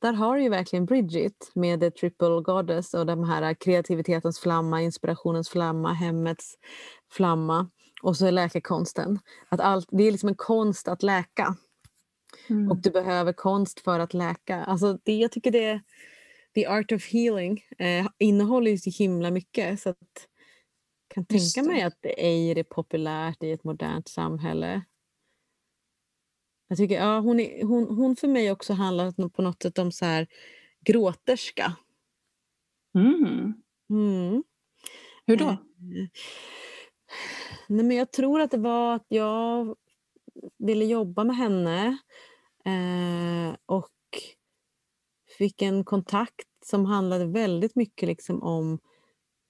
där 0.02 0.14
har 0.14 0.38
ju 0.38 0.50
verkligen 0.50 0.86
Bridget 0.86 1.52
med 1.56 1.80
The 1.80 1.92
Triple 1.92 2.42
Goddess 2.44 2.94
och 2.94 3.06
de 3.06 3.24
här 3.24 3.54
kreativitetens 3.54 4.40
flamma, 4.40 4.82
inspirationens 4.82 5.50
flamma, 5.50 5.94
hemmets 5.94 6.56
flamma 7.12 7.70
och 8.02 8.18
så 8.18 8.26
är 8.26 8.32
läkekonsten. 8.32 9.20
Att 9.50 9.60
allt, 9.60 9.88
det 9.92 10.04
är 10.04 10.12
liksom 10.12 10.30
en 10.30 10.36
konst 10.36 10.88
att 10.88 11.04
läka. 11.04 11.56
Mm. 12.50 12.72
Och 12.72 12.78
du 12.78 12.92
behöver 12.92 13.34
konst 13.34 13.80
för 13.80 14.00
att 14.00 14.14
läka. 14.14 14.64
Alltså 14.64 15.00
det, 15.04 15.16
jag 15.16 15.32
tycker 15.32 15.52
det 15.52 15.82
The 16.56 16.68
Art 16.68 16.92
of 16.92 17.12
Healing 17.12 17.64
eh, 17.78 18.08
innehåller 18.18 18.72
ju 18.72 18.78
så 18.78 18.90
himla 18.90 19.32
mycket. 19.32 19.80
Så 19.80 19.90
att 19.90 20.28
jag 21.08 21.16
kan 21.16 21.26
tänka 21.26 21.64
mig 21.64 21.82
att 21.82 22.06
aid 22.06 22.58
är 22.58 22.64
populärt 22.64 23.44
i 23.44 23.52
ett 23.52 23.64
modernt 23.64 24.08
samhälle. 24.08 24.82
Jag 26.68 26.78
tycker, 26.78 26.96
ja, 26.96 27.20
hon, 27.20 27.40
är, 27.40 27.64
hon, 27.64 27.98
hon 27.98 28.16
för 28.16 28.28
mig 28.28 28.52
också 28.52 28.74
handlar 28.74 29.30
på 29.30 29.42
något 29.42 29.62
sätt 29.64 29.78
om 29.78 29.92
så 29.92 30.06
här, 30.06 30.28
gråterska. 30.86 31.76
Mm. 32.96 33.54
Mm. 33.90 34.44
Hur 35.26 35.38
då? 35.38 35.58
Nej 37.68 37.86
men 37.86 37.98
jag 37.98 38.12
tror 38.12 38.42
att 38.42 38.52
det 38.52 38.58
var 38.58 38.96
att 38.96 39.06
jag 39.08 39.76
ville 40.58 40.86
jobba 40.86 41.24
med 41.24 41.36
henne 41.36 41.98
eh, 42.66 43.56
och 43.66 43.92
fick 45.38 45.62
en 45.62 45.84
kontakt 45.84 46.48
som 46.66 46.86
handlade 46.86 47.26
väldigt 47.26 47.76
mycket 47.76 48.08
liksom 48.08 48.44
om 48.44 48.80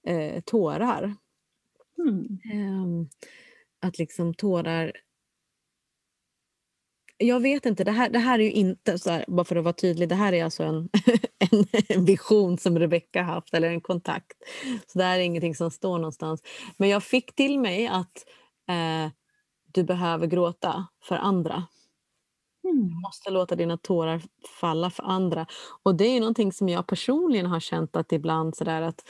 eh, 0.06 0.40
tårar. 0.40 1.14
Mm. 1.98 2.38
Eh, 2.52 3.08
att 3.80 3.98
liksom 3.98 4.34
tårar 4.34 4.92
jag 7.18 7.40
vet 7.40 7.66
inte, 7.66 7.84
det 7.84 7.90
här, 7.90 8.10
det 8.10 8.18
här 8.18 8.38
är 8.38 8.44
ju 8.44 8.52
inte, 8.52 8.98
så 8.98 9.10
här, 9.10 9.24
bara 9.28 9.44
för 9.44 9.56
att 9.56 9.64
vara 9.64 9.74
tydlig, 9.74 10.08
det 10.08 10.14
här 10.14 10.32
är 10.32 10.44
alltså 10.44 10.62
en, 10.62 10.88
en 11.88 12.04
vision 12.04 12.58
som 12.58 12.78
Rebecka 12.78 13.22
haft 13.22 13.54
eller 13.54 13.68
en 13.68 13.80
kontakt. 13.80 14.36
Så 14.86 14.98
det 14.98 15.04
här 15.04 15.18
är 15.18 15.22
ingenting 15.22 15.54
som 15.54 15.70
står 15.70 15.98
någonstans. 15.98 16.42
Men 16.76 16.88
jag 16.88 17.02
fick 17.02 17.34
till 17.34 17.60
mig 17.60 17.86
att 17.86 18.24
eh, 18.68 19.10
du 19.72 19.84
behöver 19.84 20.26
gråta 20.26 20.86
för 21.02 21.16
andra. 21.16 21.64
Mm. 22.64 22.88
Du 22.88 23.00
måste 23.00 23.30
låta 23.30 23.56
dina 23.56 23.76
tårar 23.76 24.22
falla 24.60 24.90
för 24.90 25.02
andra. 25.02 25.46
Och 25.82 25.94
det 25.94 26.04
är 26.04 26.20
någonting 26.20 26.52
som 26.52 26.68
jag 26.68 26.86
personligen 26.86 27.46
har 27.46 27.60
känt 27.60 27.96
att 27.96 28.12
ibland 28.12 28.56
sådär 28.56 28.82
att 28.82 29.02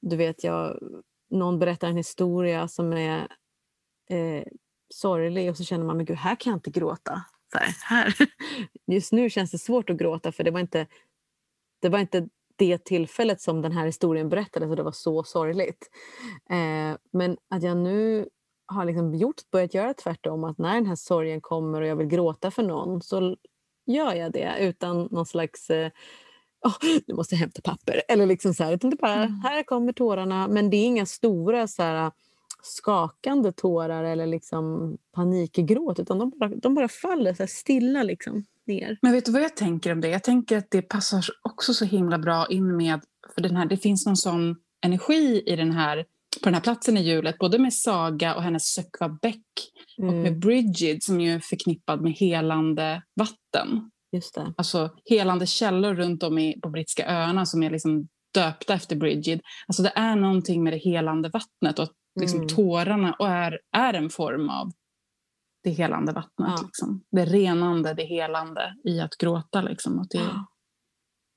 du 0.00 0.16
vet, 0.16 0.44
jag, 0.44 0.78
någon 1.30 1.58
berättar 1.58 1.88
en 1.88 1.96
historia 1.96 2.68
som 2.68 2.92
är 2.92 3.18
eh, 4.10 4.44
sorglig 4.94 5.50
och 5.50 5.56
så 5.56 5.64
känner 5.64 5.84
man 5.84 5.96
men 5.96 6.06
gud, 6.06 6.16
här 6.16 6.36
kan 6.36 6.50
jag 6.50 6.56
inte 6.56 6.70
gråta. 6.70 7.24
Så 7.52 7.58
här, 7.58 7.74
här. 7.84 8.14
Just 8.86 9.12
nu 9.12 9.30
känns 9.30 9.50
det 9.50 9.58
svårt 9.58 9.90
att 9.90 9.96
gråta 9.96 10.32
för 10.32 10.44
det 10.44 10.50
var 10.50 10.60
inte 10.60 10.86
det, 11.80 11.88
var 11.88 11.98
inte 11.98 12.28
det 12.56 12.84
tillfället 12.84 13.40
som 13.40 13.62
den 13.62 13.72
här 13.72 13.86
historien 13.86 14.28
berättades 14.28 14.70
och 14.70 14.76
det 14.76 14.82
var 14.82 14.92
så 14.92 15.24
sorgligt. 15.24 15.90
Eh, 16.50 16.98
men 17.12 17.36
att 17.48 17.62
jag 17.62 17.76
nu 17.76 18.28
har 18.66 18.84
liksom 18.84 19.14
gjort, 19.14 19.50
börjat 19.50 19.74
göra 19.74 19.94
tvärtom. 19.94 20.44
Att 20.44 20.58
när 20.58 20.74
den 20.74 20.86
här 20.86 20.96
sorgen 20.96 21.40
kommer 21.40 21.80
och 21.80 21.86
jag 21.86 21.96
vill 21.96 22.06
gråta 22.06 22.50
för 22.50 22.62
någon 22.62 23.02
så 23.02 23.36
gör 23.86 24.14
jag 24.14 24.32
det 24.32 24.56
utan 24.60 25.08
någon 25.10 25.26
slags 25.26 25.70
eh, 25.70 25.90
oh, 26.66 26.74
nu 27.06 27.14
måste 27.14 27.34
jag 27.34 27.40
hämta 27.40 27.62
papper. 27.62 28.02
Eller 28.08 28.26
liksom 28.26 28.54
så 28.54 28.64
här, 28.64 28.72
utan 28.72 28.90
det 28.90 28.96
bara, 28.96 29.14
mm. 29.14 29.40
här 29.44 29.62
kommer 29.62 29.92
tårarna. 29.92 30.48
Men 30.48 30.70
det 30.70 30.76
är 30.76 30.86
inga 30.86 31.06
stora 31.06 31.68
så 31.68 31.82
här, 31.82 32.10
skakande 32.62 33.52
tårar 33.52 34.04
eller 34.04 34.26
liksom 34.26 34.96
panikgråt 35.12 35.98
utan 35.98 36.18
de 36.18 36.30
bara, 36.30 36.48
de 36.48 36.74
bara 36.74 36.88
faller 36.88 37.34
så 37.34 37.46
stilla 37.46 38.02
liksom 38.02 38.44
ner. 38.66 38.98
Men 39.02 39.12
vet 39.12 39.24
du 39.24 39.32
vad 39.32 39.42
jag 39.42 39.56
tänker 39.56 39.92
om 39.92 40.00
det? 40.00 40.08
Jag 40.08 40.24
tänker 40.24 40.58
att 40.58 40.70
det 40.70 40.82
passar 40.82 41.24
också 41.42 41.74
så 41.74 41.84
himla 41.84 42.18
bra 42.18 42.46
in 42.46 42.76
med, 42.76 43.00
för 43.34 43.42
den 43.42 43.56
här, 43.56 43.66
det 43.66 43.76
finns 43.76 44.06
någon 44.06 44.16
sån 44.16 44.56
energi 44.84 45.42
i 45.46 45.56
den 45.56 45.72
här 45.72 46.04
på 46.42 46.44
den 46.44 46.54
här 46.54 46.60
platsen 46.60 46.96
i 46.96 47.02
hjulet, 47.02 47.38
både 47.38 47.58
med 47.58 47.74
Saga 47.74 48.34
och 48.34 48.42
hennes 48.42 48.72
Sökva 48.72 49.08
bäck 49.08 49.44
mm. 49.98 50.08
och 50.08 50.14
med 50.14 50.26
mm. 50.26 50.40
Brigid 50.40 51.02
som 51.02 51.20
ju 51.20 51.32
är 51.32 51.40
förknippad 51.40 52.00
med 52.00 52.12
helande 52.12 53.02
vatten. 53.14 53.90
Just 54.12 54.34
det. 54.34 54.54
Alltså 54.56 54.90
helande 55.04 55.46
källor 55.46 55.94
runt 55.94 56.22
om 56.22 56.38
i, 56.38 56.60
på 56.60 56.68
brittiska 56.68 57.06
öarna 57.06 57.46
som 57.46 57.62
är 57.62 57.70
liksom 57.70 58.08
döpta 58.34 58.74
efter 58.74 58.96
Brigid. 58.96 59.40
Alltså 59.66 59.82
det 59.82 59.92
är 59.94 60.16
någonting 60.16 60.64
med 60.64 60.72
det 60.72 60.78
helande 60.78 61.28
vattnet 61.28 61.78
och 61.78 61.88
liksom 62.14 62.38
mm. 62.38 62.48
tårarna 62.48 63.16
och 63.18 63.28
är, 63.28 63.60
är 63.72 63.94
en 63.94 64.10
form 64.10 64.48
av 64.48 64.72
det 65.62 65.70
helande 65.70 66.12
vattnet. 66.12 66.52
Ja. 66.56 66.62
Liksom. 66.64 67.04
Det 67.10 67.24
renande, 67.24 67.94
det 67.94 68.04
helande 68.04 68.76
i 68.84 69.00
att 69.00 69.16
gråta. 69.16 69.60
Liksom. 69.60 69.98
Att 69.98 70.10
det 70.10 70.18
ja. 70.18 70.46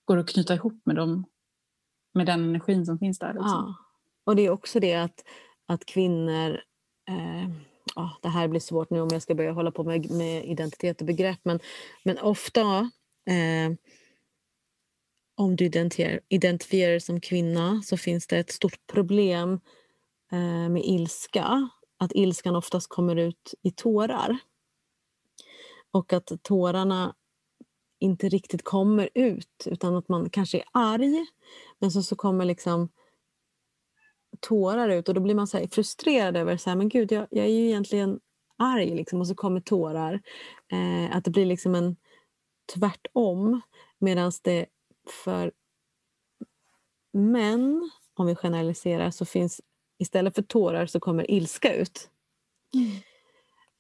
går 0.06 0.18
att 0.18 0.30
knyta 0.30 0.54
ihop 0.54 0.82
med, 0.86 0.96
dem, 0.96 1.26
med 2.14 2.26
den 2.26 2.44
energin 2.44 2.86
som 2.86 3.00
finns 3.00 3.20
där. 3.20 3.34
Liksom. 3.34 3.50
Ja. 3.50 3.76
Och 4.26 4.36
det 4.36 4.42
är 4.42 4.50
också 4.50 4.80
det 4.80 4.94
att, 4.94 5.24
att 5.68 5.86
kvinnor 5.86 6.60
eh, 7.10 7.50
oh, 7.96 8.14
det 8.22 8.30
här 8.30 8.48
blir 8.48 8.60
svårt 8.60 8.90
nu 8.90 9.02
om 9.02 9.10
jag 9.12 9.22
ska 9.22 9.36
börja 9.36 9.52
hålla 9.52 9.72
på 9.72 9.84
med, 9.84 10.12
med 10.12 10.46
identitet 10.46 11.02
och 11.02 11.08
begrepp 11.08 11.40
men, 11.44 11.60
men 12.04 12.20
ofta 12.20 12.62
eh, 13.30 13.74
om 15.36 15.56
du 15.56 15.66
identifierar, 15.66 16.20
identifierar 16.30 16.92
dig 16.92 17.02
som 17.02 17.22
kvinna 17.22 17.82
så 17.82 17.98
finns 17.98 18.28
det 18.28 18.38
ett 18.38 18.52
stort 18.52 18.88
problem 18.88 19.60
Eh, 20.34 20.70
med 20.70 20.86
ilska. 20.86 21.70
Att 21.98 22.12
ilskan 22.16 22.56
oftast 22.56 22.90
kommer 22.90 23.16
ut 23.16 23.54
i 23.62 23.72
tårar. 23.72 24.38
Och 25.92 26.14
att 26.14 26.32
tårarna 26.42 27.16
inte 28.00 28.30
riktigt 28.30 28.64
kommer 28.64 29.10
ut 29.14 29.64
utan 29.66 29.96
att 29.96 30.10
man 30.10 30.30
kanske 30.30 30.58
är 30.58 30.66
arg 30.72 31.26
men 31.80 31.92
så, 31.92 32.04
så 32.04 32.16
kommer 32.16 32.46
liksom 32.46 32.90
tårar 34.40 34.90
ut 34.90 35.10
och 35.10 35.16
då 35.16 35.22
blir 35.22 35.36
man 35.36 35.48
så 35.48 35.68
frustrerad 35.68 36.38
över 36.38 36.58
så 36.58 36.70
här, 36.70 36.78
men 36.78 36.90
gud, 36.90 37.12
jag, 37.12 37.28
jag 37.32 37.46
är 37.46 37.50
ju 37.50 37.66
egentligen 37.66 38.20
arg 38.58 38.96
liksom, 38.96 39.20
och 39.20 39.28
så 39.28 39.36
kommer 39.36 39.60
tårar. 39.60 40.22
Eh, 40.72 41.16
att 41.16 41.24
det 41.26 41.32
blir 41.32 41.46
liksom 41.46 41.76
en 41.76 41.96
tvärtom 42.76 43.62
medan 44.00 44.32
det 44.44 44.66
för 45.24 45.52
män, 47.14 47.92
om 48.14 48.26
vi 48.26 48.36
generaliserar, 48.36 49.12
så 49.12 49.26
finns 49.26 49.62
istället 50.04 50.36
för 50.36 50.42
tårar 50.42 50.86
så 50.86 51.00
kommer 51.00 51.32
ilska 51.32 51.76
ut. 51.76 52.10
Mm. 52.74 52.92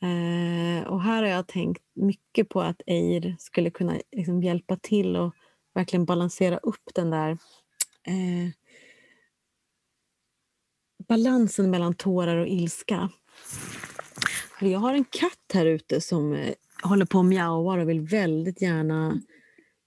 Eh, 0.03 0.87
och 0.87 1.01
här 1.01 1.23
har 1.23 1.29
jag 1.29 1.47
tänkt 1.47 1.83
mycket 1.93 2.49
på 2.49 2.61
att 2.61 2.81
Eir 2.85 3.35
skulle 3.39 3.69
kunna 3.69 3.97
liksom 4.11 4.43
hjälpa 4.43 4.75
till 4.75 5.15
och 5.15 5.35
verkligen 5.73 6.05
balansera 6.05 6.57
upp 6.57 6.89
den 6.93 7.09
där 7.09 7.31
eh, 8.03 8.49
balansen 11.07 11.71
mellan 11.71 11.93
tårar 11.93 12.37
och 12.37 12.47
ilska. 12.47 13.09
Jag 14.61 14.79
har 14.79 14.93
en 14.93 15.05
katt 15.05 15.51
här 15.53 15.65
ute 15.65 16.01
som 16.01 16.33
eh, 16.33 16.53
håller 16.83 17.05
på 17.05 17.17
och 17.17 17.25
mjauar 17.25 17.77
och 17.77 17.89
vill 17.89 18.01
väldigt 18.01 18.61
gärna 18.61 19.21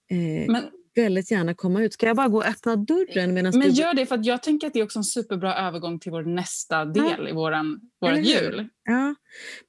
eh, 0.09 0.51
Men, 0.51 0.63
väldigt 0.97 1.31
gärna 1.31 1.53
komma 1.53 1.81
ut. 1.81 1.93
Ska 1.93 2.07
jag 2.07 2.15
bara 2.15 2.27
gå 2.27 2.37
och 2.37 2.45
öppna 2.45 2.75
dörren? 2.75 3.33
Men 3.33 3.51
du... 3.51 3.67
gör 3.67 3.93
det, 3.93 4.05
för 4.05 4.19
jag 4.23 4.43
tänker 4.43 4.67
att 4.67 4.73
det 4.73 4.79
är 4.79 4.83
också 4.83 4.99
en 4.99 5.03
superbra 5.03 5.55
övergång 5.55 5.99
till 5.99 6.11
vår 6.11 6.23
nästa 6.23 6.85
del 6.85 7.15
ja. 7.19 7.29
i 7.29 7.31
våran, 7.31 7.79
vårat 8.01 8.25
jul. 8.25 8.67
Ja, 8.83 9.15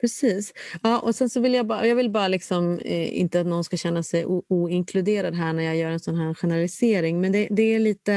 precis. 0.01 0.53
Ja, 0.83 0.99
och 0.99 1.14
sen 1.14 1.31
så 1.31 1.41
vill 1.41 1.55
jag 1.55 1.66
bara, 1.66 1.87
jag 1.87 1.97
vill 1.97 2.11
bara 2.11 2.29
liksom, 2.29 2.79
eh, 2.79 3.18
inte 3.18 3.41
att 3.41 3.47
någon 3.47 3.64
ska 3.64 3.76
känna 3.76 4.03
sig 4.03 4.24
oinkluderad 4.49 5.35
här 5.35 5.53
när 5.53 5.62
jag 5.62 5.76
gör 5.76 5.91
en 5.91 6.01
sån 6.01 6.16
här 6.16 6.35
generalisering, 6.35 7.20
men 7.20 7.33
det, 7.33 7.49
det 7.51 7.74
är 7.74 7.79
lite... 7.79 8.12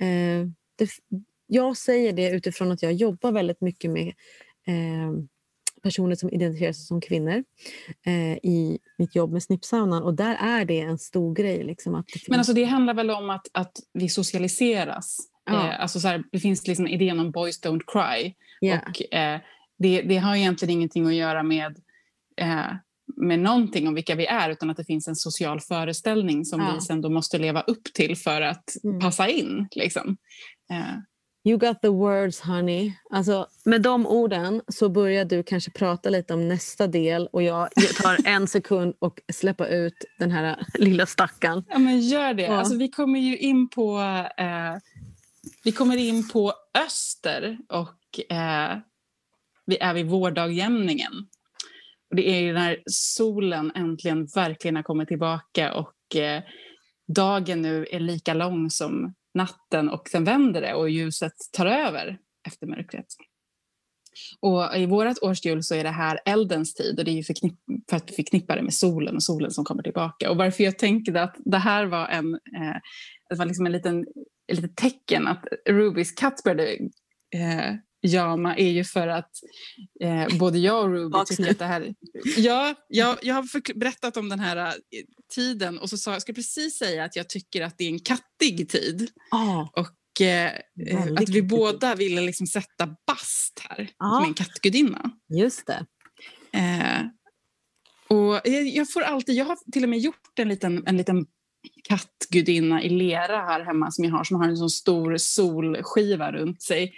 Eh, 0.00 0.46
det, 0.76 0.90
jag 1.46 1.76
säger 1.76 2.12
det 2.12 2.30
utifrån 2.30 2.72
att 2.72 2.82
jag 2.82 2.92
jobbar 2.92 3.32
väldigt 3.32 3.60
mycket 3.60 3.90
med 3.90 4.08
eh, 4.66 5.12
personer 5.82 6.14
som 6.14 6.30
identifierar 6.30 6.72
sig 6.72 6.84
som 6.84 7.00
kvinnor 7.00 7.44
eh, 8.06 8.32
i 8.32 8.78
mitt 8.98 9.14
jobb 9.14 9.32
med 9.32 9.42
snippsaunan 9.42 10.02
och 10.02 10.14
där 10.14 10.34
är 10.40 10.64
det 10.64 10.80
en 10.80 10.98
stor 10.98 11.34
grej. 11.34 11.64
Liksom, 11.64 11.94
att 11.94 12.06
det 12.06 12.12
finns... 12.12 12.28
Men 12.28 12.38
alltså 12.38 12.52
det 12.52 12.64
handlar 12.64 12.94
väl 12.94 13.10
om 13.10 13.30
att, 13.30 13.46
att 13.52 13.72
vi 13.92 14.08
socialiseras? 14.08 15.18
Ja. 15.44 15.68
Eh, 15.68 15.80
alltså 15.80 16.00
så 16.00 16.08
här, 16.08 16.24
det 16.32 16.40
finns 16.40 16.66
liksom 16.66 16.86
idén 16.86 17.20
om 17.20 17.30
boys 17.30 17.62
don't 17.62 17.82
cry. 17.86 18.34
Yeah. 18.60 18.80
Och, 18.88 19.14
eh, 19.14 19.40
det, 19.78 20.02
det, 20.02 20.16
har 20.16 20.36
egentligen 20.36 20.72
ingenting 20.72 21.06
att 21.06 21.14
göra 21.14 21.42
med 21.42 21.78
eh, 22.36 22.72
med 23.16 23.38
någonting 23.38 23.88
om 23.88 23.94
vilka 23.94 24.14
vi 24.14 24.26
är 24.26 24.50
utan 24.50 24.70
att 24.70 24.76
det 24.76 24.84
finns 24.84 25.08
en 25.08 25.16
social 25.16 25.60
föreställning 25.60 26.44
som 26.44 26.60
ja. 26.60 26.72
vi 26.74 26.80
sen 26.80 27.00
då 27.00 27.10
måste 27.10 27.38
leva 27.38 27.60
upp 27.60 27.84
till 27.94 28.16
för 28.16 28.42
att 28.42 28.84
mm. 28.84 29.00
passa 29.00 29.28
in. 29.28 29.68
Liksom. 29.70 30.16
You 31.44 31.58
got 31.58 31.82
the 31.82 31.88
words 31.88 32.40
honey. 32.40 32.92
Alltså, 33.10 33.46
med 33.64 33.82
de 33.82 34.06
orden 34.06 34.62
så 34.68 34.88
börjar 34.88 35.24
du 35.24 35.42
kanske 35.42 35.70
prata 35.70 36.10
lite 36.10 36.34
om 36.34 36.48
nästa 36.48 36.86
del 36.86 37.26
och 37.26 37.42
jag 37.42 37.68
tar 38.02 38.18
en 38.24 38.46
sekund 38.46 38.94
och 38.98 39.20
släppa 39.32 39.66
ut 39.66 40.04
den 40.18 40.30
här 40.30 40.66
lilla 40.74 41.06
stackaren. 41.06 41.64
Ja 41.68 41.78
men 41.78 42.00
gör 42.00 42.34
det. 42.34 42.42
Ja. 42.42 42.56
Alltså, 42.56 42.76
vi 42.76 42.88
kommer 42.88 43.20
ju 43.20 43.38
in 43.38 43.68
på 43.68 43.98
eh, 44.36 44.76
vi 45.64 45.72
kommer 45.72 45.96
in 45.96 46.28
på 46.28 46.52
öster 46.86 47.58
och 47.68 48.34
eh, 48.36 48.78
vi 49.66 49.78
är 49.78 49.94
vid 49.94 50.06
vårdagjämningen. 50.06 51.12
Och 52.10 52.16
det 52.16 52.28
är 52.28 52.40
ju 52.40 52.52
när 52.52 52.82
solen 52.86 53.72
äntligen 53.74 54.26
verkligen 54.34 54.76
har 54.76 54.82
kommit 54.82 55.08
tillbaka 55.08 55.74
och 55.74 56.16
eh, 56.16 56.42
dagen 57.14 57.62
nu 57.62 57.86
är 57.90 58.00
lika 58.00 58.34
lång 58.34 58.70
som 58.70 59.14
natten 59.34 59.88
och 59.88 60.08
sen 60.08 60.24
vänder 60.24 60.60
det 60.60 60.74
och 60.74 60.90
ljuset 60.90 61.32
tar 61.52 61.66
över 61.66 62.18
efter 62.46 62.66
mörkret. 62.66 63.06
Och 64.40 64.76
I 64.76 64.86
vårt 64.86 65.22
årshjul 65.22 65.62
så 65.62 65.74
är 65.74 65.84
det 65.84 65.90
här 65.90 66.20
eldens 66.24 66.74
tid 66.74 66.98
och 66.98 67.04
det 67.04 67.10
är 67.10 67.14
ju 67.14 67.22
för 67.22 67.96
att 67.96 68.10
vi 68.10 68.14
förknippar 68.14 68.56
det 68.56 68.62
med 68.62 68.74
solen 68.74 69.16
och 69.16 69.22
solen 69.22 69.50
som 69.50 69.64
kommer 69.64 69.82
tillbaka. 69.82 70.30
Och 70.30 70.36
varför 70.36 70.64
jag 70.64 70.78
tänkte 70.78 71.22
att 71.22 71.36
det 71.38 71.58
här 71.58 71.86
var 71.86 72.06
en, 72.08 72.34
eh, 72.34 72.76
det 73.28 73.34
var 73.36 73.46
liksom 73.46 73.66
en 73.66 73.72
liten, 73.72 74.00
ett 74.52 74.60
litet 74.60 74.76
tecken 74.76 75.26
att 75.26 75.44
Rubys 75.68 76.12
katt 76.12 76.42
började 76.44 76.72
eh, 77.34 77.74
jama 78.02 78.56
är 78.56 78.70
ju 78.70 78.84
för 78.84 79.08
att 79.08 79.30
eh, 80.00 80.38
både 80.38 80.58
jag 80.58 80.84
och 80.84 80.90
Ruby 80.90 81.18
tycker 81.26 81.50
att 81.50 81.58
det 81.58 81.64
här... 81.64 81.94
Ja, 82.36 82.74
jag, 82.88 83.18
jag 83.22 83.34
har 83.34 83.74
berättat 83.74 84.16
om 84.16 84.28
den 84.28 84.40
här 84.40 84.56
eh, 84.56 84.72
tiden 85.34 85.78
och 85.78 85.90
så 85.90 85.98
sa 85.98 86.12
jag 86.12 86.22
ska 86.22 86.32
precis 86.32 86.78
säga 86.78 87.04
att 87.04 87.16
jag 87.16 87.28
tycker 87.28 87.62
att 87.62 87.78
det 87.78 87.84
är 87.84 87.88
en 87.88 88.00
kattig 88.00 88.68
tid. 88.68 89.10
Oh. 89.32 89.68
Och 89.72 90.20
eh, 90.20 90.52
att 91.16 91.28
vi 91.28 91.42
båda 91.42 91.94
ville 91.94 92.20
liksom 92.20 92.46
sätta 92.46 92.86
bast 93.06 93.62
här 93.68 93.90
oh. 93.98 94.20
som 94.20 94.24
en 94.24 94.34
kattgudinna. 94.34 95.10
Just 95.28 95.66
det. 95.66 95.86
Eh, 96.52 97.02
och 98.08 98.40
jag, 98.44 98.68
jag, 98.68 98.92
får 98.92 99.02
alltid, 99.02 99.34
jag 99.34 99.44
har 99.44 99.58
till 99.72 99.82
och 99.82 99.88
med 99.88 99.98
gjort 99.98 100.38
en 100.38 100.48
liten, 100.48 100.86
en 100.86 100.96
liten 100.96 101.26
kattgudinna 101.88 102.82
i 102.82 102.88
lera 102.88 103.36
här 103.36 103.64
hemma 103.64 103.90
som 103.90 104.04
jag 104.04 104.12
har, 104.12 104.24
som 104.24 104.40
har 104.40 104.48
en 104.48 104.56
sån 104.56 104.70
stor 104.70 105.16
solskiva 105.16 106.32
runt 106.32 106.62
sig. 106.62 106.92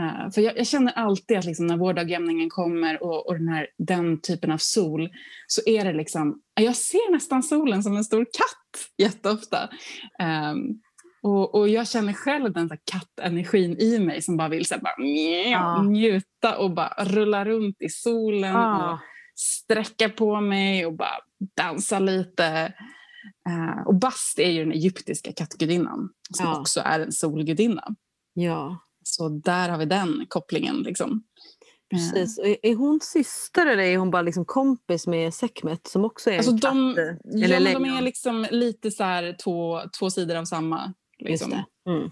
Uh, 0.00 0.30
för 0.30 0.40
jag, 0.40 0.58
jag, 0.58 0.66
känner 0.66 0.92
alltid 0.92 1.38
att 1.38 1.44
liksom 1.44 1.66
när 1.66 1.76
vårdagjämningen 1.76 2.50
kommer 2.50 3.02
och, 3.02 3.26
och 3.26 3.38
den, 3.38 3.48
här, 3.48 3.66
den 3.78 4.20
typen 4.20 4.52
av 4.52 4.58
sol 4.58 5.08
så 5.46 5.62
är 5.66 5.84
det 5.84 5.92
liksom, 5.92 6.40
jag 6.54 6.76
ser 6.76 7.12
nästan 7.12 7.42
solen 7.42 7.82
som 7.82 7.96
en 7.96 8.04
stor 8.04 8.24
katt 8.24 8.88
jätteofta. 8.96 9.68
Um, 10.52 10.80
och, 11.22 11.54
och 11.54 11.68
jag 11.68 11.88
känner 11.88 12.12
själv 12.12 12.52
den 12.52 12.68
där 12.68 12.78
kattenergin 12.90 13.78
i 13.78 13.98
mig 13.98 14.22
som 14.22 14.36
bara 14.36 14.48
vill 14.48 14.66
så 14.66 14.74
bara, 14.78 15.06
ja. 15.50 15.82
njuta 15.82 16.58
och 16.58 16.70
bara 16.70 17.04
rulla 17.04 17.44
runt 17.44 17.76
i 17.82 17.88
solen 17.88 18.56
ah. 18.56 18.92
och 18.92 18.98
sträcka 19.34 20.08
på 20.08 20.40
mig 20.40 20.86
och 20.86 20.92
bara 20.92 21.18
dansa 21.56 21.98
lite. 21.98 22.72
Uh, 23.48 23.86
och 23.86 23.94
Bast 23.94 24.38
är 24.38 24.50
ju 24.50 24.64
den 24.64 24.72
egyptiska 24.72 25.32
kattgudinnan 25.32 26.10
som 26.36 26.46
ja. 26.46 26.60
också 26.60 26.80
är 26.80 27.00
en 27.00 27.12
solgudinna. 27.12 27.84
Ja. 28.34 28.78
Så 29.04 29.28
där 29.28 29.68
har 29.68 29.78
vi 29.78 29.84
den 29.84 30.26
kopplingen. 30.28 30.76
Liksom. 30.76 31.22
Precis. 31.90 32.38
Uh. 32.38 32.54
Är 32.62 32.74
hon 32.74 33.00
syster 33.02 33.66
eller 33.66 33.82
är 33.82 33.98
hon 33.98 34.10
bara 34.10 34.22
liksom 34.22 34.44
kompis 34.44 35.06
med 35.06 35.34
Sekhmet 35.34 35.86
som 35.86 36.04
också 36.04 36.30
är 36.30 36.36
alltså 36.36 36.52
en 36.52 36.58
de, 36.58 36.94
katt? 36.94 37.18
Ja, 37.24 37.60
de 37.60 37.84
är 37.84 38.02
liksom 38.02 38.46
lite 38.50 38.90
så 38.90 39.04
här 39.04 39.36
två, 39.44 39.80
två 39.98 40.10
sidor 40.10 40.36
av 40.36 40.44
samma. 40.44 40.94
Liksom. 41.18 41.52
Mm. 41.88 42.10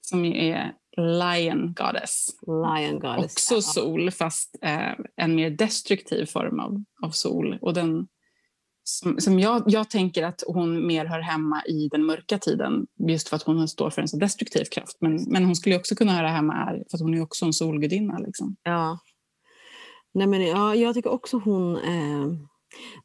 Som 0.00 0.24
är 0.24 0.74
Lion 0.96 1.74
Goddess. 1.74 2.26
Lion 2.46 2.98
goddess 2.98 3.24
Också 3.24 3.54
ja. 3.54 3.60
sol 3.60 4.10
fast 4.10 4.56
eh, 4.62 4.92
en 5.16 5.34
mer 5.34 5.50
destruktiv 5.50 6.26
form 6.26 6.60
av, 6.60 6.84
av 7.02 7.10
sol. 7.10 7.58
Och 7.60 7.74
den 7.74 8.08
som, 8.98 9.20
som 9.20 9.40
jag, 9.40 9.62
jag 9.66 9.90
tänker 9.90 10.22
att 10.22 10.44
hon 10.46 10.86
mer 10.86 11.04
hör 11.04 11.20
hemma 11.20 11.64
i 11.64 11.88
den 11.88 12.04
mörka 12.04 12.38
tiden 12.38 12.86
just 13.08 13.28
för 13.28 13.36
att 13.36 13.42
hon 13.42 13.68
står 13.68 13.90
för 13.90 14.02
en 14.02 14.08
så 14.08 14.16
destruktiv 14.16 14.64
kraft. 14.64 14.96
Men, 15.00 15.24
men 15.28 15.44
hon 15.44 15.56
skulle 15.56 15.76
också 15.76 15.94
kunna 15.94 16.12
höra 16.12 16.28
hemma 16.28 16.52
här 16.52 16.84
för 16.90 16.96
att 16.96 17.02
hon 17.02 17.14
är 17.14 17.22
också 17.22 17.44
en 17.44 17.52
solgudinna. 17.52 18.18
Liksom. 18.18 18.56
Ja. 18.62 18.98
Nej, 20.14 20.26
men, 20.26 20.46
ja, 20.46 20.74
jag 20.74 20.94
tycker 20.94 21.10
också 21.10 21.38
hon... 21.38 21.76
Eh, 21.76 22.26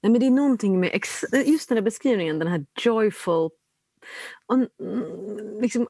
nej, 0.01 0.11
men 0.11 0.19
det 0.19 0.25
är 0.25 0.31
någonting 0.31 0.79
med 0.79 0.89
ex, 0.93 1.09
just 1.45 1.69
den 1.69 1.77
här 1.77 1.83
beskrivningen, 1.83 2.39
den 2.39 2.47
här 2.47 2.65
joyful... 2.79 3.49
On, 4.47 4.67
mm, 4.81 5.61
liksom, 5.61 5.87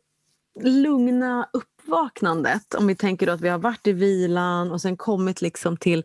lugna 0.64 1.50
uppvaknandet. 1.54 2.74
Om 2.74 2.88
vi 2.88 2.96
tänker 2.96 3.28
att 3.28 3.42
vi 3.42 3.50
har 3.50 3.58
varit 3.58 3.88
i 3.88 3.92
vilan 3.92 4.72
och 4.72 4.82
sen 4.82 4.98
kommit 4.98 5.42
liksom 5.42 5.78
till 5.78 6.04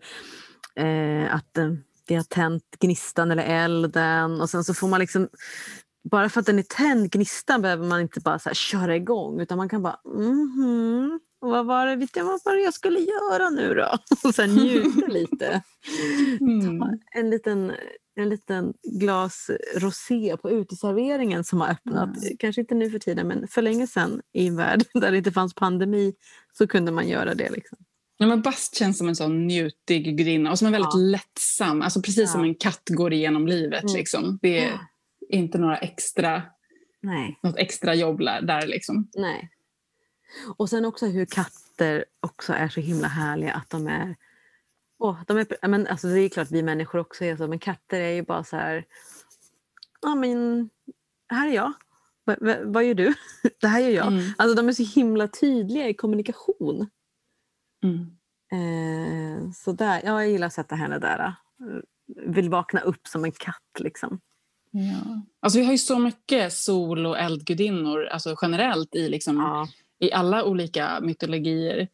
eh, 0.74 1.34
att 1.34 1.58
eh, 1.58 1.72
vi 2.10 2.16
har 2.16 2.22
tänt 2.22 2.64
gnistan 2.80 3.30
eller 3.30 3.42
elden 3.42 4.40
och 4.40 4.50
sen 4.50 4.64
så 4.64 4.74
får 4.74 4.88
man 4.88 5.00
liksom 5.00 5.28
bara 6.10 6.28
för 6.28 6.40
att 6.40 6.46
den 6.46 6.58
är 6.58 6.62
tänd, 6.62 7.10
gnistan, 7.10 7.62
behöver 7.62 7.86
man 7.86 8.00
inte 8.00 8.20
bara 8.20 8.38
så 8.38 8.50
köra 8.50 8.96
igång 8.96 9.40
utan 9.40 9.58
man 9.58 9.68
kan 9.68 9.82
bara 9.82 10.00
mhm, 10.04 11.20
vad 11.40 11.66
var 11.66 11.86
det, 11.86 11.96
vet 11.96 12.16
jag, 12.16 12.24
vad 12.24 12.40
var 12.44 12.54
det 12.54 12.62
jag 12.62 12.74
skulle 12.74 12.98
göra 12.98 13.50
nu 13.50 13.74
då? 13.74 13.98
Och 14.28 14.34
sen 14.34 14.50
njuta 14.50 15.06
lite. 15.06 15.62
Mm. 16.40 16.82
En, 17.12 17.30
liten, 17.30 17.72
en 18.14 18.28
liten 18.28 18.74
glas 18.82 19.50
rosé 19.76 20.36
på 20.42 20.50
uteserveringen 20.50 21.44
som 21.44 21.60
har 21.60 21.68
öppnat. 21.68 22.16
Mm. 22.16 22.36
Kanske 22.38 22.60
inte 22.60 22.74
nu 22.74 22.90
för 22.90 22.98
tiden 22.98 23.28
men 23.28 23.48
för 23.48 23.62
länge 23.62 23.86
sedan 23.86 24.20
i 24.32 24.46
en 24.46 24.56
värld 24.56 24.82
där 24.94 25.10
det 25.10 25.18
inte 25.18 25.32
fanns 25.32 25.54
pandemi 25.54 26.14
så 26.52 26.66
kunde 26.66 26.92
man 26.92 27.08
göra 27.08 27.34
det. 27.34 27.50
Liksom. 27.50 27.78
Ja, 28.22 28.26
men 28.26 28.42
Bast 28.42 28.74
känns 28.76 28.98
som 28.98 29.08
en 29.08 29.16
sån 29.16 29.46
njutig 29.46 30.16
gudinna 30.16 30.50
och 30.50 30.58
som 30.58 30.68
är 30.68 30.72
väldigt 30.72 30.94
ja. 30.94 31.00
lättsam. 31.00 31.82
Alltså 31.82 32.02
precis 32.02 32.18
ja. 32.18 32.26
som 32.26 32.44
en 32.44 32.54
katt 32.54 32.82
går 32.88 33.12
igenom 33.12 33.46
livet. 33.46 33.82
Mm. 33.82 33.94
Liksom. 33.94 34.38
Det 34.42 34.58
är 34.58 34.70
ja. 34.70 34.78
inte 35.28 35.58
några 35.58 35.76
extra, 35.76 36.42
Nej. 37.00 37.38
något 37.42 37.56
extra 37.58 37.94
jobb 37.94 38.18
där. 38.18 38.66
Liksom. 38.66 39.08
Nej. 39.14 39.50
Och 40.56 40.70
sen 40.70 40.84
också 40.84 41.06
hur 41.06 41.24
katter 41.24 42.04
också 42.20 42.52
är 42.52 42.68
så 42.68 42.80
himla 42.80 43.08
härliga 43.08 43.52
att 43.52 43.70
de 43.70 43.86
är... 43.86 44.16
Oh, 44.98 45.16
de 45.26 45.38
är 45.38 45.68
men 45.68 45.86
alltså 45.86 46.08
det 46.08 46.20
är 46.20 46.28
klart 46.28 46.50
vi 46.50 46.62
människor 46.62 46.98
också 46.98 47.24
är 47.24 47.36
så, 47.36 47.48
men 47.48 47.58
katter 47.58 48.00
är 48.00 48.12
ju 48.12 48.22
bara 48.22 48.44
så 48.44 48.56
här... 48.56 48.84
Ja, 50.02 50.14
men 50.14 50.70
här 51.28 51.48
är 51.48 51.54
jag. 51.54 51.72
V 52.26 52.56
vad 52.64 52.84
gör 52.84 52.94
du? 52.94 53.14
det 53.60 53.68
här 53.68 53.80
gör 53.80 53.90
jag. 53.90 54.06
Mm. 54.06 54.24
Alltså 54.38 54.54
de 54.54 54.68
är 54.68 54.72
så 54.72 54.82
himla 54.82 55.28
tydliga 55.28 55.88
i 55.88 55.94
kommunikation. 55.94 56.88
Mm. 57.84 58.16
Eh, 58.52 59.50
så 59.52 59.72
där, 59.72 60.00
jag 60.04 60.28
gillar 60.28 60.46
att 60.46 60.52
sätta 60.52 60.74
henne 60.74 60.98
där. 60.98 61.18
Eh, 61.18 61.34
vill 62.26 62.48
vakna 62.48 62.80
upp 62.80 63.06
som 63.06 63.24
en 63.24 63.32
katt. 63.32 63.80
Liksom. 63.80 64.20
Ja. 64.70 65.22
Alltså, 65.40 65.58
vi 65.58 65.64
har 65.64 65.72
ju 65.72 65.78
så 65.78 65.98
mycket 65.98 66.52
sol 66.52 67.06
och 67.06 67.18
eldgudinnor 67.18 68.06
alltså 68.06 68.36
generellt 68.42 68.94
i, 68.94 69.08
liksom, 69.08 69.36
ja. 69.36 69.68
i 70.06 70.12
alla 70.12 70.44
olika 70.44 71.00
mytologier. 71.00 71.88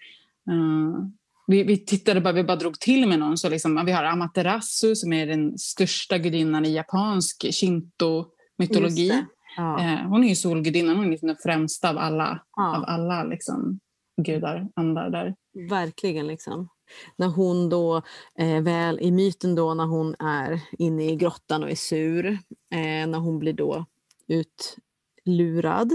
Uh, 0.50 1.06
vi, 1.46 1.62
vi 1.62 1.76
tittade 1.76 2.20
bara, 2.20 2.32
vi 2.32 2.44
bara 2.44 2.56
drog 2.56 2.80
till 2.80 3.08
med 3.08 3.18
någon. 3.18 3.38
Så 3.38 3.48
liksom, 3.48 3.82
vi 3.86 3.92
har 3.92 4.04
Amaterasu 4.04 4.96
som 4.96 5.12
är 5.12 5.26
den 5.26 5.58
största 5.58 6.18
gudinnan 6.18 6.64
i 6.64 6.74
japansk 6.74 7.44
shinto-mytologi. 7.50 9.24
Ja. 9.56 9.76
Uh, 9.80 10.08
hon 10.08 10.24
är 10.24 10.28
ju 10.28 10.36
solgudinnan, 10.36 10.96
hon 10.96 11.06
är 11.06 11.10
liksom 11.10 11.28
den 11.28 11.36
främsta 11.42 11.90
av 11.90 11.98
alla, 11.98 12.42
ja. 12.56 12.76
av 12.76 12.84
alla 12.84 13.24
liksom, 13.24 13.80
gudar, 14.22 14.68
andar 14.74 15.10
där. 15.10 15.34
Verkligen. 15.68 16.26
liksom. 16.26 16.68
När 17.16 17.28
hon 17.28 17.68
då, 17.68 18.02
eh, 18.38 18.62
väl 18.62 19.00
i 19.00 19.10
myten 19.10 19.54
då 19.54 19.74
när 19.74 19.84
hon 19.84 20.14
är 20.18 20.60
inne 20.78 21.12
i 21.12 21.16
grottan 21.16 21.62
och 21.62 21.70
är 21.70 21.74
sur, 21.74 22.26
eh, 22.70 23.06
när 23.06 23.18
hon 23.18 23.38
blir 23.38 23.52
då 23.52 23.84
utlurad, 24.28 25.92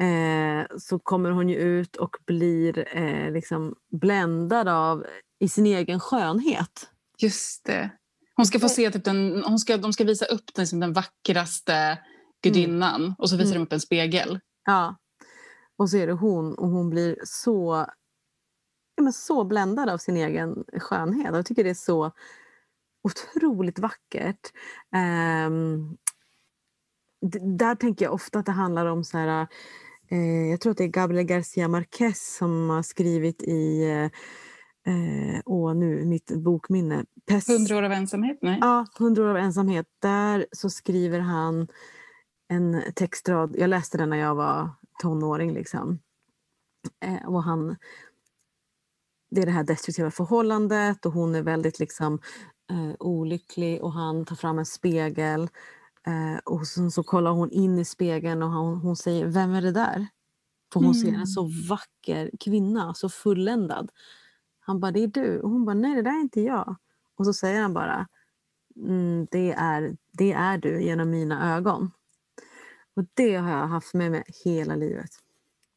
eh, 0.00 0.76
så 0.78 0.98
kommer 0.98 1.30
hon 1.30 1.48
ju 1.48 1.56
ut 1.56 1.96
och 1.96 2.16
blir 2.26 2.96
eh, 2.96 3.32
liksom 3.32 3.74
bländad 3.90 4.68
av 4.68 5.06
i 5.38 5.48
sin 5.48 5.66
egen 5.66 6.00
skönhet. 6.00 6.90
Just 7.18 7.64
det. 7.64 7.90
Hon 8.36 8.46
ska 8.46 8.60
få 8.60 8.68
se 8.68 8.90
typ 8.90 9.04
den, 9.04 9.42
hon 9.46 9.58
ska, 9.58 9.76
de 9.76 9.92
ska 9.92 10.04
visa 10.04 10.24
upp 10.24 10.54
den, 10.54 10.62
liksom 10.62 10.80
den 10.80 10.92
vackraste 10.92 11.98
gudinnan 12.42 13.02
mm. 13.02 13.14
och 13.18 13.30
så 13.30 13.36
visar 13.36 13.50
mm. 13.50 13.60
de 13.60 13.66
upp 13.66 13.72
en 13.72 13.80
spegel. 13.80 14.40
Ja, 14.64 14.96
och 15.76 15.90
så 15.90 15.96
är 15.96 16.06
det 16.06 16.12
hon 16.12 16.54
och 16.54 16.68
hon 16.68 16.90
blir 16.90 17.16
så, 17.24 17.86
ja, 18.96 19.02
men 19.02 19.12
så 19.12 19.44
bländad 19.44 19.88
av 19.88 19.98
sin 19.98 20.16
egen 20.16 20.64
skönhet. 20.78 21.34
Jag 21.34 21.46
tycker 21.46 21.64
det 21.64 21.70
är 21.70 21.74
så 21.74 22.12
otroligt 23.02 23.78
vackert. 23.78 24.52
Um, 25.46 25.96
där 27.58 27.74
tänker 27.74 28.04
jag 28.04 28.14
ofta 28.14 28.38
att 28.38 28.46
det 28.46 28.52
handlar 28.52 28.86
om 28.86 29.04
så 29.04 29.18
här, 29.18 29.46
eh, 30.10 30.50
jag 30.50 30.60
tror 30.60 30.70
att 30.70 30.78
det 30.78 30.84
är 30.84 30.88
Gabriel 30.88 31.26
Garcia 31.26 31.68
Marquez 31.68 32.36
som 32.36 32.70
har 32.70 32.82
skrivit 32.82 33.42
i 33.42 33.90
eh, 34.86 35.40
åh, 35.44 35.74
nu 35.74 36.04
mitt 36.04 36.30
bokminne. 36.30 37.04
Pest. 37.26 37.48
Hundra 37.48 37.76
år 37.76 37.82
av 37.82 37.92
ensamhet? 37.92 38.38
Nej. 38.42 38.58
Ja, 38.60 38.86
Hundra 38.98 39.24
år 39.24 39.28
av 39.28 39.36
ensamhet. 39.36 39.86
Där 40.02 40.46
så 40.52 40.70
skriver 40.70 41.20
han 41.20 41.68
en 42.48 42.82
textrad, 42.94 43.56
jag 43.58 43.70
läste 43.70 43.98
den 43.98 44.10
när 44.10 44.16
jag 44.16 44.34
var 44.34 44.70
tonåring. 45.02 45.52
Liksom. 45.52 45.98
Eh, 47.00 47.28
och 47.28 47.42
han, 47.42 47.76
det 49.30 49.42
är 49.42 49.46
det 49.46 49.52
här 49.52 49.64
destruktiva 49.64 50.10
förhållandet 50.10 51.06
och 51.06 51.12
hon 51.12 51.34
är 51.34 51.42
väldigt 51.42 51.78
liksom 51.78 52.20
eh, 52.70 52.94
olycklig 52.98 53.82
och 53.82 53.92
han 53.92 54.24
tar 54.24 54.36
fram 54.36 54.58
en 54.58 54.66
spegel 54.66 55.48
eh, 56.06 56.38
och 56.44 56.66
sen 56.66 56.90
så 56.90 57.02
kollar 57.02 57.30
hon 57.30 57.50
in 57.50 57.78
i 57.78 57.84
spegeln 57.84 58.42
och 58.42 58.50
hon, 58.50 58.78
hon 58.78 58.96
säger 58.96 59.26
Vem 59.26 59.54
är 59.54 59.62
det 59.62 59.72
där? 59.72 60.06
För 60.72 60.80
hon 60.80 60.90
mm. 60.90 60.94
ser 60.94 61.08
en 61.08 61.14
mm. 61.14 61.26
så 61.26 61.50
vacker 61.68 62.30
kvinna, 62.40 62.94
så 62.94 63.08
fulländad. 63.08 63.90
Han 64.60 64.80
bara, 64.80 64.90
det 64.92 65.02
är 65.02 65.06
du. 65.06 65.40
Och 65.40 65.50
hon 65.50 65.64
bara, 65.64 65.74
nej 65.74 65.94
det 65.94 66.02
där 66.02 66.10
är 66.10 66.20
inte 66.20 66.40
jag. 66.40 66.76
Och 67.16 67.26
så 67.26 67.32
säger 67.32 67.62
han 67.62 67.74
bara, 67.74 68.08
mm, 68.76 69.26
det, 69.30 69.52
är, 69.52 69.96
det 70.12 70.32
är 70.32 70.58
du 70.58 70.82
genom 70.82 71.10
mina 71.10 71.56
ögon. 71.56 71.90
Och 72.96 73.04
det 73.14 73.36
har 73.36 73.50
jag 73.50 73.66
haft 73.66 73.94
med 73.94 74.10
mig 74.10 74.24
hela 74.44 74.76
livet. 74.76 75.10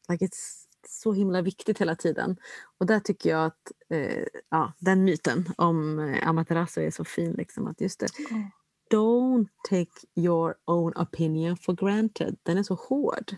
Like 0.10 0.26
it's 0.26 0.59
så 0.90 1.14
himla 1.14 1.42
viktigt 1.42 1.82
hela 1.82 1.96
tiden. 1.96 2.38
Och 2.78 2.86
där 2.86 3.00
tycker 3.00 3.30
jag 3.30 3.46
att 3.46 3.72
eh, 3.90 4.24
ja, 4.50 4.74
den 4.80 5.04
myten 5.04 5.46
om 5.58 6.00
eh, 6.00 6.28
Amaterasu 6.28 6.82
är 6.82 6.92
så 6.92 7.06
fin. 7.06 7.32
Liksom, 7.32 7.68
att 7.68 7.82
just 7.82 8.00
det, 8.00 8.08
mm. 8.32 8.50
Don't 8.92 9.48
take 9.70 9.92
your 10.16 10.56
own 10.66 10.94
opinion 10.96 11.58
for 11.58 11.74
granted. 11.74 12.36
Den 12.44 12.58
är 12.58 12.64
så 12.64 12.74
hård. 12.74 13.36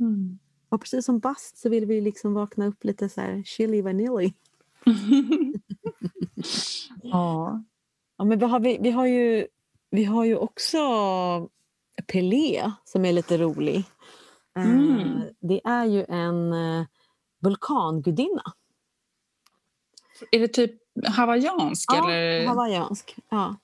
Mm. 0.00 0.38
Och 0.68 0.80
precis 0.80 1.04
som 1.04 1.18
bast 1.18 1.58
så 1.58 1.68
vill 1.68 1.86
vi 1.86 2.00
liksom 2.00 2.34
vakna 2.34 2.66
upp 2.66 2.84
lite 2.84 3.08
så 3.08 3.20
här 3.20 3.42
chili 3.42 3.82
vanilj. 3.82 4.34
ja. 7.02 7.62
ja. 8.16 8.24
Men 8.24 8.38
vi 8.38 8.46
har, 8.46 8.60
vi, 8.60 8.78
vi, 8.80 8.90
har 8.90 9.06
ju, 9.06 9.46
vi 9.90 10.04
har 10.04 10.24
ju 10.24 10.36
också 10.36 10.78
Pelé 12.06 12.72
som 12.84 13.04
är 13.04 13.12
lite 13.12 13.38
rolig. 13.38 13.84
Eh, 14.60 14.70
mm. 14.70 15.22
Det 15.40 15.60
är 15.64 15.84
ju 15.84 16.04
en 16.08 16.52
eh, 16.52 16.86
vulkangudinna. 17.40 18.42
Är 20.30 20.40
det 20.40 20.48
typ 20.48 20.72
hawaiiansk? 21.06 21.92
Ja, 21.92 22.10
eller? 22.10 22.46
hawaiiansk. 22.46 23.16
Ja. 23.28 23.56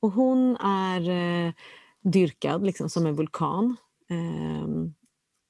Och 0.00 0.12
hon 0.12 0.56
är 0.56 1.10
eh, 1.10 1.52
dyrkad 2.02 2.66
liksom, 2.66 2.90
som 2.90 3.06
en 3.06 3.14
vulkan. 3.14 3.76
Um, 4.10 4.94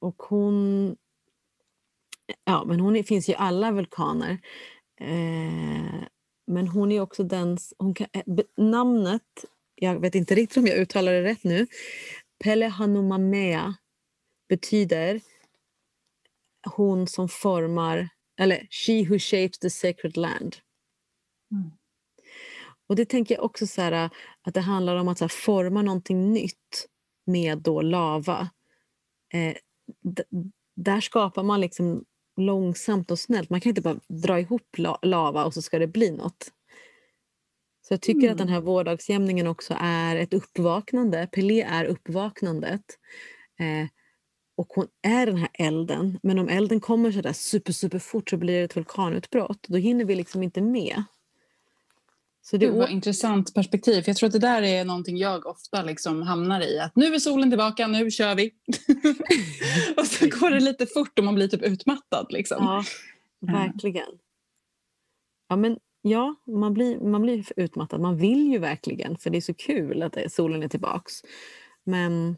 och 0.00 0.22
hon... 0.22 0.96
Ja, 2.44 2.64
men 2.64 2.80
hon 2.80 2.96
är, 2.96 3.02
finns 3.02 3.28
ju 3.28 3.32
i 3.32 3.36
alla 3.36 3.70
vulkaner. 3.70 4.38
Uh, 5.00 6.04
men 6.46 6.68
hon 6.68 6.92
är 6.92 7.00
också 7.00 7.24
den... 7.24 7.58
Hon 7.78 7.94
kan, 7.94 8.06
eh, 8.12 8.22
namnet, 8.56 9.44
jag 9.74 10.00
vet 10.00 10.14
inte 10.14 10.34
riktigt 10.34 10.56
om 10.56 10.66
jag 10.66 10.78
uttalar 10.78 11.12
det 11.12 11.22
rätt 11.22 11.44
nu. 11.44 11.66
Pele 12.44 12.66
Hanumamea 12.66 13.74
betyder 14.48 15.20
hon 16.66 17.06
som 17.06 17.28
formar, 17.28 18.08
eller 18.40 18.66
she 18.70 19.08
who 19.08 19.18
shapes 19.18 19.58
the 19.58 19.70
sacred 19.70 20.16
land. 20.16 20.56
Mm. 21.52 21.70
Och 22.86 22.96
det 22.96 23.04
tänker 23.04 23.34
jag 23.34 23.44
också 23.44 23.66
så 23.66 23.82
här, 23.82 24.10
att 24.42 24.54
det 24.54 24.60
handlar 24.60 24.96
om 24.96 25.08
att 25.08 25.20
här, 25.20 25.28
forma 25.28 25.82
någonting 25.82 26.32
nytt 26.32 26.86
med 27.26 27.58
då 27.58 27.80
lava. 27.80 28.50
Eh, 29.34 29.56
där 30.76 31.00
skapar 31.00 31.42
man 31.42 31.60
liksom 31.60 32.04
långsamt 32.36 33.10
och 33.10 33.18
snällt. 33.18 33.50
Man 33.50 33.60
kan 33.60 33.70
inte 33.70 33.82
bara 33.82 34.00
dra 34.08 34.40
ihop 34.40 34.78
la 34.78 34.98
lava 35.02 35.44
och 35.44 35.54
så 35.54 35.62
ska 35.62 35.78
det 35.78 35.86
bli 35.86 36.10
något. 36.10 36.52
Så 37.88 37.94
jag 37.94 38.02
tycker 38.02 38.20
mm. 38.20 38.32
att 38.32 38.38
den 38.38 38.48
här 38.48 38.60
vårdagsjämningen 38.60 39.46
också 39.46 39.74
är 39.80 40.16
ett 40.16 40.34
uppvaknande. 40.34 41.28
Pelé 41.32 41.62
är 41.62 41.84
uppvaknandet. 41.84 42.84
Eh, 43.60 43.88
och 44.56 44.66
hon 44.68 44.86
är 45.02 45.26
den 45.26 45.36
här 45.36 45.48
elden. 45.52 46.18
Men 46.22 46.38
om 46.38 46.48
elden 46.48 46.80
kommer 46.80 47.12
så 47.12 47.20
där 47.20 47.32
super, 47.32 47.72
super 47.72 47.98
fort 47.98 48.30
så 48.30 48.36
blir 48.36 48.58
det 48.58 48.64
ett 48.64 48.76
vulkanutbrott. 48.76 49.66
Då 49.68 49.76
hinner 49.76 50.04
vi 50.04 50.14
liksom 50.14 50.42
inte 50.42 50.60
med. 50.60 51.02
Så 52.44 52.56
det 52.56 52.70
var 52.70 52.88
intressant 52.88 53.54
perspektiv. 53.54 54.04
Jag 54.06 54.16
tror 54.16 54.26
att 54.26 54.32
det 54.32 54.38
där 54.38 54.62
är 54.62 54.84
någonting 54.84 55.16
jag 55.16 55.46
ofta 55.46 55.82
liksom 55.82 56.22
hamnar 56.22 56.60
i. 56.60 56.78
Att 56.78 56.96
nu 56.96 57.14
är 57.14 57.18
solen 57.18 57.50
tillbaka, 57.50 57.86
nu 57.86 58.10
kör 58.10 58.34
vi. 58.34 58.50
och 59.96 60.06
så 60.06 60.26
går 60.26 60.50
det 60.50 60.60
lite 60.60 60.86
fort 60.86 61.18
och 61.18 61.24
man 61.24 61.34
blir 61.34 61.48
typ 61.48 61.62
utmattad. 61.62 62.26
Liksom. 62.30 62.64
Ja, 62.64 62.84
verkligen. 63.40 64.08
Ja, 65.48 65.56
men, 65.56 65.78
ja 66.02 66.34
man, 66.46 66.74
blir, 66.74 67.00
man 67.00 67.22
blir 67.22 67.44
utmattad. 67.56 68.00
Man 68.00 68.16
vill 68.16 68.52
ju 68.52 68.58
verkligen 68.58 69.18
för 69.18 69.30
det 69.30 69.38
är 69.38 69.40
så 69.40 69.54
kul 69.54 70.02
att 70.02 70.32
solen 70.32 70.62
är 70.62 70.68
tillbaks. 70.68 71.12
Men 71.84 72.36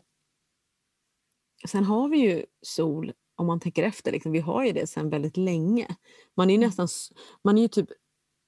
sen 1.69 1.85
har 1.85 2.09
vi 2.09 2.19
ju 2.19 2.45
sol 2.63 3.13
om 3.37 3.47
man 3.47 3.61
tänker 3.61 3.83
efter. 3.83 4.13
Liksom, 4.13 4.33
vi 4.33 4.41
har 4.41 4.65
ju 4.65 4.73
det 4.73 4.87
sen 4.87 5.11
väldigt 5.11 5.37
länge. 5.37 5.87
Man 6.37 6.51
är 6.51 6.55
ju 6.55 6.57
mm. 6.57 6.67
nästan 6.67 6.89
man 7.45 7.59
är 7.59 7.63
ju 7.63 7.69
typ 7.69 7.89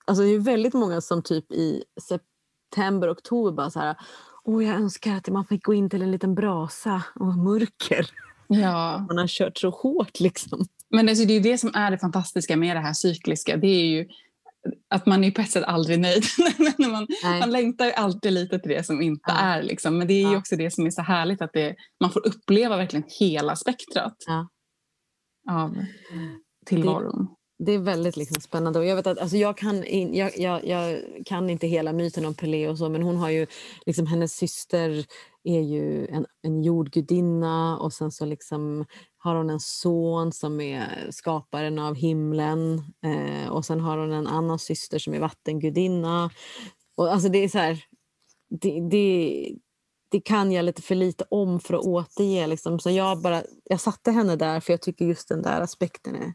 Alltså 0.09 0.25
det 0.25 0.31
är 0.31 0.39
väldigt 0.39 0.75
många 0.75 1.01
som 1.01 1.23
typ 1.23 1.53
i 1.53 1.85
september, 2.09 3.13
oktober 3.13 3.53
bara 3.53 3.71
så 3.71 3.81
här 3.81 3.97
Åh, 4.45 4.65
jag 4.65 4.75
önskar 4.75 5.17
att 5.17 5.29
man 5.29 5.47
fick 5.47 5.65
gå 5.65 5.75
in 5.75 5.91
till 5.91 6.03
en 6.03 6.11
liten 6.11 6.35
brasa 6.35 7.03
och 7.15 7.27
mörker. 7.27 8.11
Ja. 8.49 8.99
Man 9.09 9.19
har 9.19 9.27
kört 9.27 9.59
så 9.59 9.71
hårt 9.71 10.21
liksom. 10.21 10.65
Men 10.89 11.09
alltså, 11.09 11.25
det 11.25 11.33
är 11.33 11.41
det 11.41 11.59
som 11.59 11.71
är 11.75 11.91
det 11.91 11.99
fantastiska 11.99 12.57
med 12.57 12.77
det 12.77 12.81
här 12.81 12.93
cykliska. 12.93 13.57
Det 13.57 13.67
är 13.67 13.87
ju 13.87 14.09
att 14.95 15.07
man 15.07 15.25
är 15.25 15.31
på 15.31 15.41
ett 15.41 15.51
sätt 15.51 15.65
aldrig 15.65 16.01
nöjd. 16.01 16.25
man, 16.79 17.07
man 17.41 17.51
längtar 17.51 17.91
alltid 17.91 18.33
lite 18.33 18.59
till 18.59 18.71
det 18.71 18.87
som 18.87 19.03
inte 19.03 19.25
ja. 19.27 19.35
är. 19.35 19.63
Liksom. 19.63 19.99
Men 19.99 20.07
det 20.07 20.15
är 20.15 20.33
ja. 20.33 20.39
också 20.39 20.57
det 20.57 20.71
som 20.71 20.87
är 20.87 20.91
så 20.91 21.03
härligt 21.03 21.43
att 21.43 21.53
det, 21.53 21.77
man 22.01 22.11
får 22.11 22.27
uppleva 22.27 22.77
verkligen 22.77 23.05
hela 23.21 23.57
spektrat 23.57 24.17
ja. 24.27 24.49
av 25.51 25.77
tillvaron 26.67 27.37
det 27.59 27.73
är 27.73 27.79
väldigt 27.79 28.17
liksom 28.17 28.41
spännande. 28.41 28.79
Och 28.79 28.85
jag, 28.85 28.97
vet 28.97 29.07
att, 29.07 29.19
alltså 29.19 29.37
jag, 29.37 29.57
kan 29.57 29.85
in, 29.85 30.15
jag, 30.15 30.39
jag, 30.39 30.67
jag, 30.67 31.01
kan 31.27 31.51
inte 31.51 31.67
hela 31.67 31.93
myten 31.93 32.27
om 32.27 32.35
Pelé 32.35 32.69
och 32.69 32.79
så 32.79 32.89
men 32.89 33.03
hon 33.03 33.17
har 33.17 33.31
ju, 33.31 33.47
liksom, 33.87 34.07
hennes 34.07 34.33
syster 34.33 35.05
är 35.49 35.61
ju 35.61 36.07
en, 36.07 36.27
en 36.43 36.63
jordgudinna 36.63 37.79
och 37.79 37.93
sen 37.93 38.11
så 38.11 38.25
liksom 38.25 38.85
har 39.17 39.35
hon 39.35 39.51
en 39.51 39.61
son 39.61 40.33
som 40.33 40.61
är 40.61 41.09
skaparen 41.11 41.79
av 41.79 41.95
himlen 41.95 42.83
eh, 43.05 43.49
och 43.51 43.65
sen 43.65 43.81
har 43.81 43.99
hon 43.99 44.13
en 44.13 44.27
annan 44.27 44.59
syster 44.59 44.99
som 44.99 45.15
är 45.15 45.21
vattengudinna. 45.21 46.31
Och, 46.97 47.13
alltså 47.13 47.29
det 47.29 47.39
är 47.39 47.49
så 47.49 47.59
här, 47.59 47.85
det, 48.61 48.89
det, 48.91 49.57
det 50.11 50.21
kan 50.21 50.53
jag 50.53 50.65
lite 50.65 50.83
för 50.83 50.95
lite 50.95 51.25
om 51.31 51.61
för 51.61 51.75
att 51.75 51.85
återge. 51.85 52.47
Liksom. 52.47 52.79
Så 52.79 52.91
jag, 52.91 53.23
bara, 53.23 53.43
jag 53.65 53.81
satte 53.81 54.11
henne 54.11 54.37
där 54.37 54.61
för 54.61 54.73
jag 54.73 54.83
tycker 54.83 55.05
just 55.05 55.29
den 55.29 55.43
där 55.43 55.61
aspekten 55.61 56.15
är 56.15 56.33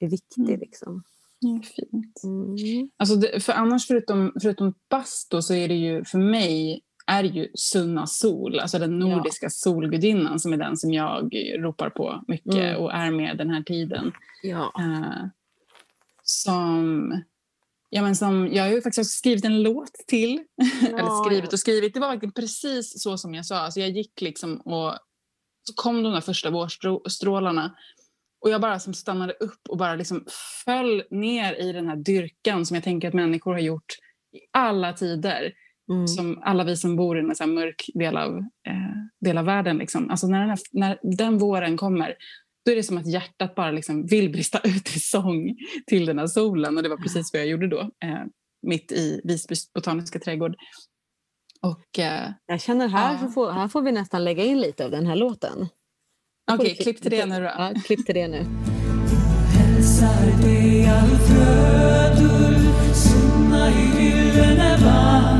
är 0.00 0.08
viktig. 0.08 0.48
Mm. 0.48 0.60
Liksom. 0.60 1.02
Ja, 1.38 1.60
fint. 1.62 2.24
Mm. 2.24 2.90
Alltså 2.96 3.16
det, 3.16 3.40
för 3.40 3.52
annars 3.52 3.86
förutom, 3.86 4.32
förutom 4.42 4.74
basto 4.90 5.42
så 5.42 5.54
är 5.54 5.68
det 5.68 5.74
ju 5.74 6.04
för 6.04 6.18
mig 6.18 6.80
är 7.10 7.24
ju 7.24 7.48
Sunna 7.54 8.06
Sol, 8.06 8.58
alltså 8.58 8.78
den 8.78 8.98
nordiska 8.98 9.46
ja. 9.46 9.50
solgudinnan 9.50 10.40
som 10.40 10.52
är 10.52 10.56
den 10.56 10.76
som 10.76 10.92
jag 10.92 11.34
ropar 11.58 11.90
på 11.90 12.24
mycket 12.28 12.54
mm. 12.54 12.76
och 12.76 12.92
är 12.92 13.10
med 13.10 13.36
den 13.36 13.50
här 13.50 13.62
tiden. 13.62 14.12
Ja. 14.42 14.72
Uh, 14.80 15.26
som, 16.22 17.12
ja, 17.88 18.02
men 18.02 18.16
som, 18.16 18.48
jag 18.52 18.62
har 18.62 18.70
ju 18.70 18.82
faktiskt 18.82 19.18
skrivit 19.18 19.44
en 19.44 19.62
låt 19.62 19.94
till. 20.06 20.44
Ja, 20.90 20.98
Eller 20.98 21.24
skrivit 21.24 21.52
och 21.52 21.60
skrivit. 21.60 21.94
Det 21.94 22.00
var 22.00 22.30
precis 22.30 23.02
så 23.02 23.18
som 23.18 23.34
jag 23.34 23.46
sa. 23.46 23.56
Alltså 23.56 23.80
jag 23.80 23.90
gick 23.90 24.20
liksom 24.20 24.60
och 24.60 24.98
så 25.62 25.74
kom 25.74 26.02
de 26.02 26.12
där 26.12 26.20
första 26.20 26.50
vårstrålarna 26.50 27.74
och 28.40 28.50
jag 28.50 28.60
bara 28.60 28.78
som 28.78 28.94
stannade 28.94 29.32
upp 29.32 29.68
och 29.68 29.76
bara 29.76 29.94
liksom 29.94 30.24
föll 30.64 31.02
ner 31.10 31.54
i 31.54 31.72
den 31.72 31.88
här 31.88 31.96
dyrkan 31.96 32.66
som 32.66 32.74
jag 32.74 32.84
tänker 32.84 33.08
att 33.08 33.14
människor 33.14 33.52
har 33.52 33.60
gjort 33.60 33.96
i 34.32 34.38
alla 34.52 34.92
tider. 34.92 35.52
Mm. 35.90 36.08
Som 36.08 36.38
alla 36.42 36.64
vi 36.64 36.76
som 36.76 36.96
bor 36.96 37.18
i 37.18 37.20
en 37.20 37.36
så 37.36 37.46
mörk 37.46 37.90
del 37.94 38.16
av, 38.16 38.38
eh, 38.38 38.74
del 39.20 39.38
av 39.38 39.44
världen. 39.44 39.78
Liksom. 39.78 40.10
Alltså 40.10 40.26
när, 40.26 40.40
den 40.40 40.48
här, 40.48 40.58
när 40.72 40.98
den 41.02 41.38
våren 41.38 41.76
kommer 41.76 42.14
då 42.64 42.72
är 42.72 42.76
det 42.76 42.82
som 42.82 42.98
att 42.98 43.06
hjärtat 43.06 43.54
bara 43.54 43.70
liksom 43.70 44.06
vill 44.06 44.30
brista 44.30 44.58
ut 44.64 44.96
i 44.96 45.00
sång 45.00 45.56
till 45.86 46.06
den 46.06 46.18
här 46.18 46.26
solen. 46.26 46.76
Och 46.76 46.82
det 46.82 46.88
var 46.88 46.96
precis 46.96 47.32
vad 47.32 47.40
jag 47.42 47.48
gjorde 47.48 47.68
då, 47.68 47.80
eh, 47.80 48.24
mitt 48.66 48.92
i 48.92 49.20
Visby 49.24 49.54
botaniska 49.74 50.18
trädgård. 50.18 50.54
Och, 51.62 51.98
eh, 51.98 52.30
jag 52.46 52.60
känner 52.60 52.88
här, 52.88 53.18
ja. 53.22 53.28
får, 53.28 53.52
här 53.52 53.68
får 53.68 53.82
vi 53.82 53.92
nästan 53.92 54.24
lägga 54.24 54.44
in 54.44 54.60
lite 54.60 54.84
av 54.84 54.90
den 54.90 55.06
här 55.06 55.16
låten. 55.16 55.68
Okej, 56.52 56.72
okay, 56.72 56.74
klipp 56.74 57.02
till 57.02 57.10
det 57.10 57.26
nu 57.26 57.40
då. 57.40 57.44
Ja, 57.44 57.74
klipp 57.84 58.06
till 58.06 58.14
det 58.14 58.28
nu. 58.28 58.44
Hälsar 59.58 60.42
dig 60.42 60.86
Alfredur, 60.86 62.58
sunna 62.94 63.70
i 63.70 64.02
gyllene 64.02 64.76
vatten. 64.76 65.39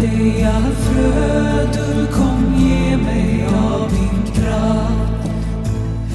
Dig 0.00 0.44
Alfredur, 0.44 2.06
kom 2.12 2.54
ge 2.58 2.96
mig 2.96 3.46
av 3.46 3.90
din 3.90 4.34
kraft. 4.34 5.06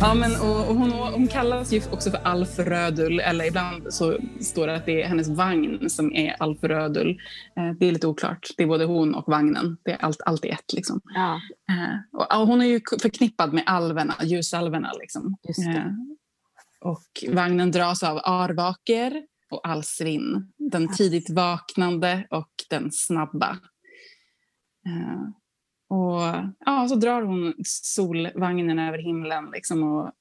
Ja, 0.01 0.13
men, 0.13 0.31
och, 0.41 0.69
och 0.69 0.75
hon, 0.75 0.91
hon 0.91 1.27
kallas 1.27 1.73
ju 1.73 1.81
också 1.91 2.11
för 2.11 2.19
Alf 2.23 2.59
Rödul, 2.59 3.19
eller 3.19 3.45
ibland 3.45 3.93
så 3.93 4.17
står 4.41 4.67
det 4.67 4.75
att 4.75 4.85
det 4.85 5.01
är 5.01 5.07
hennes 5.07 5.29
vagn 5.29 5.89
som 5.89 6.13
är 6.13 6.35
Alf 6.39 6.63
Rödul. 6.63 7.09
Eh, 7.57 7.71
det 7.79 7.85
är 7.87 7.91
lite 7.91 8.07
oklart. 8.07 8.47
Det 8.57 8.63
är 8.63 8.67
både 8.67 8.85
hon 8.85 9.15
och 9.15 9.23
vagnen. 9.27 9.77
Det 9.83 9.91
är 9.91 9.97
allt, 9.97 10.21
allt 10.25 10.45
i 10.45 10.49
ett. 10.49 10.73
Liksom. 10.73 11.01
Ja. 11.03 11.41
Eh, 11.69 12.19
och, 12.19 12.41
och 12.41 12.47
hon 12.47 12.61
är 12.61 12.65
ju 12.65 12.81
förknippad 13.01 13.53
med 13.53 13.63
alverna, 13.65 14.13
ljusalverna. 14.23 14.91
Liksom. 14.99 15.37
Just 15.47 15.65
det. 15.65 15.71
Eh, 15.71 15.85
och 16.81 17.35
vagnen 17.35 17.71
dras 17.71 18.03
av 18.03 18.19
Arvaker 18.23 19.23
och 19.51 19.67
Alsvin. 19.67 20.53
Den 20.57 20.93
tidigt 20.93 21.29
vaknande 21.29 22.27
och 22.29 22.51
den 22.69 22.91
snabba. 22.91 23.49
Eh, 24.87 25.21
och 25.89 26.21
ja, 26.65 26.87
så 26.89 26.95
drar 26.95 27.21
hon 27.21 27.53
solvagnen 27.63 28.79
över 28.79 28.97
himlen. 28.97 29.51
Liksom, 29.53 29.83
och, 29.83 30.11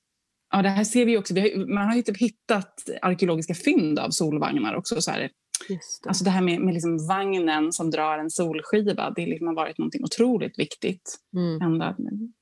ja, 0.53 0.63
det 0.63 0.69
här 0.69 0.85
ser 0.85 1.07
vi 1.07 1.19
också. 1.19 1.35
Vi 1.35 1.41
har, 1.41 1.75
man 1.75 1.89
har 1.89 1.95
ju 1.95 2.03
typ 2.03 2.19
hittat 2.19 2.75
arkeologiska 3.03 3.55
fynd 3.55 3.99
av 3.99 4.11
solvagnar 4.11 4.75
också. 4.75 5.03
Så 5.03 5.11
här. 5.11 5.31
Just 5.69 6.03
det. 6.03 6.09
Alltså 6.09 6.25
det 6.25 6.31
här 6.31 6.43
med, 6.43 6.61
med 6.61 6.75
liksom 6.75 7.07
vagnen 7.07 7.73
som 7.73 7.91
drar 7.91 8.19
en 8.19 8.31
solskiva, 8.31 9.11
det 9.11 9.27
liksom 9.27 9.47
har 9.47 9.55
varit 9.55 9.79
något 9.79 9.95
otroligt 9.95 10.59
viktigt. 10.59 11.19
Mm. 11.37 11.63
Ända 11.63 11.97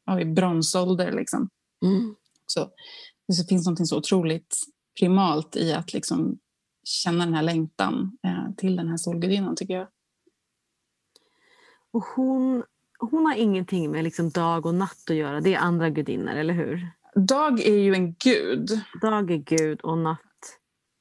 ja, 0.06 0.20
i 0.20 0.24
bronsålder. 0.24 1.12
Liksom. 1.12 1.48
Mm. 1.84 2.14
Så 2.46 2.70
det 3.28 3.48
finns 3.48 3.66
något 3.66 3.88
så 3.88 3.98
otroligt 3.98 4.56
primalt 5.00 5.56
i 5.56 5.72
att 5.72 5.92
liksom 5.92 6.38
känna 6.88 7.24
den 7.24 7.34
här 7.34 7.42
längtan 7.42 8.18
eh, 8.24 8.54
till 8.56 8.76
den 8.76 8.88
här 8.88 8.96
solgudinnan 8.96 9.56
tycker 9.56 9.74
jag. 9.74 9.86
Och 11.90 12.02
hon, 12.16 12.62
hon 12.98 13.26
har 13.26 13.34
ingenting 13.36 13.90
med 13.90 14.04
liksom 14.04 14.30
dag 14.30 14.66
och 14.66 14.74
natt 14.74 15.10
att 15.10 15.16
göra. 15.16 15.40
Det 15.40 15.54
är 15.54 15.58
andra 15.58 15.90
gudinnor, 15.90 16.32
eller 16.32 16.54
hur? 16.54 16.88
Dag 17.14 17.60
är 17.60 17.74
ju 17.78 17.94
en 17.94 18.14
gud, 18.14 18.68
Dag 19.02 19.30
är 19.30 19.36
gud 19.36 19.80
och 19.80 19.98
natt 19.98 20.18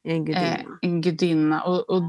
är 0.04 0.12
en 0.14 0.26
gudinna. 0.26 0.56
eh, 0.58 0.66
en 0.82 1.02
gudinna. 1.02 1.64
Och, 1.64 1.90
och, 1.90 2.04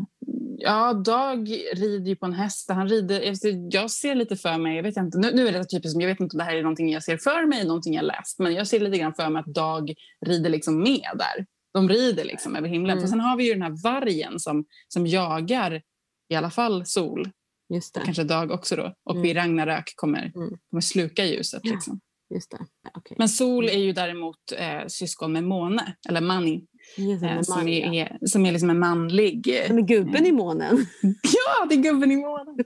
ja, 0.58 0.92
Dag 0.92 1.48
rider 1.74 2.08
ju 2.08 2.16
på 2.16 2.26
en 2.26 2.32
häst. 2.32 2.70
Han 2.70 2.88
rider, 2.88 3.34
jag 3.74 3.90
ser 3.90 4.14
lite 4.14 4.36
för 4.36 4.58
mig, 4.58 4.76
jag 4.76 4.82
vet 4.82 4.96
inte, 4.96 5.18
nu, 5.18 5.30
nu 5.34 5.48
är 5.48 5.52
det 5.52 5.64
typiskt, 5.64 5.92
som- 5.92 6.00
jag 6.00 6.08
vet 6.08 6.20
inte 6.20 6.34
om 6.34 6.38
det 6.38 6.44
här 6.44 6.56
är 6.56 6.62
någonting 6.62 6.92
jag 6.92 7.02
ser 7.02 7.16
för 7.16 7.46
mig, 7.46 7.66
någonting 7.66 7.94
jag 7.94 8.04
läst, 8.04 8.38
men 8.38 8.54
jag 8.54 8.66
ser 8.66 8.80
lite 8.80 8.98
grann 8.98 9.14
för 9.14 9.28
mig 9.30 9.40
att 9.40 9.54
Dag 9.54 9.94
rider 10.26 10.50
liksom 10.50 10.78
med 10.82 11.10
där. 11.14 11.46
De 11.78 11.88
rider 11.88 12.24
liksom 12.24 12.56
över 12.56 12.68
himlen. 12.68 12.90
Mm. 12.98 13.02
För 13.02 13.08
sen 13.08 13.20
har 13.20 13.36
vi 13.36 13.44
ju 13.46 13.52
den 13.52 13.62
här 13.62 13.82
vargen 13.82 14.38
som, 14.40 14.64
som 14.88 15.06
jagar 15.06 15.82
i 16.28 16.34
alla 16.34 16.50
fall 16.50 16.86
sol, 16.86 17.28
kanske 18.04 18.24
Dag 18.24 18.50
också 18.50 18.76
då. 18.76 18.92
Och 19.04 19.14
Mm. 19.14 19.22
vid 19.22 19.36
Ragnarök 19.36 19.92
kommer, 19.96 20.32
Mm. 20.36 20.58
kommer 20.70 20.80
sluka 20.80 21.24
ljuset. 21.24 21.60
Ja. 21.64 21.72
Liksom. 21.72 22.00
Just 22.34 22.54
okej. 22.94 23.16
Men 23.18 23.28
Sol 23.28 23.64
är 23.68 23.78
ju 23.78 23.92
däremot 23.92 24.36
eh, 24.56 24.86
syskon 24.86 25.32
med 25.32 25.44
Måne, 25.44 25.96
eller 26.08 26.20
Mani, 26.20 26.64
Just 26.96 27.20
det, 27.22 27.28
eh, 27.28 27.40
som 27.42 27.68
är, 27.68 28.18
som 28.26 28.46
är 28.46 28.52
liksom 28.52 28.70
en 28.70 28.78
manlig... 28.78 29.60
Eh, 29.60 29.66
Som 29.66 29.78
är 29.78 29.82
gubben 29.82 30.26
i 30.26 30.32
månen. 30.32 30.86
ja, 31.02 31.66
det 31.68 31.74
är 31.74 31.82
gubben 31.82 32.12
i 32.12 32.16
månen! 32.16 32.56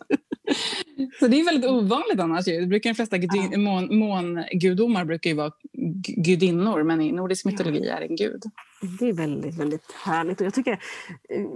Så 1.21 1.29
det 1.29 1.41
är 1.41 1.45
väldigt 1.45 1.71
ovanligt 1.71 2.21
annars. 2.21 2.49
ju. 2.49 2.61
Det 2.61 2.67
brukar 2.67 2.91
de 2.91 2.95
flesta 2.95 3.17
mån, 3.59 3.99
mångudomar 3.99 5.05
brukar 5.05 5.31
ju 5.31 5.37
vara 5.37 5.53
gudinnor, 6.17 6.83
men 6.83 7.01
i 7.01 7.13
nordisk 7.13 7.45
mytologi 7.45 7.87
är 7.87 8.01
det 8.01 8.07
en 8.07 8.17
gud. 8.17 8.43
Det 8.99 9.09
är 9.09 9.13
väldigt, 9.13 9.59
väldigt 9.59 9.93
härligt. 9.93 10.41
Och 10.41 10.47
jag, 10.47 10.55
tycker, 10.55 10.73
eh, 11.29 11.47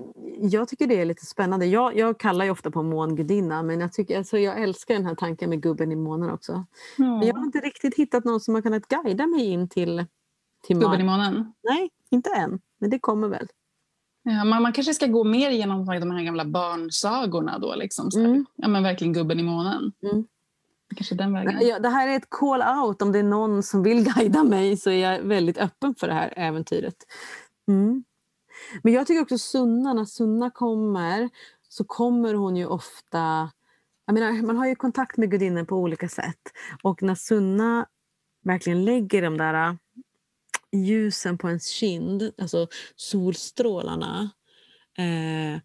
jag 0.40 0.68
tycker 0.68 0.86
det 0.86 1.00
är 1.00 1.04
lite 1.04 1.26
spännande. 1.26 1.66
Jag, 1.66 1.96
jag 1.96 2.18
kallar 2.18 2.44
ju 2.44 2.50
ofta 2.50 2.70
på 2.70 2.82
mångudinna 2.82 3.62
men 3.62 3.80
jag, 3.80 3.92
tycker, 3.92 4.18
alltså, 4.18 4.38
jag 4.38 4.62
älskar 4.62 4.94
den 4.94 5.06
här 5.06 5.14
tanken 5.14 5.50
med 5.50 5.62
gubben 5.62 5.92
i 5.92 5.96
månen 5.96 6.30
också. 6.30 6.64
Men 6.96 7.26
jag 7.26 7.34
har 7.34 7.44
inte 7.44 7.58
riktigt 7.58 7.94
hittat 7.94 8.24
någon 8.24 8.40
som 8.40 8.54
har 8.54 8.62
kunnat 8.62 8.88
guida 8.88 9.26
mig 9.26 9.44
in 9.44 9.68
till, 9.68 10.04
till 10.66 10.78
Gubben 10.78 11.00
i 11.00 11.04
månen. 11.04 11.52
Nej, 11.62 11.90
inte 12.10 12.30
än. 12.30 12.60
Men 12.78 12.90
det 12.90 12.98
kommer 12.98 13.28
väl. 13.28 13.48
Ja, 14.28 14.44
man, 14.44 14.62
man 14.62 14.72
kanske 14.72 14.94
ska 14.94 15.06
gå 15.06 15.24
mer 15.24 15.50
genom 15.50 15.86
de 15.86 16.10
här 16.10 16.22
gamla 16.24 16.44
barnsagorna 16.44 17.58
då. 17.58 17.74
Liksom, 17.74 18.10
så. 18.10 18.20
Mm. 18.20 18.46
Ja, 18.56 18.68
men 18.68 18.82
verkligen 18.82 19.12
gubben 19.12 19.40
i 19.40 19.42
månen. 19.42 19.92
Mm. 20.02 20.24
Kanske 20.96 21.14
den 21.14 21.32
vägen. 21.32 21.58
Ja, 21.62 21.78
det 21.78 21.88
här 21.88 22.08
är 22.08 22.16
ett 22.16 22.30
call-out. 22.30 23.02
Om 23.02 23.12
det 23.12 23.18
är 23.18 23.22
någon 23.22 23.62
som 23.62 23.82
vill 23.82 24.04
guida 24.14 24.44
mig 24.44 24.76
så 24.76 24.90
är 24.90 25.12
jag 25.12 25.20
väldigt 25.20 25.58
öppen 25.58 25.94
för 25.94 26.06
det 26.08 26.14
här 26.14 26.32
äventyret. 26.36 26.96
Mm. 27.68 28.04
Men 28.82 28.92
jag 28.92 29.06
tycker 29.06 29.22
också 29.22 29.38
Sunna, 29.38 29.92
när 29.94 30.04
Sunna 30.04 30.50
kommer 30.50 31.30
så 31.68 31.84
kommer 31.84 32.34
hon 32.34 32.56
ju 32.56 32.66
ofta... 32.66 33.50
Jag 34.06 34.14
menar, 34.14 34.46
man 34.46 34.56
har 34.56 34.66
ju 34.66 34.74
kontakt 34.74 35.16
med 35.16 35.30
gudinnen 35.30 35.66
på 35.66 35.76
olika 35.76 36.08
sätt. 36.08 36.40
Och 36.82 37.02
när 37.02 37.14
Sunna 37.14 37.86
verkligen 38.44 38.84
lägger 38.84 39.22
de 39.22 39.38
där 39.38 39.78
ljusen 40.84 41.38
på 41.38 41.48
ens 41.48 41.68
kind, 41.68 42.32
alltså 42.38 42.68
solstrålarna, 42.96 44.30
eh, 44.98 45.60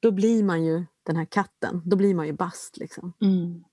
då 0.00 0.10
blir 0.10 0.42
man 0.44 0.64
ju 0.64 0.84
den 1.06 1.16
här 1.16 1.24
katten. 1.24 1.82
Då 1.84 1.96
blir 1.96 2.14
man 2.14 2.26
ju 2.26 2.32
bast. 2.32 2.76
Liksom. 2.76 3.12
Mm. 3.22 3.64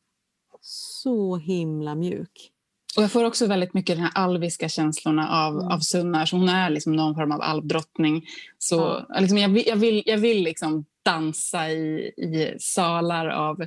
Så 0.62 1.38
himla 1.38 1.96
mjuk. 1.96 2.50
Och 2.98 3.04
jag 3.04 3.12
får 3.12 3.24
också 3.24 3.48
väldigt 3.48 3.74
mycket 3.74 3.96
den 3.96 4.04
här 4.06 4.12
alviska 4.16 4.70
känslorna 4.70 5.30
av, 5.30 5.54
Mm. 5.54 5.68
av 5.68 5.80
Sunna. 5.80 6.26
Så 6.26 6.38
hon 6.38 6.50
är 6.50 6.70
liksom 6.70 6.94
någon 6.96 7.16
form 7.16 7.32
av 7.32 7.42
alvdrottning. 7.42 8.26
Så 8.58 8.76
Ja. 9.10 9.20
liksom, 9.20 9.38
jag 9.38 9.50
vill, 9.50 9.64
jag 9.68 9.76
vill, 9.76 10.04
jag 10.06 10.18
vill 10.18 10.44
liksom 10.44 10.86
dansa 11.06 11.70
i, 11.72 12.00
i 12.18 12.56
salar 12.60 13.28
av 13.28 13.66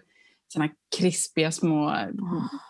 såna 0.49 0.69
krispiga 0.99 1.53
små 1.53 1.93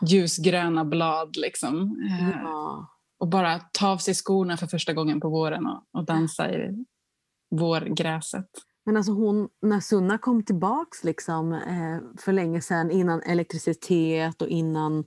ljusgröna 0.07 0.85
blad. 0.85 1.37
Liksom. 1.37 1.97
Eh, 2.11 2.31
Ja. 2.43 2.87
Och 3.19 3.29
bara 3.29 3.59
ta 3.73 3.89
av 3.89 3.99
sig 3.99 4.15
skorna 4.15 4.57
för 4.57 4.67
första 4.67 4.93
gången 4.93 5.21
på 5.21 5.29
våren 5.29 5.67
och, 5.67 5.83
och 5.93 6.05
dansa 6.05 6.51
i 6.53 6.85
vårgräset. 7.51 8.47
Men 8.85 8.97
alltså 8.97 9.13
hon, 9.13 9.49
när 9.63 9.81
Sunna 9.81 10.19
kom 10.19 10.43
tillbaks 10.43 11.05
liksom, 11.05 11.53
eh, 11.53 12.21
för 12.21 12.33
länge 12.33 12.61
sedan 12.61 12.91
innan 12.91 13.23
elektricitet 13.23 14.43
och 14.43 14.49
innan, 14.49 15.05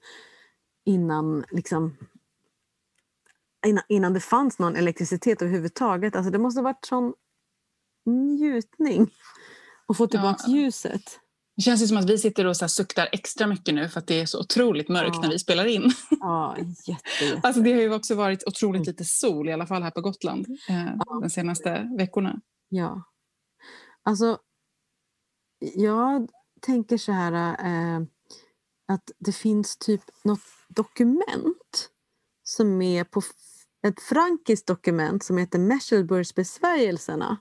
innan, 0.85 1.45
liksom, 1.51 1.97
innan, 3.65 3.83
innan 3.89 4.13
det 4.13 4.19
fanns 4.19 4.59
någon 4.59 4.75
elektricitet 4.75 5.41
överhuvudtaget. 5.41 6.15
Alltså 6.15 6.31
det 6.31 6.39
måste 6.39 6.59
ha 6.59 6.63
varit 6.63 6.85
sån 6.85 7.13
njutning 8.05 9.11
att 9.87 9.97
få 9.97 10.07
tillbaks 10.07 10.47
Ja. 10.47 10.53
ljuset. 10.53 11.19
Det 11.59 11.63
känns 11.63 11.81
ju 11.83 11.87
som 11.87 11.97
att 11.97 12.09
vi 12.09 12.17
sitter 12.17 12.45
och 12.45 12.57
så 12.57 12.67
suktar 12.67 13.09
extra 13.11 13.47
mycket 13.47 13.73
nu 13.73 13.89
för 13.89 13.99
att 13.99 14.07
det 14.07 14.19
är 14.21 14.25
så 14.25 14.39
otroligt 14.39 14.89
mörkt 14.89 15.15
Ja. 15.15 15.21
när 15.21 15.29
vi 15.29 15.39
spelar 15.39 15.65
in. 15.65 15.91
Ja, 16.09 16.57
jätte, 16.59 16.91
jätte. 17.25 17.39
Alltså 17.47 17.61
det 17.61 17.73
har 17.73 17.81
ju 17.81 17.93
också 17.93 18.15
varit 18.15 18.43
otroligt 18.47 18.79
Mm. 18.79 18.87
lite 18.87 19.05
sol, 19.05 19.49
i 19.49 19.51
alla 19.53 19.67
fall 19.67 19.83
här 19.83 19.91
på 19.91 20.01
Gotland, 20.01 20.47
eh, 20.69 20.85
de 21.21 21.29
senaste 21.29 21.89
veckorna. 21.97 22.41
Ja. 22.69 23.03
Alltså, 24.03 24.37
jag 25.75 26.29
tänker 26.61 26.97
så 26.97 27.11
här 27.11 27.33
eh, 27.65 28.01
att 28.87 29.11
det 29.19 29.31
finns 29.31 29.77
typ 29.77 30.01
något 30.23 30.39
dokument 30.69 31.89
som 32.43 32.81
är 32.81 33.03
på 33.03 33.21
ett 33.87 34.01
frankiskt 34.01 34.67
dokument 34.67 35.23
som 35.23 35.37
heter 35.37 35.59
Meshelburgsbesvärjelserna. 35.59 37.37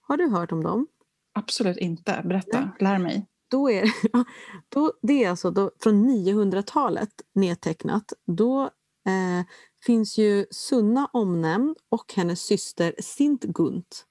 Har 0.00 0.16
du 0.16 0.28
hört 0.28 0.52
om 0.52 0.62
dem? 0.62 0.86
Absolut 1.32 1.76
inte. 1.76 2.22
Berätta, 2.24 2.60
Nej. 2.60 2.70
lär 2.80 2.98
mig. 2.98 3.26
Då 3.50 3.70
är, 3.70 3.84
då, 4.68 4.92
det 5.02 5.24
är 5.24 5.30
alltså 5.30 5.50
då, 5.50 5.70
från 5.80 6.10
900-talet 6.10 7.10
nedtecknat. 7.34 8.12
Då 8.26 8.62
eh, 9.06 9.46
finns 9.86 10.18
ju 10.18 10.46
Sunna 10.50 11.08
omnämnd 11.12 11.76
och 11.88 12.14
hennes 12.16 12.40
syster 12.42 12.94
Sintgunt. 12.98 14.06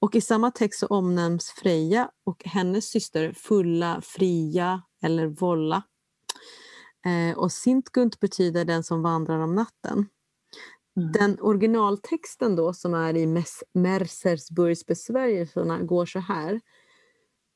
Och 0.00 0.14
i 0.14 0.20
samma 0.20 0.50
text 0.50 0.80
så 0.80 0.86
omnämns 0.86 1.50
Freja 1.50 2.10
och 2.24 2.42
hennes 2.44 2.90
syster 2.90 3.32
Fulla, 3.32 4.00
Fria 4.04 4.82
eller 5.02 5.26
Volla. 5.26 5.82
Eh, 7.06 7.38
och 7.38 7.52
Sintgunt 7.52 8.20
betyder 8.20 8.64
den 8.64 8.84
som 8.84 9.02
vandrar 9.02 9.38
om 9.38 9.54
natten. 9.54 10.06
Mm. 10.96 11.12
Den 11.12 11.40
originaltexten 11.40 12.56
då 12.56 12.72
som 12.72 12.94
är 12.94 13.16
i 13.16 13.26
Mes- 13.26 13.62
Mercersburgs 13.72 14.86
besvärjelserna 14.86 15.82
går 15.82 16.06
så 16.06 16.18
här. 16.18 16.60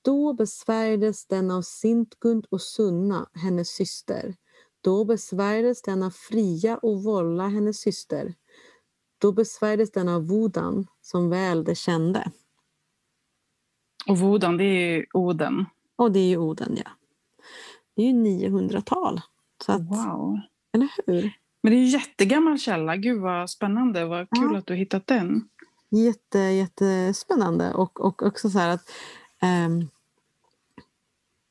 Då 0.03 0.33
besvärjdes 0.33 1.27
den 1.27 1.51
av 1.51 1.63
Sintgund 1.63 2.47
och 2.51 2.63
Sunna, 2.63 3.29
hennes 3.35 3.69
syster. 3.69 4.35
Då 4.81 5.05
besvärjdes 5.05 5.83
den 5.83 6.03
av 6.03 6.11
Fria 6.11 6.77
och 6.77 7.03
Volla, 7.03 7.49
hennes 7.49 7.81
syster. 7.81 8.35
Då 9.19 9.33
besvärjdes 9.33 9.91
den 9.93 10.09
av 10.09 10.27
Vodan, 10.27 10.87
som 11.01 11.31
väl 11.31 11.65
det 11.65 11.75
kände. 11.75 12.33
Och 14.09 14.19
Vodan, 14.19 14.57
det 14.57 14.65
är 14.65 14.97
ju 14.97 15.07
Oden. 15.13 15.65
Och 15.97 16.13
det 16.13 16.19
är 16.19 16.29
ju 16.29 16.37
Oden, 16.37 16.77
ja. 16.85 16.91
Det 17.97 18.03
är 18.03 18.07
ju 18.07 18.13
900-tal. 18.13 19.21
Så 19.67 19.73
att, 19.73 19.81
Wow. 19.81 20.41
Eller 20.73 20.89
hur? 21.07 21.33
Men 21.67 21.73
det 21.73 21.79
är 21.79 21.81
ju 21.81 21.89
jättegammal 21.89 22.59
källa. 22.59 22.97
Gud 22.97 23.21
vad 23.21 23.51
spännande. 23.51 24.05
Vad 24.05 24.31
kul 24.31 24.51
Ja. 24.53 24.59
att 24.59 24.67
du 24.67 24.75
hittat 24.75 25.07
den. 25.07 25.49
Jätte, 25.91 26.39
jättespännande. 26.39 27.73
Och, 27.75 28.01
och 28.01 28.23
också 28.23 28.51
så 28.51 28.59
här 28.59 28.69
att 28.69 28.91
ehm, 29.43 29.89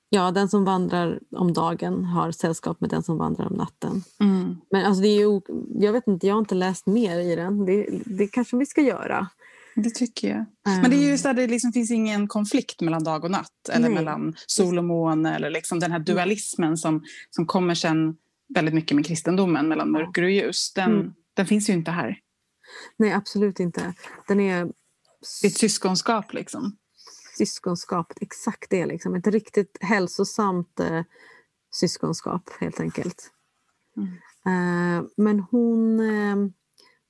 ja, 0.09 0.31
den 0.31 0.49
som 0.49 0.65
vandrar 0.65 1.19
om 1.31 1.53
dagen 1.53 2.05
har 2.05 2.31
sällskap 2.31 2.81
med 2.81 2.89
den 2.89 3.03
som 3.03 3.17
vandrar 3.17 3.45
om 3.45 3.53
natten. 3.53 4.03
Mm. 4.19 4.57
Men 4.69 4.85
alltså 4.85 5.01
det 5.01 5.07
är 5.07 5.19
ju 5.19 5.41
jag 5.85 5.93
vet 5.93 6.07
inte, 6.07 6.27
jag 6.27 6.33
har 6.33 6.39
inte 6.39 6.55
läst 6.55 6.85
mer 6.85 7.19
i 7.19 7.35
den. 7.35 7.65
Det, 7.65 7.87
det 8.05 8.27
kanske 8.27 8.57
vi 8.57 8.65
ska 8.65 8.81
göra. 8.81 9.27
Det 9.75 9.89
tycker 9.89 10.29
jag. 10.29 10.45
Men 10.81 10.91
det 10.91 10.97
är 10.97 11.09
just 11.09 11.23
där 11.23 11.33
det 11.33 11.47
liksom 11.47 11.71
finns 11.73 11.91
ingen 11.91 12.27
konflikt 12.27 12.81
mellan 12.81 13.03
dag 13.03 13.23
och 13.23 13.31
natt 13.31 13.69
eller 13.69 13.89
Nej. 13.89 13.95
mellan 13.95 14.35
sol 14.47 14.77
och 14.77 14.83
måne 14.83 15.35
eller 15.35 15.49
liksom 15.49 15.79
den 15.79 15.91
här 15.91 15.99
dualismen 15.99 16.77
som, 16.77 17.03
som 17.29 17.45
kommer 17.45 17.75
sen 17.75 18.17
väldigt 18.53 18.73
mycket 18.73 18.95
med 18.95 19.05
kristendomen 19.05 19.67
mellan 19.67 19.91
mörker 19.91 20.23
och 20.23 20.31
ljus. 20.31 20.73
Den, 20.73 20.91
Mm. 20.99 21.13
den 21.33 21.45
finns 21.45 21.69
ju 21.69 21.73
inte 21.73 21.91
här. 21.91 22.19
Nej, 22.97 23.11
absolut 23.13 23.59
inte. 23.59 23.93
Den 24.27 24.39
är 24.39 24.65
Det 25.41 25.47
är 25.47 25.47
ett 25.47 25.57
syskonskap 25.57 26.33
liksom. 26.33 26.77
syskonskap, 27.37 28.13
exakt 28.21 28.69
det. 28.69 28.85
Liksom. 28.85 29.15
Ett 29.15 29.27
riktigt 29.27 29.77
hälsosamt 29.81 30.79
eh, 30.79 31.03
syskonskap 31.75 32.49
helt 32.59 32.79
enkelt. 32.79 33.31
Mm. 33.97 34.09
Eh, 34.45 35.05
men 35.17 35.39
hon... 35.39 35.99
Eh, 35.99 36.35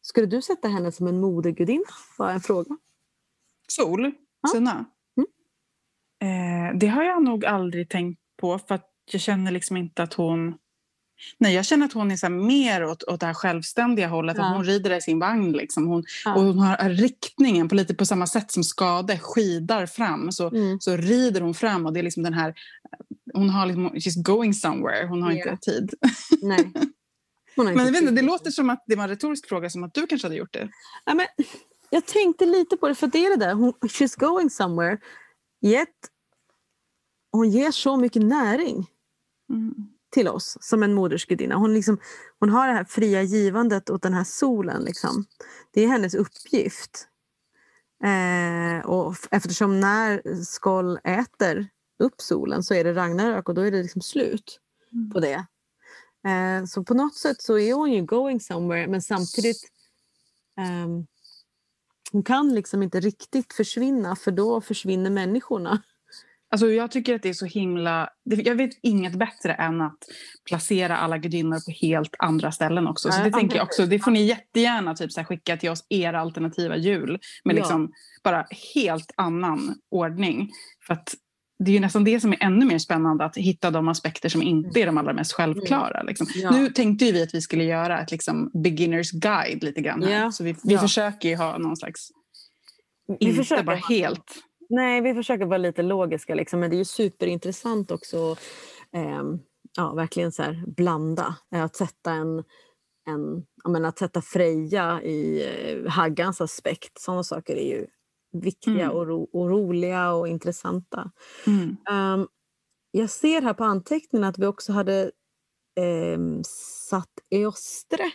skulle 0.02 0.28
du 0.28 0.42
sätta 0.42 0.68
henne 0.68 0.92
som 0.92 1.08
en 1.08 1.20
modegudinna? 1.22 1.86
Bara 2.18 2.32
en 2.32 2.42
fråga. 2.42 2.78
Sol, 3.68 4.12
Ja. 4.42 4.50
Sina. 4.50 4.86
Mm. 5.18 6.72
Eh, 6.72 6.78
det 6.80 6.88
har 6.88 7.04
jag 7.04 7.24
nog 7.24 7.46
aldrig 7.46 7.90
tänkt 7.90 8.22
på 8.38 8.60
för 8.60 8.76
att 8.76 8.92
jag 9.12 9.22
känner 9.22 9.52
liksom 9.52 9.78
inte 9.78 10.04
att 10.04 10.14
hon... 10.14 10.58
Nej, 11.38 11.54
jag 11.56 11.66
känner 11.66 11.86
att 11.86 11.94
hon 11.94 12.12
är 12.12 12.16
så 12.18 12.30
mer 12.30 12.86
åt, 12.86 13.04
åt 13.04 13.20
det 13.20 13.26
här 13.26 13.34
självständiga 13.34 14.08
hållet. 14.08 14.38
Ja. 14.38 14.46
Att 14.46 14.56
hon 14.56 14.64
rider 14.64 14.98
i 14.98 15.02
sin 15.02 15.20
vagn. 15.20 15.52
Liksom. 15.52 15.88
Hon, 15.88 16.04
Ja. 16.26 16.36
Och 16.36 16.42
hon 16.44 16.60
har 16.60 16.90
riktningen 16.90 17.70
på 17.70 17.76
lite 17.76 17.96
på 17.96 18.06
samma 18.06 18.28
sätt 18.28 18.52
som 18.52 18.64
Skade 18.64 19.20
skidar 19.20 19.86
fram. 19.86 20.32
Så, 20.32 20.48
Mm. 20.48 20.80
så 20.80 20.98
rider 20.98 21.42
hon 21.42 21.54
fram 21.54 21.86
och 21.86 21.94
det 21.94 22.00
är 22.00 22.04
liksom 22.04 22.24
den 22.24 22.34
här... 22.34 22.54
Hon 23.34 23.50
har 23.50 23.66
liksom, 23.66 23.90
she's 23.90 24.22
going 24.24 24.54
somewhere. 24.54 25.08
Hon 25.08 25.22
har 25.24 25.32
Ja. 25.32 25.38
inte 25.52 25.72
tid. 25.72 25.94
Nej. 26.42 26.72
Hon 27.56 27.66
har 27.68 27.74
Men 27.74 27.88
inte 27.88 27.92
vet 27.92 28.02
inte, 28.10 28.22
det 28.22 28.28
låter 28.28 28.52
som 28.52 28.70
att 28.70 28.84
det 28.88 28.96
var 28.96 29.04
en 29.04 29.10
retorisk 29.10 29.50
fråga 29.50 29.70
som 29.70 29.84
att 29.84 29.94
du 29.94 30.08
kanske 30.08 30.26
hade 30.28 30.36
gjort 30.38 30.54
det. 30.54 30.70
Ja, 31.06 31.14
men, 31.14 31.26
jag 31.90 32.06
tänkte 32.06 32.46
lite 32.46 32.78
på 32.78 32.88
det, 32.88 32.96
för 32.96 33.08
det 33.08 33.26
är 33.26 33.38
det 33.38 33.46
där. 33.46 33.54
Hon, 33.54 33.74
she's 33.74 34.20
going 34.20 34.50
somewhere. 34.50 34.98
Yet, 35.66 35.90
hon 37.32 37.50
ger 37.50 37.72
så 37.72 37.98
mycket 37.98 38.22
näring 38.24 38.88
Mm. 39.50 39.74
Till 40.16 40.28
oss 40.28 40.58
som 40.62 40.84
en 40.84 40.94
modersgudinna. 40.94 41.56
Hon, 41.56 41.74
liksom, 41.74 41.98
hon 42.40 42.50
har 42.50 42.68
det 42.68 42.74
här 42.74 42.86
fria 42.86 43.22
givandet 43.24 43.90
åt 43.90 44.02
den 44.02 44.14
här 44.14 44.24
solen. 44.24 44.84
Liksom. 44.84 45.26
Det 45.74 45.84
är 45.84 45.88
hennes 45.88 46.14
uppgift. 46.14 47.08
Eh, 48.04 48.86
och 48.86 49.16
eftersom 49.32 49.80
när 49.80 50.44
Skoll 50.44 51.00
äter 51.04 51.68
upp 52.04 52.22
solen 52.22 52.64
så 52.64 52.74
är 52.74 52.84
det 52.84 52.94
Ragnarök 52.94 53.50
och 53.50 53.56
då 53.56 53.62
är 53.62 53.72
det 53.72 53.82
liksom 53.82 54.02
slut 54.02 54.60
Mm. 54.94 55.12
på 55.12 55.20
det. 55.20 55.46
Eh, 56.30 56.66
så 56.66 56.84
på 56.84 56.94
något 56.94 57.16
sätt 57.16 57.42
så 57.42 57.58
är 57.60 57.74
hon 57.74 57.92
ju 57.92 58.02
going 58.02 58.40
somewhere 58.40 58.88
men 58.88 59.02
samtidigt 59.02 59.62
ehm, 60.60 61.06
hon 62.12 62.24
kan 62.24 62.54
liksom 62.56 62.84
inte 62.84 63.00
riktigt 63.00 63.54
försvinna 63.54 64.16
för 64.16 64.32
då 64.32 64.62
försvinner 64.62 65.10
människorna. 65.10 65.82
Alltså 66.56 66.72
jag 66.72 66.92
tycker 66.92 67.16
att 67.16 67.22
det 67.22 67.30
är 67.30 67.34
så 67.34 67.46
himla... 67.46 68.10
Jag 68.24 68.56
vet 68.56 68.72
inget 68.82 69.16
bättre 69.16 69.54
än 69.54 69.82
att 69.82 69.98
placera 70.48 70.98
alla 70.98 71.18
gudinnor 71.18 71.66
på 71.66 71.88
helt 71.88 72.16
andra 72.20 72.52
ställen 72.52 72.88
också. 72.88 73.12
Så 73.12 73.22
det 73.22 73.28
ja, 73.28 73.38
tänker 73.38 73.58
jag 73.58 73.66
också. 73.66 73.86
Det 73.86 74.00
får 74.00 74.12
ni 74.12 74.26
jättegärna 74.26 74.96
typ 74.96 75.12
så 75.12 75.20
här 75.20 75.26
skicka 75.26 75.58
till 75.58 75.70
oss, 75.70 75.86
era 75.90 76.20
alternativa 76.20 76.78
jul. 76.78 77.20
Med 77.44 77.56
Ja. 77.56 77.60
liksom 77.60 77.92
bara 78.24 78.46
helt 78.76 79.12
annan 79.18 79.76
ordning. 79.92 80.50
För 80.88 80.94
att 80.94 81.16
det 81.60 81.72
är 81.72 81.74
ju 81.74 81.80
nästan 81.80 82.04
det 82.04 82.20
som 82.20 82.34
är 82.34 82.44
ännu 82.44 82.66
mer 82.66 82.80
spännande, 82.80 83.26
att 83.26 83.38
hitta 83.38 83.72
de 83.72 83.88
aspekter 83.88 84.30
som 84.30 84.42
inte 84.42 84.82
är 84.82 84.86
de 84.86 84.98
allra 84.98 85.14
mest 85.14 85.34
självklara. 85.34 86.04
Liksom. 86.04 86.28
Ja. 86.36 86.52
Nu 86.52 86.70
tänkte 86.70 87.12
vi 87.12 87.24
att 87.24 87.34
vi 87.34 87.42
skulle 87.42 87.64
göra 87.64 88.02
ett 88.02 88.12
liksom, 88.12 88.52
beginners 88.64 89.12
guide 89.12 89.64
lite 89.64 89.82
grann 89.82 90.04
här. 90.04 90.32
Så 90.32 90.44
vi, 90.44 90.56
vi 90.64 90.78
försöker 90.78 91.30
ju 91.30 91.36
ha 91.36 91.58
någon 91.58 91.78
slags, 91.78 92.10
Vi 93.20 93.26
inte 93.26 93.64
bara 93.64 93.76
helt. 93.76 94.32
Nej, 94.70 95.02
vi 95.02 95.14
försöker 95.14 95.46
vara 95.46 95.58
lite 95.58 95.82
logiska 95.82 96.36
liksom, 96.36 96.60
men 96.60 96.70
det 96.70 96.76
är 96.76 96.78
ju 96.78 96.86
superintressant 96.86 97.92
också 97.92 98.36
ehm, 98.92 99.40
ja, 99.78 99.94
verkligen 99.94 100.32
så 100.32 100.44
här, 100.44 100.64
blanda. 100.68 101.36
Eh, 101.56 101.64
Att 101.64 101.76
sätta 101.76 102.12
en, 102.12 102.44
en 103.08 103.46
menar, 103.72 103.90
att 103.90 104.00
sätta 104.00 104.22
Freja 104.22 105.02
i 105.04 105.44
eh, 105.84 105.92
Haggans 105.92 106.42
aspekt. 106.42 107.00
Sådana 107.02 107.24
saker 107.24 107.56
är 107.56 107.68
ju 107.78 107.88
viktiga 108.32 108.84
Mm. 108.86 108.96
och, 108.98 109.08
ro, 109.08 109.30
och 109.34 109.50
roliga 109.50 110.12
och 110.14 110.28
intressanta. 110.28 111.12
Mm. 111.48 111.76
Ehm, 111.90 112.28
jag 112.92 113.10
ser 113.10 113.42
här 113.42 113.54
på 113.54 113.64
anteckningen 113.64 114.24
att 114.24 114.38
vi 114.38 114.46
också 114.46 114.72
hade 114.74 115.12
um, 116.16 116.42
satt 116.90 117.10
Eostre 117.30 118.12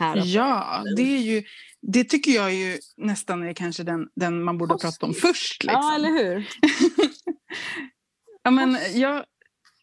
här. 0.00 0.22
Ja, 0.24 0.82
det, 0.96 1.02
är 1.02 1.20
ju, 1.20 1.42
det 1.82 2.04
tycker 2.04 2.30
jag 2.30 2.54
ju 2.54 2.78
nästan 2.96 3.42
är 3.42 3.52
kanske 3.52 3.82
den, 3.82 4.08
den 4.14 4.42
man 4.42 4.58
borde 4.58 4.74
prata 4.74 5.06
om 5.06 5.14
först. 5.14 5.64
Liksom. 5.64 5.80
Ja, 5.82 5.94
eller 5.94 6.08
hur? 6.08 6.48
ja, 8.42 8.50
men, 8.50 8.78
ja, 8.94 9.24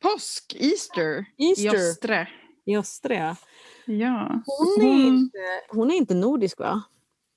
påsk, 0.01 0.55
Easter, 0.59 1.25
Easter. 1.37 1.77
Jostre. 1.77 2.27
Eostre, 2.65 3.15
ja. 3.15 3.35
Ja. 3.85 4.43
Hon, 4.45 4.85
är 4.85 4.93
Hon- 4.93 5.17
inte, 5.17 5.37
hon 5.69 5.91
är 5.91 5.95
inte 5.95 6.13
nordisk, 6.13 6.59
va? 6.59 6.83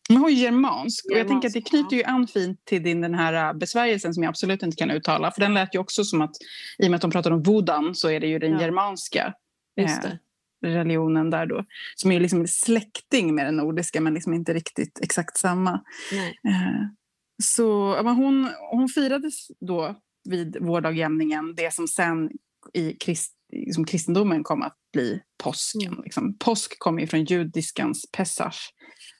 Men 0.08 0.18
hon 0.18 0.30
är 0.30 0.34
germansk. 0.34 1.04
Och 1.12 1.18
jag 1.18 1.28
tänker 1.28 1.48
att 1.48 1.54
det 1.54 1.60
knyter 1.60 1.96
ju 1.96 2.04
an 2.04 2.26
fint 2.26 2.64
till 2.64 2.82
din 2.82 3.00
den 3.00 3.14
här 3.14 3.48
äh, 3.48 3.58
besvärjelsen 3.58 4.14
som 4.14 4.22
jag 4.22 4.30
absolut 4.30 4.62
inte 4.62 4.76
kan 4.76 4.90
uttala. 4.90 5.30
För 5.30 5.40
den 5.40 5.54
lät 5.54 5.74
ju 5.74 5.78
också 5.78 6.04
som 6.04 6.20
att, 6.22 6.30
i 6.78 6.86
och 6.86 6.90
med 6.90 6.94
att 6.96 7.02
de 7.02 7.10
pratar 7.10 7.30
om 7.30 7.42
vodan, 7.42 7.94
så 7.94 8.10
är 8.10 8.20
det 8.20 8.26
ju 8.26 8.38
den 8.38 8.52
Ja. 8.52 8.60
germanska 8.60 9.34
Just 9.76 10.04
eh, 10.04 10.10
det. 10.10 10.18
Religionen 10.62 11.30
där 11.30 11.46
då. 11.46 11.64
Som 11.96 12.12
är 12.12 12.20
liksom 12.20 12.46
släkting 12.46 13.34
med 13.34 13.46
den 13.46 13.56
nordiska, 13.56 14.00
men 14.00 14.14
liksom 14.14 14.34
inte 14.34 14.54
riktigt 14.54 15.00
exakt 15.02 15.36
samma. 15.36 15.80
Nej. 16.12 16.38
Eh, 16.44 16.86
Så 17.42 18.00
men 18.04 18.14
hon, 18.16 18.48
hon 18.70 18.88
firades 18.88 19.48
då 19.60 20.00
vid 20.28 20.56
vårdagjämningen 20.60 21.54
det 21.56 21.74
som 21.74 21.88
sen 21.88 22.30
i 22.74 22.92
krist, 22.92 23.34
som 23.74 23.84
kristendomen 23.84 24.44
kom 24.44 24.62
att 24.62 24.76
bli 24.92 25.20
påsken. 25.42 25.92
Mm. 25.92 26.02
Liksom. 26.04 26.36
Påsk 26.38 26.78
kommer 26.78 27.00
ju 27.00 27.06
från 27.06 27.24
judiskans 27.24 28.06
Pesach 28.16 28.56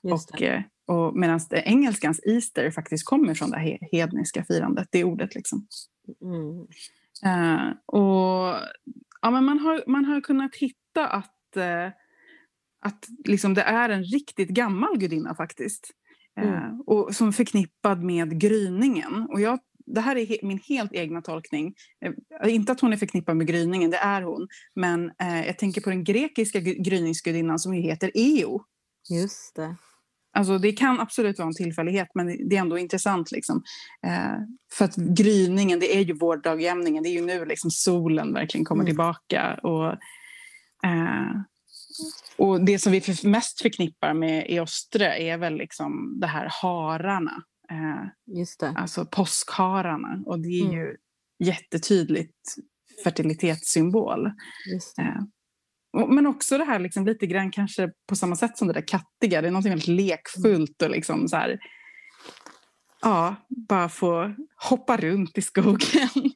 och, 0.02 0.42
eh, 0.42 0.62
och 0.86 1.16
medan 1.16 1.40
engelskans 1.52 2.20
Easter 2.26 2.70
faktiskt 2.70 3.04
kommer 3.04 3.34
från 3.34 3.50
det 3.50 3.56
he- 3.58 3.88
hedniska 3.92 4.44
firandet, 4.44 4.88
det 4.90 5.04
ordet. 5.04 5.34
Liksom. 5.34 5.66
Mm. 6.22 6.66
Eh, 7.24 7.70
och 7.86 8.56
ja, 9.22 9.30
men 9.30 9.44
man, 9.44 9.58
har, 9.58 9.84
man 9.86 10.04
har 10.04 10.20
kunnat 10.20 10.54
hitta 10.54 10.79
att, 10.96 11.56
eh, 11.56 11.86
att 12.82 13.06
liksom 13.24 13.54
det 13.54 13.62
är 13.62 13.88
en 13.88 14.04
riktigt 14.04 14.48
gammal 14.48 14.98
gudinna 14.98 15.34
faktiskt. 15.34 15.90
Eh, 16.40 16.48
Mm. 16.48 16.80
och 16.86 17.14
som 17.14 17.32
förknippad 17.32 18.02
med 18.02 18.40
gryningen. 18.40 19.26
Och 19.30 19.40
jag, 19.40 19.58
det 19.86 20.00
här 20.00 20.16
är 20.16 20.26
he, 20.26 20.36
min 20.42 20.58
helt 20.68 20.92
egna 20.92 21.22
tolkning. 21.22 21.74
Eh, 22.44 22.54
inte 22.54 22.72
att 22.72 22.80
hon 22.80 22.92
är 22.92 22.96
förknippad 22.96 23.36
med 23.36 23.46
gryningen, 23.46 23.90
det 23.90 23.96
är 23.96 24.22
hon. 24.22 24.48
Men 24.74 25.10
eh, 25.22 25.46
jag 25.46 25.58
tänker 25.58 25.80
på 25.80 25.90
den 25.90 26.04
grekiska 26.04 26.58
gry- 26.58 26.82
gryningsgudinnan 26.82 27.58
som 27.58 27.74
ju 27.74 27.82
heter 27.82 28.10
Eo. 28.14 28.64
Just 29.10 29.56
det. 29.56 29.76
Alltså 30.32 30.58
det 30.58 30.72
kan 30.72 31.00
absolut 31.00 31.38
vara 31.38 31.48
en 31.48 31.54
tillfällighet 31.54 32.08
men 32.14 32.26
det 32.48 32.56
är 32.56 32.60
ändå 32.60 32.78
intressant. 32.78 33.32
Liksom. 33.32 33.62
Eh, 34.06 34.36
för 34.72 34.84
att 34.84 34.96
gryningen, 34.96 35.80
det 35.80 35.96
är 35.96 36.00
ju 36.00 36.12
vårdagjämningen. 36.14 37.02
Det 37.02 37.08
är 37.08 37.14
ju 37.20 37.26
nu 37.26 37.44
liksom 37.44 37.70
solen 37.70 38.32
verkligen 38.34 38.64
kommer 38.64 38.82
Mm. 38.82 38.86
tillbaka. 38.90 39.54
Och, 39.62 39.98
eh, 40.84 41.40
och 42.36 42.64
det 42.64 42.78
som 42.78 42.92
vi 42.92 43.00
för, 43.00 43.28
mest 43.28 43.62
förknippar 43.62 44.14
med 44.14 44.46
Eostre 44.48 45.18
är 45.18 45.38
väl 45.38 45.54
liksom 45.56 46.20
det 46.20 46.26
här 46.26 46.48
hararna. 46.62 47.42
Eh, 47.70 48.36
Just 48.38 48.60
det. 48.60 48.68
alltså 48.76 49.06
påskhararna. 49.06 50.22
Och 50.26 50.40
det 50.40 50.48
är 50.48 50.64
Mm. 50.64 50.76
ju 50.76 50.96
jättetydligt 51.38 52.54
fertilitetssymbol. 53.04 54.26
Eh, 54.26 55.22
Men 56.08 56.26
också 56.26 56.58
det 56.58 56.64
här 56.64 56.78
liksom 56.78 57.06
lite 57.06 57.26
grann 57.26 57.50
kanske 57.50 57.90
på 58.08 58.16
samma 58.16 58.36
sätt 58.36 58.58
som 58.58 58.68
det 58.68 58.74
där 58.74 58.86
kattiga. 58.86 59.42
Det 59.42 59.48
är 59.48 59.52
något 59.52 59.64
väldigt 59.66 59.88
lekfullt 59.88 60.82
och 60.82 60.90
liksom 60.90 61.28
så 61.28 61.36
här, 61.36 61.58
ja, 63.02 63.34
bara 63.48 63.88
få 63.88 64.34
hoppa 64.68 64.96
runt 64.96 65.38
i 65.38 65.42
skogen. 65.42 66.08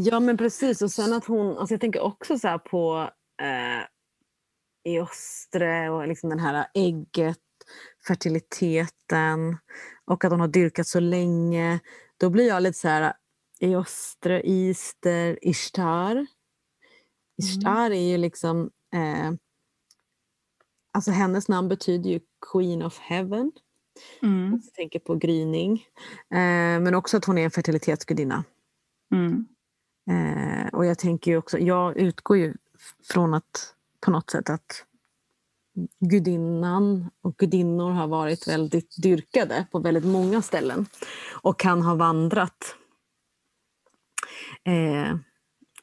Ja 0.00 0.20
men 0.20 0.36
precis 0.36 0.82
och 0.82 0.90
sen 0.90 1.12
att 1.12 1.24
hon, 1.24 1.58
alltså 1.58 1.74
jag 1.74 1.80
tänker 1.80 2.00
också 2.00 2.38
så 2.38 2.48
här 2.48 2.58
på 2.58 3.10
eh, 3.40 3.84
Eostre 4.84 5.90
och 5.90 6.08
liksom 6.08 6.30
den 6.30 6.38
här 6.38 6.66
ägget, 6.74 7.38
fertiliteten 8.08 9.58
och 10.04 10.24
att 10.24 10.30
hon 10.30 10.40
har 10.40 10.48
dyrkat 10.48 10.86
så 10.86 11.00
länge. 11.00 11.80
Då 12.16 12.30
blir 12.30 12.48
jag 12.48 12.62
lite 12.62 12.78
så 12.78 12.88
här 12.88 13.12
Eostre, 13.60 14.42
Easter, 14.44 15.38
Ishtar. 15.42 16.26
Ishtar 17.36 17.90
är 17.90 18.08
ju 18.10 18.16
liksom, 18.18 18.70
eh, 18.94 19.32
alltså 20.92 21.10
hennes 21.10 21.48
namn 21.48 21.68
betyder 21.68 22.10
ju 22.10 22.20
Queen 22.52 22.82
of 22.82 22.98
Heaven. 22.98 23.52
Mm, 24.22 24.60
Jag 24.64 24.74
tänker 24.74 24.98
på 24.98 25.14
gryning. 25.14 25.84
Eh, 26.30 26.80
men 26.80 26.94
också 26.94 27.16
att 27.16 27.24
hon 27.24 27.38
är 27.38 27.44
en 27.44 27.50
fertilitetsgudinna. 27.50 28.44
mm, 29.14 29.46
Eh, 30.10 30.66
och 30.72 30.86
jag 30.86 30.98
tänker 30.98 31.30
ju 31.30 31.36
också, 31.36 31.58
jag 31.58 31.96
utgår 31.96 32.36
ju 32.36 32.54
från 33.12 33.34
att 33.34 33.74
på 34.00 34.10
något 34.10 34.30
sätt 34.30 34.50
att 34.50 34.84
gudinnan 36.00 37.10
och 37.22 37.36
gudinnor 37.36 37.90
har 37.90 38.06
varit 38.06 38.48
väldigt 38.48 39.02
dyrkade 39.02 39.66
på 39.72 39.78
väldigt 39.78 40.04
många 40.04 40.42
ställen 40.42 40.86
och 41.42 41.58
kan 41.58 41.82
ha 41.82 41.94
vandrat 41.94 42.76
eh, 44.64 45.16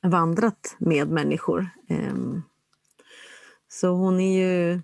vandrat 0.01 0.75
med 0.77 1.09
människor. 1.09 1.69
Eh, 1.89 2.15
så 3.67 3.87
hon 3.87 4.19
är 4.19 4.39
ju... 4.39 4.81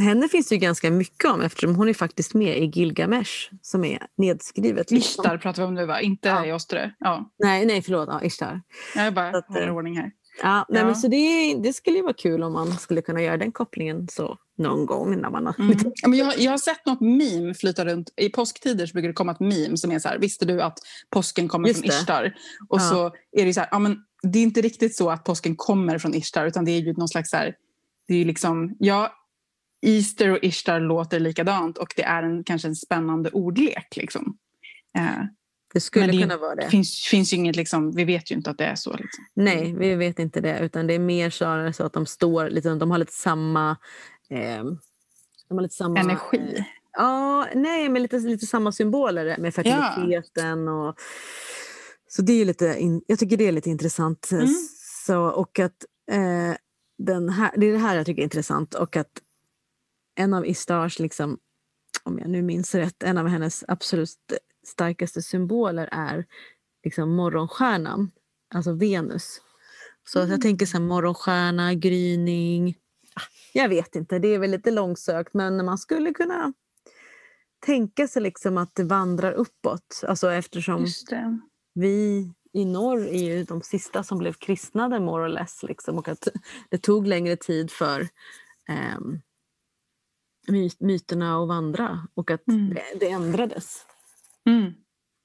Henne 0.00 0.28
finns 0.28 0.48
det 0.48 0.54
ju 0.54 0.60
ganska 0.60 0.90
mycket 0.90 1.30
om 1.30 1.40
eftersom 1.40 1.74
hon 1.74 1.88
är 1.88 1.94
faktiskt 1.94 2.34
med 2.34 2.58
i 2.58 2.64
Gilgamesh 2.64 3.50
som 3.62 3.84
är 3.84 4.06
nedskrivet. 4.16 4.90
Liksom. 4.90 5.22
Ishtar 5.22 5.38
pratar 5.38 5.62
vi 5.62 5.68
om 5.68 5.74
nu 5.74 5.86
va? 5.86 6.00
Inte 6.00 6.28
ja. 6.28 6.46
Jostre? 6.46 6.94
Ja. 6.98 7.32
Nej, 7.38 7.66
nej 7.66 7.82
förlåt. 7.82 8.08
Ja, 8.08 8.22
Ishtar. 8.22 8.62
Jag 8.94 9.14
bara 9.14 9.42
håller 9.48 9.70
ordning 9.70 9.96
här. 9.96 10.12
Ja, 10.42 10.66
nej, 10.68 10.80
ja. 10.80 10.86
Men 10.86 10.96
så 10.96 11.08
det, 11.08 11.54
det 11.54 11.72
skulle 11.72 11.96
ju 11.96 12.02
vara 12.02 12.14
kul 12.14 12.42
om 12.42 12.52
man 12.52 12.72
skulle 12.72 13.02
kunna 13.02 13.22
göra 13.22 13.36
den 13.36 13.52
kopplingen 13.52 14.08
så 14.08 14.38
någon 14.58 14.86
gång. 14.86 15.20
När 15.20 15.30
man 15.30 15.46
har... 15.46 15.60
mm. 15.60 15.78
ja, 16.02 16.08
men 16.08 16.18
jag, 16.18 16.38
jag 16.38 16.50
har 16.50 16.58
sett 16.58 16.86
något 16.86 17.00
meme 17.00 17.54
flyta 17.54 17.84
runt. 17.84 18.10
I 18.16 18.28
påsktider 18.28 18.86
så 18.86 18.92
brukar 18.92 19.08
det 19.08 19.14
komma 19.14 19.32
ett 19.32 19.40
meme 19.40 19.76
som 19.76 19.92
är 19.92 19.98
så 19.98 20.08
här, 20.08 20.18
visste 20.18 20.44
du 20.44 20.62
att 20.62 20.78
påsken 21.10 21.48
kommer 21.48 21.68
Just 21.68 21.80
från 21.80 21.88
det. 21.88 21.96
Ishtar? 21.96 22.34
Och 22.68 22.80
ja. 22.80 22.90
så 22.90 23.12
är 23.32 23.44
det 23.46 23.54
så 23.54 23.60
här, 23.60 23.68
ja, 23.72 23.78
men 23.78 23.98
det 24.22 24.38
är 24.38 24.42
inte 24.42 24.60
riktigt 24.60 24.96
så 24.96 25.10
att 25.10 25.24
påsken 25.24 25.56
kommer 25.56 25.98
från 25.98 26.14
Ishtar 26.14 26.46
utan 26.46 26.64
det 26.64 26.70
är 26.70 26.80
ju 26.80 26.92
någon 26.92 27.08
slags 27.08 27.30
så 27.30 27.36
här, 27.36 27.54
det 28.08 28.14
är 28.14 28.24
liksom, 28.24 28.76
ja, 28.78 29.12
Easter 29.86 30.30
och 30.30 30.38
Ishtar 30.42 30.80
låter 30.80 31.20
likadant 31.20 31.78
och 31.78 31.92
det 31.96 32.02
är 32.02 32.22
en, 32.22 32.44
kanske 32.44 32.68
en 32.68 32.76
spännande 32.76 33.30
ordlek. 33.30 33.96
Liksom. 33.96 34.36
Eh, 34.98 35.24
det 35.76 35.80
skulle 35.80 36.06
det 36.06 36.18
kunna 36.18 36.36
vara 36.36 36.54
det. 36.54 36.70
Finns, 36.70 37.06
finns 37.10 37.32
inget, 37.32 37.56
liksom, 37.56 37.92
vi 37.92 38.04
vet 38.04 38.30
ju 38.30 38.34
inte 38.34 38.50
att 38.50 38.58
det 38.58 38.64
är 38.64 38.74
så. 38.74 38.96
Liksom. 38.96 39.24
Nej, 39.34 39.74
vi 39.78 39.94
vet 39.94 40.18
inte 40.18 40.40
det. 40.40 40.58
Utan 40.60 40.86
det 40.86 40.94
är 40.94 40.98
mer 40.98 41.30
så 41.72 41.84
att 41.84 41.92
de 41.92 42.06
står, 42.06 42.50
liksom, 42.50 42.78
de 42.78 42.90
har 42.90 42.98
lite 42.98 43.12
samma... 43.12 43.70
Eh, 44.30 44.64
de 45.48 45.54
har 45.54 45.60
lite 45.60 45.74
samma 45.74 46.00
Energi? 46.00 46.54
Eh, 46.56 46.64
ja, 46.92 47.46
nej, 47.54 47.88
men 47.88 48.02
lite, 48.02 48.18
lite 48.18 48.46
samma 48.46 48.72
symboler 48.72 49.36
med 49.38 49.54
fertiliteten. 49.54 50.66
Ja. 50.66 50.88
Och, 50.88 50.94
så 52.08 52.22
det 52.22 52.32
är 52.32 52.44
lite, 52.44 52.76
in, 52.78 53.02
jag 53.06 53.18
tycker 53.18 53.36
det 53.36 53.48
är 53.48 53.52
lite 53.52 53.70
intressant. 53.70 54.28
Mm. 54.32 54.48
Så, 55.06 55.22
och 55.22 55.58
att 55.58 55.84
eh, 56.10 56.56
den 56.98 57.28
här, 57.28 57.50
det 57.56 57.66
är 57.66 57.72
det 57.72 57.78
här 57.78 57.96
jag 57.96 58.06
tycker 58.06 58.22
är 58.22 58.24
intressant. 58.24 58.74
Och 58.74 58.96
att 58.96 59.12
en 60.14 60.34
av 60.34 60.46
Istars, 60.46 60.98
liksom, 60.98 61.38
om 62.02 62.18
jag 62.18 62.30
nu 62.30 62.42
minns 62.42 62.74
rätt, 62.74 63.02
en 63.02 63.18
av 63.18 63.26
hennes 63.26 63.64
absolut 63.68 64.32
starkaste 64.66 65.22
symboler 65.22 65.88
är 65.92 66.26
liksom 66.84 67.16
morgonstjärnan, 67.16 68.10
alltså 68.54 68.72
Venus. 68.72 69.40
Så 70.04 70.18
mm. 70.18 70.30
jag 70.30 70.40
tänker 70.40 70.66
så 70.66 70.78
här, 70.78 70.84
morgonstjärna, 70.84 71.74
gryning. 71.74 72.74
Ah, 73.14 73.22
jag 73.52 73.68
vet 73.68 73.96
inte, 73.96 74.18
det 74.18 74.28
är 74.28 74.38
väl 74.38 74.50
lite 74.50 74.70
långsökt 74.70 75.34
men 75.34 75.64
man 75.64 75.78
skulle 75.78 76.12
kunna 76.12 76.52
tänka 77.66 78.08
sig 78.08 78.22
liksom 78.22 78.58
att 78.58 78.74
det 78.74 78.84
vandrar 78.84 79.32
uppåt. 79.32 80.02
Alltså 80.06 80.32
eftersom 80.32 80.86
vi 81.74 82.30
i 82.52 82.64
norr 82.64 83.06
är 83.06 83.22
ju 83.22 83.44
de 83.44 83.62
sista 83.62 84.02
som 84.02 84.18
blev 84.18 84.32
kristnade 84.32 85.00
more 85.00 85.24
or 85.24 85.28
less. 85.28 85.62
Liksom, 85.62 85.98
och 85.98 86.08
att 86.08 86.28
det 86.70 86.78
tog 86.78 87.06
längre 87.06 87.36
tid 87.36 87.70
för 87.70 88.00
eh, 88.68 88.98
myterna 90.78 91.42
att 91.42 91.48
vandra 91.48 92.08
och 92.14 92.30
att 92.30 92.48
mm. 92.48 92.74
det, 92.74 92.82
det 93.00 93.10
ändrades. 93.10 93.86
Mm. 94.46 94.72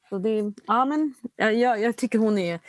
Så 0.10 0.18
det, 0.18 0.54
ja, 0.68 0.86
men, 0.86 1.14
jag, 1.36 1.82
jag 1.82 1.98
tycker 1.98 2.20
hon 2.20 2.38
är... 2.38 2.60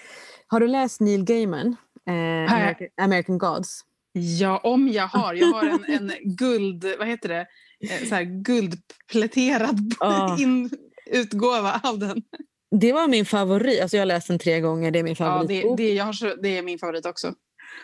Har 0.47 0.61
du 0.61 0.67
läst 0.67 1.01
Neil 1.01 1.25
Gaiman, 1.25 1.77
eh, 2.07 2.55
American, 2.55 2.89
American, 2.97 3.39
Gods? 3.39 3.81
Ja, 4.13 4.61
om 4.65 4.89
jag 4.89 5.07
har. 5.07 5.35
Jag 5.35 5.47
har 5.47 5.65
en, 5.65 5.85
en 5.85 6.13
guld... 6.37 6.85
Vad 6.99 7.09
heter 7.09 7.29
det? 7.29 7.47
Eh, 7.91 8.09
så 8.09 8.15
här, 8.15 8.23
guldpläterad 8.23 9.95
oh. 10.01 10.43
in, 10.43 10.71
utgåva 11.07 11.81
av 11.85 11.99
den. 11.99 12.23
Det 12.71 12.93
var 12.93 13.09
min 13.09 13.27
favorit. 13.27 13.83
Alltså 13.83 13.97
jag 13.97 14.01
har 14.01 14.07
läst 14.07 14.29
den 14.29 14.39
tre 14.39 14.61
gånger. 14.61 14.91
Det 14.91 14.99
är 14.99 15.03
min 15.03 15.17
favoritbok. 15.17 15.73
Ja, 15.73 15.77
det, 15.77 15.83
det, 15.83 15.95
jag 15.95 16.05
har, 16.05 16.43
det 16.43 16.59
är 16.59 16.63
min 16.63 16.79
favorit 16.79 17.07
också. 17.07 17.35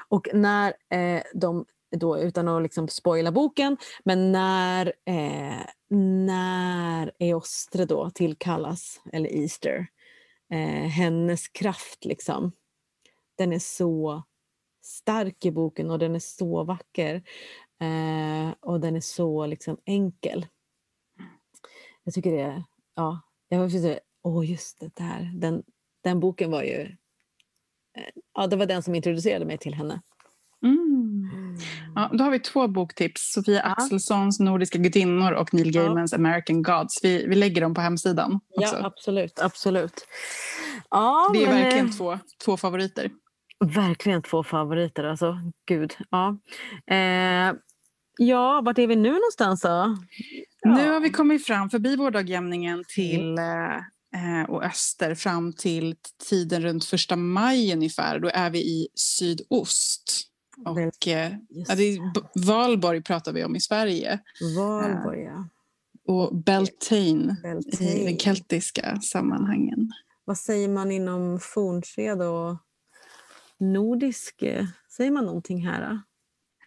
Och 0.08 0.28
när 0.32 0.68
eh, 0.68 1.22
de 1.34 1.64
då, 1.96 2.18
utan 2.18 2.48
att 2.48 2.62
liksom 2.62 2.88
spoila 2.88 3.32
boken, 3.32 3.76
men 4.04 4.32
när, 4.32 4.86
eh, 4.86 5.60
när 5.90 7.12
Eostre 7.18 7.84
då 7.84 8.10
tillkallas, 8.10 9.00
eller 9.12 9.34
Easter, 9.36 9.86
eh, 10.50 10.88
hennes 10.88 11.48
kraft 11.48 12.04
liksom, 12.04 12.52
den 13.38 13.52
är 13.52 13.58
så 13.58 14.22
stark 14.82 15.44
i 15.44 15.50
boken 15.50 15.90
och 15.90 15.98
den 15.98 16.14
är 16.14 16.18
så 16.18 16.64
vacker. 16.64 17.14
Eh, 17.80 18.54
och 18.60 18.80
den 18.80 18.96
är 18.96 19.00
så 19.00 19.46
liksom 19.46 19.78
enkel. 19.84 20.46
Jag 22.04 22.14
tycker 22.14 22.32
det 22.32 22.40
är, 22.40 22.64
ja, 22.94 23.20
jag 23.48 23.58
var 23.58 23.66
precis 23.66 23.98
åh 24.22 24.50
just 24.50 24.80
det 24.80 24.96
där, 24.96 25.32
den, 25.34 25.62
den 26.00 26.20
boken 26.20 26.50
var 26.50 26.62
ju, 26.62 26.80
eh, 27.94 28.08
ja 28.34 28.46
det 28.46 28.56
var 28.56 28.66
den 28.66 28.82
som 28.82 28.94
introducerade 28.94 29.44
mig 29.44 29.58
till 29.58 29.74
henne. 29.74 30.02
Mm. 31.98 32.08
Ja, 32.12 32.18
då 32.18 32.24
har 32.24 32.30
vi 32.30 32.38
två 32.38 32.68
boktips. 32.68 33.32
Sofia 33.32 33.62
ja. 33.64 33.72
Axelssons 33.72 34.40
Nordiska 34.40 34.78
gudinnor 34.78 35.32
och 35.32 35.54
Neil 35.54 35.72
Gaimans 35.72 36.12
ja. 36.12 36.18
American 36.18 36.62
Gods. 36.62 37.04
Vi, 37.04 37.26
vi 37.26 37.34
lägger 37.34 37.60
dem 37.60 37.74
på 37.74 37.80
hemsidan. 37.80 38.40
Också. 38.56 38.76
Ja, 38.76 38.86
absolut. 38.86 39.40
absolut. 39.40 40.06
Ja, 40.90 41.30
det 41.32 41.42
är 41.42 41.46
men... 41.46 41.62
verkligen 41.62 41.92
två, 41.92 42.18
två 42.44 42.56
favoriter. 42.56 43.10
Verkligen 43.64 44.22
två 44.22 44.44
favoriter. 44.44 45.04
Alltså, 45.04 45.38
gud. 45.68 45.96
Ja. 46.10 46.38
Eh, 46.90 47.52
ja, 48.18 48.62
vart 48.64 48.78
är 48.78 48.86
vi 48.86 48.96
nu 48.96 49.10
någonstans 49.10 49.60
då? 49.60 49.68
Ja. 49.68 50.76
Nu 50.76 50.90
har 50.90 51.00
vi 51.00 51.10
kommit 51.10 51.46
fram 51.46 51.70
förbi 51.70 51.96
vårdagjämningen 51.96 52.84
till 52.94 53.38
mm. 53.38 54.42
eh, 54.42 54.50
och 54.50 54.64
öster 54.64 55.14
fram 55.14 55.52
till 55.52 55.94
tiden 56.28 56.62
runt 56.62 56.84
första 56.84 57.16
maj 57.16 57.72
ungefär. 57.72 58.18
Då 58.18 58.30
är 58.34 58.50
vi 58.50 58.58
i 58.58 58.88
sydost. 58.94 60.27
Och, 60.64 61.08
eh, 61.08 61.32
ja, 61.48 61.74
det 61.74 61.82
är, 61.82 61.98
Valborg 62.46 63.02
pratar 63.02 63.32
vi 63.32 63.44
om 63.44 63.56
i 63.56 63.60
Sverige. 63.60 64.18
Valborg, 64.56 65.20
ja. 65.20 65.48
Och 66.06 66.36
Beltane, 66.36 67.36
Beltane. 67.42 67.90
i 67.90 68.04
den 68.04 68.18
keltiska 68.18 69.00
sammanhangen. 69.00 69.90
Vad 70.24 70.38
säger 70.38 70.68
man 70.68 70.92
inom 70.92 71.40
fornsed 71.40 72.22
och 72.22 72.56
nordisk? 73.58 74.44
Säger 74.96 75.10
man 75.10 75.24
någonting 75.26 75.66
här? 75.66 76.00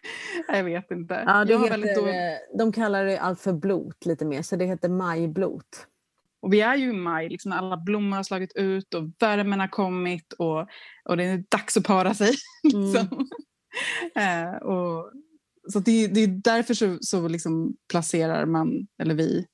Jag 0.48 0.64
vet 0.64 0.90
inte. 0.90 1.24
Ja, 1.26 1.44
det 1.44 1.58
heter, 1.58 1.94
då... 1.94 2.58
De 2.58 2.72
kallar 2.72 3.04
det 3.04 3.18
allt 3.18 3.40
för 3.40 3.52
blot 3.52 4.06
lite 4.06 4.24
mer, 4.24 4.42
så 4.42 4.56
det 4.56 4.64
heter 4.64 4.88
majblot. 4.88 5.86
Och 6.42 6.52
vi 6.52 6.60
är 6.60 6.76
ju 6.76 6.90
i 6.90 6.92
maj, 6.92 7.28
liksom, 7.28 7.52
alla 7.52 7.76
blommor 7.76 8.16
har 8.16 8.22
slagit 8.22 8.52
ut 8.56 8.94
och 8.94 9.02
värmen 9.18 9.60
har 9.60 9.68
kommit 9.68 10.32
och, 10.32 10.60
och 11.04 11.16
det 11.16 11.24
är 11.24 11.44
dags 11.48 11.76
att 11.76 11.84
para 11.84 12.14
sig. 12.14 12.34
Liksom. 12.62 13.28
Eh, 14.14 14.54
och, 14.54 15.12
så 15.72 15.78
det, 15.78 16.06
det, 16.06 16.20
är 16.20 16.26
därför 16.26 16.74
så, 16.74 16.98
så 17.00 17.28
liksom 17.28 17.76
placerar 17.88 18.46
man, 18.46 18.86
eller 18.98 19.14
vi, 19.14 19.46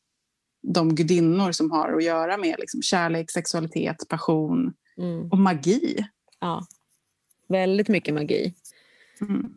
de 0.63 0.95
gudinnor 0.95 1.53
som 1.53 1.71
har 1.71 1.93
att 1.93 2.05
göra 2.05 2.37
med 2.37 2.57
liksom 2.59 2.83
kärlek, 2.83 3.31
sexualitet, 3.31 4.09
passion 4.09 4.75
mm. 4.99 5.31
och 5.31 5.39
magi. 5.39 6.07
Ja, 6.41 6.67
väldigt 7.49 7.89
mycket 7.89 8.15
magi. 8.15 8.55
Mm. 9.21 9.55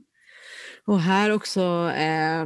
Och 0.86 1.00
här 1.00 1.32
också, 1.32 1.92
eh, 1.96 2.46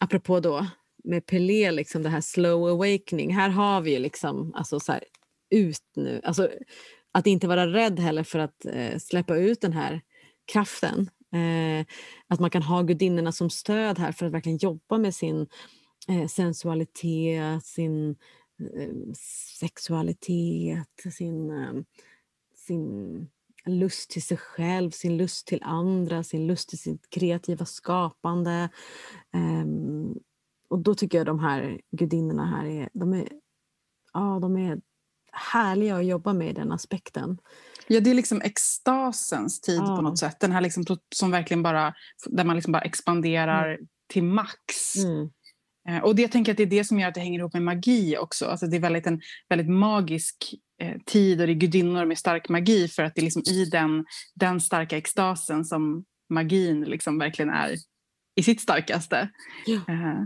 apropå 0.00 0.40
då 0.40 0.66
med 1.04 1.26
Pelé, 1.26 1.70
liksom 1.70 2.02
det 2.02 2.08
här 2.08 2.20
slow 2.20 2.68
awakening. 2.68 3.34
Här 3.34 3.48
har 3.48 3.80
vi 3.80 3.90
ju 3.90 3.98
liksom, 3.98 4.54
alltså 4.54 4.80
så 4.80 4.92
här, 4.92 5.04
ut 5.50 5.82
nu. 5.96 6.20
Alltså, 6.24 6.50
att 7.12 7.26
inte 7.26 7.48
vara 7.48 7.66
rädd 7.66 8.00
heller 8.00 8.24
för 8.24 8.38
att 8.38 8.64
eh, 8.64 8.98
släppa 8.98 9.36
ut 9.36 9.60
den 9.60 9.72
här 9.72 10.00
kraften. 10.52 11.10
Eh, 11.32 11.86
att 12.28 12.40
man 12.40 12.50
kan 12.50 12.62
ha 12.62 12.82
gudinnorna 12.82 13.32
som 13.32 13.50
stöd 13.50 13.98
här 13.98 14.12
för 14.12 14.26
att 14.26 14.32
verkligen 14.32 14.58
jobba 14.58 14.98
med 14.98 15.14
sin 15.14 15.46
eh, 16.08 16.26
sensualitet, 16.26 17.64
sin 17.64 18.10
eh, 18.76 19.12
sexualitet, 19.60 21.12
sin, 21.12 21.50
eh, 21.50 21.82
sin 22.54 23.28
lust 23.66 24.10
till 24.10 24.22
sig 24.22 24.36
själv, 24.36 24.90
sin 24.90 25.16
lust 25.16 25.46
till 25.46 25.62
andra, 25.62 26.22
sin 26.22 26.46
lust 26.46 26.68
till 26.68 26.78
sitt 26.78 27.10
kreativa 27.10 27.64
skapande. 27.64 28.68
Ehm, 29.32 30.14
och 30.68 30.78
då 30.78 30.94
tycker 30.94 31.18
jag 31.18 31.26
de 31.26 31.38
här 31.38 31.80
gudinnorna 31.90 32.46
här 32.46 32.64
är, 32.64 32.88
de 32.92 33.14
är, 33.14 33.28
ja, 34.12 34.38
de 34.42 34.56
är 34.56 34.80
härliga 35.32 35.96
att 35.96 36.06
jobba 36.06 36.32
med 36.32 36.50
i 36.50 36.52
den 36.52 36.72
aspekten. 36.72 37.38
Ja, 37.88 38.00
det 38.00 38.10
är 38.10 38.14
liksom 38.14 38.40
extasens 38.40 39.60
tid 39.60 39.80
ja. 39.80 39.96
på 39.96 40.02
något 40.02 40.18
sätt. 40.18 40.40
Den 40.40 40.52
här 40.52 40.60
liksom, 40.60 40.84
som 41.14 41.30
verkligen 41.30 41.62
bara, 41.62 41.94
där 42.26 42.44
man 42.44 42.56
liksom 42.56 42.72
bara 42.72 42.82
expanderar 42.82 43.68
mm. 43.68 43.86
till 44.12 44.24
max. 44.24 44.96
Mm. 44.96 45.30
Eh, 45.88 46.04
och 46.04 46.16
det, 46.16 46.22
jag 46.22 46.32
tänker 46.32 46.52
att 46.52 46.56
det 46.56 46.62
är 46.62 46.66
det 46.66 46.84
som 46.84 47.00
gör 47.00 47.08
att 47.08 47.14
det 47.14 47.20
hänger 47.20 47.38
ihop 47.38 47.52
med 47.52 47.62
magi 47.62 48.16
också. 48.18 48.46
Alltså 48.46 48.66
det 48.66 48.76
är 48.76 48.80
väldigt 48.80 49.06
en 49.06 49.20
väldigt 49.48 49.70
magisk 49.70 50.54
eh, 50.82 50.96
tid 51.06 51.40
och 51.40 51.46
det 51.46 51.52
är 51.52 51.54
gudinnor 51.54 52.04
med 52.04 52.18
stark 52.18 52.48
magi 52.48 52.88
för 52.88 53.02
att 53.02 53.14
det 53.14 53.20
är 53.20 53.24
liksom 53.24 53.42
i 53.42 53.64
den, 53.64 54.04
den 54.34 54.60
starka 54.60 54.96
extasen 54.96 55.64
som 55.64 56.04
magin 56.30 56.84
liksom 56.84 57.18
verkligen 57.18 57.50
är 57.50 57.74
i 58.36 58.42
sitt 58.42 58.60
starkaste. 58.60 59.28
Ja. 59.66 59.74
Eh, 59.74 60.22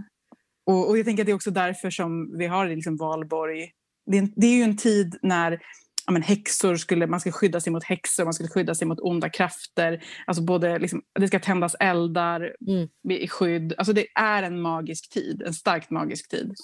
och, 0.67 0.89
och 0.89 0.99
jag 0.99 1.05
tänker 1.05 1.23
att 1.23 1.27
det 1.27 1.33
är 1.33 1.37
också 1.37 1.51
därför 1.51 1.91
som 1.91 2.39
vi 2.39 2.47
har 2.47 2.69
liksom 2.69 2.97
valborg. 2.97 3.71
Det 4.11 4.19
är, 4.19 4.29
det 4.37 4.47
är 4.47 4.57
ju 4.57 4.63
en 4.63 4.77
tid 4.77 5.19
när 5.23 5.61
ja, 6.07 6.13
men 6.13 6.23
häxor 6.23 6.77
skulle, 6.77 7.07
man 7.07 7.21
ska 7.21 7.33
skydda 7.33 7.61
sig 7.61 7.73
mot 7.73 7.85
häxor, 7.85 8.25
man 8.25 8.35
skulle 8.35 8.49
skydda 8.49 8.75
sig 8.75 8.89
mot 8.89 9.01
onda 9.01 9.29
krafter. 9.29 10.05
Alltså 10.27 10.43
både 10.43 10.79
liksom, 10.79 11.03
det 11.21 11.29
ska 11.29 11.39
tändas 11.39 11.75
eldar 11.81 12.57
Mm. 12.69 12.89
i 13.09 13.29
skydd. 13.29 13.75
Alltså 13.79 13.93
det 13.93 14.07
är 14.15 14.43
en 14.43 14.61
magisk 14.61 15.09
tid, 15.09 15.43
en 15.47 15.55
starkt 15.55 15.91
magisk 15.91 16.29
tid. 16.29 16.55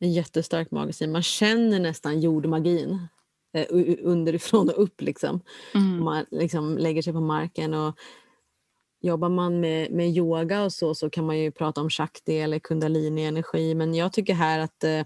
En 0.00 0.12
jättestark 0.12 0.70
magasin. 0.70 1.12
Man 1.12 1.22
känner 1.22 1.80
nästan 1.80 2.20
jordmagin 2.20 3.08
eh, 3.54 3.66
underifrån 4.02 4.68
och 4.68 4.82
upp. 4.82 5.00
Liksom. 5.00 5.40
Mm. 5.74 6.04
Man 6.04 6.24
liksom 6.30 6.78
lägger 6.78 7.02
sig 7.02 7.12
på 7.12 7.20
marken. 7.20 7.74
Och 7.74 7.98
jobbar 9.00 9.28
man 9.28 9.60
med, 9.60 9.92
med 9.92 10.08
yoga 10.08 10.62
och 10.62 10.72
så, 10.72 10.94
så 10.94 11.10
kan 11.10 11.26
man 11.26 11.38
ju 11.38 11.50
prata 11.50 11.80
om 11.80 11.90
shakti 11.90 12.38
eller 12.38 12.58
kundalini-energi. 12.58 13.74
Men 13.74 13.94
jag 13.94 14.12
tycker 14.12 14.34
här 14.34 14.58
att 14.58 14.84
eh, 14.84 15.02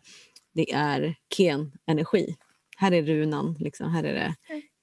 det 0.55 0.72
är 0.72 1.14
ken-energi. 1.36 2.36
Här 2.82 2.92
är 2.92 3.02
runan. 3.02 3.56
Liksom. 3.59 3.90
Här 3.90 4.04
är 4.04 4.14
det 4.14 4.34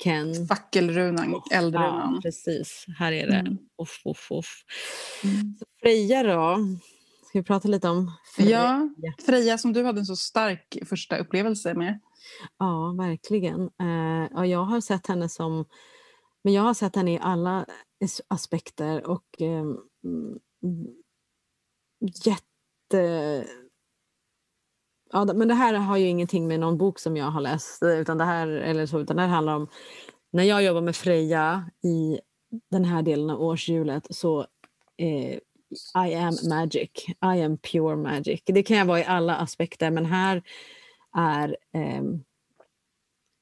ken. 0.04 0.48
Fackelrunan, 0.48 1.32
Ja, 1.32 1.44
eldrunan. 1.58 2.22
precis. 2.22 2.86
Här 2.98 3.12
är 3.12 3.28
det. 3.28 3.36
Mm. 3.36 3.58
Uff, 3.82 4.02
uff, 4.06 4.32
uff. 4.32 4.64
Mm. 5.24 5.56
Så 5.60 5.66
Freja 5.82 6.24
då? 6.24 6.58
Ska 7.28 7.40
vi 7.40 7.44
prata 7.44 7.68
lite 7.68 7.90
om 7.90 8.12
Freja? 8.36 8.90
Ja, 8.98 9.12
Freja 9.26 9.58
som 9.58 9.74
du 9.74 9.84
hade 9.84 10.00
en 10.00 10.06
så 10.06 10.16
stark 10.16 10.78
första 10.86 11.18
upplevelse 11.18 11.74
med. 11.74 12.00
Ja, 12.58 12.96
verkligen. 12.98 13.70
Och 14.36 14.48
jag 14.48 14.64
har 14.64 14.82
sett 14.82 15.08
henne 15.08 15.30
som... 15.30 15.66
Men 16.44 16.54
jag 16.54 16.62
har 16.62 16.74
sett 16.74 16.96
henne 16.96 17.14
i 17.14 17.20
alla 17.22 17.66
as- 18.04 18.22
aspekter 18.28 19.08
och 19.08 19.26
mm, 19.42 19.78
jätte... 22.26 23.46
Ja, 25.12 25.26
men 25.34 25.48
det 25.48 25.54
här 25.54 25.74
har 25.74 25.98
ju 25.98 26.08
ingenting 26.08 26.48
med 26.48 26.60
någon 26.60 26.78
bok 26.78 27.00
som 27.00 27.18
jag 27.18 27.26
har 27.26 27.42
läst, 27.42 27.84
eh, 27.84 27.90
utan 27.90 28.18
det 28.18 28.24
här, 28.24 28.48
eller 28.48 28.86
så, 28.86 29.00
utan 29.00 29.16
det 29.16 29.22
här 29.22 29.30
handlar 29.30 29.56
om 29.56 29.68
när 30.32 30.44
jag 30.44 30.64
jobbar 30.64 30.82
med 30.82 30.96
Freja 30.96 31.70
i 31.84 32.20
den 32.72 32.86
här 32.86 33.02
delen 33.02 33.30
av 33.30 33.42
årshjulet 33.42 34.08
så 34.10 34.46
eh, 34.98 35.40
I 36.08 36.16
am 36.16 36.34
magic, 36.50 36.90
I 37.08 37.42
am 37.42 37.58
pure 37.58 37.96
magic. 37.96 38.42
Det 38.46 38.64
kan 38.64 38.78
jag 38.78 38.86
vara 38.86 39.00
i 39.00 39.06
alla 39.06 39.36
aspekter 39.36 39.92
men 39.92 40.06
här 40.06 40.44
är 41.18 41.58
eh, 41.74 42.04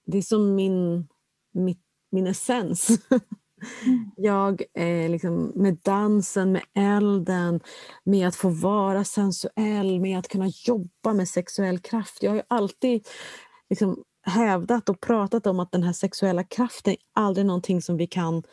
det 0.05 0.17
är 0.17 0.21
som 0.21 0.55
min, 0.55 1.07
mitt, 1.51 1.81
min 2.11 2.27
essens. 2.27 2.87
Mm. 3.85 4.11
Jag 4.15 4.61
eh, 4.73 5.09
liksom, 5.09 5.51
med 5.55 5.77
dansen, 5.83 6.51
med 6.51 6.63
elden, 6.73 7.59
med 8.03 8.27
att 8.27 8.35
få 8.35 8.49
vara 8.49 9.03
sensuell, 9.03 9.99
med 9.99 10.19
att 10.19 10.27
kunna 10.27 10.47
jobba 10.65 11.13
med 11.13 11.29
sexuell 11.29 11.79
kraft. 11.79 12.23
Jag 12.23 12.31
har 12.31 12.35
ju 12.35 12.43
alltid 12.47 13.07
liksom, 13.69 14.03
hävdat 14.23 14.89
och 14.89 15.01
pratat 15.01 15.47
om 15.47 15.59
att 15.59 15.71
den 15.71 15.83
här 15.83 15.93
sexuella 15.93 16.43
kraften 16.43 16.93
är 16.93 16.99
aldrig 17.15 17.45
någonting 17.45 17.81
som 17.81 17.97
vi 17.97 18.07
kan 18.07 18.43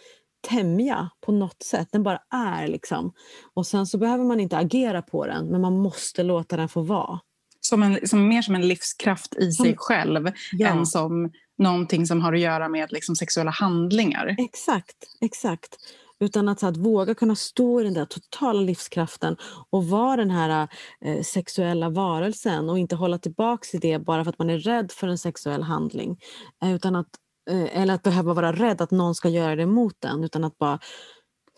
tämja 0.49 1.11
på 1.21 1.33
något 1.33 1.63
sätt. 1.63 1.89
Den 1.93 2.03
bara 2.03 2.19
är. 2.31 2.69
liksom. 2.69 3.13
Och 3.55 3.67
sen 3.67 3.87
så 3.87 3.99
behöver 3.99 4.25
man 4.25 4.41
inte 4.41 4.57
agera 4.57 5.03
på 5.03 5.27
den, 5.27 5.47
men 5.47 5.61
man 5.61 5.79
måste 5.79 6.23
låta 6.23 6.57
den 6.57 6.69
få 6.69 6.83
vara. 6.83 7.21
Som 7.69 7.83
en, 7.83 8.09
som 8.09 8.29
mer 8.29 8.43
som 8.43 8.55
en 8.55 8.69
livskraft 8.69 9.35
i 9.37 9.53
sig 9.53 9.67
Som- 9.67 9.77
själv 9.77 10.31
än 10.61 10.87
som 10.87 11.31
någonting 11.59 12.07
som 12.07 12.21
har 12.21 12.33
att 12.33 12.41
göra 12.41 12.69
med 12.69 12.93
liksom, 12.93 13.17
sexuella 13.17 13.51
handlingar. 13.51 14.35
Exakt, 14.39 14.97
exakt. 15.21 15.77
Utan 16.21 16.49
att, 16.49 16.61
så 16.61 16.67
att 16.67 16.77
våga 16.77 17.15
kunna 17.15 17.37
stå 17.37 17.81
i 17.81 17.85
den 17.85 17.95
där 17.95 18.05
totala 18.05 18.61
livskraften 18.61 19.37
och 19.71 19.87
vara 19.87 20.17
den 20.17 20.31
här 20.31 20.69
eh, 21.05 21.23
sexuella 21.23 21.89
varelsen 21.89 22.71
och 22.71 22.79
inte 22.79 22.97
hålla 22.97 23.19
tillbaks 23.19 23.75
i 23.75 23.79
det 23.79 23.99
bara 23.99 24.25
för 24.25 24.31
att 24.31 24.39
man 24.39 24.51
är 24.51 24.59
rädd 24.59 24.93
för 24.93 25.09
en 25.09 25.19
sexuell 25.19 25.63
handling. 25.63 26.21
Eh, 26.63 26.75
utan 26.75 26.97
att, 26.97 27.09
eh, 27.51 27.81
eller 27.81 27.95
att 27.95 28.03
behöva 28.03 28.35
vara 28.35 28.53
rädd 28.53 28.81
att 28.81 28.91
någon 28.91 29.15
ska 29.15 29.29
göra 29.29 29.57
det 29.57 29.67
mot 29.67 30.01
den 30.01 30.25
utan 30.25 30.45
att 30.45 30.59
bara 30.59 30.79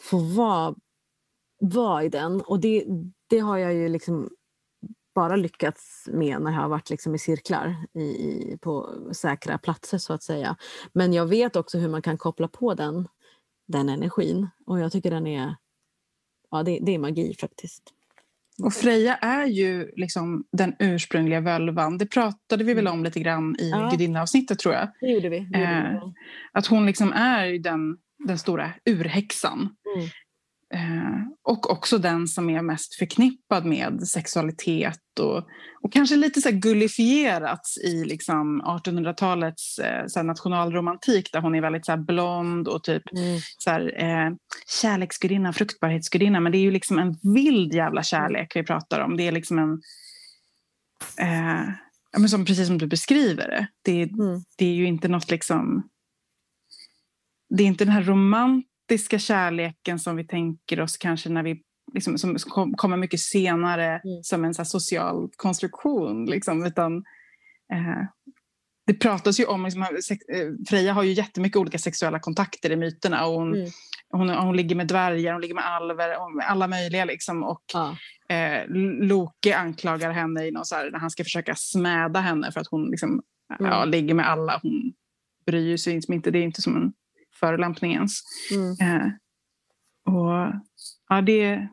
få 0.01 0.19
vara, 0.19 0.75
vara 1.61 2.05
i 2.05 2.09
den. 2.09 2.41
Och 2.41 2.61
det, 2.61 2.85
det 3.31 3.39
har 3.39 3.57
jag 3.59 3.75
ju 3.75 3.89
liksom 3.89 4.31
bara 5.17 5.37
lyckats 5.37 6.09
med 6.13 6.43
när 6.43 6.53
jag 6.53 6.61
har 6.61 6.69
varit 6.69 6.91
liksom 6.91 7.15
i 7.15 7.19
cirklar 7.19 7.77
i, 7.99 8.57
på 8.61 8.89
säkra 9.13 9.59
platser 9.59 9.99
så 9.99 10.13
att 10.13 10.23
säga. 10.23 10.57
Men 10.93 11.13
jag 11.13 11.27
vet 11.27 11.57
också 11.57 11.79
hur 11.79 11.89
man 11.89 12.03
kan 12.03 12.19
koppla 12.19 12.49
på 12.49 12.75
den, 12.75 13.09
den 13.69 13.89
energin 13.89 14.49
och 14.67 14.81
jag 14.81 14.93
tycker 14.93 15.11
den 15.11 15.27
är, 15.27 15.57
ja 16.51 16.63
det, 16.63 16.79
det 16.83 16.95
är 16.95 16.99
magi 16.99 17.35
faktiskt. 17.41 17.83
Och 18.63 18.73
Freja 18.75 19.15
är 19.17 19.47
ju 19.47 19.91
liksom 19.97 20.45
den 20.53 20.75
ursprungliga 20.79 21.41
völvan. 21.41 21.99
Det 21.99 22.07
pratade 22.07 22.65
vi 22.65 22.75
väl 22.75 22.89
om 22.89 23.05
lite 23.05 23.21
grann 23.21 23.57
i 23.59 23.71
Ja. 23.71 23.89
gudinneavsnittet 23.93 24.59
tror 24.59 24.75
jag. 24.75 24.89
Det 25.01 25.07
gjorde 25.07 25.29
vi. 25.29 25.41
Det 25.41 25.59
gjorde 25.59 25.71
Eh, 25.73 26.05
vi. 26.07 26.13
Att 26.53 26.67
hon 26.67 26.87
liksom 26.87 27.13
är 27.13 27.59
den, 27.59 27.97
den 28.27 28.39
stora 28.39 28.71
urhäxan. 28.85 29.77
Eh, 30.75 31.23
och 31.45 31.71
också 31.71 31.99
den 31.99 32.29
som 32.29 32.51
är 32.51 32.63
mest 32.63 32.95
förknippad 32.95 33.65
med 33.65 34.09
sexualitet 34.09 35.01
och, 35.21 35.37
och 35.83 35.93
kanske 35.93 36.17
lite 36.17 36.41
så 36.41 36.51
gullifierats 36.51 37.79
i 37.79 38.05
liksom 38.05 38.63
1800-talets 38.63 39.79
eh, 39.79 40.07
så 40.07 40.23
nationalromantik 40.23 41.33
där 41.33 41.41
hon 41.41 41.55
är 41.55 41.61
väldigt 41.61 41.87
så 41.87 41.97
blond 41.97 42.69
och 42.69 42.83
typ 42.85 43.03
Mm. 43.13 43.41
så 43.59 43.71
här, 43.71 44.03
eh, 44.05 44.35
kärleksgudinna, 44.83 45.53
fruktbarhetsgudinna. 45.53 46.41
Men 46.41 46.53
det 46.53 46.59
är 46.59 46.63
ju 46.63 46.71
liksom 46.71 46.99
en 46.99 47.17
vild 47.35 47.75
jävla 47.75 48.03
kärlek 48.03 48.53
vi 48.57 48.63
pratar 48.63 49.01
om. 49.01 49.17
Det 49.17 49.23
är 49.29 49.33
liksom 49.33 49.59
en... 49.59 49.81
Eh, 51.19 51.69
men 52.19 52.29
som, 52.29 52.45
precis 52.45 52.67
som 52.67 52.79
du 52.79 52.87
beskriver 52.87 53.49
det. 53.49 53.67
Det, 53.85 54.03
är- 54.03 54.09
Mm. 54.09 54.41
det 54.59 54.65
är 54.67 54.75
ju 54.75 54.87
inte 54.87 55.09
något 55.09 55.31
liksom... 55.31 55.89
Det 57.49 57.63
är 57.63 57.67
inte 57.67 57.85
den 57.85 57.93
här 57.95 58.03
romantiska 58.03 58.71
kärleken 59.19 59.99
som 59.99 60.17
vi 60.17 60.27
tänker 60.27 60.81
oss 60.81 60.97
kanske 60.97 61.29
när 61.29 61.43
vi 61.43 61.63
liksom, 61.95 62.19
som 62.19 62.35
kom- 62.39 62.75
kommer 62.75 62.97
mycket 62.97 63.21
senare 63.21 63.87
Mm. 63.87 64.23
som 64.23 64.45
en 64.45 64.55
så 64.55 64.65
social 64.65 65.29
konstruktion. 65.37 66.25
Liksom, 66.27 66.67
utan, 66.67 66.97
eh, 67.73 68.03
det 68.87 68.95
pratas 68.95 69.41
ju 69.41 69.45
om, 69.45 69.65
liksom, 69.65 69.87
sex, 70.09 70.25
eh, 70.29 70.49
Freja 70.69 70.93
har 70.93 71.03
ju 71.03 71.13
jättemycket 71.13 71.57
olika 71.57 71.79
sexuella 71.79 72.19
kontakter 72.19 72.71
i 72.73 72.77
myterna. 72.77 73.27
Och 73.27 73.33
hon, 73.33 73.55
Mm. 73.55 73.71
hon, 74.11 74.29
hon 74.29 74.57
ligger 74.57 74.77
med 74.77 74.87
dvärgar, 74.87 75.33
hon 75.33 75.41
ligger 75.43 75.55
med 75.55 75.67
alver, 75.67 76.17
alla 76.43 76.67
möjliga. 76.69 77.05
Liksom, 77.05 77.43
och 77.45 77.63
Ja. 77.73 77.97
eh, 78.35 78.63
Loke 79.01 79.57
anklagar 79.57 80.11
henne 80.13 80.47
i 80.47 80.51
någon 80.51 80.65
så 80.65 80.75
här, 80.75 80.91
när 80.91 80.99
han 80.99 81.11
ska 81.11 81.25
försöka 81.25 81.55
smäda 81.55 82.21
henne 82.21 82.53
för 82.53 82.61
att 82.61 82.67
hon 82.71 82.91
liksom, 82.91 83.23
ja, 83.59 83.77
Mm. 83.83 83.89
ligger 83.91 84.15
med 84.15 84.29
alla. 84.29 84.61
Hon 84.63 84.93
bryr 85.47 85.77
sig 85.77 86.01
inte, 86.13 86.31
det 86.31 86.39
är 86.39 86.43
inte 86.43 86.63
som 86.63 86.77
en 86.77 86.93
förolämpning 87.41 87.93
ens. 87.93 88.21
Mm. 88.51 88.71
Eh, 88.71 89.07
och 90.15 90.53
ja, 91.09 91.21
det, 91.21 91.69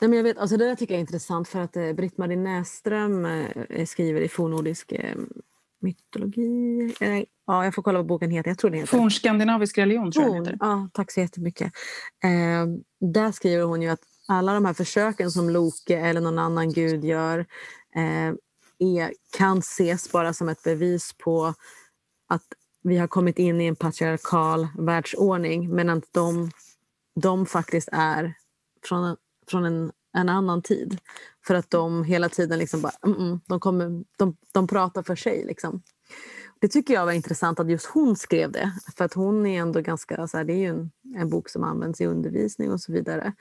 Nej, 0.00 0.08
men 0.08 0.12
jag 0.12 0.24
vet, 0.24 0.38
alltså 0.38 0.56
det 0.56 0.64
där 0.64 0.74
tycker 0.74 0.94
jag 0.94 0.98
är 0.98 1.00
intressant 1.00 1.48
för 1.48 1.60
att 1.60 1.76
eh, 1.76 1.92
Britt-Marie 1.92 2.36
Näström 2.36 3.24
eh, 3.24 3.86
skriver 3.86 4.20
i 4.20 4.28
fornnordisk 4.28 4.92
eh, 4.92 5.16
mytologi. 5.80 6.94
Eh, 7.00 7.24
ja, 7.46 7.64
jag 7.64 7.74
får 7.74 7.82
kolla 7.82 7.98
vad 7.98 8.06
boken 8.06 8.30
heter. 8.30 8.50
Jag 8.50 8.58
tror 8.58 8.70
den 8.70 8.80
heter 8.80 8.98
fornskandinavisk 8.98 9.78
religion 9.78 10.12
tror 10.12 10.24
jag 10.24 10.34
den 10.34 10.44
heter. 10.44 10.58
ja, 10.60 10.88
tack 10.92 11.12
så 11.12 11.20
jättemycket. 11.20 11.72
Eh, 12.24 12.66
där 13.12 13.32
skriver 13.32 13.64
hon 13.64 13.82
ju 13.82 13.88
att 13.88 14.02
alla 14.28 14.54
de 14.54 14.64
här 14.64 14.74
försöken 14.74 15.30
som 15.30 15.50
Loke 15.50 15.98
eller 15.98 16.20
någon 16.20 16.38
annan 16.38 16.72
gud 16.72 17.04
gör 17.04 17.38
eh, 17.96 18.34
är, 18.78 19.12
kan 19.38 19.58
ses 19.58 20.12
bara 20.12 20.32
som 20.32 20.48
ett 20.48 20.62
bevis 20.62 21.14
på 21.18 21.54
att 22.28 22.46
vi 22.82 22.98
har 22.98 23.06
kommit 23.06 23.38
in 23.38 23.60
i 23.60 23.66
en 23.66 23.76
patriarkal 23.76 24.68
världsordning 24.78 25.70
men 25.70 25.90
att 25.90 26.04
de, 26.12 26.50
de 27.20 27.46
faktiskt 27.46 27.88
är 27.92 28.34
från 28.84 29.04
en, 29.04 29.16
från 29.50 29.64
en, 29.64 29.92
en 30.16 30.28
annan 30.28 30.62
tid. 30.62 30.98
För 31.46 31.54
att 31.54 31.70
de 31.70 32.04
hela 32.04 32.28
tiden 32.28 32.58
liksom 32.58 32.82
bara, 32.82 32.92
mm, 33.06 33.18
mm, 33.18 33.40
de, 33.46 33.60
kommer, 33.60 34.04
de, 34.18 34.36
de 34.52 34.66
pratar 34.66 35.02
för 35.02 35.16
sig. 35.16 35.44
Liksom. 35.44 35.82
Det 36.60 36.68
tycker 36.68 36.94
jag 36.94 37.06
var 37.06 37.12
intressant 37.12 37.60
att 37.60 37.70
just 37.70 37.86
hon 37.86 38.16
skrev 38.16 38.52
det. 38.52 38.72
För 38.96 39.04
att 39.04 39.14
hon 39.14 39.46
är 39.46 39.60
ändå 39.60 39.80
ganska, 39.80 40.26
så 40.26 40.36
här, 40.36 40.44
det 40.44 40.52
är 40.52 40.58
ju 40.58 40.66
en, 40.66 40.90
en 41.16 41.30
bok 41.30 41.48
som 41.48 41.64
används 41.64 42.00
i 42.00 42.06
undervisning 42.06 42.72
och 42.72 42.80
så 42.80 42.92
vidare. 42.92 43.32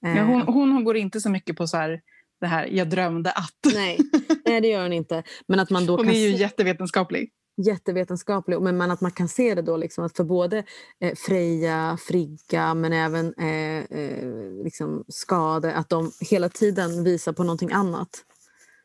Ja, 0.00 0.08
Eh, 0.08 0.26
hon, 0.26 0.42
hon 0.42 0.84
går 0.84 0.96
inte 0.96 1.20
så 1.20 1.30
mycket 1.30 1.56
på 1.56 1.66
så 1.66 1.76
här, 1.76 2.00
det 2.40 2.46
här 2.46 2.66
jag 2.66 2.90
drömde 2.90 3.30
att. 3.30 3.74
nej, 3.74 3.98
nej, 4.46 4.60
det 4.60 4.68
gör 4.68 4.82
hon 4.82 4.92
inte. 4.92 5.22
Men 5.48 5.60
att 5.60 5.70
man 5.70 5.86
då 5.86 5.92
Hon 5.96 6.06
kan 6.06 6.14
är 6.14 6.18
ju 6.18 6.32
se, 6.32 6.40
jättevetenskaplig. 6.40 7.30
Jättevetenskaplig, 7.56 8.60
men 8.60 8.90
att 8.90 9.00
man 9.00 9.10
kan 9.10 9.28
se 9.28 9.54
det 9.54 9.62
då 9.62 9.76
liksom 9.76 10.04
att 10.04 10.16
för 10.16 10.24
både 10.24 10.64
eh, 11.00 11.14
Freja, 11.14 11.98
Frigga 12.00 12.74
men 12.74 12.92
även 12.92 13.34
eh, 13.34 13.98
eh, 13.98 14.64
liksom 14.64 15.04
Skade, 15.08 15.74
att 15.74 15.88
de 15.88 16.10
hela 16.30 16.48
tiden 16.48 17.04
visar 17.04 17.32
på 17.32 17.44
någonting 17.44 17.72
annat. 17.72 18.24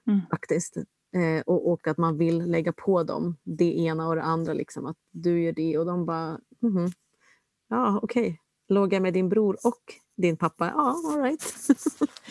Mm. 0.07 0.21
faktiskt. 0.29 0.77
Eh, 1.15 1.41
och, 1.45 1.71
och 1.71 1.87
att 1.87 1.97
man 1.97 2.17
vill 2.17 2.37
lägga 2.37 2.73
på 2.73 3.03
dem 3.03 3.37
det 3.43 3.77
ena 3.77 4.07
och 4.07 4.15
det 4.15 4.21
andra. 4.21 4.53
Liksom, 4.53 4.85
att 4.85 4.97
du 5.11 5.43
gör 5.43 5.51
det 5.51 5.77
och 5.77 5.85
de 5.85 6.05
bara, 6.05 6.39
mhm. 6.61 6.91
ja 7.69 7.99
okej, 8.03 8.39
låg 8.69 8.93
jag 8.93 9.01
med 9.01 9.13
din 9.13 9.29
bror 9.29 9.57
och 9.63 9.81
din 10.17 10.37
pappa, 10.37 10.67
ja 10.67 10.95
all 11.13 11.21
right. 11.21 11.55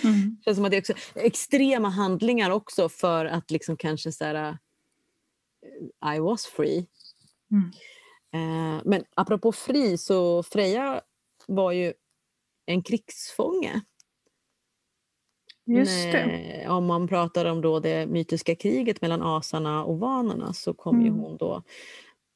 Mm. 0.05 0.37
känns 0.45 0.57
som 0.57 0.65
att 0.65 0.71
det 0.71 0.77
är 0.77 0.81
också 0.81 0.93
extrema 1.15 1.89
handlingar 1.89 2.51
också 2.51 2.89
för 2.89 3.25
att 3.25 3.51
liksom 3.51 3.77
kanske 3.77 4.13
så 4.13 4.25
här, 4.25 4.59
I 6.17 6.21
was 6.21 6.47
free. 6.47 6.87
Mm. 7.51 7.71
Eh, 8.33 8.83
men 8.85 9.05
apropå 9.15 9.53
fri 9.53 9.99
så 9.99 10.43
Freja 10.43 11.01
var 11.47 11.73
ju 11.73 11.93
en 12.67 12.83
krigsfånge. 12.83 13.81
Just 15.67 16.13
det. 16.13 16.67
Om 16.69 16.85
man 16.87 17.09
pratar 17.09 17.45
om 17.45 17.61
då 17.61 17.81
det 17.81 18.07
mytiska 18.07 18.55
kriget 18.55 19.01
mellan 19.03 19.23
asarna 19.23 19.85
och 19.85 19.99
vanerna 19.99 20.53
så 20.53 20.75
kom 20.75 21.01
ju 21.01 21.09
Mm. 21.09 21.21
hon 21.21 21.37
då, 21.37 21.63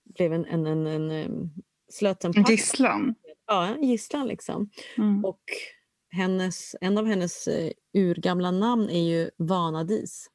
blev 0.04 0.32
en, 0.32 0.44
en, 0.44 0.66
en, 0.66 0.86
en, 0.86 1.50
slöt 1.92 2.24
en 2.24 2.28
En 2.28 2.34
pakt. 2.34 2.50
gisslan. 2.50 3.14
Ja, 3.46 3.66
en 3.66 3.82
gisslan 3.82 4.26
liksom. 4.26 4.70
Mm. 4.98 5.24
Och 5.24 5.40
hennes, 6.10 6.76
en 6.80 6.98
av 6.98 7.06
hennes 7.06 7.48
eh, 7.48 7.70
urgamla 7.94 8.50
namn 8.50 8.90
är 8.90 9.02
ju 9.02 9.30
Vanadis. 9.36 10.30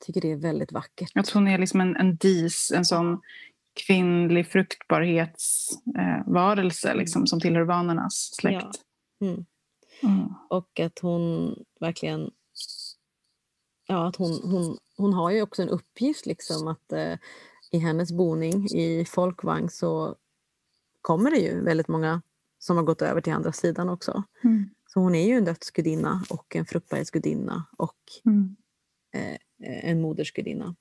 Tycker 0.00 0.20
det 0.20 0.32
är 0.32 0.36
väldigt 0.36 0.72
vackert. 0.72 1.10
Att 1.14 1.30
hon 1.30 1.48
är 1.48 1.58
liksom 1.58 1.80
en, 1.80 1.96
en 1.96 2.16
dis, 2.16 2.72
en 2.74 2.84
sån 2.84 3.20
kvinnlig 3.86 4.46
fruktbarhetsvarelse 4.46 6.90
eh, 6.90 6.96
liksom, 6.96 7.26
som 7.26 7.40
tillhör 7.40 7.62
vanernas 7.62 8.30
släkt. 8.34 8.80
Mm. 9.20 9.44
Mm. 10.02 10.34
Och 10.50 10.80
att 10.80 10.98
hon 10.98 11.54
verkligen... 11.80 12.30
Ja, 13.86 14.08
att 14.08 14.16
hon, 14.16 14.40
hon, 14.42 14.78
hon 14.96 15.12
har 15.12 15.30
ju 15.30 15.42
också 15.42 15.62
en 15.62 15.68
uppgift 15.68 16.26
liksom 16.26 16.68
att 16.68 16.92
eh, 16.92 17.14
i 17.70 17.78
hennes 17.78 18.12
boning 18.12 18.66
i 18.66 19.04
folkvagn 19.04 19.68
så 19.68 20.16
kommer 21.02 21.30
det 21.30 21.38
ju 21.38 21.64
väldigt 21.64 21.88
många 21.88 22.22
som 22.58 22.76
har 22.76 22.84
gått 22.84 23.02
över 23.02 23.20
till 23.20 23.32
andra 23.32 23.52
sidan 23.52 23.88
också. 23.88 24.22
Mm. 24.44 24.70
Så 24.86 25.00
hon 25.00 25.14
är 25.14 25.26
ju 25.26 25.34
en 25.34 25.44
dödsgudinna 25.44 26.24
och 26.30 26.56
en 26.56 26.66
fruktbarhetsgudinna 26.66 27.66
och 27.76 27.96
Mm. 28.24 28.56
eh, 29.14 29.36
en 29.82 30.00
modersgudinna. 30.00 30.74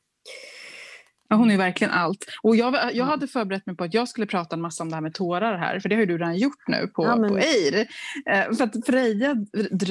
Ja, 1.30 1.36
hon 1.36 1.52
är 1.52 1.58
verkligen 1.58 1.92
allt. 1.94 2.26
Och 2.44 2.56
jag, 2.56 2.74
jag 2.74 2.96
Ja. 2.96 3.04
hade 3.04 3.28
förberett 3.28 3.66
mig 3.66 3.76
på 3.76 3.84
att 3.84 3.94
jag 3.94 4.08
skulle 4.08 4.28
prata 4.28 4.56
en 4.56 4.62
massa 4.62 4.84
om 4.84 4.90
det 4.90 4.96
här 4.96 5.02
med 5.02 5.14
tårar 5.14 5.58
här, 5.58 5.80
för 5.80 5.90
det 5.90 5.96
har 5.96 6.00
ju 6.00 6.06
du 6.06 6.14
redan 6.18 6.38
gjort 6.38 6.68
nu 6.68 6.88
på, 6.88 7.04
Ja, 7.06 7.16
men- 7.16 7.30
på 7.30 7.38
Eir. 7.38 7.88
Eh, 8.26 8.56
för 8.56 8.64
att 8.64 8.86
Freja, 8.86 9.32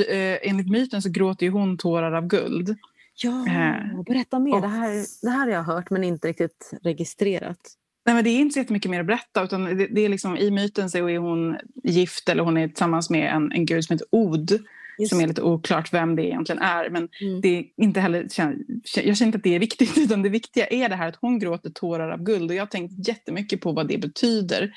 eh, 0.08 0.48
enligt 0.50 0.70
myten 0.70 1.02
så 1.02 1.10
gråter 1.10 1.46
ju 1.46 1.52
hon 1.52 1.78
tårar 1.78 2.12
av 2.12 2.26
guld. 2.26 2.76
Ja, 3.22 3.46
Eh, 3.48 4.02
berätta 4.06 4.38
mer. 4.38 4.54
och- 4.54 4.60
Det 4.62 4.68
här, 4.68 5.04
det 5.22 5.30
här 5.30 5.38
har 5.38 5.48
jag 5.52 5.62
hört 5.62 5.90
men 5.90 6.04
inte 6.04 6.28
riktigt 6.28 6.70
registrerat. 6.82 7.58
Nej, 8.06 8.14
men 8.14 8.24
det 8.24 8.30
är 8.30 8.38
inte 8.40 8.52
så 8.52 8.58
jättemycket 8.58 8.90
mer 8.90 9.00
att 9.00 9.06
berätta. 9.06 9.44
Utan 9.44 9.64
det, 9.64 9.86
det 9.86 10.00
är 10.00 10.08
liksom, 10.08 10.36
I 10.36 10.50
myten 10.50 10.90
så 10.90 11.08
är 11.08 11.18
hon 11.18 11.56
gift 11.84 12.28
eller 12.28 12.42
hon 12.42 12.56
är 12.56 12.68
tillsammans 12.68 13.10
med 13.10 13.32
en, 13.34 13.52
en 13.52 13.66
gud 13.66 13.84
som 13.84 13.94
heter 13.94 14.06
Od. 14.10 14.58
Just 14.98 15.10
Som 15.10 15.20
är 15.20 15.26
lite 15.26 15.42
oklart 15.42 15.92
vem 15.92 16.16
det 16.16 16.22
egentligen 16.26 16.62
är. 16.62 16.90
Men 16.90 17.08
Mm. 17.22 17.40
det 17.40 17.48
är 17.58 17.64
inte 17.76 18.00
heller, 18.00 18.26
jag 18.34 19.16
känner 19.16 19.22
inte 19.26 19.36
att 19.38 19.44
det 19.44 19.54
är 19.54 19.58
viktigt. 19.60 19.98
Utan 19.98 20.22
det 20.22 20.28
viktiga 20.28 20.66
är 20.66 20.88
det 20.88 20.96
här 20.96 21.08
att 21.08 21.16
hon 21.20 21.38
gråter 21.38 21.70
tårar 21.70 22.10
av 22.10 22.22
guld. 22.22 22.50
Och 22.50 22.56
jag 22.56 22.62
har 22.62 22.66
tänkt 22.66 23.08
jättemycket 23.08 23.60
på 23.60 23.72
vad 23.72 23.88
det 23.88 23.98
betyder. 23.98 24.72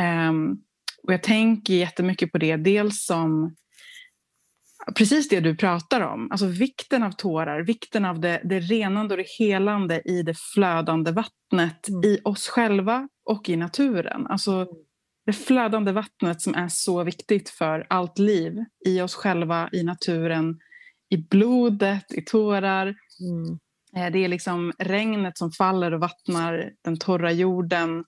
Ehm, 0.00 0.50
och 1.02 1.12
jag 1.12 1.22
tänker 1.22 1.74
jättemycket 1.74 2.32
på 2.32 2.38
det. 2.38 2.56
Dels 2.56 3.04
som 3.04 3.54
precis 4.96 5.28
det 5.28 5.40
du 5.40 5.56
pratar 5.56 6.00
om. 6.00 6.28
Alltså 6.30 6.46
vikten 6.46 7.02
av 7.02 7.10
tårar, 7.12 7.60
vikten 7.60 8.04
av 8.04 8.20
det, 8.20 8.40
det 8.44 8.60
renande 8.60 9.14
och 9.14 9.18
det 9.18 9.28
helande 9.38 10.02
i 10.04 10.22
det 10.22 10.38
flödande 10.54 11.10
vattnet 11.12 11.88
Mm. 11.88 12.04
i 12.04 12.18
oss 12.24 12.48
själva 12.48 13.08
och 13.24 13.48
i 13.48 13.56
naturen. 13.56 14.26
Alltså 14.26 14.52
Mm. 14.52 14.66
Det 15.28 15.32
flödande 15.32 15.92
vattnet 15.92 16.42
som 16.42 16.54
är 16.54 16.68
så 16.68 17.04
viktigt 17.04 17.48
för 17.50 17.86
allt 17.88 18.18
liv 18.18 18.64
i 18.86 19.00
oss 19.00 19.14
själva, 19.14 19.68
i 19.72 19.82
naturen, 19.82 20.58
i 21.10 21.16
blodet, 21.16 22.12
i 22.12 22.22
tårar. 22.22 22.94
Mm. 23.20 23.58
Eh, 23.96 24.12
Det 24.12 24.24
är 24.24 24.28
liksom 24.28 24.72
regnet 24.78 25.38
som 25.38 25.52
faller 25.52 25.94
och 25.94 26.00
vattnar 26.00 26.72
den 26.84 26.98
torra 26.98 27.32
jorden. 27.32 28.04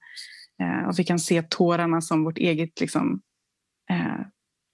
Eh, 0.62 0.88
Och 0.88 0.98
vi 0.98 1.04
kan 1.04 1.18
se 1.18 1.42
tårarna 1.42 2.00
som 2.00 2.24
vårt 2.24 2.38
eget 2.38 2.80
liksom, 2.80 3.20
eh, 3.90 4.20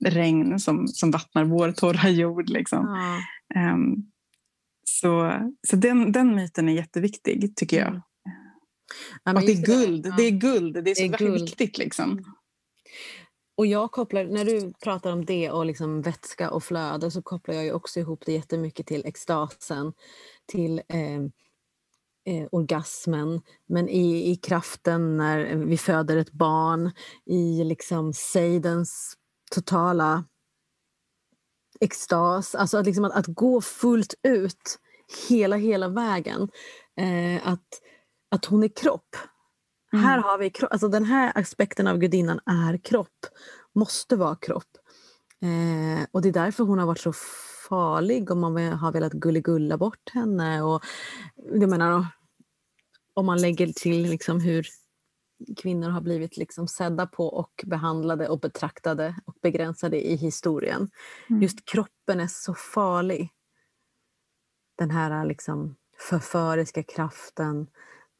regn 0.05 0.59
som, 0.59 0.89
som 0.89 1.11
vattnar 1.11 1.45
vår 1.45 1.73
torra 1.73 2.09
jord. 2.09 2.49
Liksom. 2.49 2.87
Ja. 2.87 3.21
Ehm, 3.61 3.95
så 4.85 5.33
så 5.69 5.77
den, 5.77 6.13
den 6.13 6.35
myten 6.35 6.69
är 6.69 6.73
jätteviktig, 6.73 7.57
tycker 7.57 7.79
jag. 7.79 8.01
Ja, 9.25 9.33
att 9.33 9.47
det 9.47 9.53
är 9.53 9.67
guld. 9.67 10.07
ja. 10.07 10.15
Det 10.17 10.23
är 10.23 10.31
guld. 10.31 10.85
Det 10.85 10.91
är 10.91 10.95
så 10.95 11.03
Det 11.03 11.25
är 11.25 11.33
viktigt. 11.33 11.79
Liksom. 11.79 12.25
Och 13.57 13.67
jag 13.67 13.93
kopplar, 13.93 14.25
när 14.25 14.45
du 14.45 14.73
pratar 14.73 15.13
om 15.13 15.25
det 15.25 15.51
och 15.51 15.67
liksom 15.67 16.03
vätska 16.03 16.51
och 16.51 16.65
flöde 16.65 17.11
så 17.11 17.23
kopplar 17.23 17.55
jag 17.55 17.65
ju 17.65 17.73
också 17.73 18.01
ihop 18.01 18.23
det 18.27 18.33
jättemycket 18.33 18.87
till 18.87 19.07
extasen, 19.07 19.93
till 20.47 20.83
eh, 20.89 21.21
eh, 22.27 22.49
orgasmen, 22.53 23.41
men 23.67 23.89
i, 23.89 24.31
i 24.31 24.37
kraften 24.37 25.17
när 25.17 25.55
vi 25.57 25.79
föder 25.79 26.17
ett 26.17 26.33
barn, 26.33 26.91
i 27.27 27.65
liksom 27.65 28.13
sejdens 28.13 29.17
totala 29.51 30.25
extas. 31.81 32.55
Alltså 32.55 32.79
att, 32.79 32.87
liksom 32.87 33.05
att, 33.05 33.17
att 33.17 33.27
gå 33.27 33.61
fullt 33.61 34.15
ut 34.23 34.79
hela, 35.29 35.57
hela 35.57 35.89
vägen. 35.89 36.49
Eh, 37.01 37.49
att, 37.49 37.83
att 38.37 38.45
hon 38.45 38.63
är 38.63 38.69
kropp. 38.69 39.17
Mm. 39.93 40.05
Här 40.05 40.19
har 40.19 40.39
vi 40.39 40.51
kro- 40.51 40.69
alltså 40.71 40.89
den 40.89 41.05
här 41.05 41.33
aspekten 41.35 41.87
av 41.87 41.99
gudinnan 41.99 42.41
är 42.47 42.77
kropp, 42.77 43.27
måste 43.75 44.17
vara 44.17 44.37
kropp. 44.37 44.71
Eh, 45.43 46.07
och 46.13 46.23
det 46.23 46.29
är 46.29 46.33
därför 46.33 46.65
hon 46.65 46.79
har 46.79 46.87
varit 46.87 47.01
så 47.01 47.13
farlig 47.69 48.31
om 48.31 48.41
man 48.41 48.57
har 48.57 48.93
velat 48.93 49.13
gulligulla 49.13 49.79
bort 49.79 50.11
henne. 50.13 50.63
Och, 50.63 50.85
jag 51.53 51.71
menar, 51.71 52.07
om 53.15 53.27
man 53.27 53.41
lägger 53.41 53.67
till 53.67 54.03
liksom 54.03 54.41
hur 54.41 54.67
kvinnor 55.57 55.89
har 55.91 56.01
blivit 56.01 56.37
liksom 56.37 56.69
sedda 56.69 57.07
på 57.07 57.27
och 57.27 57.65
behandlade 57.67 58.29
och 58.29 58.41
betraktade 58.41 59.15
och 59.25 59.35
begränsade 59.43 60.07
i 60.07 60.17
historien. 60.17 60.91
Mm. 61.31 61.43
Just 61.43 61.65
kroppen 61.65 62.21
är 62.21 62.27
så 62.27 62.55
farlig. 62.55 63.31
Den 64.79 64.91
här 64.91 65.25
liksom 65.25 65.77
förföriska 65.99 66.83
kraften, 66.83 67.67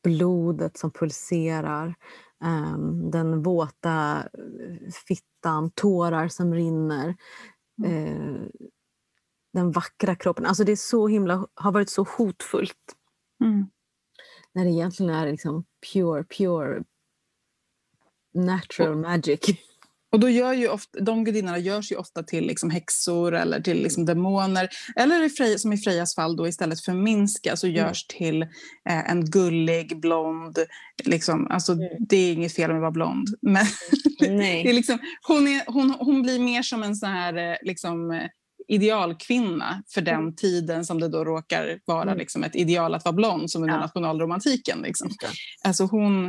blodet 0.07 0.77
som 0.79 0.91
pulserar, 0.91 1.95
ehm, 2.45 3.11
den 3.11 3.43
våta 3.43 4.17
eh, 4.19 4.91
fittan, 5.09 5.71
tårar 5.71 6.29
som 6.29 6.55
rinner. 6.55 7.17
eh, 7.85 8.47
den 9.53 9.71
vackra 9.73 10.15
kroppen. 10.17 10.47
Alltså 10.47 10.65
det 10.65 10.73
är 10.73 10.77
så 10.77 11.09
himla, 11.09 11.47
har 11.55 11.73
varit 11.73 11.91
så 11.91 12.07
hotfullt 12.19 12.97
Mm. 13.45 13.67
när 14.53 14.65
det 14.65 14.71
egentligen 14.71 15.15
är 15.15 15.31
liksom 15.31 15.65
pure, 15.93 16.25
pure 16.25 16.85
natural 18.35 18.97
magic. 18.97 19.41
Och 20.13 20.21
då 20.21 20.29
gör 20.29 20.53
ju 20.53 20.69
ofta, 20.69 21.01
de 21.01 21.25
gudinnorna 21.25 21.59
görs 21.59 21.93
ju 21.93 21.97
ofta 21.97 22.23
till 22.23 22.47
liksom 22.47 22.71
häxor 22.71 23.35
eller 23.35 23.61
till 23.61 23.83
liksom 23.83 24.05
demoner. 24.05 24.69
Eller 24.97 25.23
i 25.25 25.31
Freja, 25.31 25.59
som 25.59 25.73
i 25.73 25.77
Frejas 25.79 26.15
fall 26.15 26.37
då 26.37 26.49
istället 26.49 26.81
förminskas 26.81 27.63
och 27.65 27.71
görs 27.71 28.07
till 28.07 28.43
eh, 28.89 29.11
en 29.11 29.25
gullig, 29.31 30.01
blond. 30.01 30.59
Liksom, 31.05 31.47
alltså, 31.51 31.73
Mm. 31.73 31.89
Det 32.09 32.17
är 32.17 32.33
inget 32.33 32.55
fel 32.55 32.69
med 32.69 32.77
att 32.77 32.81
vara 32.81 32.91
blond. 32.91 33.27
Men 33.43 33.67
det 34.21 34.69
är 34.71 34.73
liksom, 34.73 34.99
hon, 35.29 35.49
är, 35.49 35.63
hon, 35.67 35.91
hon 35.99 36.23
blir 36.23 36.39
mer 36.41 36.63
som 36.63 36.83
en 36.83 36.97
sån 36.97 37.11
här 37.11 37.51
eh, 37.51 37.57
liksom, 37.63 38.11
eh, 38.11 38.27
idealkvinna 38.69 39.83
för 39.95 40.01
den 40.01 40.37
tiden 40.37 40.85
som 40.85 41.01
det 41.01 41.09
då 41.09 41.25
råkar 41.25 41.79
vara 41.85 42.03
Mm. 42.03 42.19
liksom, 42.19 42.45
ett 42.45 42.57
ideal 42.57 42.95
att 42.95 43.05
vara 43.05 43.13
blond 43.15 43.51
som 43.51 43.63
under 43.63 43.75
Ja. 43.75 43.81
nationalromantiken. 43.81 44.79
Liksom. 44.83 45.11
Alltså 45.65 45.85
hon... 45.85 46.27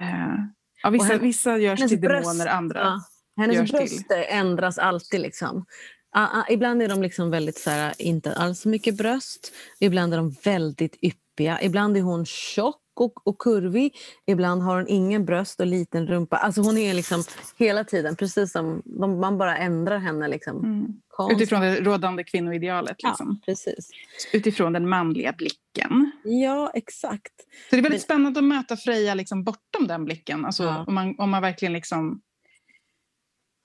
Eh, 0.00 0.34
ja, 0.82 0.90
vissa, 0.90 1.04
hennes- 1.04 1.22
vissa 1.22 1.58
görs 1.58 1.88
till 1.88 2.00
bröst, 2.00 2.24
demoner, 2.28 2.46
andra. 2.46 2.80
Ja. 2.80 3.00
Hennes 3.42 3.56
görs 3.56 3.70
bröst 3.72 4.04
ändras 4.28 4.78
alltid. 4.78 5.20
Liksom. 5.20 5.64
Ah, 6.12 6.40
ah, 6.40 6.44
ibland 6.48 6.82
är 6.82 6.88
de 6.88 7.02
liksom 7.02 7.30
väldigt 7.30 7.58
så 7.58 7.70
här, 7.70 7.94
inte 7.98 8.32
alls 8.34 8.60
så 8.60 8.68
mycket 8.68 8.96
bröst. 8.96 9.52
Ibland 9.80 10.12
är 10.12 10.16
de 10.16 10.30
väldigt 10.44 10.96
yppiga. 11.02 11.62
Ibland 11.62 11.96
är 11.96 12.02
hon 12.02 12.26
tjock 12.26 12.76
och, 12.96 13.26
och 13.26 13.38
kurvig. 13.38 13.96
Ibland 14.26 14.62
har 14.62 14.76
hon 14.76 14.88
ingen 14.88 15.24
bröst 15.24 15.60
och 15.60 15.66
liten 15.66 16.06
rumpa. 16.06 16.36
Alltså 16.36 16.60
hon 16.60 16.78
är 16.78 16.94
liksom 16.94 17.24
hela 17.56 17.84
tiden, 17.84 18.16
precis 18.16 18.52
som 18.52 18.82
de, 18.84 19.20
man 19.20 19.38
bara 19.38 19.56
ändrar 19.56 19.98
henne. 19.98 20.28
Liksom. 20.28 20.64
Mm. 20.64 20.86
Konstigt. 21.28 21.36
Utifrån 21.42 21.60
det 21.60 21.80
rådande 21.80 22.24
kvinnoidealet. 22.24 23.02
Liksom. 23.02 23.38
Ja, 23.40 23.44
precis. 23.52 23.90
Utifrån 24.32 24.72
den 24.72 24.88
manliga 24.88 25.32
blicken. 25.32 26.10
Ja, 26.24 26.70
exakt. 26.74 27.32
Så 27.38 27.44
det 27.70 27.76
är 27.76 27.82
väldigt 27.82 27.90
Men- 27.92 28.00
spännande 28.00 28.38
att 28.40 28.44
möta 28.44 28.76
Freja 28.76 29.14
liksom 29.14 29.44
bortom 29.44 29.86
den 29.86 30.04
blicken. 30.04 30.44
Alltså, 30.44 30.62
Ja. 30.64 30.84
om, 30.86 30.94
man, 30.94 31.14
om 31.18 31.30
man 31.30 31.42
verkligen 31.42 31.72
liksom 31.72 32.20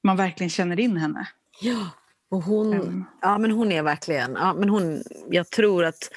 man 0.03 0.18
verkligen 0.18 0.49
känner 0.49 0.80
in 0.80 0.98
henne. 0.98 1.27
Ja, 1.61 1.90
och 2.30 2.44
hon, 2.44 2.73
Mm. 2.73 3.06
ja, 3.22 3.38
men 3.38 3.52
hon 3.52 3.72
är 3.72 3.84
verkligen... 3.84 4.32
Ja, 4.34 4.53
men 4.53 4.69
hon, 4.69 5.03
jag 5.30 5.49
tror 5.49 5.86
att 5.86 6.10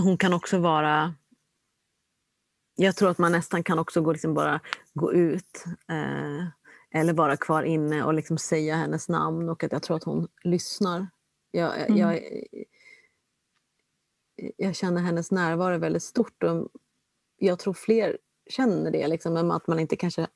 hon 0.00 0.18
kan 0.18 0.34
också 0.34 0.58
vara... 0.58 1.14
Jag 2.76 2.96
tror 2.96 3.10
att 3.10 3.18
man 3.18 3.32
nästan 3.32 3.62
kan 3.62 3.78
också 3.78 4.00
gå, 4.00 4.12
liksom 4.12 4.34
bara 4.34 4.60
gå 4.94 5.12
ut 5.12 5.64
eh, 5.90 6.44
eller 6.94 7.12
vara 7.12 7.36
kvar 7.36 7.62
inne 7.62 8.04
och 8.04 8.14
liksom 8.14 8.38
säga 8.38 8.76
hennes 8.76 9.08
namn 9.08 9.48
och 9.48 9.64
att 9.64 9.72
jag 9.72 9.82
tror 9.82 9.96
att 9.96 10.04
hon 10.04 10.28
lyssnar. 10.44 11.06
Jag, 11.50 11.80
Mm. 11.80 11.96
jag, 11.98 12.20
jag 14.56 14.76
känner 14.76 15.00
hennes 15.00 15.30
närvaro 15.30 15.78
väldigt 15.78 16.02
stort 16.02 16.42
och 16.42 16.68
jag 17.36 17.58
tror 17.58 17.74
fler 17.74 18.18
känner 18.50 18.90
det, 18.90 19.08
liksom, 19.08 19.34
men 19.34 19.50
att 19.50 19.66
man 19.66 19.80
inte 19.80 19.96
kanske 19.96 20.26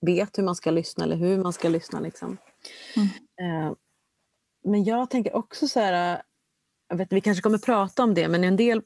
vet 0.00 0.38
hur 0.38 0.42
man 0.42 0.56
ska 0.56 0.70
lyssna 0.70 1.04
eller 1.04 1.16
hur 1.16 1.38
man 1.38 1.52
ska 1.52 1.68
lyssna. 1.68 2.00
Liksom. 2.00 2.36
Mm. 2.96 3.08
Eh, 3.40 3.74
men 4.64 4.84
jag 4.84 5.10
tänker 5.10 5.36
också 5.36 5.68
så 5.68 5.80
här, 5.80 6.22
jag 6.88 6.96
vet, 6.96 7.12
vi 7.12 7.20
kanske 7.20 7.42
kommer 7.42 7.58
prata 7.58 8.02
om 8.02 8.14
det, 8.14 8.28
men 8.28 8.44
en 8.44 8.56
del, 8.56 8.82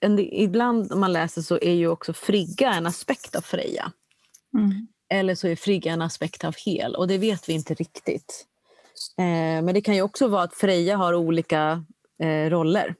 en 0.00 0.18
ibland 0.18 0.90
när 0.90 0.96
man 0.96 1.12
läser 1.12 1.42
så 1.42 1.58
är 1.58 1.72
ju 1.74 1.88
också 1.88 2.12
Frigga 2.12 2.72
en 2.72 2.86
aspekt 2.86 3.36
av 3.36 3.40
Freja. 3.40 3.92
Mm. 4.54 4.86
Eller 5.14 5.34
så 5.34 5.48
är 5.48 5.56
Frigga 5.56 5.92
en 5.92 6.02
aspekt 6.02 6.44
av 6.44 6.54
Hel 6.66 6.94
och 6.94 7.08
det 7.08 7.18
vet 7.18 7.48
vi 7.48 7.52
inte 7.52 7.74
riktigt. 7.74 8.46
Eh, 9.18 9.62
men 9.64 9.74
det 9.74 9.80
kan 9.80 9.94
ju 9.94 10.02
också 10.02 10.28
vara 10.28 10.42
att 10.42 10.54
Freja 10.54 10.96
har 10.96 11.14
olika 11.14 11.84
eh, 12.22 12.50
roller. 12.50 12.94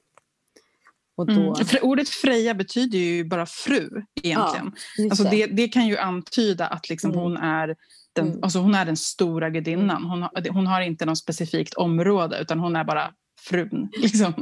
Då, 1.17 1.23
Mm. 1.23 1.53
Ordet 1.81 2.09
Freja 2.09 2.53
betyder 2.53 2.97
ju 2.97 3.23
bara 3.23 3.45
fru 3.45 3.89
egentligen. 4.23 4.75
just 4.97 5.11
Alltså 5.11 5.23
det. 5.23 5.45
det, 5.47 5.67
kan 5.67 5.87
ju 5.87 5.97
antyda 5.97 6.67
att 6.67 6.89
liksom 6.89 7.11
Mm. 7.11 7.23
hon, 7.23 7.37
är 7.37 7.75
den, 8.13 8.27
Mm. 8.27 8.43
alltså 8.43 8.59
hon 8.59 8.75
är 8.75 8.85
den 8.85 8.97
stora 8.97 9.49
gudinnan. 9.49 10.03
Hon 10.03 10.21
har, 10.21 10.49
hon 10.49 10.67
har 10.67 10.81
inte 10.81 11.05
något 11.05 11.17
specifikt 11.17 11.73
område 11.73 12.39
utan 12.41 12.59
hon 12.59 12.75
är 12.75 12.83
bara 12.83 13.13
frun. 13.39 13.89
Liksom. 14.01 14.33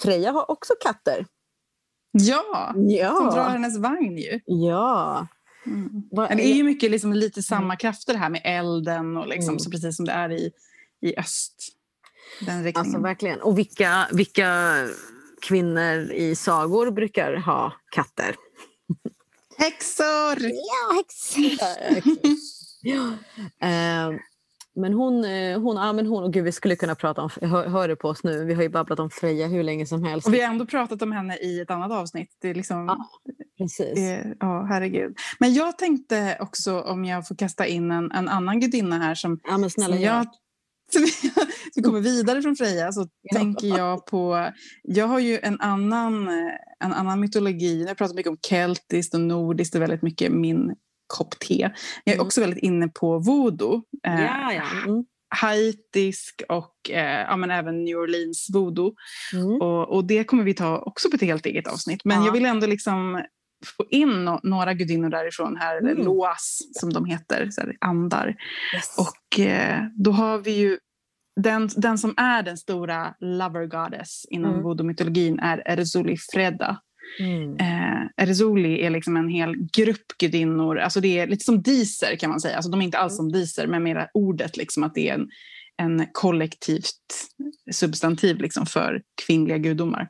Freja 0.00 0.32
har 0.32 0.50
också 0.50 0.72
katter. 0.84 1.26
Ja, 2.12 2.70
som 2.74 2.86
drar 3.26 3.36
Ja. 3.36 3.48
hennes 3.48 3.78
vagn 3.78 4.18
ju. 4.18 4.40
ja. 4.46 5.26
Mm. 5.66 5.90
Men 6.12 6.36
det 6.36 6.44
är 6.46 6.54
ju 6.54 6.62
mycket 6.62 6.90
liksom 6.90 7.12
lite 7.12 7.42
samma 7.42 7.76
krafter 7.76 8.14
här 8.14 8.30
med 8.30 8.40
elden 8.44 9.16
och 9.16 9.28
liksom, 9.28 9.48
Mm. 9.48 9.58
så 9.58 9.70
precis 9.70 9.96
som 9.96 10.04
det 10.04 10.12
är 10.12 10.32
i, 10.32 10.50
i 11.02 11.16
öst. 11.18 11.68
Den 12.40 12.64
riktningen. 12.64 12.86
Alltså 12.86 13.02
verkligen. 13.02 13.40
Och 13.40 13.58
vilka, 13.58 14.08
vilka 14.12 14.74
kvinnor 15.42 16.12
i 16.12 16.36
sagor 16.36 16.90
brukar 16.90 17.34
ha 17.34 17.72
katter? 17.90 18.36
Häxor! 19.58 20.38
Ja, 20.40 21.02
ja. 22.82 23.12
Eh, 23.68 24.10
men 24.76 24.92
hon, 24.92 25.24
eh, 25.24 25.60
hon, 25.60 25.76
ja, 25.76 25.92
men 25.92 26.06
hon, 26.06 26.24
och 26.24 26.32
gud 26.32 26.44
vi 26.44 26.52
skulle 26.52 26.76
kunna 26.76 26.94
prata 26.94 27.22
om, 27.22 27.30
hör, 27.42 27.68
hör 27.68 27.88
du 27.88 27.96
på 27.96 28.08
oss 28.08 28.24
nu, 28.24 28.44
vi 28.44 28.54
har 28.54 28.62
ju 28.62 28.68
babblat 28.68 28.98
om 29.00 29.10
Freja 29.10 29.46
hur 29.46 29.62
länge 29.62 29.86
som 29.86 30.04
helst. 30.04 30.26
Och 30.26 30.34
vi 30.34 30.40
har 30.40 30.48
ändå 30.52 30.66
pratat 30.66 31.02
om 31.02 31.12
henne 31.12 31.36
i 31.36 31.60
ett 31.60 31.70
annat 31.70 31.92
avsnitt. 31.92 32.28
Det 32.42 32.48
är 32.48 32.54
liksom, 32.54 32.86
Ja, 32.86 33.08
Precis. 33.58 33.98
Eh, 33.98 34.26
Ja, 34.40 34.66
herregud. 34.68 35.16
Men 35.40 35.54
jag 35.54 35.78
tänkte 35.78 36.36
också 36.40 36.80
om 36.80 37.04
jag 37.04 37.28
får 37.28 37.34
kasta 37.36 37.66
in 37.66 37.90
en, 37.90 38.12
en 38.12 38.28
annan 38.28 38.60
gudinna 38.60 38.98
här 38.98 39.14
som, 39.14 39.40
Ja 39.48 39.58
men 39.58 39.70
snälla 39.70 39.94
som 39.96 40.02
jag 40.04 40.26
som 41.74 41.82
kommer 41.82 42.00
vidare 42.00 42.42
från 42.42 42.56
Freja 42.56 42.92
så 42.92 43.08
Ja. 43.22 43.38
tänker 43.38 43.66
jag 43.66 44.06
på... 44.06 44.50
Jag 44.82 45.06
har 45.06 45.18
ju 45.18 45.38
en 45.42 45.60
annan, 45.60 46.28
eh, 46.28 46.54
en 46.84 46.92
annan 46.92 47.20
mytologi. 47.20 47.84
Jag 47.88 47.96
pratar 47.98 48.14
mycket 48.14 48.30
om 48.30 48.38
keltiskt 48.48 49.14
och 49.14 49.20
nordiskt. 49.20 49.72
Det 49.72 49.78
är 49.78 49.80
väldigt 49.80 50.02
mycket 50.02 50.32
min 50.32 50.74
kopp 51.06 51.38
te. 51.38 51.70
Jag 52.04 52.12
är 52.12 52.14
Mm. 52.14 52.26
också 52.26 52.40
väldigt 52.40 52.62
inne 52.62 52.88
på 52.88 53.18
voodoo. 53.18 53.82
Eh, 54.06 54.20
Ja, 54.24 54.52
ja. 54.52 54.62
Mm. 54.86 55.04
Haitisk 55.36 56.42
och 56.48 56.90
eh, 56.90 57.20
ja, 57.20 57.36
men 57.36 57.50
även 57.50 57.84
New 57.84 57.96
Orleans 57.96 58.46
voodoo. 58.54 58.94
Mm. 59.32 59.60
Och, 59.60 59.88
och 59.96 60.04
det 60.04 60.24
kommer 60.24 60.42
vi 60.44 60.54
ta 60.54 60.78
också 60.78 61.10
på 61.10 61.14
ett 61.16 61.22
helt 61.22 61.46
eget 61.46 61.66
avsnitt. 61.66 62.00
Men 62.04 62.18
Ja. 62.20 62.26
jag 62.26 62.32
vill 62.32 62.46
ändå 62.46 62.66
liksom 62.66 63.24
få 63.78 63.84
in 63.90 64.24
no 64.24 64.40
några 64.42 64.74
gudinnor 64.74 65.08
därifrån 65.08 65.56
här, 65.56 65.76
eller 65.76 65.90
Mm. 65.92 66.04
loas 66.04 66.58
som 66.72 66.92
de 66.92 67.04
heter, 67.04 67.48
så 67.50 67.60
här, 67.60 67.76
andar. 67.80 68.34
Yes. 68.74 68.94
Och 68.98 69.40
eh, 69.40 69.80
då 70.04 70.10
har 70.10 70.38
vi 70.38 70.50
ju 70.50 70.78
den, 71.40 71.68
den 71.76 71.98
som 71.98 72.14
är 72.16 72.42
den 72.42 72.56
stora 72.56 73.14
lover 73.20 73.66
goddess 73.66 74.24
inom 74.30 74.50
Mm. 74.50 74.62
voodoo-mytologin 74.64 75.38
är 75.42 75.62
Erzuli 75.66 76.16
Freda. 76.32 76.80
Mm. 77.20 77.56
Eh, 77.56 78.08
Erzuli 78.16 78.80
är 78.80 78.90
liksom 78.90 79.16
en 79.16 79.28
hel 79.28 79.56
grupp 79.72 80.18
gudinnor. 80.18 80.78
Alltså 80.78 81.00
det 81.00 81.18
är 81.18 81.26
lite 81.26 81.44
som 81.44 81.62
diser 81.62 82.16
kan 82.16 82.30
man 82.30 82.40
säga. 82.40 82.56
Alltså 82.56 82.70
de 82.70 82.80
är 82.80 82.84
inte 82.84 82.98
alls 82.98 83.16
som 83.16 83.32
diser, 83.32 83.66
men 83.66 83.82
mera 83.82 84.08
ordet 84.14 84.56
liksom 84.56 84.82
att 84.82 84.94
det 84.94 85.08
är 85.08 85.14
en, 85.14 85.28
en 85.76 86.06
kollektivt 86.12 87.26
substantiv 87.72 88.38
liksom 88.40 88.66
för 88.66 89.02
kvinnliga 89.26 89.58
gudomar. 89.58 90.08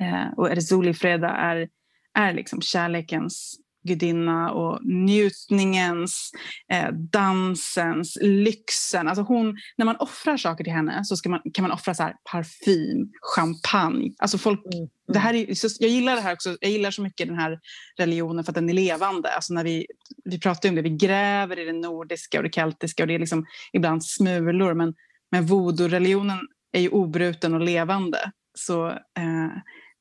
Eh, 0.00 0.32
och 0.36 0.50
Erzuli 0.50 0.94
Freda 0.94 1.28
är, 1.28 1.68
är 2.14 2.32
liksom 2.32 2.60
kärlekens 2.60 3.56
gudinna 3.88 4.52
och 4.52 4.80
njutningens, 4.84 6.30
eh, 6.72 6.88
dansens, 6.92 8.18
lyxen. 8.20 9.08
Alltså 9.08 9.22
hon, 9.22 9.56
när 9.76 9.84
man 9.84 9.96
offrar 9.96 10.36
saker 10.36 10.64
till 10.64 10.72
henne 10.72 11.04
så 11.04 11.16
ska 11.16 11.28
man, 11.28 11.40
kan 11.54 11.62
man 11.62 11.72
offra 11.72 11.94
så 11.94 12.02
här 12.02 12.14
parfym, 12.32 13.10
champagne. 13.34 14.12
Alltså 14.18 14.38
folk, 14.38 14.60
Mm. 14.74 14.88
det 15.12 15.18
här 15.18 15.34
är, 15.34 15.54
så, 15.54 15.68
jag 15.80 15.90
gillar 15.90 16.14
det 16.14 16.20
här 16.20 16.32
också. 16.32 16.56
Jag 16.60 16.70
gillar 16.70 16.90
så 16.90 17.02
mycket 17.02 17.26
den 17.26 17.38
här 17.38 17.60
religionen 17.98 18.44
för 18.44 18.50
att 18.50 18.54
den 18.54 18.68
är 18.70 18.74
levande. 18.74 19.28
Alltså 19.28 19.54
när 19.54 19.64
vi, 19.64 19.86
vi 20.24 20.40
pratar 20.40 20.68
om 20.68 20.74
det, 20.74 20.82
vi 20.82 20.90
gräver 20.90 21.58
i 21.58 21.64
det 21.64 21.72
nordiska 21.72 22.38
och 22.38 22.44
det 22.44 22.54
keltiska 22.54 23.02
och 23.02 23.06
det 23.06 23.14
är 23.14 23.18
liksom 23.18 23.46
ibland 23.72 24.04
smulor. 24.04 24.74
Men, 24.74 24.94
men 25.30 25.46
voodoo-religionen 25.46 26.38
är 26.72 26.80
ju 26.80 26.88
obruten 26.88 27.54
och 27.54 27.60
levande. 27.60 28.32
Så 28.54 28.88
eh, 28.88 29.48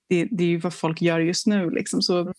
det, 0.10 0.28
det 0.32 0.44
är 0.44 0.48
ju 0.48 0.58
vad 0.58 0.74
folk 0.74 1.02
gör 1.02 1.20
just 1.20 1.48
nu. 1.48 1.70
Liksom. 1.70 2.02
Så, 2.02 2.34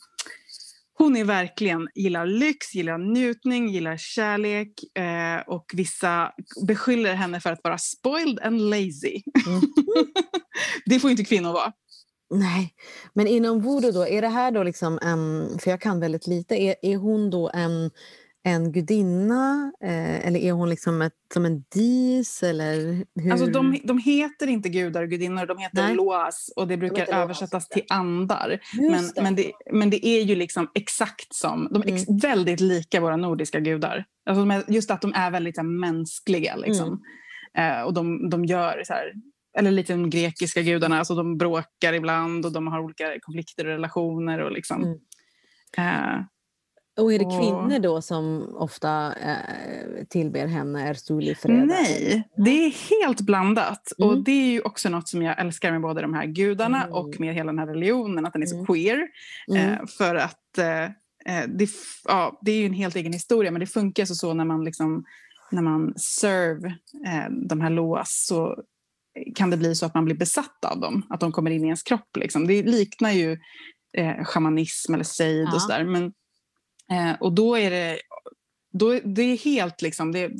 hon 0.98 1.16
är 1.16 1.24
verkligen, 1.24 1.88
gillar 1.94 2.26
lyx, 2.26 2.74
gillar 2.74 2.98
njutning, 2.98 3.68
gillar 3.68 3.96
kärlek 3.96 4.68
eh, 4.98 5.40
och 5.46 5.64
vissa 5.74 6.32
beskyller 6.66 7.14
henne 7.14 7.40
för 7.40 7.52
att 7.52 7.60
vara 7.64 7.78
spoiled 7.78 8.38
and 8.40 8.60
lazy. 8.60 9.22
Mm. 9.46 9.60
det 10.86 11.00
får 11.00 11.10
inte 11.10 11.24
kvinnor 11.24 11.52
vara. 11.52 11.72
Nej, 12.30 12.74
men 13.14 13.26
inom 13.26 13.60
voodoo 13.60 13.92
då, 13.92 14.06
är 14.06 14.22
det 14.22 14.28
här 14.28 14.50
då 14.50 14.62
liksom 14.62 14.98
en, 15.02 15.58
för 15.58 15.70
jag 15.70 15.80
kan 15.80 16.00
väldigt 16.00 16.26
lite, 16.26 16.54
är, 16.54 16.74
är 16.82 16.96
hon 16.96 17.30
då 17.30 17.50
en, 17.54 17.90
en 18.48 18.72
gudinna 18.72 19.72
eh, 19.84 20.26
eller 20.26 20.40
är 20.40 20.52
hon 20.52 20.68
liksom 20.68 21.02
ett, 21.02 21.12
som 21.34 21.44
en 21.44 21.64
dis 21.74 22.42
eller 22.42 23.04
hur? 23.20 23.32
Alltså 23.32 23.46
de, 23.46 23.80
de 23.84 23.98
heter 23.98 24.46
inte 24.46 24.68
gudar 24.68 25.02
och 25.02 25.10
gudinnor, 25.10 25.46
de 25.46 25.58
heter 25.58 25.82
Nej. 25.82 25.94
loas 25.94 26.52
och 26.56 26.68
det 26.68 26.76
brukar 26.76 27.06
loas, 27.06 27.08
översättas 27.08 27.68
till 27.68 27.82
andar. 27.88 28.60
Men, 28.78 29.10
det. 29.14 29.22
men, 29.22 29.34
det, 29.34 29.52
men 29.72 29.90
det 29.90 30.06
är 30.06 30.22
ju 30.22 30.34
liksom 30.34 30.70
exakt 30.74 31.34
som, 31.34 31.68
de 31.70 31.82
är 31.82 31.94
ex, 31.94 32.08
Mm. 32.08 32.18
väldigt 32.18 32.60
lika 32.60 33.00
våra 33.00 33.16
nordiska 33.16 33.60
gudar. 33.60 34.04
Alltså 34.26 34.40
de 34.40 34.50
är, 34.50 34.64
just 34.68 34.90
att 34.90 35.00
de 35.00 35.12
är 35.14 35.30
väldigt 35.30 35.56
här, 35.56 35.64
mänskliga. 35.64 36.56
Liksom. 36.56 37.02
Mm. 37.54 37.78
Eh, 37.78 37.82
och 37.82 37.94
de, 37.94 38.30
de 38.30 38.44
gör 38.44 38.82
så 38.84 38.92
här, 38.92 39.12
eller 39.58 39.70
lite 39.70 39.92
de 39.92 40.10
grekiska 40.10 40.62
gudarna, 40.62 40.98
alltså 40.98 41.14
de 41.14 41.38
bråkar 41.38 41.92
ibland 41.92 42.46
och 42.46 42.52
de 42.52 42.66
har 42.66 42.80
olika 42.80 43.04
konflikter 43.20 43.66
och 43.66 43.72
relationer. 43.72 44.38
Och 44.38 44.52
liksom. 44.52 44.82
Mm. 44.82 44.98
Eh, 45.78 46.20
Och 46.98 47.12
är 47.12 47.18
det 47.18 47.24
kvinnor 47.24 47.78
då 47.78 48.02
som 48.02 48.54
ofta 48.56 49.14
eh, 49.14 50.04
tillber 50.08 50.46
henne, 50.46 50.88
Erzuli 50.88 51.34
Freda? 51.34 51.64
Nej, 51.64 52.28
det 52.36 52.50
är 52.66 53.00
helt 53.00 53.20
blandat. 53.20 53.92
Mm. 53.98 54.10
Och 54.10 54.24
det 54.24 54.32
är 54.32 54.50
ju 54.52 54.60
också 54.60 54.88
något 54.88 55.08
som 55.08 55.22
jag 55.22 55.40
älskar 55.40 55.72
med 55.72 55.80
både 55.80 56.02
de 56.02 56.14
här 56.14 56.26
gudarna 56.26 56.82
Mm. 56.82 56.94
och 56.94 57.20
med 57.20 57.34
hela 57.34 57.52
den 57.52 57.58
här 57.58 57.66
religionen, 57.66 58.26
att 58.26 58.32
den 58.32 58.42
är 58.42 58.46
så 58.46 58.54
Mm. 58.54 58.66
queer. 58.66 59.06
Mm. 59.50 59.72
Eh, 59.72 59.78
för 59.98 60.14
att 60.14 60.58
eh, 60.58 60.84
eh, 61.34 61.48
det, 61.48 61.68
ja, 62.04 62.38
det 62.42 62.52
är 62.52 62.56
ju 62.60 62.66
en 62.66 62.72
helt 62.72 62.96
egen 62.96 63.12
historia, 63.12 63.50
men 63.50 63.60
det 63.60 63.66
funkar 63.66 64.04
så, 64.04 64.14
så 64.14 64.34
när 64.34 64.44
man 64.44 64.64
liksom 64.64 65.04
när 65.50 65.62
man 65.62 65.94
serve 65.96 66.68
eh, 67.06 67.30
de 67.48 67.60
här 67.60 67.70
loas 67.70 68.26
så 68.26 68.56
kan 69.34 69.50
det 69.50 69.56
bli 69.56 69.74
så 69.74 69.86
att 69.86 69.94
man 69.94 70.04
blir 70.04 70.16
besatt 70.16 70.64
av 70.66 70.80
dem, 70.80 71.02
att 71.08 71.20
de 71.20 71.32
kommer 71.32 71.50
in 71.50 71.62
i 71.64 71.66
ens 71.66 71.82
kropp. 71.82 72.16
Liksom. 72.16 72.46
Det 72.46 72.62
liknar 72.62 73.10
ju 73.10 73.38
eh, 73.96 74.24
shamanism 74.24 74.94
eller 74.94 75.04
sejd 75.04 75.48
Ja. 75.48 75.54
och 75.54 75.62
sådär. 75.62 75.84
Men, 75.84 76.12
eh, 76.92 77.12
och 77.20 77.32
då 77.32 77.58
är 77.58 77.70
det 77.70 77.98
då, 78.72 78.90
är- 78.94 79.00
det 79.04 79.22
är 79.22 79.36
helt 79.36 79.82
liksom, 79.82 80.12
det, 80.12 80.30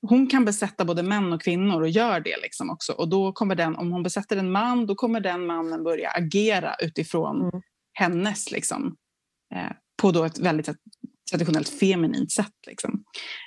hon 0.00 0.26
kan 0.26 0.44
besätta 0.44 0.84
både 0.84 1.02
män 1.02 1.32
och 1.32 1.42
kvinnor 1.42 1.80
och 1.82 1.88
gör 1.88 2.20
det 2.20 2.36
liksom 2.42 2.70
också. 2.70 2.92
Och 2.92 3.08
då 3.08 3.32
kommer 3.32 3.54
den, 3.54 3.76
om 3.76 3.92
hon 3.92 4.02
besätter 4.02 4.36
en 4.36 4.50
man, 4.52 4.86
då 4.86 4.94
kommer 4.94 5.20
den 5.20 5.46
mannen 5.46 5.84
börja 5.84 6.10
agera 6.10 6.74
utifrån 6.82 7.40
Mm. 7.42 7.62
hennes, 7.92 8.50
liksom, 8.50 8.96
eh, 9.54 9.72
på 10.02 10.10
då 10.12 10.24
ett 10.24 10.38
väldigt 10.38 10.68
traditionellt 11.30 11.68
feminint 11.68 12.32
sätt. 12.32 12.52
Liksom. 12.66 13.04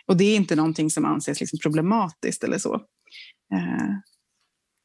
Och 0.07 0.17
det 0.17 0.23
är 0.25 0.35
inte 0.35 0.55
någonting 0.55 0.89
som 0.89 1.05
anses 1.05 1.39
liksom, 1.39 1.59
problematiskt 1.63 2.43
eller 2.43 2.57
så. 2.57 2.73
Eh, 3.53 3.95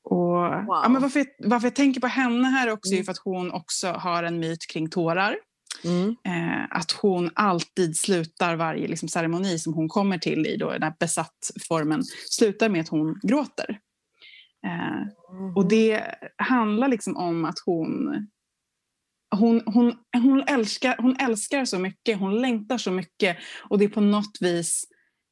och, 0.04 0.36
ja, 0.68 0.86
men 0.88 1.02
varför, 1.02 1.20
jag, 1.20 1.26
varför 1.50 1.66
jag 1.66 1.74
tänker 1.74 2.00
på 2.00 2.06
henne 2.06 2.48
här 2.48 2.70
också 2.70 2.92
är 2.92 2.96
Mm. 2.96 3.04
för 3.04 3.12
att 3.12 3.18
hon 3.24 3.50
också 3.52 3.88
har 3.92 4.22
en 4.22 4.38
myt 4.40 4.66
kring 4.72 4.90
tårar. 4.90 5.36
Mm. 5.84 6.16
Eh, 6.24 6.66
att 6.70 6.92
hon 6.92 7.30
alltid 7.34 7.96
slutar 7.96 8.56
varje 8.56 8.88
liksom, 8.88 9.08
ceremoni 9.08 9.58
som 9.58 9.74
hon 9.74 9.88
kommer 9.88 10.18
till 10.18 10.46
i 10.46 10.56
då, 10.56 10.72
den 10.72 10.82
här 10.82 10.94
besatt 10.98 11.50
formen, 11.68 12.02
slutar 12.30 12.68
med 12.68 12.80
att 12.80 12.88
hon 12.88 13.20
gråter. 13.22 13.78
Eh, 14.66 15.06
och 15.56 15.68
det 15.68 16.04
handlar 16.36 16.88
liksom 16.88 17.16
om 17.16 17.44
att 17.44 17.58
hon, 17.64 18.26
hon, 19.30 19.62
hon, 19.66 19.94
hon, 20.12 20.42
älskar, 20.46 20.96
hon 20.98 21.16
älskar 21.16 21.64
så 21.64 21.78
mycket, 21.78 22.18
hon 22.18 22.40
längtar 22.40 22.78
så 22.78 22.90
mycket 22.90 23.36
och 23.58 23.78
det 23.78 23.84
är 23.84 23.88
på 23.88 24.00
något 24.00 24.38
vis 24.40 24.84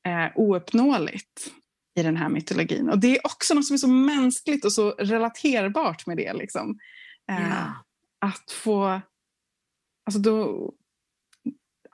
eh, 0.07 0.39
ouppnåeligt 0.41 1.53
i 1.99 2.03
den 2.03 2.17
här 2.17 2.29
mytologin. 2.29 2.89
Och 2.89 2.99
det 2.99 3.17
är 3.17 3.27
också 3.27 3.55
något 3.55 3.67
som 3.67 3.75
är 3.75 3.79
så 3.79 3.89
mänskligt 3.89 4.65
och 4.65 4.73
så 4.73 4.91
relaterbart 4.91 6.07
med 6.07 6.17
det. 6.17 6.33
Liksom. 6.33 6.79
Eh, 7.31 7.51
Ja. 7.51 7.85
Att 8.21 8.51
få... 8.51 9.01
Alltså 10.09 10.21
då, 10.21 10.73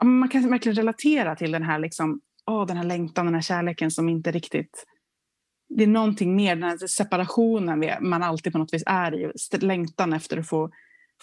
man 0.02 0.28
kan 0.28 0.50
verkligen 0.50 0.76
relatera 0.76 1.36
till 1.36 1.52
den 1.52 1.62
här, 1.62 1.78
liksom, 1.78 2.20
åh, 2.46 2.66
den 2.66 2.76
här 2.76 2.84
längtan, 2.84 3.24
den 3.26 3.34
här 3.34 3.42
kärleken 3.42 3.90
som 3.90 4.08
inte 4.08 4.30
riktigt... 4.30 4.84
Det 5.68 5.82
är 5.82 5.86
någonting 5.86 6.36
mer, 6.36 6.56
den 6.56 6.64
här 6.64 6.86
separationen 6.86 7.84
man 8.00 8.22
alltid 8.22 8.52
på 8.52 8.58
något 8.58 8.74
vis 8.74 8.82
är 8.86 9.14
i. 9.14 9.32
Längtan 9.58 10.12
efter 10.12 10.38
att 10.38 10.48
få, 10.48 10.70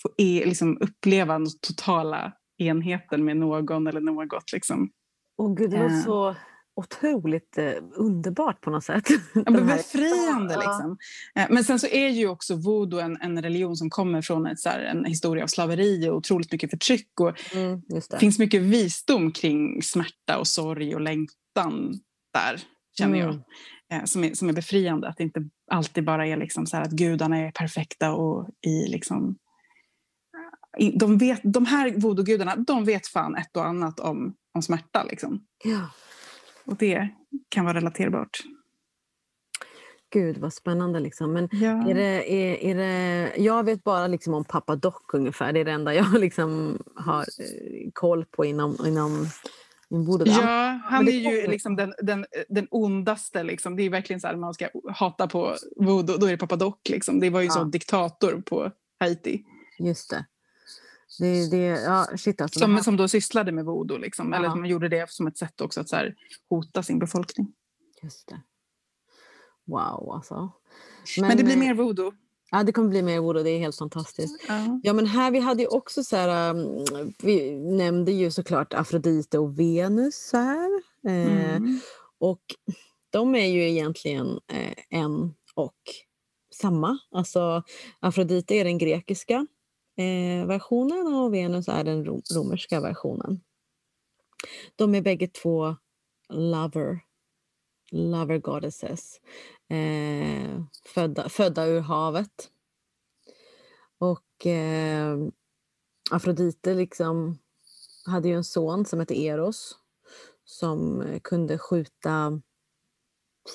få 0.01 0.09
e, 0.17 0.43
liksom 0.45 0.77
uppleva 0.81 1.33
den 1.33 1.47
totala 1.61 2.33
enheten 2.57 3.25
med 3.25 3.37
någon 3.37 3.87
eller 3.87 4.01
något. 4.01 4.53
Liksom. 4.53 4.91
Åh 5.37 5.55
gud, 5.55 5.71
det 5.71 5.77
var 5.77 5.85
Eh. 5.85 6.03
så 6.03 6.35
otroligt 6.81 7.57
eh, 7.57 7.73
underbart 7.95 8.61
på 8.61 8.69
något 8.69 8.83
sätt. 8.83 9.07
Ja, 9.33 9.51
men 9.51 9.67
befriande 9.67 10.55
liksom. 10.57 10.97
Eh, 11.35 11.45
Men 11.49 11.63
sen 11.63 11.79
så 11.79 11.87
är 11.87 12.09
ju 12.09 12.27
också 12.27 12.55
voodoo 12.55 12.99
en, 12.99 13.17
en 13.21 13.41
religion 13.41 13.75
som 13.77 13.89
kommer 13.89 14.21
från 14.21 14.45
ett, 14.45 14.59
så 14.59 14.69
här, 14.69 14.79
en 14.79 15.05
historia 15.05 15.43
av 15.43 15.47
slaveri 15.47 16.09
och 16.09 16.15
otroligt 16.15 16.51
mycket 16.51 16.69
förtryck. 16.69 17.19
Och 17.19 17.55
Mm, 17.55 17.81
det 17.87 18.19
finns 18.19 18.39
mycket 18.39 18.61
visdom 18.61 19.31
kring 19.31 19.81
smärta 19.83 20.37
och 20.39 20.47
sorg 20.47 20.95
och 20.95 21.01
längtan 21.01 21.99
där, 22.33 22.61
känner 22.97 23.19
jag. 23.19 23.29
Mm. 23.29 23.41
Eh, 23.93 24.03
Som 24.03 24.23
är, 24.23 24.33
som 24.33 24.49
är 24.49 24.53
befriande. 24.53 25.07
Att 25.07 25.17
det 25.17 25.23
inte 25.23 25.49
alltid 25.71 26.03
bara 26.05 26.27
är 26.27 26.37
liksom 26.37 26.65
så 26.65 26.77
här 26.77 26.83
att 26.83 26.91
gudarna 26.91 27.37
är 27.37 27.51
perfekta 27.51 28.11
och 28.11 28.49
i 28.67 28.87
liksom... 28.87 29.35
De, 30.93 31.17
vet, 31.17 31.41
de 31.43 31.65
här 31.65 31.91
voodoo-gudarna, 31.91 32.55
de 32.55 32.85
vet 32.85 33.07
fan 33.07 33.35
ett 33.35 33.57
och 33.57 33.65
annat 33.65 33.99
om, 33.99 34.35
om 34.53 34.61
smärta. 34.61 35.03
Liksom. 35.03 35.45
Ja. 35.63 35.89
Och 36.65 36.75
det 36.77 37.09
kan 37.49 37.65
vara 37.65 37.77
relaterbart. 37.77 38.39
Gud 40.13 40.37
vad 40.37 40.53
spännande 40.53 40.99
liksom. 40.99 41.33
Men 41.33 41.49
Ja. 41.51 41.89
är 41.89 41.93
det, 41.95 42.33
är, 42.33 42.55
är 42.55 42.75
det, 42.75 43.31
jag 43.37 43.63
vet 43.63 43.83
bara 43.83 44.07
liksom 44.07 44.33
om 44.33 44.45
pappa 44.45 44.75
Doc 44.75 44.93
ungefär. 45.13 45.53
Det 45.53 45.59
är 45.59 45.65
det 45.65 45.71
enda 45.71 45.93
jag 45.93 46.13
liksom 46.19 46.79
har 46.95 47.21
eh, 47.21 47.89
koll 47.93 48.25
på 48.25 48.45
inom, 48.45 48.77
inom. 48.85 49.27
Ja, 50.25 50.79
han 50.85 51.07
är 51.07 51.11
ju 51.11 51.47
liksom 51.47 51.75
den, 51.75 51.93
den, 52.01 52.25
den 52.49 52.67
ondaste. 52.71 53.43
Liksom. 53.43 53.75
Det 53.75 53.83
är 53.83 53.89
verkligen 53.89 54.19
så 54.19 54.27
här, 54.27 54.35
man 54.35 54.53
ska 54.53 54.67
hata 54.93 55.27
på 55.27 55.55
voodoo, 55.75 56.17
då 56.17 56.25
är 56.25 56.31
det 56.31 56.37
pappa 56.37 56.55
Doc. 56.55 56.75
Liksom. 56.89 57.19
Det 57.19 57.29
var 57.29 57.41
ju 57.41 57.45
Ja. 57.47 57.51
sån 57.53 57.71
diktator 57.71 58.41
på 58.45 58.71
Haiti 58.99 59.43
Just 59.79 60.09
det. 60.09 60.25
Det, 61.19 61.51
det 61.51 61.57
ja, 61.57 62.07
shit 62.17 62.41
alltså. 62.41 62.59
som, 62.59 62.77
som 62.83 62.97
då 62.97 63.07
sysslade 63.07 63.51
med 63.51 63.65
voodoo. 63.65 63.97
Liksom. 63.97 64.33
Eller 64.33 64.45
Ja. 64.45 64.51
som 64.51 64.65
gjorde 64.65 64.89
det 64.89 65.09
som 65.11 65.27
ett 65.27 65.37
sätt 65.37 65.61
också 65.61 65.81
att 65.81 65.89
så 65.89 65.95
här, 65.95 66.15
hota 66.49 66.83
sin 66.83 66.99
befolkning. 66.99 67.53
Just 68.03 68.27
det. 68.27 68.41
Wow 69.65 70.11
alltså. 70.11 70.51
Men, 71.17 71.37
det 71.37 71.43
blir 71.43 71.53
eh, 71.53 71.59
mer 71.59 71.73
voodoo. 71.73 72.13
Ja, 72.51 72.63
det 72.63 72.71
kommer 72.71 72.89
bli 72.89 73.01
mer 73.01 73.19
voodoo. 73.19 73.43
Det 73.43 73.49
är 73.49 73.59
helt 73.59 73.77
fantastiskt. 73.77 74.45
Ja. 74.47 74.79
Ja, 74.83 74.93
men 74.93 75.05
här 75.05 75.31
vi 75.31 75.39
hade 75.39 75.61
ju 75.61 75.67
också 75.67 76.03
så 76.03 76.15
här, 76.15 76.49
um, 76.49 76.85
vi 77.23 77.55
nämnde 77.59 78.11
ju 78.11 78.31
såklart 78.31 78.73
Afrodite 78.73 79.39
och 79.39 79.59
Venus 79.59 80.29
här. 80.33 80.81
Eh, 81.07 81.55
Mm. 81.55 81.79
Och 82.19 82.41
de 83.09 83.35
är 83.35 83.45
ju 83.45 83.69
egentligen 83.69 84.39
eh, 84.47 84.73
en 84.89 85.33
och 85.55 85.77
samma. 86.61 86.97
Alltså 87.11 87.63
Afrodite 87.99 88.55
är 88.55 88.63
den 88.63 88.77
grekiska 88.77 89.47
eh, 89.95 90.47
versionen 90.47 91.13
och 91.13 91.33
Venus 91.33 91.67
är 91.67 91.83
den 91.83 92.05
romerska 92.05 92.79
versionen. 92.79 93.41
De 94.75 94.95
är 94.95 95.01
bägge 95.01 95.27
två 95.27 95.75
lover, 96.29 96.99
lover 97.91 98.37
goddesses. 98.37 99.21
Eh, 99.69 100.63
födda, 100.85 101.29
födda 101.29 101.65
ur 101.65 101.79
havet. 101.79 102.51
Och 103.97 104.45
eh, 104.45 105.17
Afrodite 106.11 106.73
liksom 106.73 107.37
hade 108.05 108.27
ju 108.27 108.35
en 108.35 108.43
son 108.43 108.85
som 108.85 108.99
hette 108.99 109.19
Eros 109.19 109.77
som 110.45 111.03
kunde 111.23 111.57
skjuta 111.57 112.41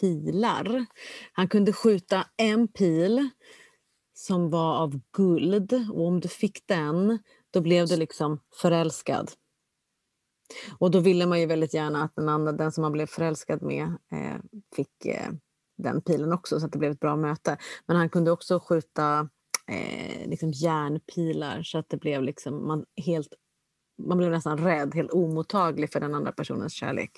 pilar. 0.00 0.86
Han 1.32 1.48
kunde 1.48 1.72
skjuta 1.72 2.26
en 2.36 2.68
pil 2.68 3.30
som 4.18 4.50
var 4.50 4.76
av 4.76 5.00
guld 5.12 5.72
och 5.92 6.06
om 6.06 6.20
du 6.20 6.28
fick 6.28 6.66
den 6.66 7.18
då 7.50 7.60
blev 7.60 7.86
du 7.86 7.96
liksom 7.96 8.40
förälskad. 8.54 9.30
Och 10.78 10.90
då 10.90 11.00
ville 11.00 11.26
man 11.26 11.40
ju 11.40 11.46
väldigt 11.46 11.74
gärna 11.74 12.02
att 12.02 12.16
den, 12.16 12.28
andra, 12.28 12.52
den 12.52 12.72
som 12.72 12.82
man 12.82 12.92
blev 12.92 13.06
förälskad 13.06 13.62
med 13.62 13.86
eh, 14.12 14.36
fick 14.76 15.06
eh, 15.06 15.30
den 15.78 16.02
pilen 16.02 16.32
också 16.32 16.60
så 16.60 16.66
att 16.66 16.72
det 16.72 16.78
blev 16.78 16.90
ett 16.90 17.00
bra 17.00 17.16
möte. 17.16 17.58
Men 17.86 17.96
han 17.96 18.08
kunde 18.08 18.30
också 18.30 18.60
skjuta 18.60 19.28
eh, 19.66 20.28
liksom 20.28 20.50
järnpilar 20.50 21.62
så 21.62 21.78
att 21.78 21.88
det 21.88 21.96
blev 21.96 22.22
liksom 22.22 22.66
man 22.66 22.84
helt 23.06 23.28
man 24.02 24.18
blev 24.18 24.30
nästan 24.30 24.58
rädd, 24.58 24.94
helt 24.94 25.12
omottaglig 25.12 25.92
för 25.92 26.00
den 26.00 26.14
andra 26.14 26.32
personens 26.32 26.72
kärlek. 26.72 27.10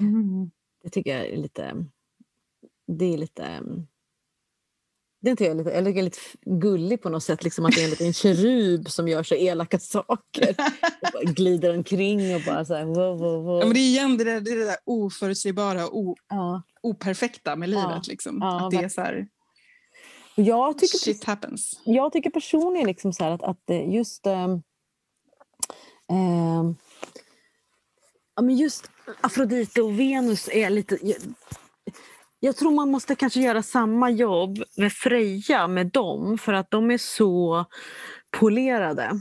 Mm. 0.00 0.50
Det 0.82 0.90
tycker 0.90 1.18
jag 1.18 1.26
är 1.26 1.36
lite... 1.36 1.86
Det 2.86 3.14
är 3.14 3.18
lite... 3.18 3.62
Det 5.24 5.30
tycker 5.30 5.44
jag 5.44 5.52
är 5.52 5.58
lite, 5.58 5.70
jag 5.70 5.84
tycker 5.84 6.00
är 6.00 6.04
lite 6.04 6.18
gullig 6.46 7.02
på 7.02 7.08
något 7.08 7.22
sätt, 7.22 7.44
liksom 7.44 7.64
att 7.64 7.74
det 7.74 7.80
är 7.80 7.84
en 7.84 7.90
liten 7.90 8.12
kerub 8.12 8.90
som 8.90 9.08
gör 9.08 9.22
så 9.22 9.34
elaka 9.34 9.78
saker. 9.78 10.54
Och 11.14 11.22
glider 11.22 11.76
omkring 11.76 12.34
och 12.34 12.40
bara 12.46 12.64
så 12.64 12.74
här... 12.74 12.84
Wow, 12.84 13.18
wow, 13.18 13.44
wow. 13.44 13.60
Ja, 13.60 13.66
men 13.66 13.74
det 13.74 13.80
är 13.80 13.88
igen 13.88 14.16
det 14.16 14.24
där, 14.24 14.40
det 14.40 14.50
är 14.50 14.56
det 14.56 14.64
där 14.64 14.76
oförutsägbara 14.84 15.86
och 15.86 15.98
o, 15.98 16.16
ja. 16.28 16.62
operfekta 16.82 17.56
med 17.56 17.68
livet. 17.68 17.84
Ja. 17.88 18.02
Liksom. 18.08 18.38
Ja, 18.40 18.66
att 18.66 18.70
det 18.70 18.76
är 18.76 18.88
så 18.88 19.00
här, 19.00 19.26
jag, 20.34 20.78
tycker, 20.78 20.98
shit 20.98 21.24
happens. 21.24 21.80
jag 21.84 22.12
tycker 22.12 22.30
personligen 22.30 22.86
liksom 22.86 23.12
så 23.12 23.24
här 23.24 23.30
att, 23.30 23.42
att 23.42 23.92
just... 23.92 24.26
ehm, 24.26 24.50
ehm, 26.10 26.76
ja, 28.36 28.42
men 28.42 28.56
just 28.56 28.90
Afrodite 29.20 29.82
och 29.82 30.00
Venus 30.00 30.48
är 30.48 30.70
lite... 30.70 30.98
Jag, 32.44 32.56
tror 32.56 32.70
man 32.70 32.90
måste 32.90 33.14
kanske 33.14 33.40
göra 33.40 33.62
samma 33.62 34.10
jobb 34.10 34.58
med 34.76 34.92
Freja, 34.92 35.68
med 35.68 35.86
dem, 35.86 36.38
för 36.38 36.52
att 36.52 36.70
de 36.70 36.90
är 36.90 36.98
så 36.98 37.64
polerade. 38.30 39.20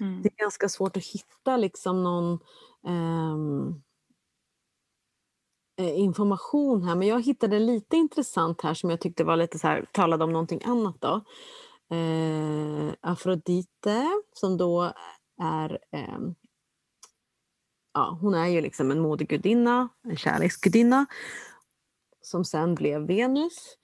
Mm. 0.00 0.22
Det 0.22 0.28
är 0.28 0.36
ganska 0.36 0.68
svårt 0.68 0.96
att 0.96 1.04
hitta 1.04 1.56
liksom 1.56 2.02
någon 2.02 2.38
ehm, 2.86 3.82
eh, 5.80 5.98
information 5.98 6.82
här. 6.82 6.94
Men 6.94 7.08
jag 7.08 7.22
hittade 7.22 7.58
lite 7.58 7.96
intressant 7.96 8.62
här 8.62 8.74
som 8.74 8.90
jag 8.90 9.00
tyckte 9.00 9.24
var 9.24 9.36
lite 9.36 9.58
så 9.58 9.66
här, 9.66 9.86
talade 9.92 10.24
om 10.24 10.32
någonting 10.32 10.60
annat. 10.64 10.96
Då. 11.00 11.24
Eh, 11.96 12.92
Afrodite 13.00 14.22
som 14.32 14.56
då 14.56 14.92
är 15.42 15.78
ehm, 15.92 16.34
ja, 17.94 18.18
hon 18.20 18.34
är 18.34 18.46
ju 18.46 18.60
liksom 18.60 18.90
en 18.90 19.00
modegudinna, 19.00 19.88
en 20.02 20.16
kärleksgudinna 20.16 21.06
som 22.28 22.44
sen 22.44 22.74
blev 22.74 23.06
Venus. 23.06 23.76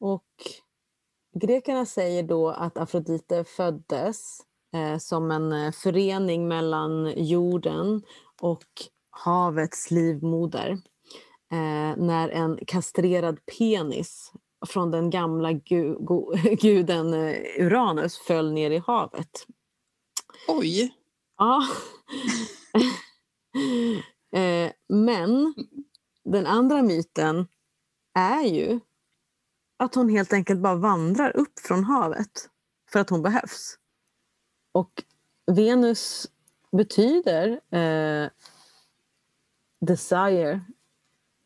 Och 0.00 0.26
grekerna 1.40 1.86
säger 1.86 2.22
då 2.22 2.48
att 2.48 2.78
Afrodite 2.78 3.44
föddes 3.44 4.40
eh, 4.74 4.98
som 4.98 5.30
en 5.30 5.52
eh, 5.52 5.72
förening 5.72 6.48
mellan 6.48 7.12
jorden 7.16 8.02
och 8.40 8.66
havets 9.10 9.90
livmoder. 9.90 10.70
Eh, 11.52 11.96
när 11.96 12.28
en 12.28 12.58
kastrerad 12.66 13.38
penis 13.46 14.32
från 14.66 14.90
den 14.90 15.10
gamla 15.10 15.52
gu 15.52 15.96
guden 16.60 17.14
eh, 17.14 17.36
Uranus 17.58 18.18
föll 18.18 18.52
ner 18.52 18.70
i 18.70 18.78
havet. 18.78 19.46
Oj! 20.48 20.94
Ja. 21.38 21.66
eh, 24.40 24.72
men 24.88 25.54
den 26.24 26.46
andra 26.46 26.82
myten 26.82 27.46
är 28.14 28.42
ju 28.42 28.80
att 29.76 29.94
hon 29.94 30.08
helt 30.08 30.32
enkelt 30.32 30.60
bara 30.60 30.74
vandrar 30.74 31.36
upp 31.36 31.60
från 31.60 31.84
havet 31.84 32.48
för 32.92 33.00
att 33.00 33.10
hon 33.10 33.22
behövs. 33.22 33.78
Och 34.72 35.04
Venus 35.46 36.26
betyder 36.72 37.60
eh, 37.70 38.30
desire 39.80 40.60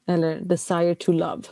eller 0.07 0.41
desire 0.41 0.95
to 0.95 1.13
love. 1.13 1.43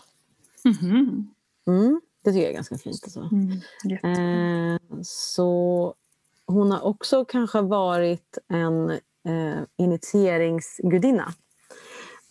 Mhm. 0.64 1.34
Mm, 1.66 2.01
det 2.24 2.30
tycker 2.30 2.43
jag 2.43 2.51
är 2.51 2.55
ganska 2.55 2.78
fint. 2.78 3.01
Alltså. 3.05 3.28
Mm. 3.32 4.74
Eh, 4.74 4.80
så 5.02 5.94
hon 6.47 6.70
har 6.70 6.80
också 6.80 7.24
kanske 7.24 7.60
varit 7.60 8.39
en 8.48 8.90
eh, 9.24 9.62
initieringsgudinna. 9.76 11.34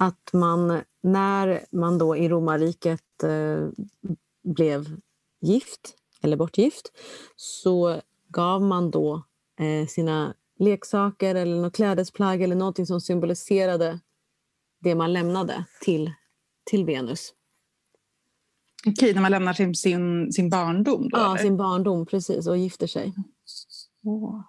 Att 0.02 0.34
man, 0.34 0.82
när 1.02 1.66
man 1.72 1.98
då 1.98 2.18
i 2.18 2.30
romarriket 2.30 3.24
eh, 3.24 3.70
blev 4.44 4.98
gift 5.42 5.96
eller 6.22 6.38
bortgift 6.38 6.92
så 7.36 8.02
gav 8.30 8.62
man 8.62 8.92
då 8.92 9.24
eh, 9.60 9.88
sina 9.88 10.34
leksaker 10.60 11.36
eller 11.36 11.56
något 11.56 11.76
klädesplagg 11.76 12.42
eller 12.42 12.56
någonting 12.56 12.86
som 12.86 13.02
symboliserade 13.02 14.00
det 14.80 14.96
man 14.96 15.14
lämnade 15.14 15.66
till, 15.82 16.12
till 16.64 16.86
Venus. 16.86 17.34
Okej, 18.88 19.14
när 19.14 19.22
man 19.22 19.32
lämnar 19.32 19.54
sin, 19.54 19.76
sin, 19.76 20.32
sin 20.32 20.50
barndom? 20.50 21.10
Då, 21.10 21.18
ja, 21.18 21.30
eller? 21.30 21.44
sin 21.44 21.58
barndom 21.58 22.06
precis 22.06 22.48
och 22.48 22.58
gifter 22.58 22.88
sig. 22.88 23.14
Åh. 24.04 24.42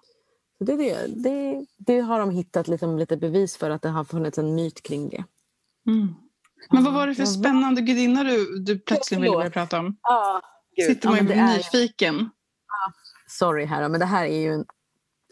Så 0.57 0.63
det, 0.63 0.75
det, 0.75 1.07
det, 1.07 1.65
det 1.77 1.99
har 1.99 2.19
de 2.19 2.29
hittat 2.29 2.67
liksom 2.67 2.97
lite 2.97 3.17
bevis 3.17 3.57
för 3.57 3.69
att 3.69 3.81
det 3.81 3.89
har 3.89 4.03
funnits 4.03 4.37
en 4.37 4.55
myt 4.55 4.83
kring 4.83 5.09
det. 5.09 5.23
Mm. 5.87 6.13
Men 6.71 6.83
vad 6.83 6.93
var 6.93 7.07
det 7.07 7.15
för 7.15 7.21
Ja, 7.23 7.27
spännande 7.27 7.81
gudinna 7.81 8.23
du, 8.23 8.59
du 8.59 8.79
plötsligt 8.79 9.19
ville 9.19 9.31
börja 9.31 9.49
prata 9.49 9.79
om? 9.79 9.97
Ja, 10.01 10.41
Sitter 10.87 11.09
man 11.09 11.17
ja, 11.17 11.23
ju 11.23 11.27
det 11.27 11.33
är- 11.33 11.57
nyfiken. 11.57 12.29
Sorry 13.27 13.65
här, 13.65 13.89
men 13.89 13.99
det 13.99 14.05
här 14.05 14.25
är 14.25 14.39
ju 14.41 14.53
en... 14.53 14.65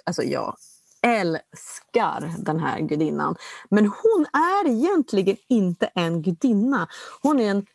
Alltså 0.05 0.23
jag 0.23 0.55
älskar 1.01 2.33
den 2.45 2.59
här 2.59 2.79
gudinnan. 2.79 3.35
Men 3.69 3.85
hon 3.85 4.25
är 4.33 4.67
egentligen 4.69 5.37
inte 5.49 5.85
en 5.95 6.21
gudinna. 6.21 6.87
Hon 7.21 7.39
är 7.39 7.51
en 7.51 7.65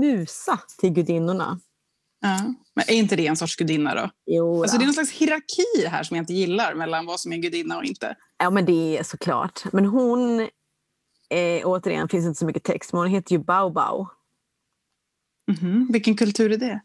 musa 0.00 0.58
till 0.78 0.90
gudinnorna. 0.90 1.60
Ja. 2.20 2.54
Men 2.74 2.84
är 2.88 2.94
inte 2.94 3.16
det 3.16 3.26
en 3.26 3.36
sorts 3.36 3.56
gudinna 3.56 3.94
då? 3.94 4.10
Jo, 4.26 4.62
Alltså 4.62 4.76
då. 4.76 4.78
det 4.78 4.84
är 4.84 4.86
någon 4.86 4.94
slags 4.94 5.10
hierarki 5.12 5.86
här 5.86 6.02
som 6.02 6.16
jag 6.16 6.22
inte 6.22 6.34
gillar 6.34 6.74
mellan 6.74 7.06
vad 7.06 7.20
som 7.20 7.32
är 7.32 7.36
en 7.36 7.42
gudinna 7.42 7.76
och 7.76 7.84
inte. 7.84 8.16
Ja, 8.38 8.50
men 8.50 8.64
det 8.64 8.98
är 8.98 9.02
såklart. 9.02 9.60
Men 9.72 9.86
hon, 9.86 10.48
eh, 11.34 11.66
återigen 11.66 12.08
finns 12.08 12.26
inte 12.26 12.38
så 12.38 12.46
mycket 12.46 12.64
text, 12.64 12.92
men 12.92 12.98
hon 13.02 13.08
heter 13.10 13.32
ju 13.32 13.38
Baobao. 13.38 14.08
Mhm. 15.60 15.88
Vilken 15.92 16.16
kultur 16.16 16.52
är 16.52 16.56
det? 16.56 16.80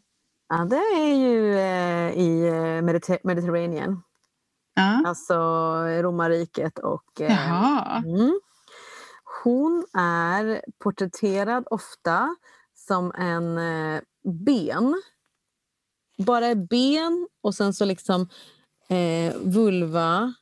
Ja, 0.48 0.64
det 0.64 0.76
är 0.76 1.14
ju 1.14 1.54
eh, 1.58 2.18
i 2.18 2.46
eh, 2.48 2.82
Mediter- 2.82 3.18
Mediterranean. 3.24 4.02
Ja. 4.74 5.02
Alltså 5.06 5.34
romarriket 6.02 6.78
och... 6.78 7.20
Eh, 7.20 7.32
Jaha. 7.32 8.02
mm. 8.06 8.40
Hon 9.44 9.86
är 9.94 10.62
porträtterad 10.78 11.66
ofta 11.70 12.36
som 12.74 13.12
en 13.12 13.58
eh, 13.58 14.00
ben. 14.46 15.02
Bara 16.18 16.54
ben 16.54 17.28
och 17.40 17.54
sen 17.54 17.74
så 17.74 17.84
liksom 17.84 18.28
eh, 18.88 19.34
vulva 19.44 20.34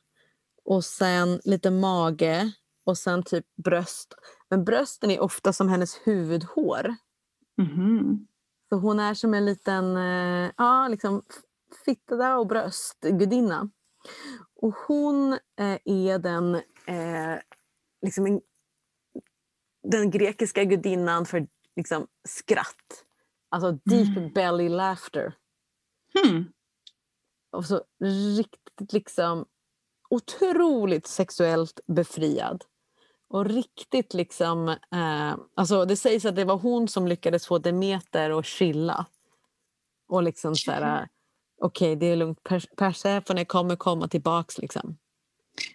och 0.65 0.85
sen 0.85 1.39
lite 1.43 1.71
mage 1.71 2.51
och 2.89 2.97
sen 2.97 3.23
typ 3.23 3.45
bröst. 3.63 4.13
Men 4.49 4.63
brösten 4.63 5.11
är 5.11 5.19
ofta 5.19 5.53
som 5.53 5.69
hennes 5.69 5.95
huvudhår. 6.03 6.95
Mhm. 7.57 8.27
Så 8.69 8.75
hon 8.75 8.99
är 8.99 9.13
som 9.13 9.33
en 9.33 9.45
liten 9.45 9.97
eh, 9.97 10.51
ja, 10.57 10.87
liksom 10.87 11.23
fitta 11.85 12.37
och 12.37 12.47
bröstgudinna. 12.47 13.69
Och 14.61 14.73
hon 14.87 15.33
eh, 15.33 15.77
är 15.85 16.19
den, 16.19 16.55
eh, 16.85 17.39
liksom 18.01 18.25
en, 18.25 18.41
den 19.83 20.11
grekiska 20.11 20.63
gudinnan 20.63 21.25
för 21.25 21.47
liksom, 21.75 22.07
skratt. 22.27 23.05
Alltså 23.49 23.71
deep 23.71 24.17
Mm. 24.17 24.33
belly 24.33 24.69
laughter. 24.69 25.33
Hmm. 26.13 26.45
Och 27.51 27.65
så 27.65 27.81
riktigt 28.37 28.93
liksom 28.93 29.45
otroligt 30.09 31.07
sexuellt 31.07 31.79
befriad. 31.87 32.65
Och 33.29 33.45
riktigt 33.45 34.13
liksom... 34.13 34.69
Eh, 34.69 35.35
alltså 35.55 35.85
det 35.85 35.95
sägs 35.95 36.25
att 36.25 36.35
det 36.35 36.45
var 36.45 36.57
hon 36.57 36.87
som 36.87 37.07
lyckades 37.07 37.47
få 37.47 37.57
Demeter 37.57 38.39
att 38.39 38.45
chilla. 38.45 39.05
Och 40.09 40.23
liksom 40.23 40.55
så 40.55 40.71
här... 40.71 41.07
Okej, 41.61 41.95
det 41.95 42.05
är 42.05 42.15
lugnt. 42.15 42.39
Pers- 42.43 42.75
Persephone 42.77 43.45
kommer 43.45 43.75
komma 43.75 44.07
tillbaks 44.07 44.57
liksom. 44.57 44.97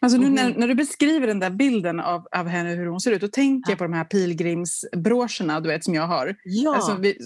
Alltså 0.01 0.19
nu 0.19 0.31
när, 0.31 0.45
hon- 0.45 0.61
när 0.61 0.69
du 0.69 0.75
beskriver 0.75 1.27
den 1.27 1.41
där 1.41 1.51
bilden 1.51 2.01
av, 2.01 2.27
av 2.31 2.47
henne, 2.47 2.71
hur 2.71 2.87
hon 2.87 3.01
ser 3.01 3.13
ut, 3.13 3.21
då 3.21 3.29
tänker 3.29 3.71
jag 3.71 3.79
på 3.79 3.85
de 3.85 3.93
här 3.93 4.05
pilgrimsbroscherna 4.05 5.61
du 5.61 5.69
vet, 5.69 5.85
som 5.85 5.95
jag 5.95 6.07
har. 6.07 6.37
Ja! 6.45 6.75
Alltså, 6.75 6.97
vi, 6.97 7.19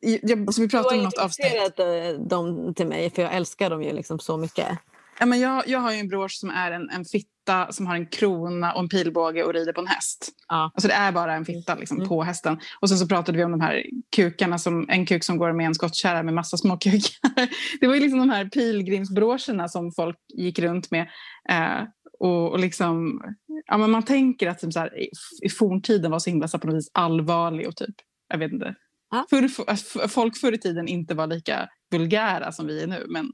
jag, 0.00 0.54
som 0.54 0.62
vi 0.62 0.68
pratade 0.68 0.96
om 0.96 1.04
något 1.04 1.18
avsnitt. 1.18 1.46
avsnitt. 1.62 2.30
dem 2.30 2.74
till 2.74 2.86
mig 2.86 3.10
för 3.10 3.22
jag 3.22 3.34
älskar 3.34 3.70
dem 3.70 3.82
ju 3.82 3.92
liksom 3.92 4.18
så 4.18 4.36
mycket. 4.36 4.78
Ja, 5.18 5.26
men 5.26 5.40
jag, 5.40 5.68
jag 5.68 5.78
har 5.78 5.92
ju 5.92 5.98
en 5.98 6.08
brosch 6.08 6.32
som 6.32 6.50
är 6.50 6.70
en, 6.72 6.90
en 6.90 7.04
fitta 7.04 7.72
som 7.72 7.86
har 7.86 7.94
en 7.94 8.06
krona 8.06 8.72
och 8.72 8.80
en 8.80 8.88
pilbåge 8.88 9.44
och 9.44 9.54
rider 9.54 9.72
på 9.72 9.80
en 9.80 9.86
häst. 9.86 10.28
Ja. 10.48 10.70
Alltså 10.74 10.88
det 10.88 10.94
är 10.94 11.12
bara 11.12 11.34
en 11.34 11.44
fitta 11.44 11.74
liksom, 11.74 11.96
Mm. 11.96 12.08
på 12.08 12.22
hästen. 12.22 12.58
Och 12.80 12.88
sen 12.88 12.98
så 12.98 13.06
pratade 13.08 13.38
vi 13.38 13.44
om 13.44 13.50
de 13.50 13.60
här 13.60 13.82
kukarna, 14.16 14.58
som, 14.58 14.86
en 14.88 15.06
kuk 15.06 15.24
som 15.24 15.38
går 15.38 15.52
med 15.52 15.66
en 15.66 15.74
skottkärra 15.74 16.22
med 16.22 16.34
massa 16.34 16.56
små 16.56 16.76
kukar. 16.78 17.00
Det 17.80 17.86
var 17.86 17.94
ju 17.94 18.00
liksom 18.00 18.18
de 18.18 18.30
här 18.30 18.44
pilgrimsbroscherna 18.44 19.68
som 19.68 19.92
folk 19.92 20.16
gick 20.34 20.58
runt 20.58 20.90
med. 20.90 21.08
Eh, 21.48 21.82
och, 22.20 22.50
och 22.52 22.58
liksom, 22.58 23.20
ja, 23.66 23.76
men 23.76 23.90
man 23.90 24.02
tänker 24.02 24.48
att 24.48 24.58
typ, 24.58 24.72
så 24.72 24.80
här, 24.80 24.98
i, 25.02 25.08
i 25.42 25.48
forntiden 25.48 26.10
var 26.10 26.18
så 26.18 26.30
himla 26.30 26.48
så 26.48 26.58
på 26.58 26.66
något 26.66 26.76
vis 26.76 26.90
allvarlig 26.94 27.68
och 27.68 27.76
typ, 27.76 27.94
jag 28.28 28.38
vet 28.38 28.52
inte. 28.52 28.74
Ja. 29.10 29.26
Förr, 29.30 29.48
f- 29.68 30.10
folk 30.12 30.36
förr 30.36 30.52
i 30.52 30.58
tiden 30.58 30.88
inte 30.88 31.14
var 31.14 31.26
lika 31.26 31.68
vulgära 31.90 32.52
som 32.52 32.66
vi 32.66 32.82
är 32.82 32.86
nu. 32.86 33.06
Men 33.08 33.32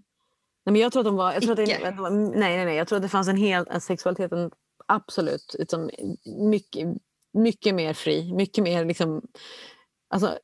Nej, 0.71 0.73
men 0.73 0.83
jag 0.83 0.93
tror 0.93 1.01
att 1.01 1.07
de 1.07 1.17
var... 1.17 1.33
Jag 1.33 1.43
tror 1.43 1.53
att 1.53 1.67
det, 1.67 1.91
nej, 2.11 2.57
nej, 2.57 2.65
nej. 2.65 2.77
Jag 2.77 2.89
tror 2.89 2.97
att 2.97 3.03
det 3.03 3.09
fanns 3.09 3.29
en 3.29 3.37
hel... 3.37 3.67
Att 3.71 3.83
sexualiteten 3.83 4.51
absolut 4.87 5.57
liksom, 5.59 5.91
mycket, 6.51 6.89
mycket 7.33 7.75
mer 7.75 7.93
fri. 7.93 8.33
Mycket 8.35 8.65
mer 8.65 8.85
liksom... 8.85 9.23
Alltså, 10.15 10.39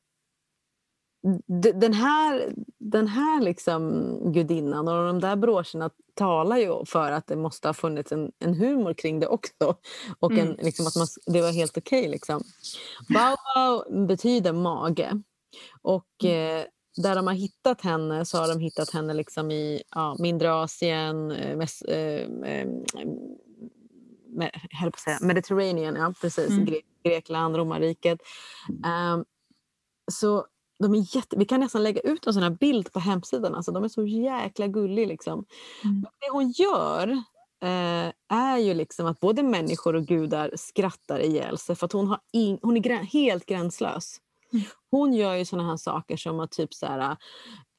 den 1.73 1.93
här, 1.93 2.53
den 2.79 3.07
här 3.07 3.41
liksom 3.41 3.91
gudinnan 4.33 4.87
och 4.87 5.05
de 5.05 5.19
där 5.19 5.35
broscherna 5.35 5.89
talar 6.13 6.57
ju 6.57 6.85
för 6.85 7.11
att 7.11 7.27
det 7.27 7.35
måste 7.35 7.67
ha 7.67 7.73
funnits 7.73 8.11
en, 8.11 8.31
en 8.39 8.53
humor 8.53 8.93
kring 8.93 9.19
det 9.19 9.27
också. 9.27 9.75
Och 10.19 10.31
en, 10.31 10.39
Mm. 10.39 10.57
liksom, 10.61 10.87
att 10.87 10.95
man, 10.95 11.07
det 11.25 11.41
var 11.41 11.51
helt 11.51 11.77
okej. 11.77 12.07
liksom. 12.07 12.43
Bao 13.13 13.35
bao 13.55 14.05
betyder 14.07 14.53
mage. 14.53 15.21
Och 15.81 16.25
eh, 16.25 16.65
där 16.97 17.15
de 17.15 17.27
har 17.27 17.33
hittat 17.33 17.81
henne 17.81 18.25
så 18.25 18.37
har 18.37 18.47
de 18.47 18.59
hittat 18.59 18.89
henne 18.89 19.13
liksom 19.13 19.51
i 19.51 19.83
ja, 19.95 20.15
mindre 20.19 20.53
Asien, 20.53 21.31
eh, 21.31 21.57
mes, 21.57 21.81
eh, 21.81 22.21
eh, 22.43 22.67
med, 24.29 24.51
på 24.81 24.87
att 24.87 24.99
säga, 24.99 25.17
Mediterranean, 25.21 25.95
ja 25.95 26.13
precis, 26.21 26.49
Mm. 26.49 26.65
Gre- 26.65 26.81
Grekland, 27.03 27.55
romarriket. 27.55 28.19
Ehm, 28.85 29.25
så 30.11 30.45
de 30.79 30.93
är 30.95 31.15
jätte, 31.15 31.37
vi 31.37 31.45
kan 31.45 31.59
nästan 31.59 31.83
lägga 31.83 32.01
ut 32.01 32.27
en 32.27 32.33
sån 32.33 32.43
här 32.43 32.49
bild 32.49 32.93
på 32.93 32.99
hemsidan, 32.99 33.55
alltså, 33.55 33.71
de 33.71 33.83
är 33.83 33.87
så 33.87 34.05
jäkla 34.05 34.67
gulliga. 34.67 35.07
Liksom. 35.07 35.45
Mm. 35.83 36.01
Det 36.01 36.29
hon 36.31 36.51
gör 36.51 37.07
eh, 37.61 38.13
är 38.37 38.57
ju 38.57 38.73
liksom 38.73 39.05
att 39.05 39.19
både 39.19 39.43
människor 39.43 39.95
och 39.95 40.05
gudar 40.05 40.51
skrattar 40.55 41.19
ihjäl 41.19 41.57
sig 41.57 41.75
för 41.75 41.85
att 41.85 41.91
hon, 41.93 42.07
har 42.07 42.19
in, 42.33 42.59
hon 42.61 42.77
är 42.77 43.03
helt 43.03 43.45
gränslös. 43.45 44.17
Mm. 44.53 44.65
Hon 44.91 45.13
gör 45.13 45.33
ju 45.33 45.45
såna 45.45 45.63
här 45.63 45.77
saker 45.77 46.17
som 46.17 46.39
att 46.39 46.51
typ 46.51 46.73
så 46.73 46.85
här, 46.85 47.17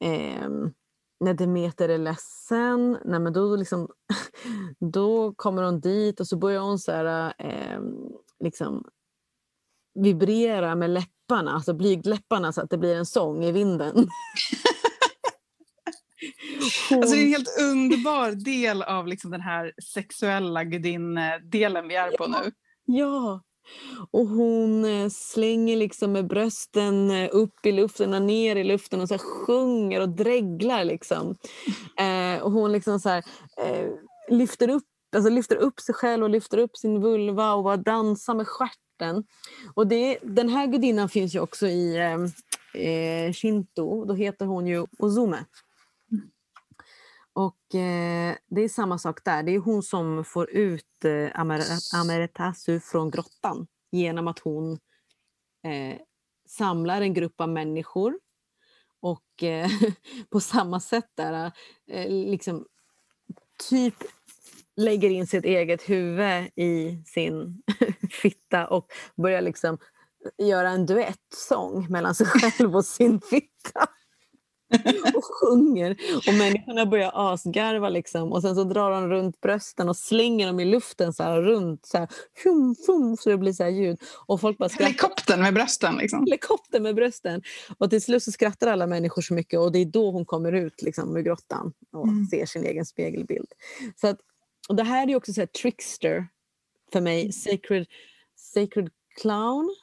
ehm, 0.03 0.73
när 1.19 1.33
Demeter 1.33 1.89
är 1.89 1.97
ledsen, 1.97 2.97
nej 3.05 3.19
men 3.19 3.33
då, 3.33 3.55
liksom, 3.55 3.87
då 4.91 5.33
kommer 5.33 5.63
hon 5.63 5.79
dit 5.79 6.19
och 6.19 6.27
så 6.27 6.37
börjar 6.37 6.61
hon 6.61 6.79
så 6.79 6.91
här, 6.91 7.33
ehm, 7.37 7.95
liksom, 8.43 8.83
vibrera 9.95 10.75
med 10.75 10.89
läpparna, 10.89 11.51
alltså 11.51 11.73
blygdläpparna 11.73 12.53
så 12.53 12.61
att 12.61 12.69
det 12.69 12.77
blir 12.77 12.95
en 12.95 13.05
sång 13.05 13.43
i 13.43 13.51
vinden. 13.51 13.95
Hon, 13.95 14.07
Alltså 16.97 17.15
det 17.15 17.21
är 17.21 17.25
en 17.25 17.29
helt 17.29 17.59
underbar 17.61 18.31
del 18.31 18.81
av 18.81 19.07
liksom 19.07 19.31
den 19.31 19.41
här 19.41 19.73
sexuella 19.93 20.63
gudinne-delen 20.63 21.87
vi 21.87 21.95
är 21.95 22.17
på 22.17 22.27
nu. 22.27 22.51
Ja! 22.85 23.41
Och 24.11 24.27
hon 24.27 24.85
eh, 24.85 25.09
slänger 25.09 25.77
liksom 25.77 26.11
med 26.11 26.27
brösten 26.27 27.11
eh, 27.11 27.29
upp 27.31 27.65
i 27.65 27.71
luften 27.71 28.13
och 28.13 28.21
ner 28.21 28.55
i 28.55 28.63
luften 28.63 29.01
och 29.01 29.07
så 29.07 29.13
här 29.13 29.45
sjunger 29.45 30.01
och 30.01 30.09
dreglar. 30.09 30.83
Liksom. 30.83 31.35
Eh, 31.97 32.43
och 32.43 32.51
hon 32.51 32.71
liksom 32.71 32.99
så 32.99 33.09
här, 33.09 33.23
eh, 33.57 33.87
lyfter, 34.29 34.69
upp, 34.69 34.83
alltså 35.15 35.29
lyfter 35.29 35.55
upp 35.55 35.79
sig 35.79 35.95
själv 35.95 36.23
och 36.23 36.29
lyfter 36.29 36.57
upp 36.57 36.77
sin 36.77 37.01
vulva 37.01 37.53
och 37.53 37.63
bara 37.63 37.77
dansar 37.77 38.33
med 38.33 38.47
stjärten. 38.47 39.23
Och 39.75 39.87
det, 39.87 40.19
den 40.21 40.49
här 40.49 40.67
gudinnan 40.67 41.09
finns 41.09 41.35
ju 41.35 41.39
också 41.39 41.67
i 41.67 41.97
eh, 41.97 42.83
eh 42.83 43.33
shinto. 43.33 44.05
Då 44.05 44.13
heter 44.13 44.45
hon 44.45 44.67
ju 44.67 44.85
Ozume. 44.99 45.45
Och 47.39 47.75
eh, 47.75 48.35
det 48.47 48.61
är 48.61 48.69
samma 48.69 48.97
sak 48.97 49.25
där. 49.25 49.43
Det 49.43 49.55
är 49.55 49.59
hon 49.59 49.83
som 49.83 50.25
får 50.25 50.49
ut 50.49 51.05
eh, 51.05 51.39
Ameretasu 51.93 52.79
från 52.79 53.11
grottan 53.11 53.67
genom 53.91 54.27
att 54.27 54.39
hon 54.39 54.73
eh, 55.63 55.97
samlar 56.49 57.01
en 57.01 57.13
grupp 57.13 57.41
av 57.41 57.49
människor 57.49 58.19
och 58.99 59.43
eh, 59.43 59.69
på 60.29 60.39
samma 60.39 60.79
sätt 60.79 61.11
där 61.15 61.51
eh, 61.87 62.09
liksom 62.09 62.65
typ 63.69 63.95
lägger 64.75 65.09
in 65.09 65.27
sitt 65.27 65.45
eget 65.45 65.89
huvud 65.89 66.49
i 66.55 67.03
sin 67.05 67.63
fitta 68.21 68.67
och 68.67 68.91
börjar 69.15 69.41
liksom 69.41 69.77
eh, 70.37 70.47
göra 70.47 70.69
en 70.69 70.85
duettsång 70.85 71.87
mellan 71.89 72.15
sig 72.15 72.27
själv 72.27 72.75
och 72.75 72.85
sin 72.85 73.21
fitta. 73.21 73.87
och 75.15 75.23
sjunger. 75.25 75.97
Och 76.27 76.33
människorna 76.33 76.85
börjar 76.85 77.11
asgarva 77.13 77.89
liksom. 77.89 78.31
Och 78.31 78.41
sen 78.41 78.55
så 78.55 78.63
drar 78.63 78.91
han 78.91 79.09
runt 79.09 79.41
brösten 79.41 79.89
och 79.89 79.97
slänger 79.97 80.47
dem 80.47 80.59
i 80.59 80.65
luften 80.65 81.13
så 81.13 81.23
här 81.23 81.41
runt. 81.41 81.85
Så, 81.85 81.97
här, 81.97 82.07
fum, 82.43 82.75
fum, 82.85 83.17
så 83.17 83.29
det 83.29 83.37
blir 83.37 83.53
så 83.53 83.63
här 83.63 83.69
ljud. 83.69 83.97
Och 84.25 84.41
folk 84.41 84.57
bara 84.57 84.69
skrattar. 84.69 84.85
Helikoptern 84.85 85.41
med 85.41 85.53
brösten. 85.53 85.95
Liksom. 85.95 86.19
Helikoptern 86.25 86.83
med 86.83 86.95
brösten. 86.95 87.41
Och 87.77 87.89
till 87.89 88.01
slut 88.01 88.23
så 88.23 88.31
skrattar 88.31 88.67
alla 88.67 88.87
människor 88.87 89.21
så 89.21 89.33
mycket 89.33 89.59
och 89.59 89.71
det 89.71 89.79
är 89.79 89.85
då 89.85 90.11
hon 90.11 90.25
kommer 90.25 90.51
ut 90.51 90.81
liksom, 90.81 91.17
ur 91.17 91.21
grottan 91.21 91.73
och 91.93 92.07
Mm. 92.07 92.25
ser 92.25 92.45
sin 92.45 92.65
egen 92.65 92.85
spegelbild. 92.85 93.47
Så 94.01 94.07
att, 94.07 94.17
och 94.69 94.75
det 94.75 94.83
här 94.83 95.03
är 95.03 95.07
ju 95.07 95.15
också 95.15 95.33
så 95.33 95.41
här 95.41 95.45
trickster 95.45 96.27
för 96.93 97.01
mig. 97.01 97.31
Sacred, 97.31 97.85
sacred 98.35 98.89
clown. 99.21 99.75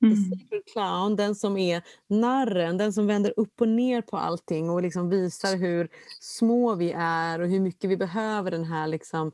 The 0.00 0.06
Mm. 0.06 0.30
Sacred 0.30 0.62
Clown, 0.72 1.16
den 1.16 1.34
som 1.34 1.56
är 1.56 1.82
narren, 2.08 2.78
den 2.78 2.92
som 2.92 3.06
vänder 3.06 3.34
upp 3.36 3.60
och 3.60 3.68
ner 3.68 4.02
på 4.02 4.16
allting 4.16 4.70
och 4.70 4.82
liksom 4.82 5.08
visar 5.08 5.56
hur 5.56 5.88
små 6.20 6.74
vi 6.74 6.92
är 6.96 7.40
och 7.40 7.48
hur 7.48 7.60
mycket 7.60 7.90
vi 7.90 7.96
behöver 7.96 8.50
den 8.50 8.64
här 8.64 8.86
liksom, 8.86 9.32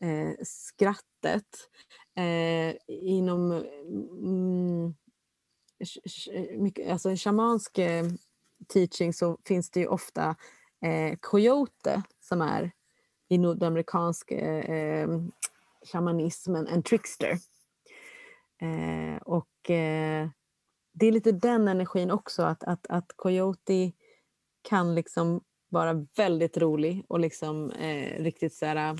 eh, 0.00 0.30
skrattet. 0.42 1.68
Eh, 2.16 2.74
inom 2.88 3.52
mm, 3.52 4.94
mycket, 6.58 6.92
alltså, 6.92 7.16
shamansk 7.16 7.78
eh, 7.78 8.06
teaching 8.68 9.12
så 9.12 9.38
finns 9.44 9.70
det 9.70 9.80
ju 9.80 9.86
ofta 9.86 10.36
eh, 10.82 11.16
coyote 11.20 12.02
som 12.20 12.42
är 12.42 12.72
i 13.28 13.38
nordamerikansk 13.38 14.30
eh, 14.30 14.70
eh, 14.70 15.08
shamanismen 15.92 16.66
en 16.66 16.82
trickster. 16.82 17.38
Eh, 18.62 19.16
och 19.22 19.70
eh, 19.70 20.28
det 20.92 21.06
är 21.06 21.12
lite 21.12 21.32
den 21.32 21.68
energin 21.68 22.10
också, 22.10 22.42
att, 22.42 22.64
att, 22.64 22.86
att 22.86 23.12
Coyote 23.16 23.92
kan 24.68 24.94
liksom 24.94 25.40
vara 25.70 26.06
väldigt 26.16 26.56
rolig 26.56 27.04
och 27.08 27.20
liksom 27.20 27.70
eh, 27.70 28.22
riktigt 28.22 28.54
så 28.54 28.66
här, 28.66 28.98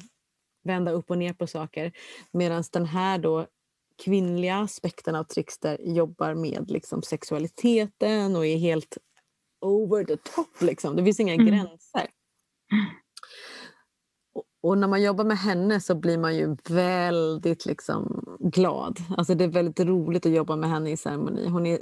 vända 0.65 0.93
upp 0.93 1.11
och 1.11 1.19
ner 1.19 1.33
på 1.33 1.47
saker. 1.47 1.93
Medan 2.33 2.65
den 2.73 2.87
här 2.87 3.19
då 3.19 3.47
kvinnliga 4.05 4.57
aspekten 4.57 5.15
av 5.15 5.25
Trickster 5.25 5.79
jobbar 5.81 6.35
med 6.35 6.71
liksom 6.71 7.03
sexualiteten 7.03 8.37
och 8.37 8.47
är 8.47 8.57
helt 8.57 8.99
over 9.61 10.05
the 10.05 10.17
top. 10.17 10.63
Liksom. 10.63 10.97
Det 10.97 11.05
finns 11.05 11.21
inga 11.21 11.35
Mm. 11.35 11.47
gränser. 11.47 12.07
Och, 14.69 14.79
när 14.79 14.89
man 14.89 15.03
jobbar 15.03 15.25
med 15.25 15.39
henne 15.39 15.81
så 15.81 15.95
blir 15.95 16.19
man 16.19 16.37
ju 16.37 16.57
väldigt 16.69 17.67
liksom 17.67 18.25
glad. 18.41 18.99
Alltså 19.17 19.35
det 19.35 19.45
är 19.45 19.49
väldigt 19.49 19.81
roligt 19.81 20.27
att 20.27 20.33
jobba 20.33 20.57
med 20.57 20.71
henne 20.71 20.91
i 20.91 20.97
ceremoni. 20.97 21.49
Hon 21.49 21.67
är 21.67 21.79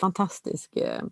fantastisk. 0.00 0.76
Eh, 0.76 1.02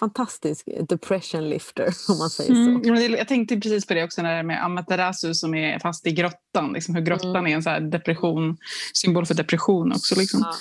fantastisk 0.00 0.68
depression 0.88 1.48
lifter 1.48 1.84
om 2.08 2.18
man 2.18 2.30
säger 2.30 2.54
så. 2.54 2.88
Mm. 2.90 3.14
Jag 3.14 3.28
tänkte 3.28 3.56
precis 3.56 3.86
på 3.86 3.94
det 3.94 4.04
också 4.04 4.22
när 4.22 4.36
det 4.36 4.42
med 4.42 4.64
Amaterasu 4.64 5.34
som 5.34 5.54
är 5.54 5.78
fast 5.78 6.06
i 6.06 6.12
grottan. 6.12 6.72
Liksom 6.72 6.94
hur 6.94 7.02
grottan 7.02 7.36
Mm. 7.36 7.46
är 7.46 7.54
en 7.56 7.62
så 7.62 7.70
här 7.70 7.80
depression, 7.80 8.56
symbol 8.94 9.26
för 9.26 9.34
depression 9.34 9.92
också. 9.92 10.14
Liksom. 10.18 10.40
Ja. 10.40 10.54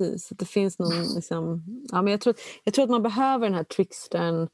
Precis, 0.00 0.32
att 0.32 0.38
det 0.38 0.46
finns 0.46 0.78
någon... 0.78 1.14
Liksom, 1.14 1.64
ja, 1.92 2.02
men 2.02 2.10
jag, 2.10 2.20
tror, 2.20 2.34
jag 2.64 2.74
tror 2.74 2.84
att 2.84 2.90
man 2.90 3.02
behöver 3.02 3.46
den 3.46 3.54
här 3.54 3.64
trickstern, 3.64 4.48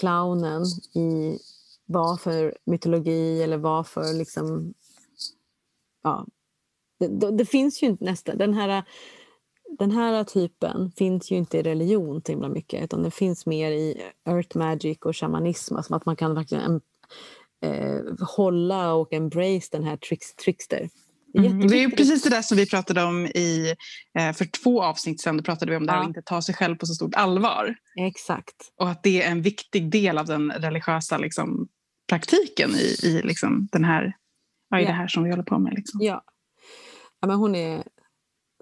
clownen 0.00 0.64
i 0.94 1.38
vad 1.86 2.20
för 2.20 2.56
mytologi 2.64 3.42
eller 3.42 3.56
vad 3.56 3.86
för... 3.86 4.14
Liksom, 4.18 4.74
ja, 6.02 6.26
det, 7.00 7.08
det, 7.08 7.30
det 7.30 7.44
finns 7.44 7.82
ju 7.82 7.86
inte 7.86 8.04
nästan... 8.04 8.38
Den 8.38 8.54
här, 8.54 8.84
den 9.78 9.90
här 9.90 10.24
typen 10.24 10.92
finns 10.96 11.30
ju 11.30 11.36
inte 11.36 11.58
i 11.58 11.62
religion 11.62 12.22
så 12.26 12.32
himla 12.32 12.48
mycket 12.48 12.84
utan 12.84 13.02
den 13.02 13.10
finns 13.10 13.46
mer 13.46 13.70
i 13.70 14.02
earth 14.24 14.58
magic 14.58 14.98
och 14.98 15.16
shamanism. 15.16 15.76
Alltså 15.76 15.94
att 15.94 16.06
man 16.06 16.16
kan 16.16 16.34
verkligen 16.34 16.80
eh, 17.62 18.00
hålla 18.36 18.94
och 18.94 19.12
embrace 19.12 19.68
den 19.72 19.84
här 19.84 19.96
tricks, 19.96 20.34
trickster. 20.34 20.88
Det 21.32 21.38
är 21.38 21.44
Mm. 21.46 21.68
Det 21.68 21.82
är 21.82 21.88
precis 21.90 22.22
det 22.22 22.30
där 22.30 22.42
som 22.42 22.56
vi 22.56 22.66
pratade 22.70 23.02
om 23.04 23.26
i, 23.26 23.74
eh, 24.18 24.32
för 24.32 24.44
två 24.44 24.82
avsnitt 24.82 25.20
sedan. 25.20 25.36
Då 25.36 25.42
pratade 25.42 25.70
vi 25.70 25.76
om 25.76 25.86
det 25.86 25.92
här 25.92 25.98
Ja. 25.98 26.02
att 26.02 26.08
inte 26.08 26.22
ta 26.22 26.42
sig 26.42 26.54
själv 26.54 26.76
på 26.76 26.86
så 26.86 26.94
stort 26.94 27.14
allvar. 27.14 27.74
Exakt. 28.00 28.56
Och 28.80 28.88
att 28.90 29.02
det 29.02 29.22
är 29.22 29.30
en 29.30 29.42
viktig 29.42 29.90
del 29.90 30.18
av 30.18 30.26
den 30.26 30.50
religiösa 30.52 31.18
liksom, 31.18 31.68
praktiken 32.08 32.70
i, 32.70 32.96
i 33.06 33.22
liksom, 33.24 33.68
den 33.72 33.84
här, 33.84 34.12
ja, 34.70 34.78
i 34.78 34.82
Ja. 34.82 34.88
det 34.88 34.94
här 34.94 35.08
som 35.08 35.22
vi 35.24 35.30
håller 35.30 35.42
på 35.42 35.58
med. 35.58 35.74
Liksom. 35.74 36.00
Ja. 36.02 36.22
ja 37.20 37.28
men 37.28 37.36
hon 37.36 37.54
är 37.54 37.82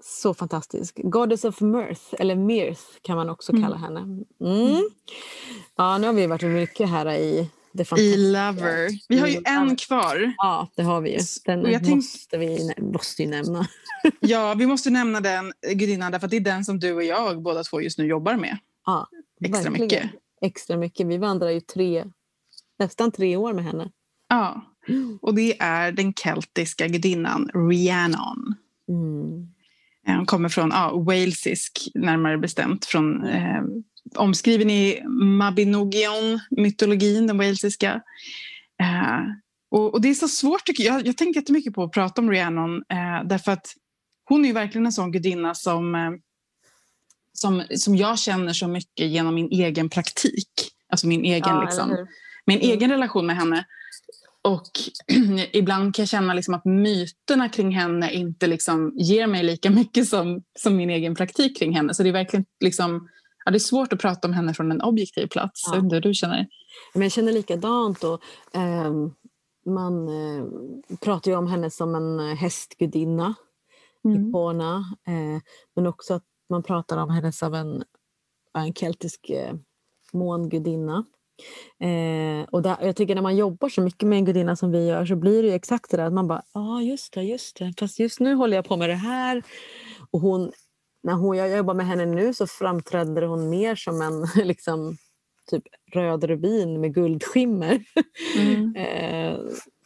så 0.03 0.33
fantastisk. 0.33 0.99
Goddess 1.03 1.43
of 1.45 1.61
Mirth, 1.61 2.01
eller 2.19 2.35
Mirth 2.35 2.81
kan 3.01 3.15
man 3.15 3.29
också 3.29 3.51
Mm. 3.51 3.63
kalla 3.63 3.77
henne. 3.77 3.99
Mm. 4.41 4.89
Ja, 5.75 5.97
nu 5.97 6.07
har 6.07 6.13
vi 6.13 6.27
varit 6.27 6.43
mycket 6.51 6.89
här 6.89 7.11
i 7.13 7.49
I. 7.97 8.17
Lover. 8.17 8.89
Vi 9.09 9.19
har 9.19 9.27
ju 9.27 9.33
I 9.33 9.41
en 9.45 9.75
kvar. 9.75 10.33
Ja, 10.37 10.67
det 10.75 10.83
har 10.83 11.01
vi 11.01 11.11
ju. 11.11 11.19
Den 11.45 11.71
jag 11.71 11.83
tänk- 11.83 11.95
måste 11.95 12.37
vi 12.37 12.67
nä- 12.67 12.81
måste 12.91 13.23
ju 13.23 13.29
nämna. 13.29 13.67
Ja, 14.19 14.53
vi 14.57 14.65
måste 14.65 14.89
nämna 14.89 15.19
den 15.21 15.53
gudinnan 15.75 16.11
därför 16.11 16.27
att 16.27 16.31
det 16.31 16.37
är 16.37 16.41
den 16.41 16.65
som 16.65 16.79
du 16.79 16.93
och 16.93 17.03
jag 17.03 17.41
båda 17.41 17.63
två 17.63 17.81
just 17.81 17.97
nu 17.97 18.05
jobbar 18.05 18.35
med. 18.35 18.57
Ja, 18.85 19.07
Extra 19.45 19.57
verkligen. 19.71 19.81
mycket. 19.83 20.11
Extra 20.41 20.77
mycket. 20.77 21.07
Vi 21.07 21.17
vandrar 21.17 21.49
ju 21.49 21.61
tre, 21.61 22.05
nästan 22.79 23.11
tre 23.11 23.35
år 23.37 23.53
med 23.53 23.63
henne. 23.63 23.91
Ja, 24.29 24.61
och 25.21 25.35
det 25.35 25.61
är 25.61 25.91
den 25.91 26.13
keltiska 26.13 26.87
gudinnan 26.87 27.49
Rhiannon. 27.53 28.55
Mm. 28.89 29.47
Eh, 30.07 30.15
Hon 30.15 30.25
kommer 30.25 30.49
från 30.49 30.69
ja, 30.73 30.91
walesisk, 31.07 31.87
närmare 31.95 32.37
bestämt. 32.37 32.85
Från, 32.85 33.23
eh, 33.23 33.61
omskriven 34.15 34.69
i 34.69 35.01
Mabinogion-mytologin, 35.07 37.27
den 37.27 37.37
walesiska. 37.37 38.01
Eh, 38.81 39.19
och, 39.71 39.93
och 39.93 40.01
det 40.01 40.09
är 40.09 40.13
så 40.13 40.27
svårt, 40.27 40.65
tycker 40.65 40.83
jag. 40.83 40.95
Jag, 40.99 41.07
jag 41.07 41.17
tänker 41.17 41.39
jättemycket 41.39 41.73
på 41.73 41.83
att 41.83 41.91
prata 41.91 42.21
om 42.21 42.31
Rhiannon 42.31 42.75
eh, 42.77 43.23
därför 43.25 43.51
att 43.51 43.67
hon 44.25 44.43
är 44.43 44.47
ju 44.47 44.53
verkligen 44.53 44.85
en 44.85 44.91
sån 44.91 45.11
gudinna 45.11 45.55
som, 45.55 45.95
eh, 45.95 46.11
som, 47.33 47.63
som 47.75 47.95
jag 47.95 48.19
känner 48.19 48.53
så 48.53 48.67
mycket 48.67 49.07
genom 49.07 49.35
min 49.35 49.51
egen 49.51 49.89
praktik. 49.89 50.49
Alltså 50.89 51.07
min 51.07 51.25
egen, 51.25 51.55
Ja, 51.55 51.63
liksom, 51.63 52.07
min 52.45 52.57
Mm. 52.57 52.69
egen 52.71 52.91
relation 52.91 53.25
med 53.25 53.35
henne. 53.35 53.65
Och 54.41 54.67
ibland 55.51 55.95
kan 55.95 56.03
jag 56.03 56.09
känna 56.09 56.33
liksom 56.33 56.53
att 56.53 56.65
myterna 56.65 57.49
kring 57.49 57.71
henne 57.71 58.13
inte 58.13 58.47
liksom 58.47 58.93
ger 58.95 59.27
mig 59.27 59.43
lika 59.43 59.69
mycket 59.69 60.07
som, 60.07 60.43
som 60.59 60.75
min 60.75 60.89
egen 60.89 61.15
praktik 61.15 61.57
kring 61.59 61.75
henne. 61.75 61.93
Så 61.93 62.03
det 62.03 62.09
är 62.09 62.13
verkligen 62.13 62.45
liksom, 62.59 63.09
ja, 63.47 63.51
det 63.51 63.57
är 63.57 63.59
svårt 63.59 63.93
att 63.93 63.99
prata 63.99 64.27
om 64.27 64.33
henne 64.33 64.53
från 64.53 64.71
en 64.71 64.81
objektiv 64.81 65.27
plats. 65.27 65.63
Ja. 65.73 65.79
Hur 65.79 66.01
du 66.01 66.13
känner. 66.13 66.47
Men 66.93 67.01
jag 67.01 67.11
känner 67.11 67.31
likadant. 67.31 68.03
Och, 68.03 68.21
ehm, 68.53 69.11
man 69.65 70.07
eh, 70.07 70.45
pratar 71.01 71.31
ju 71.31 71.37
om 71.37 71.47
henne 71.47 71.71
som 71.71 71.95
en 71.95 72.19
eh, 72.19 72.35
hästgudinna, 72.35 73.35
Mm. 74.05 74.29
Ipona. 74.29 74.83
Eh, 75.07 75.41
men 75.75 75.87
också 75.87 76.13
att 76.13 76.23
man 76.49 76.63
pratar 76.63 76.97
om 76.97 77.09
henne 77.09 77.31
som 77.31 77.53
en, 77.53 77.83
en 78.53 78.73
keltisk 78.73 79.29
eh, 79.29 79.53
mångudinna. 80.13 81.05
Eh, 81.79 82.49
och 82.51 82.61
där, 82.61 82.77
jag 82.81 82.95
tycker 82.95 83.15
när 83.15 83.21
man 83.21 83.37
jobbar 83.37 83.69
så 83.69 83.81
mycket 83.81 84.09
med 84.09 84.17
en 84.17 84.25
gudinna 84.25 84.55
som 84.55 84.71
vi 84.71 84.87
gör 84.87 85.05
så 85.05 85.15
blir 85.15 85.43
det 85.43 85.53
exakt 85.53 85.91
det 85.91 85.97
där 85.97 86.05
att 86.05 86.13
man 86.13 86.27
bara, 86.27 86.41
ja 86.53 86.59
ah, 86.59 86.81
just 86.81 87.13
det, 87.13 87.23
just 87.23 87.57
det. 87.57 87.73
Fast 87.79 87.99
just 87.99 88.19
nu 88.19 88.33
håller 88.33 88.55
jag 88.55 88.65
på 88.65 88.77
med 88.77 88.89
det 88.89 88.95
här. 88.95 89.43
Och 90.11 90.19
hon, 90.19 90.51
när 91.07 91.13
hon, 91.13 91.37
jag 91.37 91.57
jobbar 91.57 91.73
med 91.73 91.87
henne 91.87 92.05
nu 92.05 92.33
så 92.33 92.47
framträder 92.47 93.21
hon 93.21 93.49
mer 93.49 93.75
som 93.75 94.01
en 94.01 94.27
liksom, 94.47 94.97
typ 95.49 95.63
röd 95.93 96.23
rubin 96.23 96.81
med 96.81 96.93
guldskimmer. 96.93 97.83
Mm. 98.37 98.75
Eh, 98.75 99.39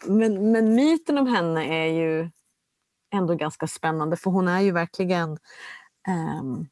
men, 0.05 0.51
men 0.51 0.75
myten 0.75 1.17
om 1.17 1.27
henne 1.27 1.65
är 1.65 1.85
ju 1.85 2.29
ändå 3.13 3.35
ganska 3.35 3.67
spännande 3.67 4.17
för 4.17 4.31
hon 4.31 4.47
är 4.47 4.61
ju 4.61 4.71
verkligen... 4.71 5.37
ehm, 6.07 6.67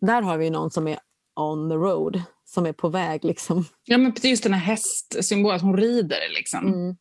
där 0.00 0.22
har 0.22 0.38
vi 0.38 0.50
någon 0.50 0.70
som 0.70 0.88
är 0.88 0.98
on 1.34 1.70
the 1.70 1.74
road, 1.74 2.22
som 2.44 2.66
är 2.66 2.72
på 2.72 2.88
väg. 2.88 3.24
Liksom. 3.24 3.64
Ja, 3.84 3.98
men 3.98 4.12
just 4.22 4.42
den 4.42 4.52
här 4.52 4.60
hästsymbolen, 4.60 5.56
att 5.56 5.62
hon 5.62 5.76
rider. 5.76 6.34
Liksom. 6.34 6.66
Mm. 6.66 6.96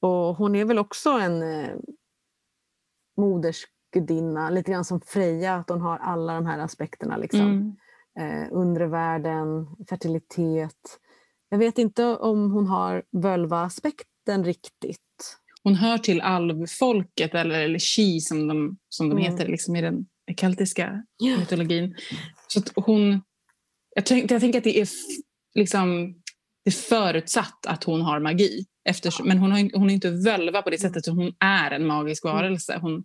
Och 0.00 0.36
hon 0.36 0.56
är 0.56 0.64
väl 0.64 0.78
också 0.78 1.10
en 1.10 1.42
eh, 1.42 1.76
modersgudinna, 4.00 4.50
lite 4.50 4.70
grann 4.72 4.84
som 4.84 5.00
Freja, 5.00 5.54
att 5.54 5.68
hon 5.68 5.80
har 5.80 5.98
alla 5.98 6.34
de 6.34 6.46
här 6.46 6.58
aspekterna. 6.58 7.16
Liksom. 7.16 7.40
Mm. 7.40 7.76
eh, 8.18 8.48
undre 8.52 8.86
världen, 8.86 9.66
fertilitet. 9.88 10.98
Jag 11.48 11.58
vet 11.58 11.78
inte 11.78 12.04
om 12.04 12.50
hon 12.50 12.66
har 12.66 13.02
völva-aspekten 13.12 14.44
riktigt. 14.44 15.00
Hon 15.62 15.74
hör 15.74 15.98
till 15.98 16.20
alvfolket, 16.20 17.34
eller, 17.34 17.60
eller 17.60 17.78
chi 17.78 18.20
som 18.20 18.48
de, 18.48 18.76
som 18.88 19.08
de 19.08 19.18
Mm. 19.18 19.32
heter 19.32 19.48
liksom, 19.48 19.76
i 19.76 19.80
den 19.80 20.06
keltiska 20.36 21.02
mytologin. 21.38 21.94
Så 22.48 22.60
hon, 22.76 23.22
jag, 23.94 24.06
tänk, 24.06 24.30
jag 24.30 24.40
tänker 24.40 24.58
att 24.58 24.64
det 24.64 24.80
är 24.80 24.88
liksom, 25.54 26.14
det 26.64 26.70
är 26.70 26.72
förutsatt 26.72 27.66
att 27.66 27.84
hon 27.84 28.00
har 28.00 28.20
magi. 28.20 28.64
Eftersom, 28.88 29.28
Men 29.28 29.38
hon, 29.38 29.52
har, 29.52 29.78
hon 29.78 29.90
är 29.90 29.94
inte 29.94 30.10
völva 30.10 30.62
på 30.62 30.70
det 30.70 30.82
Mm. 30.82 30.92
sättet. 30.92 31.14
Hon 31.14 31.32
är 31.40 31.70
en 31.70 31.86
magisk 31.86 32.24
Mm. 32.24 32.36
varelse. 32.36 32.78
Hon, 32.82 33.04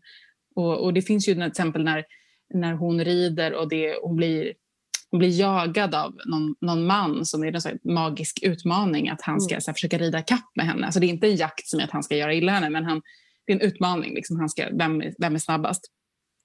och, 0.56 0.84
och 0.84 0.94
det 0.94 1.02
finns 1.02 1.30
ju 1.30 1.34
till 1.34 1.44
exempel 1.44 1.84
när, 1.84 2.06
när 2.54 2.74
hon 2.74 3.04
rider 3.06 3.54
och 3.54 3.70
det, 3.70 3.96
hon 4.04 4.16
blir 4.16 4.54
hon 5.10 5.20
blir 5.20 5.40
jagad 5.40 5.96
av 5.96 6.16
någon, 6.26 6.56
någon 6.62 6.86
man 6.86 7.26
som 7.26 7.44
är 7.44 7.52
en 7.56 7.62
sån 7.62 7.80
magisk 7.84 8.40
utmaning 8.44 9.10
att 9.10 9.22
han 9.22 9.42
ska 9.42 9.54
Mm. 9.56 9.62
så 9.62 9.72
här, 9.72 9.74
försöka 9.74 9.98
rida 9.98 10.22
kapp 10.22 10.52
med 10.56 10.66
henne. 10.66 10.86
Alltså 10.86 11.00
det 11.00 11.06
är 11.06 11.10
inte 11.10 11.28
en 11.28 11.36
jakt 11.36 11.68
som 11.68 11.80
är 11.80 11.84
att 11.84 11.92
han 11.92 12.04
ska 12.04 12.16
göra 12.16 12.34
illa 12.34 12.52
henne 12.52 12.70
men 12.70 12.86
han, 12.86 13.02
det 13.46 13.54
är 13.54 13.56
en 13.56 13.62
utmaning. 13.62 14.14
Liksom, 14.14 14.40
han 14.40 14.50
ska, 14.50 14.68
vem, 14.74 15.04
vem 15.18 15.36
är 15.36 15.40
snabbast? 15.40 15.82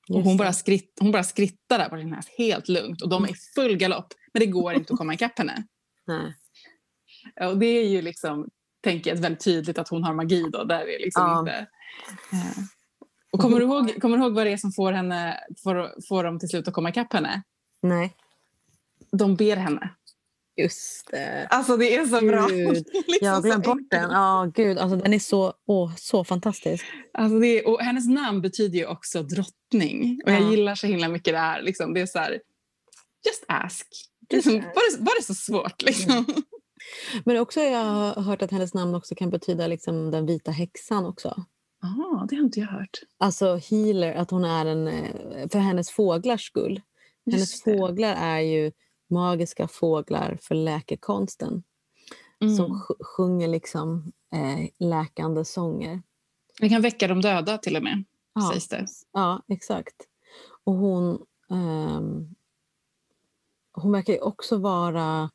Och 0.08 0.22
hon, 0.22 0.36
bara 0.36 0.52
skritt, 0.52 0.92
hon 1.00 1.12
bara 1.12 1.24
skrittar 1.24 1.78
där 1.78 1.88
på 1.88 1.96
sin 1.96 2.12
häst 2.12 2.28
helt 2.38 2.68
lugnt 2.68 3.02
och 3.02 3.08
de 3.08 3.24
är 3.24 3.28
i 3.30 3.34
full 3.54 3.76
galopp 3.76 4.06
men 4.32 4.40
det 4.40 4.46
går 4.46 4.74
inte 4.74 4.92
att 4.92 4.98
komma 4.98 5.14
ikapp 5.14 5.38
henne. 5.38 5.64
Nej. 6.06 6.34
Och 7.50 7.58
det 7.58 7.66
är 7.66 7.88
ju 7.88 8.02
liksom, 8.02 8.48
tänker 8.84 9.10
jag, 9.10 9.16
väldigt 9.22 9.44
tydligt 9.44 9.78
att 9.78 9.88
hon 9.88 10.04
har 10.04 10.14
magi 10.14 10.44
då. 10.52 10.64
Där 10.64 10.80
är 10.80 10.98
liksom 11.04 11.22
Ja. 11.22 11.40
inte, 11.40 11.52
eh. 12.32 12.62
Och 13.32 13.40
kommer, 13.40 13.58
du 13.58 13.64
ihåg, 13.64 14.00
kommer 14.00 14.16
du 14.18 14.22
ihåg 14.24 14.32
vad 14.34 14.46
det 14.46 14.52
är 14.52 14.56
som 14.56 14.72
får, 14.72 14.92
henne, 14.92 15.40
får, 15.62 16.06
får 16.08 16.24
dem 16.24 16.38
till 16.38 16.48
slut 16.48 16.68
att 16.68 16.74
komma 16.74 16.88
ikapp 16.88 17.12
henne? 17.12 17.42
Nej. 17.82 18.14
De 19.12 19.36
ber 19.36 19.56
henne. 19.56 19.90
Just 20.56 21.10
det. 21.10 21.46
Alltså 21.50 21.76
det 21.76 21.94
är 21.96 22.06
så 22.06 22.20
bra. 22.26 22.46
Gud, 22.46 22.66
är 22.68 22.72
liksom 22.72 23.18
Jag 23.20 23.32
har 23.32 23.42
glömt 23.42 23.64
bort 23.64 23.90
den. 23.90 24.10
Ja, 24.10 24.50
gud. 24.54 24.78
Alltså, 24.78 24.96
den 24.96 25.12
är 25.14 25.18
så, 25.18 25.52
åh, 25.66 25.94
så 25.96 26.24
fantastisk. 26.24 26.84
Alltså 27.18 27.38
det 27.38 27.46
är, 27.46 27.68
och 27.68 27.80
hennes 27.80 28.06
namn 28.08 28.40
betyder 28.42 28.78
ju 28.78 28.86
också 28.86 29.22
drottning. 29.22 30.20
Och 30.24 30.32
jag 30.32 30.40
Ja. 30.42 30.50
gillar 30.50 30.74
så 30.74 30.86
himla 30.86 31.08
mycket 31.08 31.34
det 31.34 31.38
här. 31.38 31.62
Liksom, 31.62 31.94
det 31.94 32.00
är 32.00 32.06
så 32.06 32.18
här, 32.18 32.40
just 33.26 33.44
ask. 33.48 33.86
Just 34.32 34.46
Liksom, 34.46 34.58
ask. 34.68 34.76
var, 34.76 34.96
det, 34.98 35.04
var 35.04 35.20
det 35.20 35.24
så 35.24 35.34
svårt? 35.34 35.82
Liksom? 35.82 36.24
Men 37.24 37.36
också 37.36 37.60
jag 37.60 37.84
har 37.84 38.22
hört 38.22 38.42
att 38.42 38.50
hennes 38.50 38.74
namn 38.74 38.94
också 38.94 39.14
kan 39.14 39.30
betyda 39.30 39.66
liksom 39.66 40.10
den 40.10 40.26
vita 40.26 40.50
häxan 40.50 41.06
också. 41.06 41.44
Ah, 41.86 42.26
det 42.28 42.36
har 42.36 42.42
inte 42.44 42.60
jag 42.60 42.66
hört. 42.66 42.98
Alltså 43.18 43.56
healer, 43.70 44.14
att 44.14 44.30
hon 44.30 44.44
är 44.44 44.66
en... 44.66 44.88
eh, 44.88 45.48
För 45.48 45.58
hennes 45.58 45.90
fåglars 45.90 46.46
skull. 46.46 46.80
Hennes 47.26 47.40
Just 47.40 47.64
det. 47.64 47.78
fåglar 47.78 48.14
är 48.14 48.40
ju 48.40 48.72
magiska 49.10 49.68
fåglar 49.68 50.38
för 50.42 50.54
läkekonsten. 50.54 51.62
Mm. 52.40 52.56
Som 52.56 52.66
sj- 52.72 53.04
sjunger 53.04 53.48
liksom 53.48 54.12
eh, 54.32 54.68
läkande 54.78 55.44
sånger. 55.44 56.02
Det 56.60 56.68
kan 56.68 56.82
väcka 56.82 57.08
de 57.08 57.20
döda 57.20 57.58
till 57.58 57.76
och 57.76 57.82
med, 57.82 58.04
Ja, 58.34 58.50
sägs 58.52 58.68
det. 58.68 58.86
ja 59.12 59.42
exakt. 59.48 59.94
Och 60.64 60.74
hon, 60.74 61.26
ehm, 61.50 62.34
hon 63.72 63.92
verkar 63.92 64.12
ju 64.12 64.20
också 64.20 64.56
vara 64.56 65.30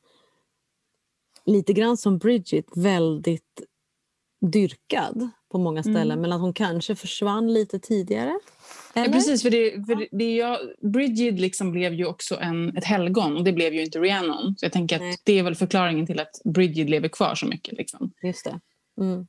lite 1.46 1.74
grann 1.74 1.98
som 1.98 2.18
Bridget, 2.18 2.66
väldigt 2.76 3.62
dyrkad 4.42 5.30
på 5.52 5.58
många 5.58 5.84
ställen. 5.84 6.12
Mm. 6.12 6.22
Men 6.22 6.32
att 6.32 6.42
hon 6.42 6.54
kanske 6.54 6.96
försvann 6.96 7.54
lite 7.54 7.80
tidigare. 7.80 8.40
Ja, 8.94 9.02
Eller? 9.02 9.14
precis, 9.14 9.42
för, 9.42 9.50
det, 9.50 9.86
för 9.86 10.18
det, 10.18 10.36
jag, 10.36 10.60
Bridget 10.82 11.40
liksom 11.40 11.72
blev 11.72 11.94
ju 11.94 12.06
också 12.06 12.40
en, 12.40 12.78
ett 12.78 12.86
helgon 12.86 13.38
och 13.38 13.44
det 13.44 13.54
blev 13.54 13.74
ju 13.74 13.84
inte 13.84 14.00
Rhiannon. 14.00 14.56
Så 14.58 14.66
jag 14.66 14.72
tänker 14.72 14.96
att 14.96 15.02
Nej. 15.02 15.18
det 15.24 15.40
är 15.40 15.44
väl 15.44 15.56
förklaringen 15.56 16.06
till 16.06 16.20
att 16.20 16.42
Bridget 16.46 16.90
lever 16.90 17.08
kvar 17.08 17.36
så 17.36 17.48
mycket. 17.48 17.78
Liksom. 17.78 18.12
Just 18.24 18.46
det. 18.46 18.60
Mm. 19.02 19.28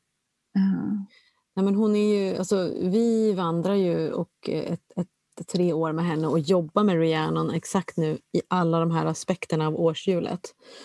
Ja. 0.52 0.60
Nej, 1.56 1.64
men 1.64 1.74
hon 1.74 1.96
är 1.96 2.14
ju, 2.14 2.36
alltså, 2.36 2.70
vi 2.82 3.32
vandrar 3.32 3.74
ju 3.74 4.12
och 4.12 4.48
eh, 4.48 4.72
ett, 4.72 4.92
ett, 4.96 5.08
tre 5.52 5.72
år 5.72 5.92
med 5.92 6.04
henne 6.04 6.26
och 6.26 6.38
jobbar 6.38 6.84
med 6.84 7.00
Rhiannon 7.00 7.50
exakt 7.50 7.96
nu 7.96 8.18
i 8.32 8.40
alla 8.48 8.80
de 8.80 8.90
här 8.90 9.06
aspekterna 9.06 9.66
av 9.66 9.80
årshjulet. 9.80 10.40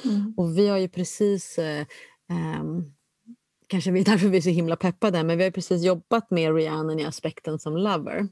Mm. 0.05 0.33
Och 0.37 0.57
vi 0.57 0.67
har 0.67 0.77
ju 0.77 0.89
precis, 0.89 1.57
eh, 1.57 1.85
ehm, 2.29 2.97
kanske 3.68 3.91
vi, 3.91 4.03
därför 4.03 4.27
vi 4.27 4.38
är 4.38 4.41
så 4.41 4.49
himla 4.49 4.76
peppade, 4.76 5.23
men 5.23 5.38
vi 5.38 5.44
har 5.44 5.52
precis 5.52 5.84
jobbat 5.84 6.31
med 6.31 6.56
Rhiannon 6.56 6.99
i 6.99 7.06
aspekten 7.06 7.60
som 7.60 7.77
lover. 7.77 8.27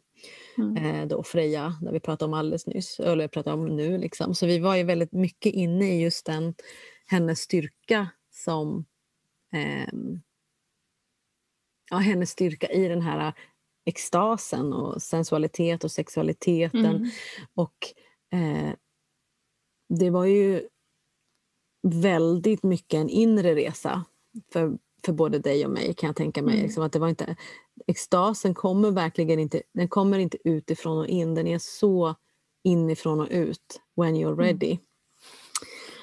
Mm. 0.57 0.77
Eh, 0.77 1.07
då 1.07 1.23
Freja, 1.23 1.77
där 1.81 1.91
vi 1.91 1.99
pratade 1.99 2.29
om 2.29 2.33
alldeles 2.33 2.67
nyss, 2.67 2.99
eller 2.99 3.27
pratade 3.27 3.53
om 3.53 3.65
nu. 3.65 3.97
Liksom. 3.97 4.35
Så 4.35 4.45
vi 4.45 4.59
var 4.59 4.75
ju 4.75 4.83
väldigt 4.83 5.11
mycket 5.11 5.53
inne 5.53 5.95
i 5.95 6.01
just 6.01 6.25
den, 6.25 6.53
hennes 7.07 7.39
styrka 7.39 8.09
som 8.31 8.85
ehm, 9.53 10.21
ja, 11.89 11.97
hennes 11.97 12.29
styrka 12.29 12.67
i 12.67 12.87
den 12.87 13.01
här 13.01 13.33
extasen 13.85 14.73
och 14.73 15.01
sensualitet 15.01 15.83
och 15.83 15.91
sexualiteten. 15.91 16.85
Mm. 16.85 17.09
Och 17.53 17.75
eh, 18.33 18.73
det 19.89 20.09
var 20.09 20.25
ju 20.25 20.67
väldigt 21.87 22.63
mycket 22.63 22.97
en 22.97 23.09
inre 23.09 23.55
resa 23.55 24.05
för, 24.53 24.77
för 25.05 25.13
både 25.13 25.39
dig 25.39 25.65
och 25.65 25.71
mig 25.71 25.93
kan 25.93 26.07
jag 26.07 26.15
tänka 26.15 26.41
mig. 26.41 26.53
Mm. 26.53 26.65
Liksom 26.65 26.83
att 26.83 26.91
det 26.91 26.99
var 26.99 27.09
inte, 27.09 27.35
extasen 27.87 28.53
kommer 28.53 28.91
verkligen 28.91 29.39
inte, 29.39 29.61
den 29.73 29.87
kommer 29.87 30.19
inte 30.19 30.37
utifrån 30.43 30.97
och 30.97 31.07
in, 31.07 31.35
den 31.35 31.47
är 31.47 31.59
så 31.59 32.15
inifrån 32.63 33.19
och 33.19 33.27
ut 33.31 33.81
when 34.01 34.15
you're 34.15 34.37
ready. 34.37 34.77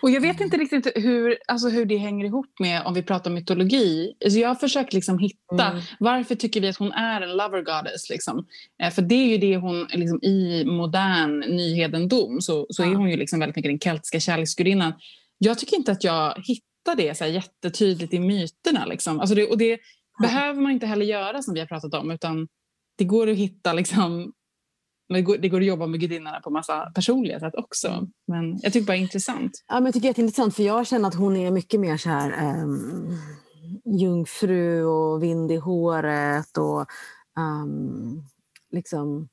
Och 0.03 0.11
jag 0.11 0.21
vet 0.21 0.41
inte 0.41 0.57
riktigt 0.57 0.93
hur, 0.95 1.39
alltså 1.49 1.69
hur 1.69 1.85
det 1.85 1.97
hänger 1.97 2.25
ihop 2.27 2.47
med 2.61 2.83
om 2.87 2.95
vi 2.95 3.03
pratar 3.03 3.31
mytologi. 3.31 4.13
Alltså 4.25 4.39
jag 4.39 4.49
har 4.49 4.55
försökt 4.55 4.93
liksom 4.93 5.19
hitta 5.19 5.71
Mm. 5.71 5.83
varför 6.01 6.35
tycker 6.35 6.61
vi 6.61 6.69
att 6.69 6.77
hon 6.77 6.93
är 6.93 7.21
en 7.21 7.37
lover 7.37 7.63
goddess. 7.63 8.11
Liksom? 8.11 8.47
Eh, 8.83 8.91
för 8.91 9.03
det 9.03 9.15
är 9.15 9.27
ju 9.27 9.39
det 9.39 9.57
hon 9.57 9.87
liksom, 9.93 10.23
i 10.23 10.65
modern 10.65 11.39
nyhedendom 11.41 12.41
så, 12.41 12.67
så 12.71 12.83
är 12.83 12.87
Ja. 12.87 12.97
hon 12.97 13.11
ju 13.11 13.17
liksom 13.17 13.39
väldigt 13.41 13.57
mycket 13.57 13.71
den 13.71 13.79
keltiska 13.79 14.21
kärleksgudinnan. 14.21 14.93
Jag 15.39 15.59
tycker 15.59 15.77
inte 15.77 15.93
att 15.93 16.05
jag 16.05 16.35
hittar 16.45 16.72
det 16.85 17.19
så 17.19 17.25
här 17.25 17.31
jättetydligt 17.31 18.15
i 18.15 18.19
myterna. 18.19 18.87
Liksom. 18.87 19.21
Alltså 19.21 19.35
det, 19.35 19.51
och 19.51 19.59
det 19.59 19.81
behöver 20.21 20.61
man 20.61 20.73
inte 20.73 20.87
heller 20.87 21.07
göra 21.07 21.43
som 21.43 21.55
vi 21.55 21.61
har 21.61 21.67
pratat 21.67 21.95
om 21.95 22.11
utan 22.11 22.49
det 22.99 23.05
går 23.05 23.31
att 23.31 23.37
hitta 23.37 23.73
liksom, 23.73 24.33
det 25.09 25.23
går, 25.23 25.39
det 25.39 25.49
går 25.49 25.61
att 25.61 25.67
jobba 25.67 25.87
med 25.87 26.01
gudinnorna 26.01 26.41
på 26.41 26.51
massa 26.51 26.91
personliga 26.95 27.41
sätt 27.41 27.55
också. 27.55 27.89
Mm. 27.89 28.11
Men 28.27 28.59
jag 28.63 28.73
tycker 28.73 28.87
bara 28.87 28.93
det 28.93 28.99
är 28.99 29.03
intressant. 29.03 29.65
Ja, 29.69 29.75
men 29.75 29.85
jag 29.85 29.95
tycker 29.95 30.03
det 30.03 30.07
är 30.07 30.11
jätteintressant 30.11 30.57
för 30.57 30.63
jag 30.63 30.87
känner 30.87 31.09
att 31.09 31.15
hon 31.15 31.37
är 31.37 31.51
mycket 31.51 31.81
mer 31.81 31.97
så 31.97 32.09
här 32.09 32.55
um, 32.63 33.19
jungfru 33.85 34.85
och 34.85 35.23
vind 35.23 35.53
i 35.53 35.57
håret 35.57 36.59
och 36.59 36.87
ehm, 37.39 38.23
liksom 38.71 39.29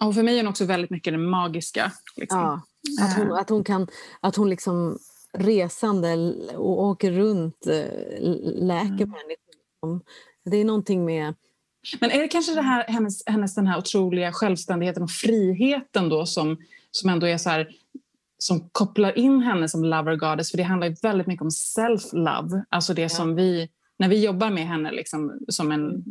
Och 0.00 0.14
för 0.14 0.22
mig 0.22 0.34
är 0.34 0.42
hon 0.42 0.48
också 0.48 0.64
väldigt 0.64 0.90
mycket 0.90 1.12
den 1.12 1.28
magiska. 1.30 1.92
Liksom. 2.16 2.38
Ja, 2.38 2.62
att 3.04 3.16
hon, 3.16 3.32
att 3.32 3.48
hon 3.48 3.64
kan, 3.64 3.86
att 4.20 4.36
hon 4.36 4.50
liksom 4.50 4.98
resande 5.32 6.34
och 6.56 6.82
åker 6.82 7.12
runt, 7.12 7.66
eh, 7.66 8.20
läker 8.42 9.04
Mm. 9.04 9.10
människor. 9.10 10.04
Det 10.44 10.56
är 10.56 10.64
någonting 10.64 11.04
med... 11.04 11.34
Men 12.00 12.10
är 12.10 12.18
det 12.18 12.28
kanske 12.28 12.54
det 12.54 12.62
här, 12.62 12.84
hennes, 12.88 13.26
hennes 13.26 13.54
den 13.54 13.66
här 13.66 13.78
otroliga 13.78 14.32
självständigheten 14.32 15.02
och 15.02 15.10
friheten 15.10 16.08
då 16.08 16.26
som, 16.26 16.56
som 16.90 17.10
ändå 17.10 17.26
är 17.26 17.38
så 17.38 17.50
här 17.50 17.68
som 18.38 18.68
kopplar 18.72 19.18
in 19.18 19.40
henne 19.40 19.68
som 19.68 19.84
lover 19.84 20.16
goddess 20.16 20.50
för 20.50 20.58
det 20.58 20.62
handlar 20.62 20.88
ju 20.88 20.96
väldigt 21.02 21.26
mycket 21.26 21.42
om 21.42 21.50
self-love. 21.50 22.64
Alltså 22.68 22.94
det 22.94 23.08
som 23.08 23.34
vi, 23.34 23.68
när 23.98 24.08
vi 24.08 24.24
jobbar 24.24 24.50
med 24.50 24.66
henne 24.66 24.92
liksom, 24.92 25.38
som 25.48 25.72
en 25.72 26.04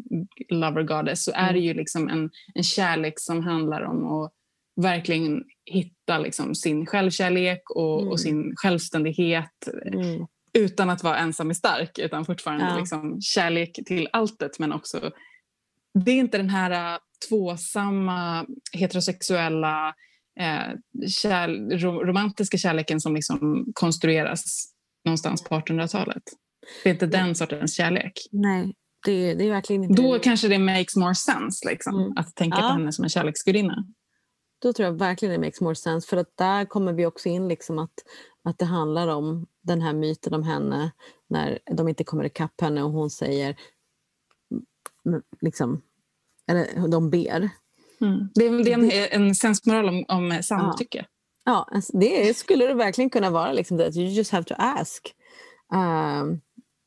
lover 0.50 0.84
goddess 0.84 1.24
så 1.24 1.32
är 1.36 1.54
det 1.54 1.60
ju 1.60 1.74
liksom 1.74 2.10
en, 2.10 2.30
en 2.54 2.64
kärlek 2.64 3.14
som 3.20 3.44
handlar 3.44 3.82
om 3.82 4.08
att 4.12 4.34
verkligen 4.82 5.44
hitta 5.66 6.18
liksom 6.20 6.56
sin 6.56 6.86
självkärlek 6.86 7.70
och, 7.70 8.00
Mm. 8.02 8.12
och 8.12 8.20
sin 8.20 8.54
självständighet 8.56 9.68
Mm, 9.86 10.26
utan 10.54 10.90
att 10.90 11.04
vara 11.04 11.18
ensam 11.18 11.50
är 11.50 11.54
stark 11.54 12.00
utan 12.00 12.26
fortfarande 12.26 12.66
Ja. 12.66 12.78
liksom 12.80 13.22
kärlek 13.22 13.80
till 13.86 14.08
alltet 14.14 14.60
men 14.60 14.72
också 14.74 15.12
det 16.06 16.12
är 16.12 16.16
inte 16.16 16.38
den 16.38 16.50
här 16.50 16.94
äh, 16.94 17.00
tvåsamma 17.30 18.46
heterosexuella 18.74 19.94
eh, 20.40 20.74
kär, 21.08 21.78
ro, 21.80 22.04
romantiska 22.04 22.58
kärleken 22.58 23.02
som 23.02 23.16
liksom 23.16 23.66
konstrueras 23.74 24.66
någonstans 25.06 25.44
på 25.44 25.56
1800-talet. 25.56 26.24
Det 26.84 26.90
är 26.90 26.94
inte 26.94 27.06
den 27.08 27.36
sortens 27.36 27.76
kärlek. 27.76 28.14
nej, 28.32 28.74
det, 29.06 29.34
det 29.34 29.44
är 29.46 29.50
verkligen 29.52 29.84
inte 29.84 30.02
Då 30.02 30.14
det. 30.14 30.20
kanske 30.20 30.48
det 30.48 30.60
makes 30.60 30.96
more 30.96 31.16
sense 31.16 31.70
liksom, 31.70 31.96
Mm. 31.96 32.18
att 32.18 32.36
tänka 32.36 32.58
Ja. 32.58 32.62
på 32.62 32.68
henne 32.68 32.92
som 32.92 33.04
en 33.04 33.10
kärleksgudinna. 33.10 33.86
Då 34.60 34.74
tror 34.74 34.86
jag 34.86 34.94
verkligen 34.94 35.42
det 35.42 35.48
makes 35.48 35.62
more 35.62 35.76
sense. 35.76 36.08
För 36.08 36.18
att 36.18 36.38
där 36.38 36.66
kommer 36.66 36.94
vi 36.94 37.06
också 37.06 37.30
in 37.30 37.48
liksom 37.48 37.80
att, 37.80 37.94
att 38.44 38.60
det 38.60 38.66
handlar 38.66 39.08
om 39.08 39.48
den 39.62 39.82
här 39.82 39.94
myten 39.94 40.34
om 40.34 40.44
henne 40.44 40.92
när 41.28 41.60
de 41.72 41.88
inte 41.88 42.04
kommer 42.04 42.26
ikapp 42.26 42.62
henne 42.62 42.84
och 42.84 42.92
hon 42.92 43.10
säger 43.10 43.58
mm, 45.06 45.22
liksom, 45.42 45.82
eller 46.48 46.88
de 46.88 47.10
ber. 47.10 47.50
Mm. 48.02 48.30
Det 48.36 48.46
är 48.46 48.50
väl 48.50 48.64
det 48.64 48.72
en, 48.72 48.92
en 49.22 49.36
sensmoral 49.36 49.90
om, 49.90 50.06
om 50.08 50.44
samtycke. 50.44 51.06
Ja, 51.46 51.68
alltså 51.72 51.98
det 51.98 52.38
skulle 52.38 52.68
det 52.68 52.74
verkligen 52.74 53.10
kunna 53.10 53.30
vara. 53.30 53.54
Liksom, 53.54 53.78
that 53.78 53.96
you 53.96 54.08
just 54.08 54.32
have 54.32 54.44
to 54.44 54.54
ask. 54.58 55.14
Um, 55.74 56.42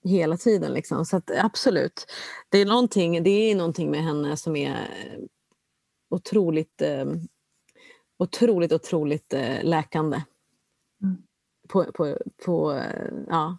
hela 0.05 0.37
tiden. 0.37 0.73
Liksom. 0.73 1.05
Så 1.05 1.17
att, 1.17 1.31
absolut. 1.31 2.07
Det 2.49 2.59
är, 2.59 2.67
någonting, 2.67 3.23
det 3.23 3.31
är 3.31 3.55
någonting 3.55 3.91
med 3.91 4.05
henne 4.05 4.37
som 4.37 4.57
är 4.57 4.87
otroligt, 6.11 6.83
eh, 6.83 7.05
otroligt, 8.21 8.73
otroligt 8.73 9.35
eh, 9.35 9.65
läkande. 9.65 10.23
Mm. 11.03 11.17
På, 11.69 11.85
på, 11.85 12.19
på, 12.45 12.73
eh, 12.73 13.11
ja. 13.29 13.59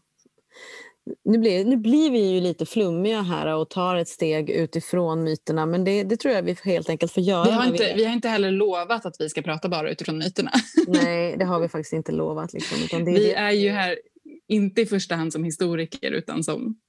nu, 1.24 1.38
blir, 1.38 1.66
nu 1.66 1.78
blir 1.78 2.12
vi 2.12 2.32
ju 2.32 2.42
lite 2.42 2.66
flummiga 2.66 3.22
här 3.22 3.56
och 3.56 3.70
tar 3.70 3.96
ett 3.96 4.08
steg 4.08 4.50
utifrån 4.50 5.24
myterna 5.24 5.66
men 5.66 5.84
det, 5.84 6.04
det 6.04 6.18
tror 6.18 6.34
jag 6.34 6.44
vi 6.44 6.58
helt 6.64 6.90
enkelt 6.90 7.12
får 7.12 7.24
göra. 7.24 7.44
Vi 7.44 7.52
har, 7.52 7.66
inte, 7.66 7.84
vi... 7.84 7.94
vi 7.94 8.06
har 8.06 8.14
inte 8.14 8.30
heller 8.30 8.52
lovat 8.52 9.06
att 9.06 9.16
vi 9.20 9.30
ska 9.30 9.42
prata 9.42 9.70
bara 9.70 9.92
utifrån 9.92 10.18
myterna. 10.18 10.52
Nej, 10.88 11.38
det 11.38 11.46
har 11.46 11.60
vi 11.60 11.68
faktiskt 11.68 11.94
inte 11.94 12.12
lovat. 12.12 12.54
Liksom, 12.54 13.06
vi 13.06 13.14
det... 13.14 13.34
är 13.34 13.52
ju 13.52 13.70
här 13.70 14.00
inte 14.48 14.82
i 14.82 14.86
första 14.86 15.16
hand 15.16 15.34
som 15.34 15.44
historiker 15.44 16.12
utan 16.12 16.44
som 16.44 16.80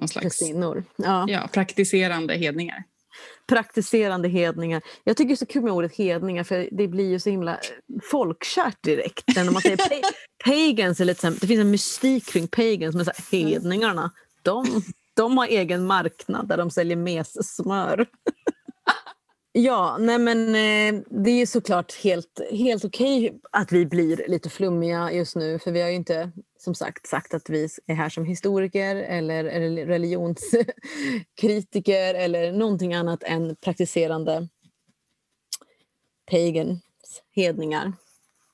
någon 0.00 0.08
slags 0.08 0.40
ja. 0.96 1.26
Ja, 1.28 1.48
praktiserande 1.52 2.34
hedningar 2.34 2.84
praktiserande 3.50 4.28
hedningar. 4.28 4.82
Jag 5.04 5.16
tycker 5.16 5.28
det 5.28 5.34
är 5.34 5.36
så 5.36 5.46
kul 5.46 5.62
med 5.62 5.72
ordet 5.72 5.96
hedningar 5.96 6.44
för 6.44 6.68
det 6.72 6.88
blir 6.88 7.10
ju 7.10 7.20
så 7.20 7.30
himla 7.30 7.58
folkkärt 8.10 8.82
direkt. 8.82 9.36
När 9.36 9.50
man 9.50 9.62
säger 9.62 9.78
pagans, 10.44 11.00
är 11.00 11.04
lite 11.04 11.30
det 11.30 11.46
finns 11.46 11.60
en 11.60 11.70
mystik 11.70 12.26
kring 12.26 12.48
pagans, 12.48 12.96
men 12.96 13.04
så 13.04 13.12
här, 13.16 13.38
hedningarna, 13.38 14.10
de, 14.42 14.82
de 15.16 15.38
har 15.38 15.46
egen 15.46 15.86
marknad 15.86 16.48
där 16.48 16.56
de 16.56 16.70
säljer 16.70 16.96
messmör. 16.96 18.06
Ja, 19.52 19.96
nej 20.00 20.18
men 20.18 20.48
eh, 20.48 21.02
det 21.24 21.30
är 21.30 21.46
såklart 21.46 21.92
helt, 21.92 22.40
helt 22.50 22.84
okej 22.84 23.26
okay 23.26 23.40
att 23.52 23.72
vi 23.72 23.86
blir 23.86 24.24
lite 24.28 24.50
flummiga 24.50 25.12
just 25.12 25.36
nu 25.36 25.58
för 25.58 25.72
vi 25.72 25.80
har 25.80 25.88
ju 25.88 25.94
inte 25.94 26.32
som 26.60 26.74
sagt 26.74 27.06
sagt 27.06 27.34
att 27.34 27.50
vi 27.50 27.68
är 27.86 27.94
här 27.94 28.08
som 28.08 28.24
historiker 28.24 28.96
eller 28.96 29.44
religionskritiker 29.86 32.14
eller 32.14 32.52
någonting 32.52 32.94
annat 32.94 33.22
än 33.22 33.56
praktiserande 33.56 34.48
pagans, 36.30 37.22
hedningar. 37.30 37.92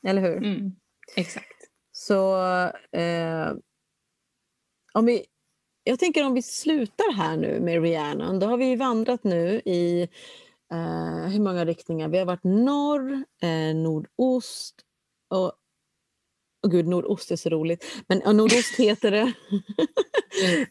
Eller 0.07 0.23
hur? 0.23 0.37
Mm, 0.37 0.73
exakt. 1.17 1.71
Så 1.93 2.37
eh, 2.93 3.53
om 4.93 5.07
vi, 5.07 5.25
jag 5.85 5.99
tänker 5.99 6.27
om 6.27 6.35
vi 6.35 6.43
slutar 6.43 7.13
här 7.13 7.37
nu 7.37 7.61
med 7.61 7.83
Rhiannon, 7.83 8.39
då 8.39 8.47
har 8.47 8.57
vi 8.57 8.77
vandrat 8.77 9.25
nu 9.25 9.61
i 9.65 10.03
eh, 10.73 11.29
hur 11.29 11.41
många 11.41 11.65
riktningar? 11.65 12.09
Vi 12.09 12.19
har 12.19 12.27
varit 12.27 12.45
norr, 12.45 13.25
eh, 13.43 13.75
nordost 13.75 14.75
och 15.29 15.53
Oh, 16.67 16.71
gud, 16.71 16.87
nordost 16.87 17.31
är 17.31 17.37
så 17.37 17.49
roligt. 17.49 17.85
Men 18.09 18.23
och 18.23 18.37
nordost 18.37 18.75
heter 18.75 19.11
det. 19.11 19.33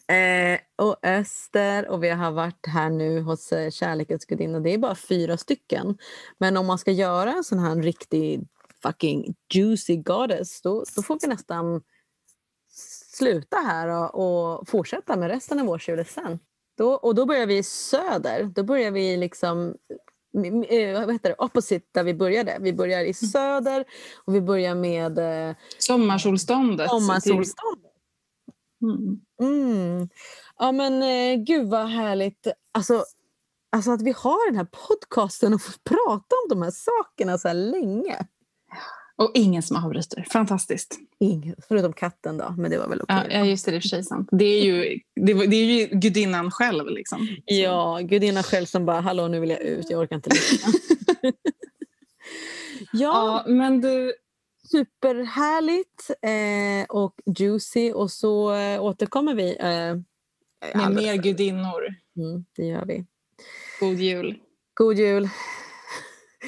eh, 0.14 0.60
och 0.76 0.96
öster 1.02 1.88
och 1.88 2.04
vi 2.04 2.08
har 2.08 2.32
varit 2.32 2.66
här 2.66 2.90
nu 2.90 3.20
hos 3.20 3.52
eh, 3.52 3.70
kärlekens 3.70 4.24
gudinna. 4.24 4.60
Det 4.60 4.74
är 4.74 4.78
bara 4.78 4.94
fyra 4.94 5.36
stycken. 5.36 5.98
Men 6.38 6.56
om 6.56 6.66
man 6.66 6.78
ska 6.78 6.90
göra 6.90 7.32
en 7.32 7.44
sån 7.44 7.58
här 7.58 7.76
riktig 7.76 8.40
fucking 8.82 9.34
juicy 9.54 9.96
goddess 9.96 10.62
då, 10.62 10.84
då 10.96 11.02
får 11.02 11.18
vi 11.22 11.28
nästan 11.28 11.82
sluta 13.14 13.56
här 13.56 13.88
och, 13.88 14.58
och 14.58 14.68
fortsätta 14.68 15.16
med 15.16 15.30
resten 15.30 15.58
av 15.58 15.68
årshjulet 15.68 16.10
sen. 16.10 16.38
Då, 16.78 16.92
och 16.92 17.14
då 17.14 17.26
börjar 17.26 17.46
vi 17.46 17.62
söder. 17.62 18.44
Då 18.44 18.62
börjar 18.62 18.90
vi 18.90 19.16
liksom 19.16 19.74
vad 20.32 21.12
heter 21.12 21.28
det, 21.28 21.34
opposite 21.38 21.86
där 21.92 22.04
vi 22.04 22.14
började. 22.14 22.56
Vi 22.60 22.72
börjar 22.72 23.04
i 23.04 23.14
söder 23.14 23.84
och 24.24 24.34
vi 24.34 24.40
börjar 24.40 24.74
med 24.74 25.18
eh, 25.18 25.56
sommarsolståndet. 25.78 26.90
sommarsolståndet. 26.90 27.92
Mm. 28.82 29.20
Mm. 29.42 30.08
Ja 30.58 30.72
men 30.72 31.02
eh, 31.02 31.44
gud 31.44 31.68
vad 31.68 31.86
härligt. 31.86 32.46
Alltså, 32.72 33.04
alltså 33.72 33.90
att 33.90 34.02
vi 34.02 34.14
har 34.16 34.50
den 34.50 34.56
här 34.56 34.68
podcasten 34.88 35.54
och 35.54 35.62
får 35.62 35.74
prata 35.84 36.36
om 36.44 36.48
de 36.48 36.62
här 36.62 36.70
sakerna 36.70 37.38
så 37.38 37.48
här 37.48 37.54
länge. 37.54 38.26
Och 39.18 39.30
ingen 39.34 39.62
som 39.62 39.76
avbryter. 39.76 40.26
Fantastiskt. 40.30 40.98
Ingen, 41.20 41.54
förutom 41.68 41.92
katten 41.92 42.38
då, 42.38 42.54
men 42.58 42.70
det 42.70 42.78
var 42.78 42.88
väl 42.88 43.00
okej. 43.02 43.22
Okay. 43.26 43.38
Ja, 43.38 43.44
just 43.44 43.64
det, 43.64 43.70
det 43.70 43.76
är 43.76 43.80
för 43.80 43.88
sig 43.88 44.04
sant. 44.04 44.28
Det 44.32 44.44
är 44.44 44.64
ju, 44.64 45.00
det, 45.20 45.46
det 45.46 45.56
är 45.56 45.64
ju 45.64 45.86
gudinnan 45.86 46.50
själv. 46.50 46.86
Liksom. 46.86 47.28
Ja, 47.44 48.00
gudinnan 48.02 48.42
själv 48.42 48.66
som 48.66 48.86
bara, 48.86 49.00
hallå 49.00 49.28
nu 49.28 49.40
vill 49.40 49.50
jag 49.50 49.60
ut, 49.60 49.90
jag 49.90 50.00
orkar 50.00 50.16
inte 50.16 50.30
lyssna. 50.30 50.72
ja, 52.92 53.44
ja, 53.46 53.52
men 53.52 53.80
du... 53.80 54.14
Superhärligt 54.70 56.10
eh, 56.22 56.96
och 56.96 57.14
juicy 57.38 57.92
och 57.92 58.10
så 58.10 58.54
eh, 58.54 58.82
återkommer 58.82 59.34
vi. 59.34 59.56
Eh, 59.56 59.96
Med 60.74 60.94
mer 60.94 61.16
gudinnor. 61.16 61.86
Mm, 62.16 62.44
det 62.56 62.66
gör 62.66 62.84
vi. 62.84 63.06
God 63.80 63.98
jul. 63.98 64.38
God 64.74 64.98
jul. 64.98 65.28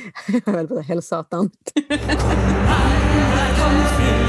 Jag 0.47 0.53
höll 0.53 0.69
på 0.69 0.79
att 0.79 0.87
säga, 0.87 1.03
Satan. 1.03 1.51